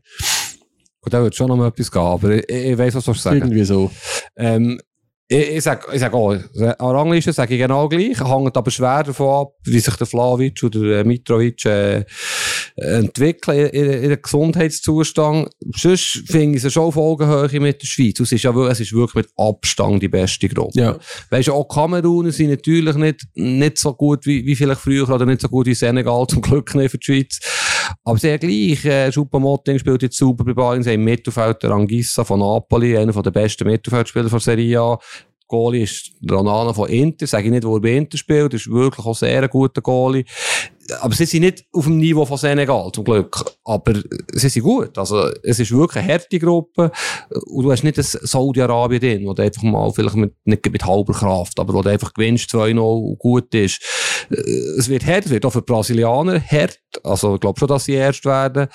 Gut, 1.00 1.12
da 1.12 1.22
wird 1.22 1.36
schon 1.36 1.48
noch 1.48 1.56
mal 1.56 1.68
etwas 1.68 1.90
gehen, 1.90 2.02
aber 2.02 2.30
ich, 2.36 2.48
ich 2.48 2.78
weiss, 2.78 2.94
was 2.94 3.04
du 3.04 3.14
sagen. 3.14 3.36
Irgendwie 3.36 3.64
so. 3.64 3.90
Ähm, 4.36 4.80
ich, 5.26 5.50
ich 5.56 5.64
sag, 5.64 5.86
ich 5.92 6.00
sag 6.00 6.12
auch, 6.12 6.32
an 6.32 6.74
Rangliste 6.78 7.32
sage 7.32 7.54
ich 7.54 7.60
genau 7.60 7.88
gleich, 7.88 8.20
hängt 8.20 8.56
aber 8.56 8.70
schwer 8.70 9.04
davon 9.04 9.46
ab, 9.46 9.52
wie 9.64 9.78
sich 9.78 9.96
der 9.96 10.06
Flavic 10.06 10.62
oder 10.62 10.80
der 10.80 11.04
Mitrovic 11.04 11.64
äh, 11.64 12.04
entwickeln 12.76 13.68
in, 13.68 13.84
in, 13.84 14.10
in 14.10 14.22
Gesundheitszustand. 14.22 15.48
Sonst 15.76 16.24
finde 16.26 16.58
ich 16.58 16.64
es 16.64 16.72
schon 16.72 16.84
auf 16.84 16.96
Augenhöhe 16.96 17.60
mit 17.60 17.80
der 17.80 17.86
Schweiz. 17.86 18.20
Es 18.20 18.32
ist 18.32 18.42
ja 18.42 18.50
es 18.50 18.80
ist 18.80 18.92
wirklich 18.92 19.14
mit 19.14 19.28
Abstand 19.36 20.02
die 20.02 20.08
beste 20.08 20.48
Gruppe. 20.48 20.78
Ja. 20.78 20.98
Weißt 21.30 21.48
du, 21.48 21.54
auch 21.54 21.68
Kameruner 21.68 22.30
sind 22.30 22.50
natürlich 22.50 22.94
nicht, 22.96 23.26
nicht 23.34 23.78
so 23.78 23.94
gut 23.94 24.26
wie, 24.26 24.44
wie 24.44 24.54
vielleicht 24.54 24.82
früher 24.82 25.08
oder 25.08 25.24
nicht 25.24 25.40
so 25.40 25.48
gut 25.48 25.66
wie 25.66 25.74
Senegal, 25.74 26.26
zum 26.26 26.42
Glück 26.42 26.74
nicht 26.74 26.90
für 26.90 26.98
die 26.98 27.04
Schweiz. 27.04 27.40
Aber 28.02 28.18
sehr 28.18 28.38
gleich, 28.38 28.84
äh, 28.84 29.12
Schupamotting 29.12 29.78
spielt 29.78 30.02
jetzt 30.02 30.16
super 30.16 30.44
bei 30.44 30.54
Bayern, 30.54 30.82
sie 30.82 30.92
haben 30.92 31.04
Mittelfeld 31.04 31.62
der 31.62 31.70
Angissa 31.70 32.24
von 32.24 32.40
Napoli, 32.40 32.96
einer 32.96 33.12
der 33.12 33.30
besten 33.30 33.68
Mittelfeldspieler 33.68 34.28
von 34.28 34.40
Serie 34.40 34.80
A. 34.80 34.98
Goalie 35.46 35.82
ist 35.82 36.12
der 36.20 36.38
Onana 36.38 36.72
von 36.72 36.88
Inter, 36.88 37.26
sage 37.26 37.46
ich 37.46 37.50
nicht, 37.50 37.64
wo 37.64 37.76
er 37.76 37.80
bei 37.80 37.96
Inter 37.96 38.16
spielt, 38.16 38.54
ist 38.54 38.70
wirklich 38.70 39.04
auch 39.04 39.14
sehr 39.14 39.42
ein 39.42 39.50
guter 39.50 39.82
Goalie. 39.82 40.24
aber 41.00 41.14
sie 41.14 41.26
sind 41.26 41.42
nicht 41.42 41.64
auf 41.72 41.84
dem 41.84 41.98
Niveau 41.98 42.24
von 42.24 42.36
Senegal, 42.36 42.90
zum 42.92 43.04
Glück. 43.04 43.44
Aber 43.64 43.94
sie 44.32 44.48
sind 44.48 44.62
gut. 44.62 44.96
Also, 44.98 45.30
es 45.42 45.58
ist 45.58 45.72
wirklich 45.72 46.02
eine 46.02 46.12
harte 46.12 46.38
Gruppe. 46.38 46.90
Und 47.46 47.64
du 47.64 47.72
hast 47.72 47.84
nicht 47.84 47.98
ein 47.98 48.04
Saudi-Arabien 48.04 49.00
drin, 49.00 49.26
wo 49.26 49.34
du 49.34 49.42
einfach 49.42 49.62
mal 49.62 49.92
vielleicht 49.92 50.16
mit, 50.16 50.34
nicht 50.44 50.70
mit 50.70 50.84
halber 50.84 51.12
Kraft, 51.12 51.58
aber 51.58 51.74
wo 51.74 51.82
du 51.82 51.90
einfach 51.90 52.12
gewinnst 52.14 52.50
2-0 52.50 52.78
und 52.78 53.18
gut 53.18 53.54
ist. 53.54 53.82
Es 54.78 54.88
wird 54.88 55.06
hart, 55.06 55.26
es 55.26 55.30
wird 55.30 55.44
auch 55.44 55.52
für 55.52 55.62
Brasilianer 55.62 56.40
hart. 56.40 56.80
Also, 57.02 57.34
ich 57.34 57.40
glaube 57.40 57.58
schon, 57.58 57.68
dass 57.68 57.84
sie 57.84 57.92
erst 57.92 58.24
werden. 58.24 58.68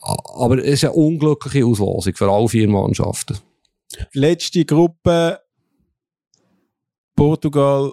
Aber 0.00 0.58
es 0.58 0.74
ist 0.74 0.84
eine 0.84 0.92
unglückliche 0.94 1.64
Auslosung 1.64 2.14
für 2.14 2.30
alle 2.30 2.48
vier 2.48 2.68
Mannschaften. 2.68 3.38
Letzte 4.12 4.64
Gruppe 4.64 5.40
Portugal, 7.16 7.92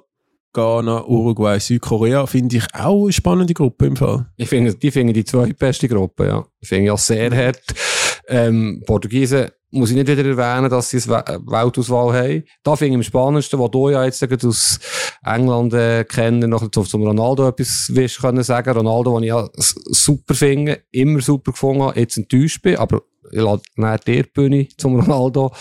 Ghana, 0.54 1.06
Uruguay, 1.06 1.60
Südkorea 1.60 2.26
finde 2.26 2.58
ich 2.58 2.64
auch 2.74 3.04
eine 3.04 3.14
spannende 3.14 3.54
Gruppe 3.54 3.86
im 3.86 3.96
Fall. 3.96 4.26
Ich 4.38 4.50
finde, 4.50 4.74
die 4.74 4.92
finde 4.92 5.14
die 5.14 5.26
zweitbeste 5.26 5.88
Gruppe, 5.88 6.28
ja. 6.28 6.46
Ich 6.60 6.70
finde 6.70 6.88
ja 6.88 6.98
sehr 6.98 7.32
hart. 7.36 7.62
Ähm, 8.28 8.82
Portugiesen 8.86 9.50
muss 9.72 9.90
ich 9.90 9.96
nicht 9.96 10.08
wieder 10.08 10.26
erwähnen, 10.26 10.70
dass 10.70 10.90
sie 10.90 11.02
eine 11.12 11.40
Weltauswahl 11.46 12.14
haben. 12.14 12.44
Da 12.64 12.76
finde 12.76 12.92
ich 12.92 12.96
am 12.96 13.04
spannendsten, 13.04 13.60
was 13.60 13.72
du 13.72 13.90
ja 13.90 14.04
jetzt 14.04 14.46
aus 14.46 14.80
England 15.24 15.74
äh, 15.74 16.06
kennen, 16.06 16.50
noch 16.50 16.68
zum 16.70 17.04
Ronaldo 17.04 17.48
etwas 17.50 17.92
willst 17.94 18.20
können 18.20 18.44
sagen. 18.44 18.72
Ronaldo, 18.72 19.16
den 19.16 19.24
ich 19.24 19.30
ja 19.30 19.48
super 19.56 20.34
finde, 20.34 20.84
immer 20.92 21.22
super 21.22 21.52
gefunden 21.52 21.84
habe, 21.84 22.00
jetzt 22.00 22.18
enttäuscht 22.18 22.62
bin, 22.62 22.78
aber 22.78 23.02
ich 23.32 23.42
lade 23.42 23.62
näher 23.76 24.00
die 24.00 24.24
Bühne 24.24 24.68
zum 24.78 25.00
Ronaldo. 25.00 25.52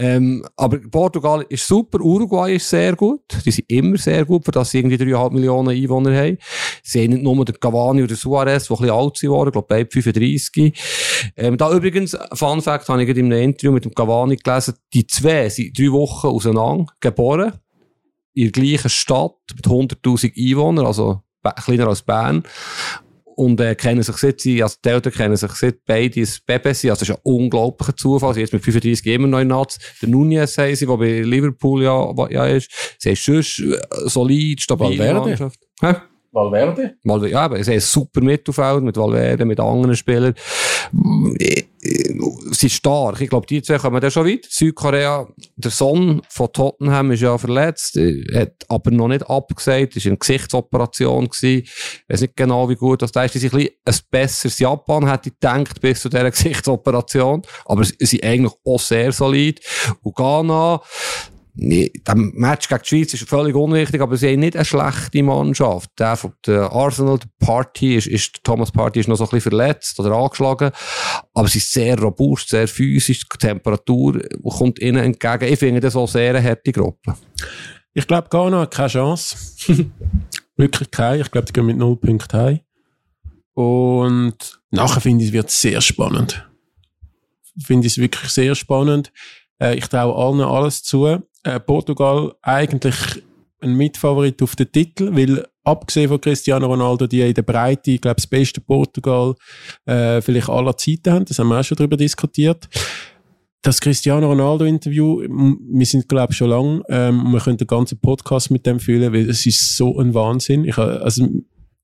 Ähm, 0.00 0.44
aber 0.56 0.78
Portugal 0.78 1.44
ist 1.48 1.66
super, 1.66 2.00
Uruguay 2.00 2.54
ist 2.54 2.70
sehr 2.70 2.94
gut. 2.94 3.22
Die 3.44 3.50
sind 3.50 3.68
immer 3.68 3.98
sehr 3.98 4.24
gut, 4.24 4.44
für 4.44 4.52
das 4.52 4.70
sie 4.70 4.78
irgendwie 4.78 4.96
3,5 4.96 5.32
Millionen 5.32 5.70
Einwohner 5.70 6.16
haben. 6.16 6.38
Sie 6.84 7.02
haben 7.02 7.14
nicht 7.14 7.24
nur 7.24 7.44
den 7.44 7.58
Cavani 7.58 8.04
oder 8.04 8.14
Suarez, 8.14 8.68
die 8.68 8.74
ein 8.74 8.76
bisschen 8.78 8.94
alt 8.94 9.16
sind, 9.16 9.30
ich 9.30 9.52
glaube, 9.52 9.66
beide 9.68 9.90
35. 9.90 11.32
Ähm, 11.36 11.58
da 11.58 11.72
übrigens, 11.72 12.16
Fun 12.32 12.62
Fact, 12.62 12.88
habe 12.88 13.02
ich 13.02 13.08
in 13.08 13.32
einem 13.32 13.42
Interview 13.42 13.72
mit 13.72 13.84
dem 13.84 13.92
Cavani 13.92 14.36
gelesen, 14.36 14.74
die 14.94 15.04
zwei 15.04 15.48
sind 15.48 15.76
drei 15.76 15.90
Wochen 15.90 16.28
auseinander 16.28 16.86
geboren. 17.00 17.54
In 18.34 18.52
der 18.52 18.62
gleichen 18.62 18.90
Stadt 18.90 19.34
mit 19.56 19.66
100.000 19.66 20.32
Einwohnern, 20.36 20.86
also 20.86 21.22
kleiner 21.64 21.88
als 21.88 22.02
Bern 22.02 22.44
und 23.38 23.60
äh, 23.60 23.76
kennen 23.76 24.02
sich 24.02 24.16
seit 24.16 24.40
sie, 24.40 24.60
also 24.64 24.76
die 24.84 24.88
Eltern 24.88 25.12
kennen 25.12 25.36
sich 25.36 25.52
seit 25.52 25.84
beide 25.84 26.26
Baby 26.44 26.74
sind, 26.74 26.90
also 26.90 27.00
das 27.00 27.02
ist 27.02 27.10
ein 27.10 27.20
unglaublicher 27.22 27.96
Zufall, 27.96 28.34
sie 28.34 28.40
jetzt 28.40 28.52
mit 28.52 28.64
35 28.64 29.06
immer 29.06 29.28
noch 29.28 29.38
in 29.38 29.48
Nats, 29.48 29.78
der 30.02 30.08
Nunez 30.08 30.58
haben 30.58 30.74
sie, 30.74 30.86
der 30.86 30.96
bei 30.96 31.20
Liverpool 31.20 31.84
ja, 31.84 32.12
ja 32.30 32.46
ist, 32.46 32.68
sie 32.98 33.10
ist 33.10 33.24
sonst 33.24 33.60
äh, 33.60 33.78
solid, 34.06 34.60
stabil 34.60 34.98
Mannschaft. 34.98 35.60
Hä? 35.80 35.94
Valverde? 36.30 36.96
Valverde? 37.04 37.32
Ja, 37.32 37.40
aber 37.40 37.62
sie 37.62 37.72
haben 37.72 37.80
super 37.80 38.20
Mittelfeld 38.20 38.82
mit 38.82 38.96
Valverde, 38.96 39.44
mit 39.44 39.58
anderen 39.60 39.96
Spielern. 39.96 40.34
Sie 41.80 42.66
ist 42.66 42.72
stark. 42.72 43.20
Ich 43.20 43.30
glaube, 43.30 43.46
die 43.46 43.62
zwei 43.62 43.78
kommen 43.78 44.00
dann 44.00 44.10
schon 44.10 44.26
weit. 44.26 44.46
Südkorea, 44.48 45.26
der 45.56 45.70
Sohn 45.70 46.20
von 46.28 46.52
Tottenham 46.52 47.12
ist 47.12 47.20
ja 47.20 47.38
verletzt, 47.38 47.98
hat 48.34 48.52
aber 48.68 48.90
noch 48.90 49.08
nicht 49.08 49.28
abgesagt, 49.28 49.96
ist 49.96 50.06
eine 50.06 50.16
Gesichtsoperation 50.16 51.28
gewesen. 51.28 51.62
Ich 51.64 52.04
weiß 52.08 52.20
nicht 52.22 52.36
genau, 52.36 52.68
wie 52.68 52.76
gut 52.76 53.02
das 53.02 53.12
ist. 53.12 53.32
Sie 53.32 53.38
sind 53.38 53.54
ein, 53.54 53.68
ein 53.84 53.94
besseres 54.10 54.58
Japan, 54.58 55.08
hätte 55.08 55.28
ich 55.30 55.34
gedacht, 55.34 55.80
bis 55.80 56.02
zu 56.02 56.08
dieser 56.08 56.30
Gesichtsoperation. 56.30 57.42
Aber 57.64 57.84
sie 57.84 57.94
sind 58.00 58.24
eigentlich 58.24 58.52
auch 58.66 58.80
sehr 58.80 59.12
solid. 59.12 59.60
Und 60.02 60.16
Ghana, 60.16 60.80
Nee, 61.60 61.90
der 62.06 62.14
Match 62.14 62.68
gegen 62.68 62.82
die 62.82 62.88
Schweiz 62.88 63.14
ist 63.14 63.28
völlig 63.28 63.56
unwichtig, 63.56 64.00
aber 64.00 64.16
sie 64.16 64.28
haben 64.28 64.38
nicht 64.38 64.54
eine 64.54 64.64
schlechte 64.64 65.24
Mannschaft. 65.24 65.90
Der 65.98 66.14
von 66.14 66.32
der 66.46 66.70
Arsenal, 66.70 67.18
der 67.18 67.26
Party, 67.44 67.96
ist, 67.96 68.06
ist, 68.06 68.44
Thomas 68.44 68.70
Party 68.70 69.00
ist 69.00 69.08
noch 69.08 69.16
so 69.16 69.24
ein 69.24 69.30
bisschen 69.30 69.50
verletzt 69.50 69.98
oder 69.98 70.12
angeschlagen. 70.12 70.70
Aber 71.34 71.48
sie 71.48 71.58
ist 71.58 71.72
sehr 71.72 71.98
robust, 71.98 72.50
sehr 72.50 72.68
physisch. 72.68 73.28
Die 73.28 73.38
Temperatur 73.38 74.22
kommt 74.44 74.78
ihnen 74.78 75.02
entgegen. 75.02 75.52
Ich 75.52 75.58
finde 75.58 75.80
das 75.80 75.96
auch 75.96 76.06
sehr 76.06 76.30
eine 76.36 76.48
harte 76.48 76.70
Gruppe. 76.70 77.16
Ich 77.92 78.06
glaube, 78.06 78.28
Ghana 78.30 78.60
hat 78.60 78.74
keine 78.74 78.90
Chance. 78.90 79.36
Wirklich 80.56 80.92
keine. 80.92 81.22
Ich 81.22 81.30
glaube, 81.32 81.46
die 81.46 81.52
gehen 81.52 81.66
mit 81.66 81.76
null 81.76 81.96
Punkten 81.96 82.38
heim. 82.38 82.60
Und 83.54 84.60
nachher 84.70 85.00
finde 85.00 85.24
ich, 85.24 85.30
es 85.30 85.34
wird 85.34 85.50
sehr 85.50 85.80
spannend. 85.80 86.48
Finde 87.60 87.88
ich 87.88 87.94
es 87.94 87.98
wirklich 87.98 88.30
sehr 88.30 88.54
spannend. 88.54 89.12
Äh, 89.60 89.74
ich 89.74 89.88
traue 89.88 90.14
allen 90.14 90.40
alles 90.40 90.84
zu 90.84 91.18
äh, 91.44 91.60
Portugal 91.60 92.34
eigentlich 92.42 93.22
ein 93.60 93.74
Mitfavorit 93.74 94.40
auf 94.42 94.56
den 94.56 94.70
Titel, 94.70 95.14
weil 95.14 95.44
abgesehen 95.64 96.08
von 96.08 96.20
Cristiano 96.20 96.66
Ronaldo, 96.66 97.06
die 97.06 97.20
in 97.20 97.34
der 97.34 97.42
Breite, 97.42 97.92
ich 97.92 98.00
glaube, 98.00 98.16
das 98.16 98.26
beste 98.26 98.60
Portugal 98.60 99.34
äh, 99.84 100.20
vielleicht 100.20 100.48
aller 100.48 100.76
Zeiten 100.76 101.12
haben, 101.12 101.24
das 101.24 101.38
haben 101.38 101.48
wir 101.48 101.58
auch 101.58 101.64
schon 101.64 101.76
darüber 101.76 101.96
diskutiert. 101.96 102.68
Das 103.62 103.80
Cristiano 103.80 104.28
Ronaldo-Interview, 104.28 105.22
wir 105.28 105.86
sind, 105.86 106.08
glaube 106.08 106.32
ich, 106.32 106.36
schon 106.36 106.50
lang, 106.50 106.82
ähm, 106.88 107.32
wir 107.32 107.40
können 107.40 107.56
den 107.56 107.66
ganzen 107.66 108.00
Podcast 108.00 108.52
mit 108.52 108.64
dem 108.64 108.78
fühlen, 108.78 109.12
weil 109.12 109.28
es 109.28 109.44
ist 109.46 109.76
so 109.76 109.98
ein 109.98 110.14
Wahnsinn. 110.14 110.64
Ich, 110.64 110.78
also, 110.78 111.28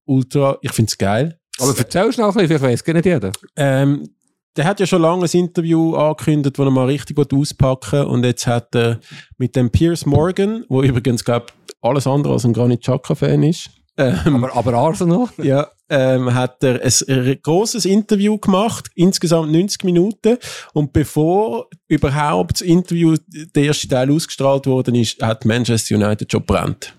ultra, 0.05 0.57
ich 0.63 0.71
finde 0.71 0.91
es 0.91 0.99
geil. 0.99 1.39
Aber 1.59 1.75
erzähl 1.77 2.13
schnell 2.13 2.29
ein 2.29 2.35
bisschen, 2.35 2.57
ich 2.57 2.63
weiß 2.63 2.85
gar 2.85 2.95
nicht 2.95 3.07
jeder. 3.07 3.33
Ähm, 3.57 4.09
der 4.57 4.65
hat 4.65 4.81
ja 4.81 4.87
schon 4.87 5.03
lange 5.03 5.25
ein 5.25 5.39
Interview 5.39 5.95
angekündigt, 5.95 6.59
wo 6.59 6.65
er 6.65 6.71
mal 6.71 6.87
richtig 6.87 7.19
auspacken 7.19 8.01
will. 8.01 8.07
Und 8.07 8.25
jetzt 8.25 8.47
hat 8.47 8.75
er 8.75 9.01
mit 9.37 9.57
dem 9.57 9.71
Piers 9.71 10.07
Morgan, 10.07 10.65
wo 10.69 10.83
übrigens, 10.83 11.25
glaube 11.25 11.47
alles 11.81 12.07
andere 12.07 12.33
als 12.33 12.45
ein 12.45 12.53
Granit 12.53 12.83
Xhaka-Fan 12.83 13.43
ist. 13.43 13.71
Ähm, 13.97 14.37
aber, 14.45 14.57
aber 14.57 14.75
Arsenal? 14.75 15.29
Ja, 15.43 15.69
ähm, 15.89 16.35
hat 16.35 16.65
er 16.65 16.81
ein 16.83 17.39
großes 17.43 17.85
Interview 17.85 18.39
gemacht, 18.39 18.91
insgesamt 18.95 19.53
90 19.53 19.85
Minuten. 19.85 20.39
Und 20.73 20.93
bevor 20.93 21.69
überhaupt 21.87 22.61
das 22.61 22.61
Interview, 22.63 23.17
der 23.55 23.65
erste 23.65 23.89
Teil 23.89 24.11
ausgestrahlt 24.11 24.67
worden 24.67 24.95
ist, 24.95 25.23
hat 25.23 25.45
Manchester 25.45 25.95
United 25.97 26.31
schon 26.33 26.45
brennt. 26.45 26.95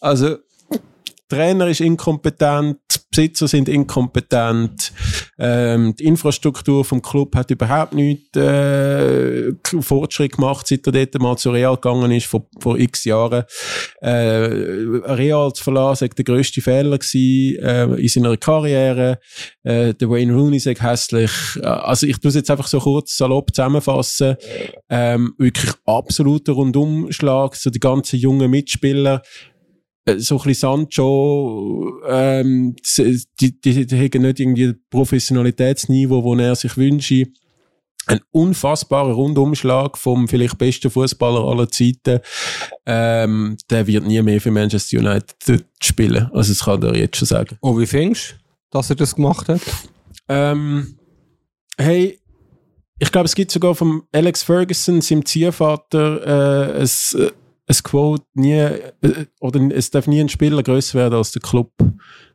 Also, 0.00 0.38
Trainer 1.28 1.68
ist 1.68 1.80
inkompetent, 1.80 2.78
Besitzer 3.10 3.48
sind 3.48 3.68
inkompetent, 3.68 4.92
ähm, 5.38 5.94
die 5.96 6.04
Infrastruktur 6.04 6.84
vom 6.84 7.00
Club 7.00 7.34
hat 7.34 7.50
überhaupt 7.50 7.94
nicht 7.94 8.36
äh, 8.36 9.52
Fortschritt 9.80 10.32
gemacht, 10.32 10.66
seit 10.66 10.86
er 10.86 10.92
dort 10.92 11.18
mal 11.20 11.36
zu 11.36 11.50
Real 11.50 11.76
gegangen 11.76 12.10
ist, 12.10 12.26
vor, 12.26 12.46
vor 12.60 12.78
x 12.78 13.04
Jahren. 13.04 13.44
Äh, 14.00 14.10
Real 14.10 15.52
zu 15.52 15.64
verlassen, 15.64 16.10
der 16.16 16.24
grösste 16.24 16.60
Fehler 16.60 16.98
gewesen, 16.98 17.62
äh, 17.62 17.84
in 18.00 18.08
seiner 18.08 18.36
Karriere. 18.36 19.18
Äh, 19.62 19.94
der 19.94 20.10
Wayne 20.10 20.34
Rooney 20.34 20.58
sagt 20.58 20.82
hässlich. 20.82 21.30
Also 21.62 22.06
ich 22.06 22.18
tue 22.18 22.28
es 22.28 22.34
jetzt 22.34 22.50
einfach 22.50 22.66
so 22.66 22.78
kurz 22.80 23.16
salopp 23.16 23.54
zusammenfassen. 23.54 24.36
Ähm, 24.90 25.34
wirklich 25.38 25.72
absoluter 25.86 26.52
Rundumschlag, 26.52 27.56
so 27.56 27.70
die 27.70 27.80
ganzen 27.80 28.18
jungen 28.18 28.50
Mitspieler 28.50 29.22
so 30.06 30.36
ein 30.36 30.42
bisschen 30.44 30.54
Sancho, 30.54 32.00
ähm, 32.06 32.76
die, 33.40 33.60
die, 33.60 33.86
die 33.86 33.96
haben 33.96 34.22
nicht 34.22 34.40
irgendwie 34.40 34.66
das 34.66 34.76
Professionalitätsniveau, 34.90 36.22
wo 36.22 36.34
er 36.36 36.54
sich 36.54 36.76
wünscht. 36.76 37.12
Ein 38.06 38.20
unfassbarer 38.32 39.12
Rundumschlag 39.12 39.96
vom 39.96 40.28
vielleicht 40.28 40.58
besten 40.58 40.90
Fußballer 40.90 41.42
aller 41.42 41.70
Zeiten. 41.70 42.20
Ähm, 42.84 43.56
der 43.70 43.86
wird 43.86 44.06
nie 44.06 44.20
mehr 44.20 44.42
für 44.42 44.50
Manchester 44.50 44.98
United 44.98 45.64
spielen. 45.82 46.28
Also 46.34 46.52
das 46.52 46.64
kann 46.64 46.82
er 46.82 46.94
jetzt 46.96 47.16
schon 47.16 47.26
sagen. 47.26 47.56
Und 47.60 47.80
wie 47.80 47.86
findest 47.86 48.32
du, 48.32 48.36
dass 48.72 48.90
er 48.90 48.96
das 48.96 49.14
gemacht 49.14 49.48
hat? 49.48 49.62
Ähm, 50.28 50.98
hey, 51.78 52.18
ich 52.98 53.10
glaube, 53.10 53.24
es 53.24 53.34
gibt 53.34 53.50
sogar 53.50 53.74
vom 53.74 54.06
Alex 54.12 54.42
Ferguson, 54.42 55.00
seinem 55.00 55.24
Ziehvater, 55.24 56.74
äh, 56.76 56.82
ein, 56.82 57.30
ein 57.66 57.76
Quote 57.82 58.24
nie, 58.34 58.52
äh, 58.52 59.26
oder 59.40 59.60
es 59.74 59.90
darf 59.90 60.06
nie 60.06 60.20
ein 60.20 60.28
Spieler 60.28 60.62
größer 60.62 60.98
werden 60.98 61.14
als 61.14 61.32
der 61.32 61.42
Club. 61.42 61.72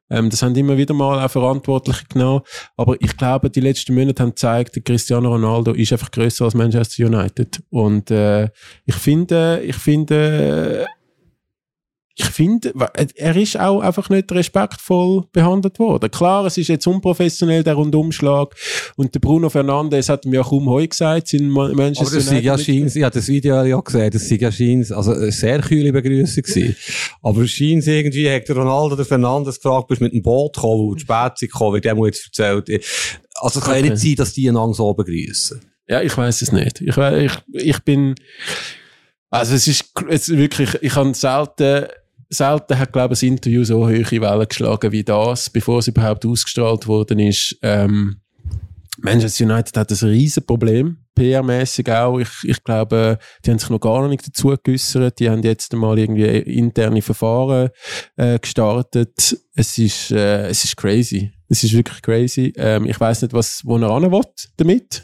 Ähm, 0.10 0.30
das 0.30 0.42
haben 0.42 0.56
immer 0.56 0.78
wieder 0.78 0.94
mal 0.94 1.24
auch 1.24 1.30
Verantwortliche 1.30 2.06
genommen. 2.06 2.42
Aber 2.78 2.96
ich 3.00 3.16
glaube, 3.16 3.50
die 3.50 3.60
letzten 3.60 3.94
Monate 3.94 4.24
haben 4.24 4.30
gezeigt, 4.30 4.80
Cristiano 4.84 5.30
Ronaldo 5.30 5.74
ist 5.74 5.92
einfach 5.92 6.12
größer 6.12 6.46
als 6.46 6.56
Manchester 6.56 7.06
United. 7.06 7.62
Und 7.70 8.10
äh, 8.10 8.50
ich 8.86 8.96
finde, 8.96 9.62
ich 9.64 9.76
finde, 9.76 10.88
ich 12.20 12.26
finde, 12.26 12.74
er 13.16 13.36
ist 13.38 13.58
auch 13.58 13.80
einfach 13.80 14.10
nicht 14.10 14.30
respektvoll 14.34 15.24
behandelt 15.32 15.80
worden. 15.80 16.12
Klar, 16.12 16.46
es 16.46 16.58
ist 16.58 16.68
jetzt 16.68 16.86
unprofessionell, 16.86 17.64
der 17.64 17.76
Rundumschlag. 17.76 18.54
Und 18.98 19.16
der 19.16 19.22
Bruno 19.22 19.50
Fernandes 19.50 20.10
hat 20.10 20.26
mir 20.26 20.38
ja 20.38 20.44
kaum 20.44 20.68
heu 20.68 20.86
gesagt, 20.86 21.34
in 21.34 21.48
Manchester 21.48 22.02
Aber 22.02 22.16
das 22.16 22.28
United. 22.28 22.44
Ja 22.44 22.58
Scheins, 22.58 22.96
ich 22.98 23.04
habe 23.04 23.14
das 23.14 23.28
Video 23.30 23.64
ja 23.64 23.80
gesehen, 23.80 24.12
das 24.12 24.28
sind 24.28 24.42
ja 24.42 24.52
Scheins, 24.52 24.92
also 24.92 25.14
eine 25.14 25.32
sehr 25.32 25.62
kühle 25.62 25.94
Begrüßung 25.94 26.44
gewesen. 26.44 26.76
Aber 27.22 27.48
Scheins 27.48 27.88
irgendwie 27.88 28.30
hat 28.30 28.50
der 28.50 28.58
Ronaldo 28.58 28.98
der 28.98 29.06
Fernandes 29.06 29.56
gefragt, 29.62 29.88
bist 29.88 30.02
du 30.02 30.04
mit 30.04 30.14
dem 30.14 30.22
Boot 30.22 30.56
gekommen, 30.56 30.90
und 30.90 31.00
spät 31.00 31.36
gekommen, 31.40 31.78
wie 31.78 31.82
der 31.82 31.96
mir 31.96 32.08
jetzt 32.08 32.26
erzählt. 32.26 32.68
Also 33.36 33.60
es 33.60 33.66
kann 33.66 33.76
okay. 33.76 33.86
ja 33.86 33.92
nicht 33.92 34.02
sein, 34.02 34.16
dass 34.16 34.34
die 34.34 34.50
einander 34.50 34.74
so 34.74 34.94
begrüßen. 34.94 35.62
Ja, 35.88 36.02
ich 36.02 36.18
weiß 36.18 36.42
es 36.42 36.52
nicht. 36.52 36.82
Ich, 36.82 36.98
ich, 36.98 37.32
ich 37.54 37.80
bin, 37.80 38.16
also 39.30 39.56
es 39.56 39.68
ist, 39.68 39.86
es 40.10 40.28
ist 40.28 40.38
wirklich, 40.38 40.78
ich 40.82 40.96
habe 40.96 41.14
selten 41.14 41.88
selten 42.30 42.78
hat, 42.78 42.94
glaube 42.94 43.16
ich, 43.16 43.24
ein 43.24 43.30
Interview 43.30 43.64
so 43.64 43.88
hohe 43.88 44.12
Wellen 44.12 44.48
geschlagen 44.48 44.92
wie 44.92 45.04
das, 45.04 45.50
bevor 45.50 45.80
es 45.80 45.88
überhaupt 45.88 46.26
ausgestrahlt 46.26 46.88
worden 46.88 47.20
ist. 47.20 47.58
Ähm, 47.62 48.22
Manchester 49.02 49.46
United 49.46 49.78
hat 49.78 49.92
ein 49.92 50.10
riesen 50.10 50.46
Problem, 50.46 50.98
PR-mäßig 51.18 51.90
auch. 51.92 52.20
Ich, 52.20 52.30
ich 52.44 52.64
glaube, 52.64 53.18
die 53.44 53.52
haben 53.52 53.60
sich 53.60 53.70
noch 53.70 53.80
gar 53.80 54.08
nicht 54.08 54.28
dazu 54.28 54.54
geäußert. 54.62 55.20
Die 55.20 55.30
haben 55.30 55.42
jetzt 55.44 55.74
mal 55.74 55.98
irgendwie 55.98 56.26
interne 56.26 57.02
Verfahren 57.02 57.70
äh, 58.18 58.40
gestartet. 58.40 59.38
Es 59.56 59.78
ist, 59.78 60.12
äh, 60.12 60.48
es 60.48 60.66
ist 60.66 60.78
crazy. 60.78 61.32
Es 61.48 61.64
ist 61.64 61.74
wirklich 61.74 62.02
crazy. 62.02 62.54
Ähm, 62.58 62.86
ich 62.86 63.00
weiß 63.00 63.22
nicht, 63.22 63.34
was, 63.34 63.62
wo 63.64 63.78
er 63.78 63.90
ran 63.90 64.12
will 64.12 64.22
damit. 64.58 65.04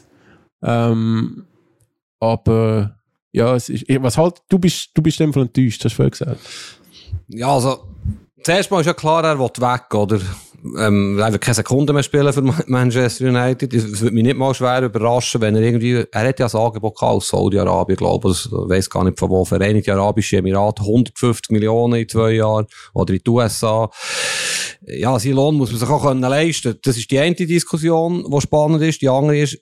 Ähm, 0.62 1.46
aber 2.20 2.98
ja, 3.32 3.54
es 3.54 3.68
ist, 3.68 3.84
was 4.00 4.16
halt, 4.16 4.42
du 4.48 4.58
bist, 4.58 4.90
du 4.94 5.02
bist 5.02 5.20
in 5.20 5.26
dem 5.26 5.32
Fall 5.32 5.42
enttäuscht, 5.42 5.84
hast 5.84 5.92
du 5.92 5.96
vorher 5.96 6.10
gesagt. 6.10 6.40
Ja, 7.28 7.54
also, 7.54 7.84
zuerst 8.42 8.70
mal 8.70 8.80
ist 8.80 8.86
ja 8.86 8.94
klar, 8.94 9.24
er 9.24 9.38
will 9.38 9.50
weg, 9.58 9.94
oder? 9.94 10.20
Ähm, 10.78 11.20
einfach 11.22 11.38
keine 11.38 11.54
Sekunde 11.54 11.92
mehr 11.92 12.02
spielen 12.02 12.32
für 12.32 12.42
Manchester 12.66 13.26
United. 13.26 13.72
Es 13.72 14.00
würde 14.00 14.14
mich 14.14 14.24
nicht 14.24 14.36
mal 14.36 14.52
schwer 14.54 14.82
überraschen, 14.82 15.40
wenn 15.40 15.54
er 15.54 15.62
irgendwie, 15.62 16.04
er 16.10 16.28
hat 16.28 16.40
ja 16.40 16.46
ein 16.46 16.60
Angebot 16.60 17.00
aus 17.02 17.28
Saudi-Arabien, 17.28 17.96
glaube 17.96 18.30
ich, 18.30 18.46
also, 18.46 18.68
weiß 18.68 18.90
gar 18.90 19.04
nicht 19.04 19.18
von 19.18 19.30
wo, 19.30 19.44
Vereinigte 19.44 19.92
Arabische 19.92 20.38
Emirate, 20.38 20.82
150 20.82 21.50
Millionen 21.50 22.00
in 22.00 22.08
zwei 22.08 22.32
Jahren, 22.32 22.66
oder 22.94 23.14
in 23.14 23.20
die 23.24 23.30
USA. 23.30 23.90
Ja, 24.86 25.18
sein 25.18 25.32
Lohn 25.32 25.56
muss 25.56 25.70
man 25.70 25.80
sich 25.80 25.88
auch 25.88 26.02
können 26.02 26.20
leisten. 26.20 26.78
Das 26.82 26.96
ist 26.96 27.10
die 27.10 27.18
eine 27.18 27.34
Diskussion, 27.34 28.24
die 28.30 28.40
spannend 28.40 28.82
ist. 28.82 29.02
Die 29.02 29.08
andere 29.08 29.38
ist, 29.38 29.58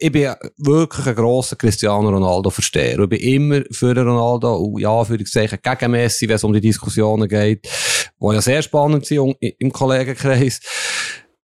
ich 0.00 0.10
bin 0.10 0.32
wirklich 0.56 1.06
ein 1.06 1.14
grosser 1.14 1.56
Cristiano 1.56 2.08
Ronaldo-Versteher. 2.08 2.98
Ich 2.98 3.08
bin 3.08 3.20
immer 3.20 3.60
für 3.70 3.94
Ronaldo 3.94 4.56
und 4.56 4.80
ja, 4.80 5.04
für 5.04 5.22
Zeichen 5.24 5.58
gegen 5.62 5.90
Messi, 5.90 6.26
wenn 6.26 6.36
es 6.36 6.44
um 6.44 6.52
die 6.54 6.60
Diskussionen 6.60 7.28
geht, 7.28 7.68
die 8.20 8.34
ja 8.34 8.40
sehr 8.40 8.62
spannend 8.62 9.04
sind 9.04 9.36
im 9.40 9.70
Kollegenkreis. 9.70 10.60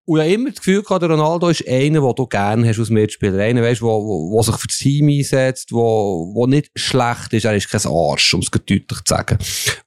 Und 0.05 0.17
ich 0.19 0.23
habe 0.25 0.33
immer 0.33 0.49
das 0.49 0.59
Gefühl 0.59 0.83
gehabt, 0.83 1.01
der 1.01 1.09
Ronaldo 1.09 1.47
ist 1.47 1.65
einer, 1.65 2.01
den 2.01 2.15
du 2.15 2.27
gerne 2.27 2.67
hast 2.67 2.77
als 2.77 2.89
Mitspieler. 2.89 3.39
Einer, 3.39 3.61
weißt, 3.61 3.81
wo, 3.81 3.87
wo, 3.87 4.31
wo 4.31 4.41
sich 4.41 4.55
für 4.57 4.67
das 4.67 4.77
Team 4.77 5.07
einsetzt, 5.07 5.71
wo, 5.71 6.29
wo 6.33 6.45
nicht 6.45 6.71
schlecht 6.75 7.31
ist. 7.31 7.45
Er 7.45 7.55
ist 7.55 7.69
kein 7.69 7.81
Arsch, 7.85 8.33
um 8.33 8.41
es 8.41 8.51
deutlich 8.51 8.85
zu 8.85 9.01
sagen. 9.05 9.37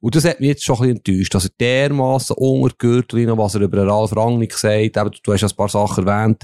Und 0.01 0.14
das 0.14 0.25
hat 0.25 0.41
mich 0.41 0.49
jetzt 0.49 0.64
schon 0.64 0.77
ein 0.77 0.95
bisschen 0.95 0.97
enttäuscht. 0.97 1.35
Also 1.35 1.49
dermassen 1.61 2.35
unter 2.39 2.75
Gürtel, 2.79 3.37
was 3.37 3.57
er 3.57 3.61
über 3.61 3.87
Ralf 3.87 4.17
Rangnick 4.17 4.55
sagt, 4.55 4.97
eben, 4.97 5.11
du 5.23 5.33
hast 5.35 5.43
ja 5.43 5.49
ein 5.49 5.57
paar 5.57 5.69
Sachen 5.69 6.07
erwähnt, 6.07 6.43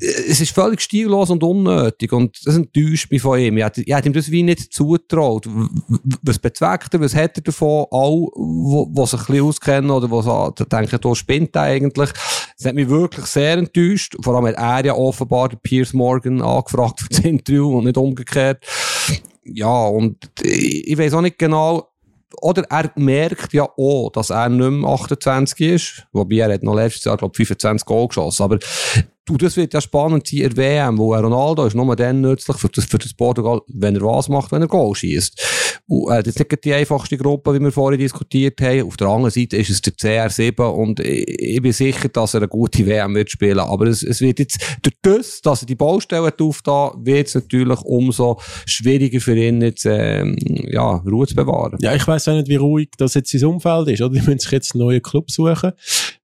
es 0.00 0.40
ist 0.40 0.52
völlig 0.52 0.80
stillos 0.80 1.30
und 1.30 1.42
unnötig 1.42 2.12
und 2.12 2.38
das 2.44 2.56
enttäuscht 2.56 3.10
mich 3.10 3.22
von 3.22 3.38
ihm. 3.38 3.56
Ich 3.56 3.64
hätte, 3.64 3.82
ich 3.82 3.94
hätte 3.94 4.08
ihm 4.08 4.12
das 4.12 4.30
wie 4.30 4.42
nicht 4.42 4.72
zutraut. 4.72 5.46
Was 6.22 6.38
bezweckt 6.38 6.94
er, 6.94 7.00
was 7.00 7.14
hat 7.14 7.36
er 7.36 7.42
davon? 7.42 7.86
All, 7.90 8.26
die 8.36 9.06
sich 9.06 9.20
ein 9.20 9.26
bisschen 9.26 9.44
auskennen 9.44 9.90
oder 9.90 10.52
die 10.58 10.64
denken, 10.68 10.98
da 11.00 11.14
spinnt 11.14 11.56
er 11.56 11.62
eigentlich. 11.62 12.10
Das 12.56 12.66
hat 12.66 12.74
mich 12.74 12.88
wirklich 12.88 13.26
sehr 13.26 13.58
enttäuscht. 13.58 14.16
Vor 14.22 14.34
allem 14.36 14.46
hat 14.46 14.56
er 14.56 14.86
ja 14.86 14.94
offenbar 14.94 15.48
den 15.48 15.58
Piers 15.60 15.92
Morgan 15.92 16.42
angefragt 16.42 17.00
für 17.00 17.08
das 17.08 17.18
Interview 17.20 17.78
und 17.78 17.84
nicht 17.84 17.96
umgekehrt. 17.96 18.64
Ja, 19.44 19.86
und 19.86 20.30
ich, 20.42 20.88
ich 20.88 20.98
weiß 20.98 21.14
auch 21.14 21.22
nicht 21.22 21.38
genau, 21.38 21.90
oder 22.40 22.64
er 22.70 22.90
merkt 22.96 23.52
ja 23.52 23.68
auch, 23.76 24.10
dass 24.10 24.30
er 24.30 24.48
nicht 24.48 24.70
mehr 24.70 24.90
28 24.90 25.60
ist. 25.60 26.06
Wobei 26.12 26.36
er 26.36 26.52
hat 26.52 26.62
noch 26.62 26.74
letztes 26.74 27.04
Jahr, 27.04 27.16
glaube 27.16 27.32
ich, 27.32 27.46
25 27.48 27.84
Goal 27.84 28.08
geschossen. 28.08 28.42
Aber 28.42 28.58
Du, 29.30 29.36
das 29.36 29.56
wird 29.56 29.72
ja 29.74 29.80
spannend 29.80 30.26
sein 30.26 30.40
in 30.40 30.56
WM, 30.56 30.98
wo 30.98 31.14
Ronaldo 31.14 31.64
ist 31.64 31.76
nur 31.76 31.94
dann 31.94 32.20
nützlich 32.20 32.56
für 32.56 32.68
das, 32.68 32.84
für 32.84 32.98
das 32.98 33.14
Portugal, 33.14 33.60
wenn 33.68 33.94
er 33.94 34.02
was 34.02 34.28
macht, 34.28 34.50
wenn 34.50 34.62
er 34.62 34.66
Goal 34.66 34.92
schießt. 34.92 35.80
Und, 35.86 36.12
äh, 36.12 36.20
das 36.24 36.34
ist 36.34 36.40
nicht 36.40 36.64
die 36.64 36.74
einfachste 36.74 37.16
Gruppe, 37.16 37.54
wie 37.54 37.60
wir 37.60 37.70
vorhin 37.70 38.00
diskutiert 38.00 38.60
haben. 38.60 38.82
Auf 38.82 38.96
der 38.96 39.06
anderen 39.06 39.30
Seite 39.30 39.56
ist 39.56 39.70
es 39.70 39.82
der 39.82 39.92
CR7 39.92 40.62
und 40.62 40.98
ich, 40.98 41.28
ich 41.28 41.62
bin 41.62 41.70
sicher, 41.70 42.08
dass 42.08 42.34
er 42.34 42.40
eine 42.40 42.48
gute 42.48 42.84
WM 42.84 43.14
wird 43.14 43.30
spielen. 43.30 43.60
Aber 43.60 43.86
es, 43.86 44.02
es 44.02 44.20
wird 44.20 44.40
jetzt, 44.40 44.58
durch 44.82 44.96
das, 45.02 45.40
dass 45.42 45.62
er 45.62 45.66
die 45.66 45.76
Baustelle 45.76 46.34
aufgetan, 46.40 46.90
wird 47.04 47.28
es 47.28 47.36
natürlich 47.36 47.80
umso 47.82 48.40
schwieriger 48.66 49.20
für 49.20 49.36
ihn 49.36 49.62
jetzt, 49.62 49.86
ähm, 49.86 50.36
ja, 50.42 50.96
Ruhe 51.08 51.28
zu 51.28 51.36
bewahren. 51.36 51.78
Ja, 51.80 51.94
ich 51.94 52.04
weiß 52.04 52.26
auch 52.26 52.34
nicht, 52.34 52.48
wie 52.48 52.56
ruhig 52.56 52.88
das 52.98 53.14
jetzt 53.14 53.30
sein 53.30 53.44
Umfeld 53.44 53.86
ist, 53.90 54.02
oder? 54.02 54.12
Die 54.12 54.22
müssen 54.22 54.40
sich 54.40 54.50
jetzt 54.50 54.74
einen 54.74 54.82
neuen 54.82 55.02
Club 55.02 55.30
suchen 55.30 55.70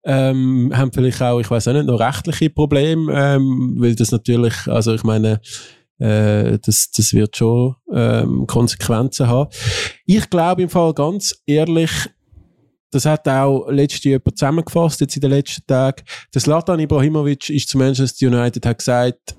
ähm, 0.05 0.71
haben 0.73 0.93
vielleicht 0.93 1.21
auch, 1.21 1.39
ich 1.39 1.49
weiß 1.49 1.67
auch 1.67 1.73
nicht, 1.73 1.87
noch 1.87 1.99
rechtliche 1.99 2.49
Probleme, 2.49 3.11
ähm, 3.13 3.75
weil 3.77 3.95
das 3.95 4.11
natürlich, 4.11 4.53
also 4.67 4.93
ich 4.93 5.03
meine, 5.03 5.41
äh, 5.97 6.59
das, 6.59 6.91
das 6.91 7.13
wird 7.13 7.35
schon 7.37 7.75
ähm, 7.91 8.45
Konsequenzen 8.47 9.27
haben. 9.27 9.49
Ich 10.05 10.29
glaube 10.29 10.63
im 10.63 10.69
Fall 10.69 10.93
ganz 10.93 11.41
ehrlich, 11.45 11.91
das 12.91 13.05
hat 13.05 13.27
auch 13.27 13.67
letztes 13.69 14.03
Jahr 14.03 14.11
jemand 14.13 14.37
zusammengefasst, 14.37 15.01
jetzt 15.01 15.15
in 15.15 15.21
den 15.21 15.31
letzten 15.31 15.65
Tagen. 15.65 16.03
Das 16.31 16.45
Latan 16.45 16.79
Ibrahimovic 16.79 17.49
ist 17.49 17.69
zu 17.69 17.77
Manchester 17.77 18.27
United, 18.27 18.65
hat 18.65 18.77
gesagt, 18.77 19.35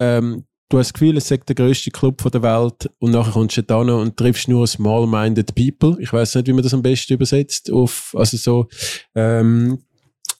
ähm, 0.00 0.44
du 0.68 0.78
hast 0.78 0.88
das 0.88 0.92
Gefühl, 0.94 1.16
es 1.16 1.28
sei 1.28 1.36
der 1.36 1.54
grösste 1.54 1.90
Club 1.90 2.28
der 2.32 2.42
Welt 2.42 2.90
und 2.98 3.12
nachher 3.12 3.32
kommst 3.32 3.56
du 3.56 3.62
da 3.62 3.76
und 3.78 4.16
triffst 4.16 4.48
nur 4.48 4.66
small-minded 4.66 5.54
people. 5.54 5.96
Ich 6.00 6.12
weiß 6.12 6.34
nicht, 6.36 6.48
wie 6.48 6.52
man 6.52 6.62
das 6.62 6.74
am 6.74 6.82
besten 6.82 7.12
übersetzt 7.12 7.70
auf, 7.70 8.14
also 8.16 8.36
so, 8.36 8.66
ähm, 9.14 9.78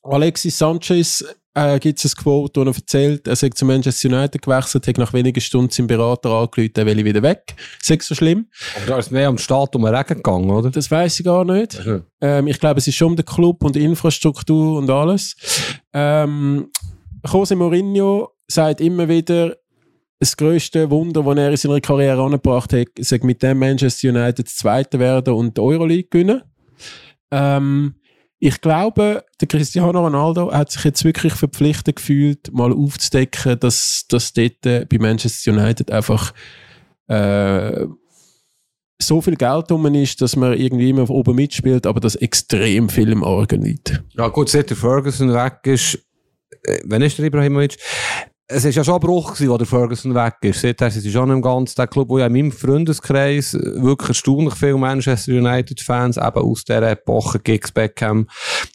Alexis 0.09 0.59
Sanchez 0.59 1.25
äh, 1.55 1.79
gibt 1.79 2.05
es 2.05 2.13
ein 2.13 2.23
Quote, 2.23 2.61
wo 2.61 2.65
er 2.65 2.75
erzählt, 2.75 3.27
er 3.27 3.35
sei 3.35 3.49
zu 3.49 3.65
Manchester 3.65 4.09
United 4.09 4.43
gewechselt, 4.43 4.87
hat 4.87 4.99
nach 4.99 5.13
wenigen 5.13 5.41
Stunden 5.41 5.71
seinen 5.71 5.87
Berater 5.87 6.31
angerufen, 6.31 6.73
er 6.77 6.87
will 6.87 7.05
wieder 7.05 7.23
weg. 7.23 7.55
Sei 7.83 7.99
so 8.01 8.15
schlimm. 8.15 8.47
Aber 8.77 8.87
da 8.87 8.99
ist 8.99 9.11
mehr 9.11 9.31
um 9.31 9.37
den 9.37 9.43
Staat 9.43 9.75
um 9.75 9.83
den 9.83 9.95
Regen 9.95 10.17
gegangen, 10.17 10.51
oder? 10.51 10.71
Das 10.71 10.91
weiß 10.91 11.21
ich 11.21 11.25
gar 11.25 11.45
nicht. 11.45 11.81
Okay. 11.81 12.01
Ähm, 12.21 12.47
ich 12.47 12.61
glaube, 12.61 12.79
es 12.79 12.87
ist 12.87 12.97
schon 12.97 13.13
um 13.13 13.17
den 13.17 13.25
Club 13.25 13.65
und 13.65 13.75
die 13.75 13.85
Infrastruktur 13.85 14.79
und 14.79 14.91
alles. 14.91 15.35
Ähm, 15.95 16.71
Jose 17.27 17.57
Mourinho 17.57 18.33
sagt 18.49 18.81
immer 18.81 19.09
wieder, 19.09 19.57
das 20.19 20.37
grösste 20.37 20.91
Wunder, 20.91 21.23
das 21.23 21.37
er 21.37 21.51
in 21.51 21.57
seiner 21.57 21.81
Karriere 21.81 22.23
angebracht 22.23 22.73
hat, 22.73 22.89
sei 22.99 23.21
mit 23.23 23.43
dem 23.43 23.59
Manchester 23.59 24.09
United 24.09 24.49
Zweiter 24.49 24.99
werden 24.99 25.35
und 25.35 25.57
die 25.57 25.61
Euroleague 25.61 26.09
gewinnen. 26.11 26.43
Ähm, 27.31 27.97
ich 28.39 28.61
glaube, 28.61 29.25
der 29.41 29.49
Cristiano 29.49 29.99
Ronaldo 30.05 30.53
hat 30.53 30.71
sich 30.71 30.85
jetzt 30.85 31.05
wirklich 31.05 31.33
verpflichtet 31.33 31.97
gefühlt, 31.97 32.53
mal 32.53 32.73
aufzudecken, 32.73 33.59
dass, 33.59 34.05
dass 34.09 34.33
dort 34.33 34.61
bei 34.63 34.99
Manchester 34.99 35.53
United 35.53 35.91
einfach 35.91 36.35
äh, 37.09 37.87
so 39.01 39.21
viel 39.21 39.37
Geld 39.37 39.71
rum 39.71 39.87
ist, 39.95 40.21
dass 40.21 40.37
man 40.37 40.55
irgendwie 40.55 40.91
immer 40.91 41.09
oben 41.09 41.37
mitspielt, 41.37 41.87
aber 41.87 42.01
dass 42.01 42.17
extrem 42.17 42.89
viel 42.89 43.11
im 43.13 43.25
Argen 43.25 43.63
liegt. 43.63 44.03
Ja 44.17 44.29
gut, 44.29 44.49
seit 44.49 44.71
der 44.71 44.77
Ferguson 44.77 45.33
weg 45.33 45.61
ist, 45.65 45.99
äh, 46.65 46.81
wenn 46.85 47.03
ist 47.03 47.19
der 47.19 47.27
Ibrahimovic? 47.27 47.77
Es 48.49 48.65
ist 48.65 48.77
ja 48.77 48.85
schon 48.85 48.95
ein 48.95 49.01
Bruch 49.01 49.35
gewesen, 49.35 49.51
wo 49.51 49.59
der 49.59 49.67
Ferguson 49.67 50.15
weg 50.15 50.35
ist. 50.43 50.61
Seither 50.61 50.91
sind 50.91 51.03
sie 51.03 51.11
schon 51.11 51.31
im 51.31 51.43
ganzen 51.43 51.75
der 51.77 51.89
Club, 51.89 52.09
wo 52.09 52.19
ja 52.19 52.27
in 52.27 52.33
meinem 52.33 52.53
Freundeskreis 52.53 53.55
wirklich 53.55 54.11
erstaunlich 54.11 54.55
viele 54.55 54.77
Manchester 54.77 55.33
United 55.33 55.81
Fans, 55.81 56.17
eben 56.17 56.39
aus 56.39 56.65
dieser 56.65 56.91
Epoche, 56.91 57.41
Giggs 57.41 57.73
Beckham, 57.73 58.29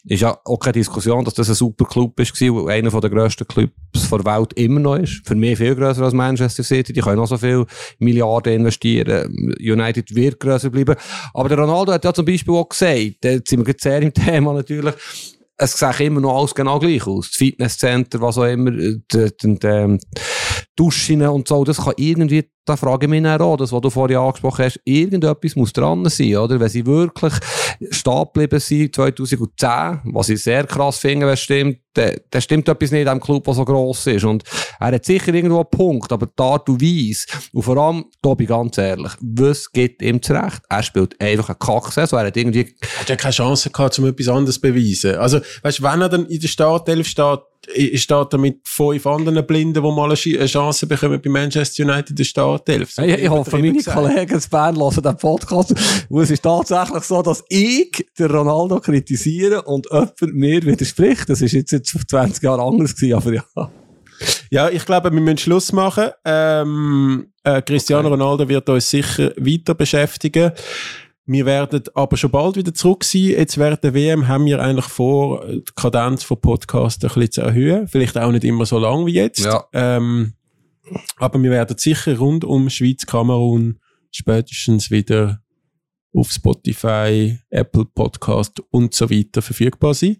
ist 0.04 0.20
ja 0.20 0.36
auch 0.44 0.58
keine 0.58 0.74
Diskussion, 0.74 1.24
dass 1.24 1.34
das 1.34 1.48
ein 1.48 1.54
super 1.54 1.86
Club 1.86 2.20
ist 2.20 2.34
gewesen, 2.34 2.68
einer 2.68 2.90
der 2.90 3.10
grössten 3.10 3.48
Clubs 3.48 3.72
der 3.94 4.24
Welt 4.26 4.52
immer 4.54 4.80
noch 4.80 4.96
ist. 4.96 5.26
Für 5.26 5.34
mich 5.34 5.56
viel 5.56 5.74
grösser 5.74 6.02
als 6.02 6.12
Manchester 6.12 6.62
City. 6.62 6.92
Die 6.92 7.00
können 7.00 7.20
auch 7.20 7.26
so 7.26 7.38
viele 7.38 7.64
Milliarden 7.98 8.52
investieren. 8.52 9.54
United 9.58 10.14
wird 10.14 10.38
grösser 10.38 10.68
bleiben. 10.68 10.96
Aber 11.32 11.48
der 11.48 11.58
Ronaldo 11.58 11.92
hat 11.92 12.04
ja 12.04 12.12
zum 12.12 12.26
Beispiel 12.26 12.54
auch 12.54 12.68
gesagt, 12.68 13.16
da 13.22 13.38
sind 13.46 13.66
wir 13.66 13.74
sehr 13.78 14.02
im 14.02 14.12
Thema 14.12 14.52
natürlich, 14.52 14.94
es 15.62 15.78
sieht 15.78 16.00
immer 16.00 16.20
noch 16.20 16.38
alles 16.38 16.54
genau 16.54 16.78
gleich 16.78 17.06
aus. 17.06 17.28
Das 17.28 17.36
Fitnesscenter, 17.36 18.20
was 18.20 18.38
auch 18.38 18.44
immer, 18.44 18.70
die, 18.70 19.02
die, 19.12 19.58
die, 19.58 19.98
Duschen 20.74 21.22
und 21.22 21.46
so, 21.48 21.64
das 21.64 21.78
kann 21.78 21.94
irgendwie, 21.96 22.50
da 22.64 22.76
frage 22.76 23.06
ich 23.06 23.10
mich 23.10 23.26
auch, 23.26 23.56
das, 23.56 23.72
was 23.72 23.80
du 23.80 23.90
vorhin 23.90 24.18
angesprochen 24.18 24.64
hast, 24.64 24.80
irgendetwas 24.84 25.56
muss 25.56 25.72
dran 25.72 26.08
sein, 26.08 26.36
oder? 26.36 26.60
Wenn 26.60 26.68
sie 26.68 26.86
wirklich 26.86 27.32
stehen 27.90 28.28
sind, 28.58 28.94
2010, 28.94 30.00
was 30.04 30.28
ich 30.28 30.42
sehr 30.42 30.64
krass 30.66 30.98
finde, 30.98 31.26
wenn 31.26 31.34
es 31.34 31.40
stimmt, 31.40 31.78
dann, 31.94 32.40
stimmt 32.40 32.68
etwas 32.68 32.92
nicht 32.92 33.00
in 33.00 33.06
dem 33.06 33.20
Club, 33.20 33.44
der 33.44 33.54
so 33.54 33.64
gross 33.64 34.06
ist. 34.06 34.24
Und 34.24 34.44
er 34.78 34.92
hat 34.92 35.04
sicher 35.04 35.34
irgendwo 35.34 35.58
einen 35.58 35.70
Punkt, 35.70 36.12
aber 36.12 36.26
die 36.26 36.42
Art 36.42 36.68
und 36.68 36.82
und 37.52 37.62
vor 37.62 37.76
allem, 37.76 38.04
da 38.22 38.34
bin 38.34 38.44
ich 38.44 38.48
ganz 38.48 38.78
ehrlich, 38.78 39.12
was 39.20 39.70
gibt 39.70 40.00
ihm 40.00 40.22
zurecht? 40.22 40.62
Er 40.68 40.82
spielt 40.82 41.20
einfach 41.20 41.50
einen 41.50 41.58
Kacksaison, 41.58 42.20
er 42.20 42.26
hat 42.26 42.36
irgendwie... 42.36 42.74
Er 42.80 43.00
hat 43.00 43.08
ja 43.08 43.16
keine 43.16 43.32
Chance 43.32 43.70
gehabt, 43.70 43.98
um 43.98 44.06
etwas 44.06 44.28
anderes 44.28 44.54
zu 44.54 44.60
beweisen. 44.60 45.16
Also, 45.16 45.40
weißt 45.62 45.80
du, 45.80 45.82
wenn 45.82 46.00
er 46.00 46.08
dann 46.08 46.26
in 46.26 46.40
der 46.40 46.48
Startelf 46.48 47.06
steht, 47.08 47.40
steht 47.94 48.32
er 48.32 48.38
mit 48.38 48.60
fünf 48.64 49.06
anderen 49.06 49.46
Blinden, 49.46 49.74
die 49.74 49.80
mal 49.80 50.06
eine 50.06 50.46
Chance 50.46 50.86
bekommen 50.86 51.20
bei 51.22 51.30
Manchester 51.30 51.84
United 51.84 52.18
der 52.18 52.24
Startelf. 52.24 52.92
So 52.92 53.02
ich, 53.02 53.22
ich 53.22 53.28
hoffe, 53.28 53.56
meine 53.56 53.72
gesagt. 53.72 53.96
Kollegen 53.96 54.34
in 54.34 54.50
Bern 54.50 54.76
hören 54.76 55.02
den 55.02 55.16
Podcast. 55.16 55.74
Und 56.08 56.22
es 56.22 56.30
ist 56.30 56.42
tatsächlich 56.42 57.02
so, 57.04 57.22
dass 57.22 57.44
ich 57.48 58.06
den 58.18 58.30
Ronaldo 58.30 58.80
kritisiere 58.80 59.62
und 59.62 59.86
jemand 59.90 60.34
mir 60.34 60.62
widerspricht. 60.62 61.28
Das 61.28 61.40
ist 61.40 61.52
jetzt, 61.52 61.72
jetzt 61.72 61.96
20 62.08 62.42
Jahre 62.42 62.62
anders 62.62 62.94
gewesen, 62.94 63.14
aber 63.14 63.32
ja. 63.34 63.70
Ja, 64.50 64.68
ich 64.68 64.84
glaube, 64.84 65.12
wir 65.12 65.20
müssen 65.20 65.38
Schluss 65.38 65.72
machen. 65.72 66.10
Ähm, 66.24 67.32
äh, 67.44 67.62
Cristiano 67.62 68.08
okay. 68.08 68.20
Ronaldo 68.20 68.48
wird 68.48 68.68
uns 68.68 68.88
sicher 68.88 69.32
weiter 69.36 69.74
beschäftigen. 69.74 70.52
Wir 71.24 71.46
werden 71.46 71.82
aber 71.94 72.16
schon 72.16 72.30
bald 72.30 72.56
wieder 72.56 72.74
zurück 72.74 73.04
sein. 73.04 73.22
Jetzt 73.22 73.56
während 73.56 73.84
der 73.84 73.94
WM 73.94 74.26
haben 74.26 74.44
wir 74.44 74.60
eigentlich 74.60 74.86
vor, 74.86 75.46
die 75.46 75.62
Kadenz 75.76 76.24
von 76.24 76.40
Podcasts 76.40 77.04
ein 77.04 77.08
bisschen 77.08 77.30
zu 77.30 77.40
erhöhen. 77.42 77.86
Vielleicht 77.86 78.18
auch 78.18 78.32
nicht 78.32 78.44
immer 78.44 78.66
so 78.66 78.78
lang 78.78 79.06
wie 79.06 79.14
jetzt. 79.14 79.44
Ja. 79.44 79.64
Ähm, 79.72 80.34
aber 81.18 81.40
wir 81.40 81.50
werden 81.50 81.78
sicher 81.78 82.18
rund 82.18 82.44
um 82.44 82.68
Schweiz, 82.70 83.06
Kamerun 83.06 83.78
spätestens 84.10 84.90
wieder 84.90 85.42
auf 86.14 86.30
Spotify, 86.30 87.38
Apple 87.50 87.86
Podcast 87.86 88.60
und 88.70 88.92
so 88.94 89.08
weiter 89.08 89.40
verfügbar 89.40 89.94
sein. 89.94 90.18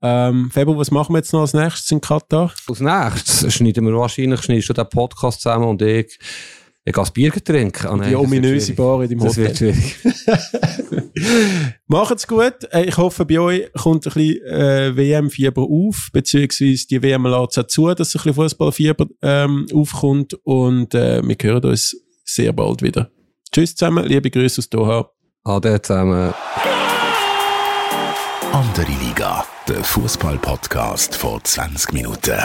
Ähm, 0.00 0.50
Febo, 0.50 0.78
was 0.78 0.90
machen 0.90 1.12
wir 1.12 1.18
jetzt 1.18 1.32
noch 1.32 1.40
als 1.40 1.52
nächstes 1.52 1.90
in 1.90 2.00
Katar? 2.00 2.52
Als 2.66 2.80
nächstes 2.80 3.52
schneiden 3.52 3.84
wir 3.86 3.94
wahrscheinlich 3.94 4.40
schneidest 4.40 4.70
du 4.70 4.72
den 4.72 4.88
Podcast 4.88 5.42
zusammen 5.42 5.66
und 5.66 5.82
ich, 5.82 6.18
ein 6.96 7.12
Bier 7.12 7.32
trinken. 7.32 7.86
Ah, 7.86 7.96
nein, 7.96 8.08
Die 8.08 8.14
das 8.14 8.20
wird 8.22 8.24
ominöse. 8.24 8.72
Bar 8.74 9.02
in 9.02 9.08
deinem 9.10 9.20
Das 9.20 9.36
wird 9.36 9.50
Hotel. 9.50 9.74
schwierig. 9.74 9.96
Macht's 11.86 12.26
gut. 12.26 12.54
Äh, 12.72 12.84
Ich 12.86 12.96
hoffe, 12.96 13.24
bei 13.26 13.38
euch 13.40 13.72
kommt 13.74 14.06
ein 14.06 14.12
bisschen 14.12 14.42
äh, 14.46 14.96
WM-Fieber 14.96 15.62
auf, 15.62 16.08
beziehungsweise 16.12 16.86
die 16.86 17.02
WM 17.02 17.24
lässt 17.24 17.58
auch 17.58 17.66
zu, 17.66 17.88
dass 17.94 18.08
ein 18.14 18.18
bisschen 18.18 18.34
Fußballfieber 18.34 19.06
ähm, 19.22 19.66
aufkommt 19.74 20.34
und 20.44 20.94
äh, 20.94 21.20
wir 21.22 21.36
hören 21.42 21.64
uns 21.64 21.96
sehr 22.24 22.52
bald 22.52 22.82
wieder. 22.82 23.10
Tschüss 23.52 23.74
zusammen, 23.74 24.04
liebe 24.06 24.30
Grüße 24.30 24.60
aus 24.60 24.68
Doha. 24.68 25.10
Ade 25.44 25.80
zusammen. 25.82 26.32
Andere 28.52 28.86
Liga, 29.06 29.44
der 29.68 29.82
Fußball-Podcast 29.84 31.16
vor 31.16 31.42
20 31.42 31.92
Minuten. 31.92 32.38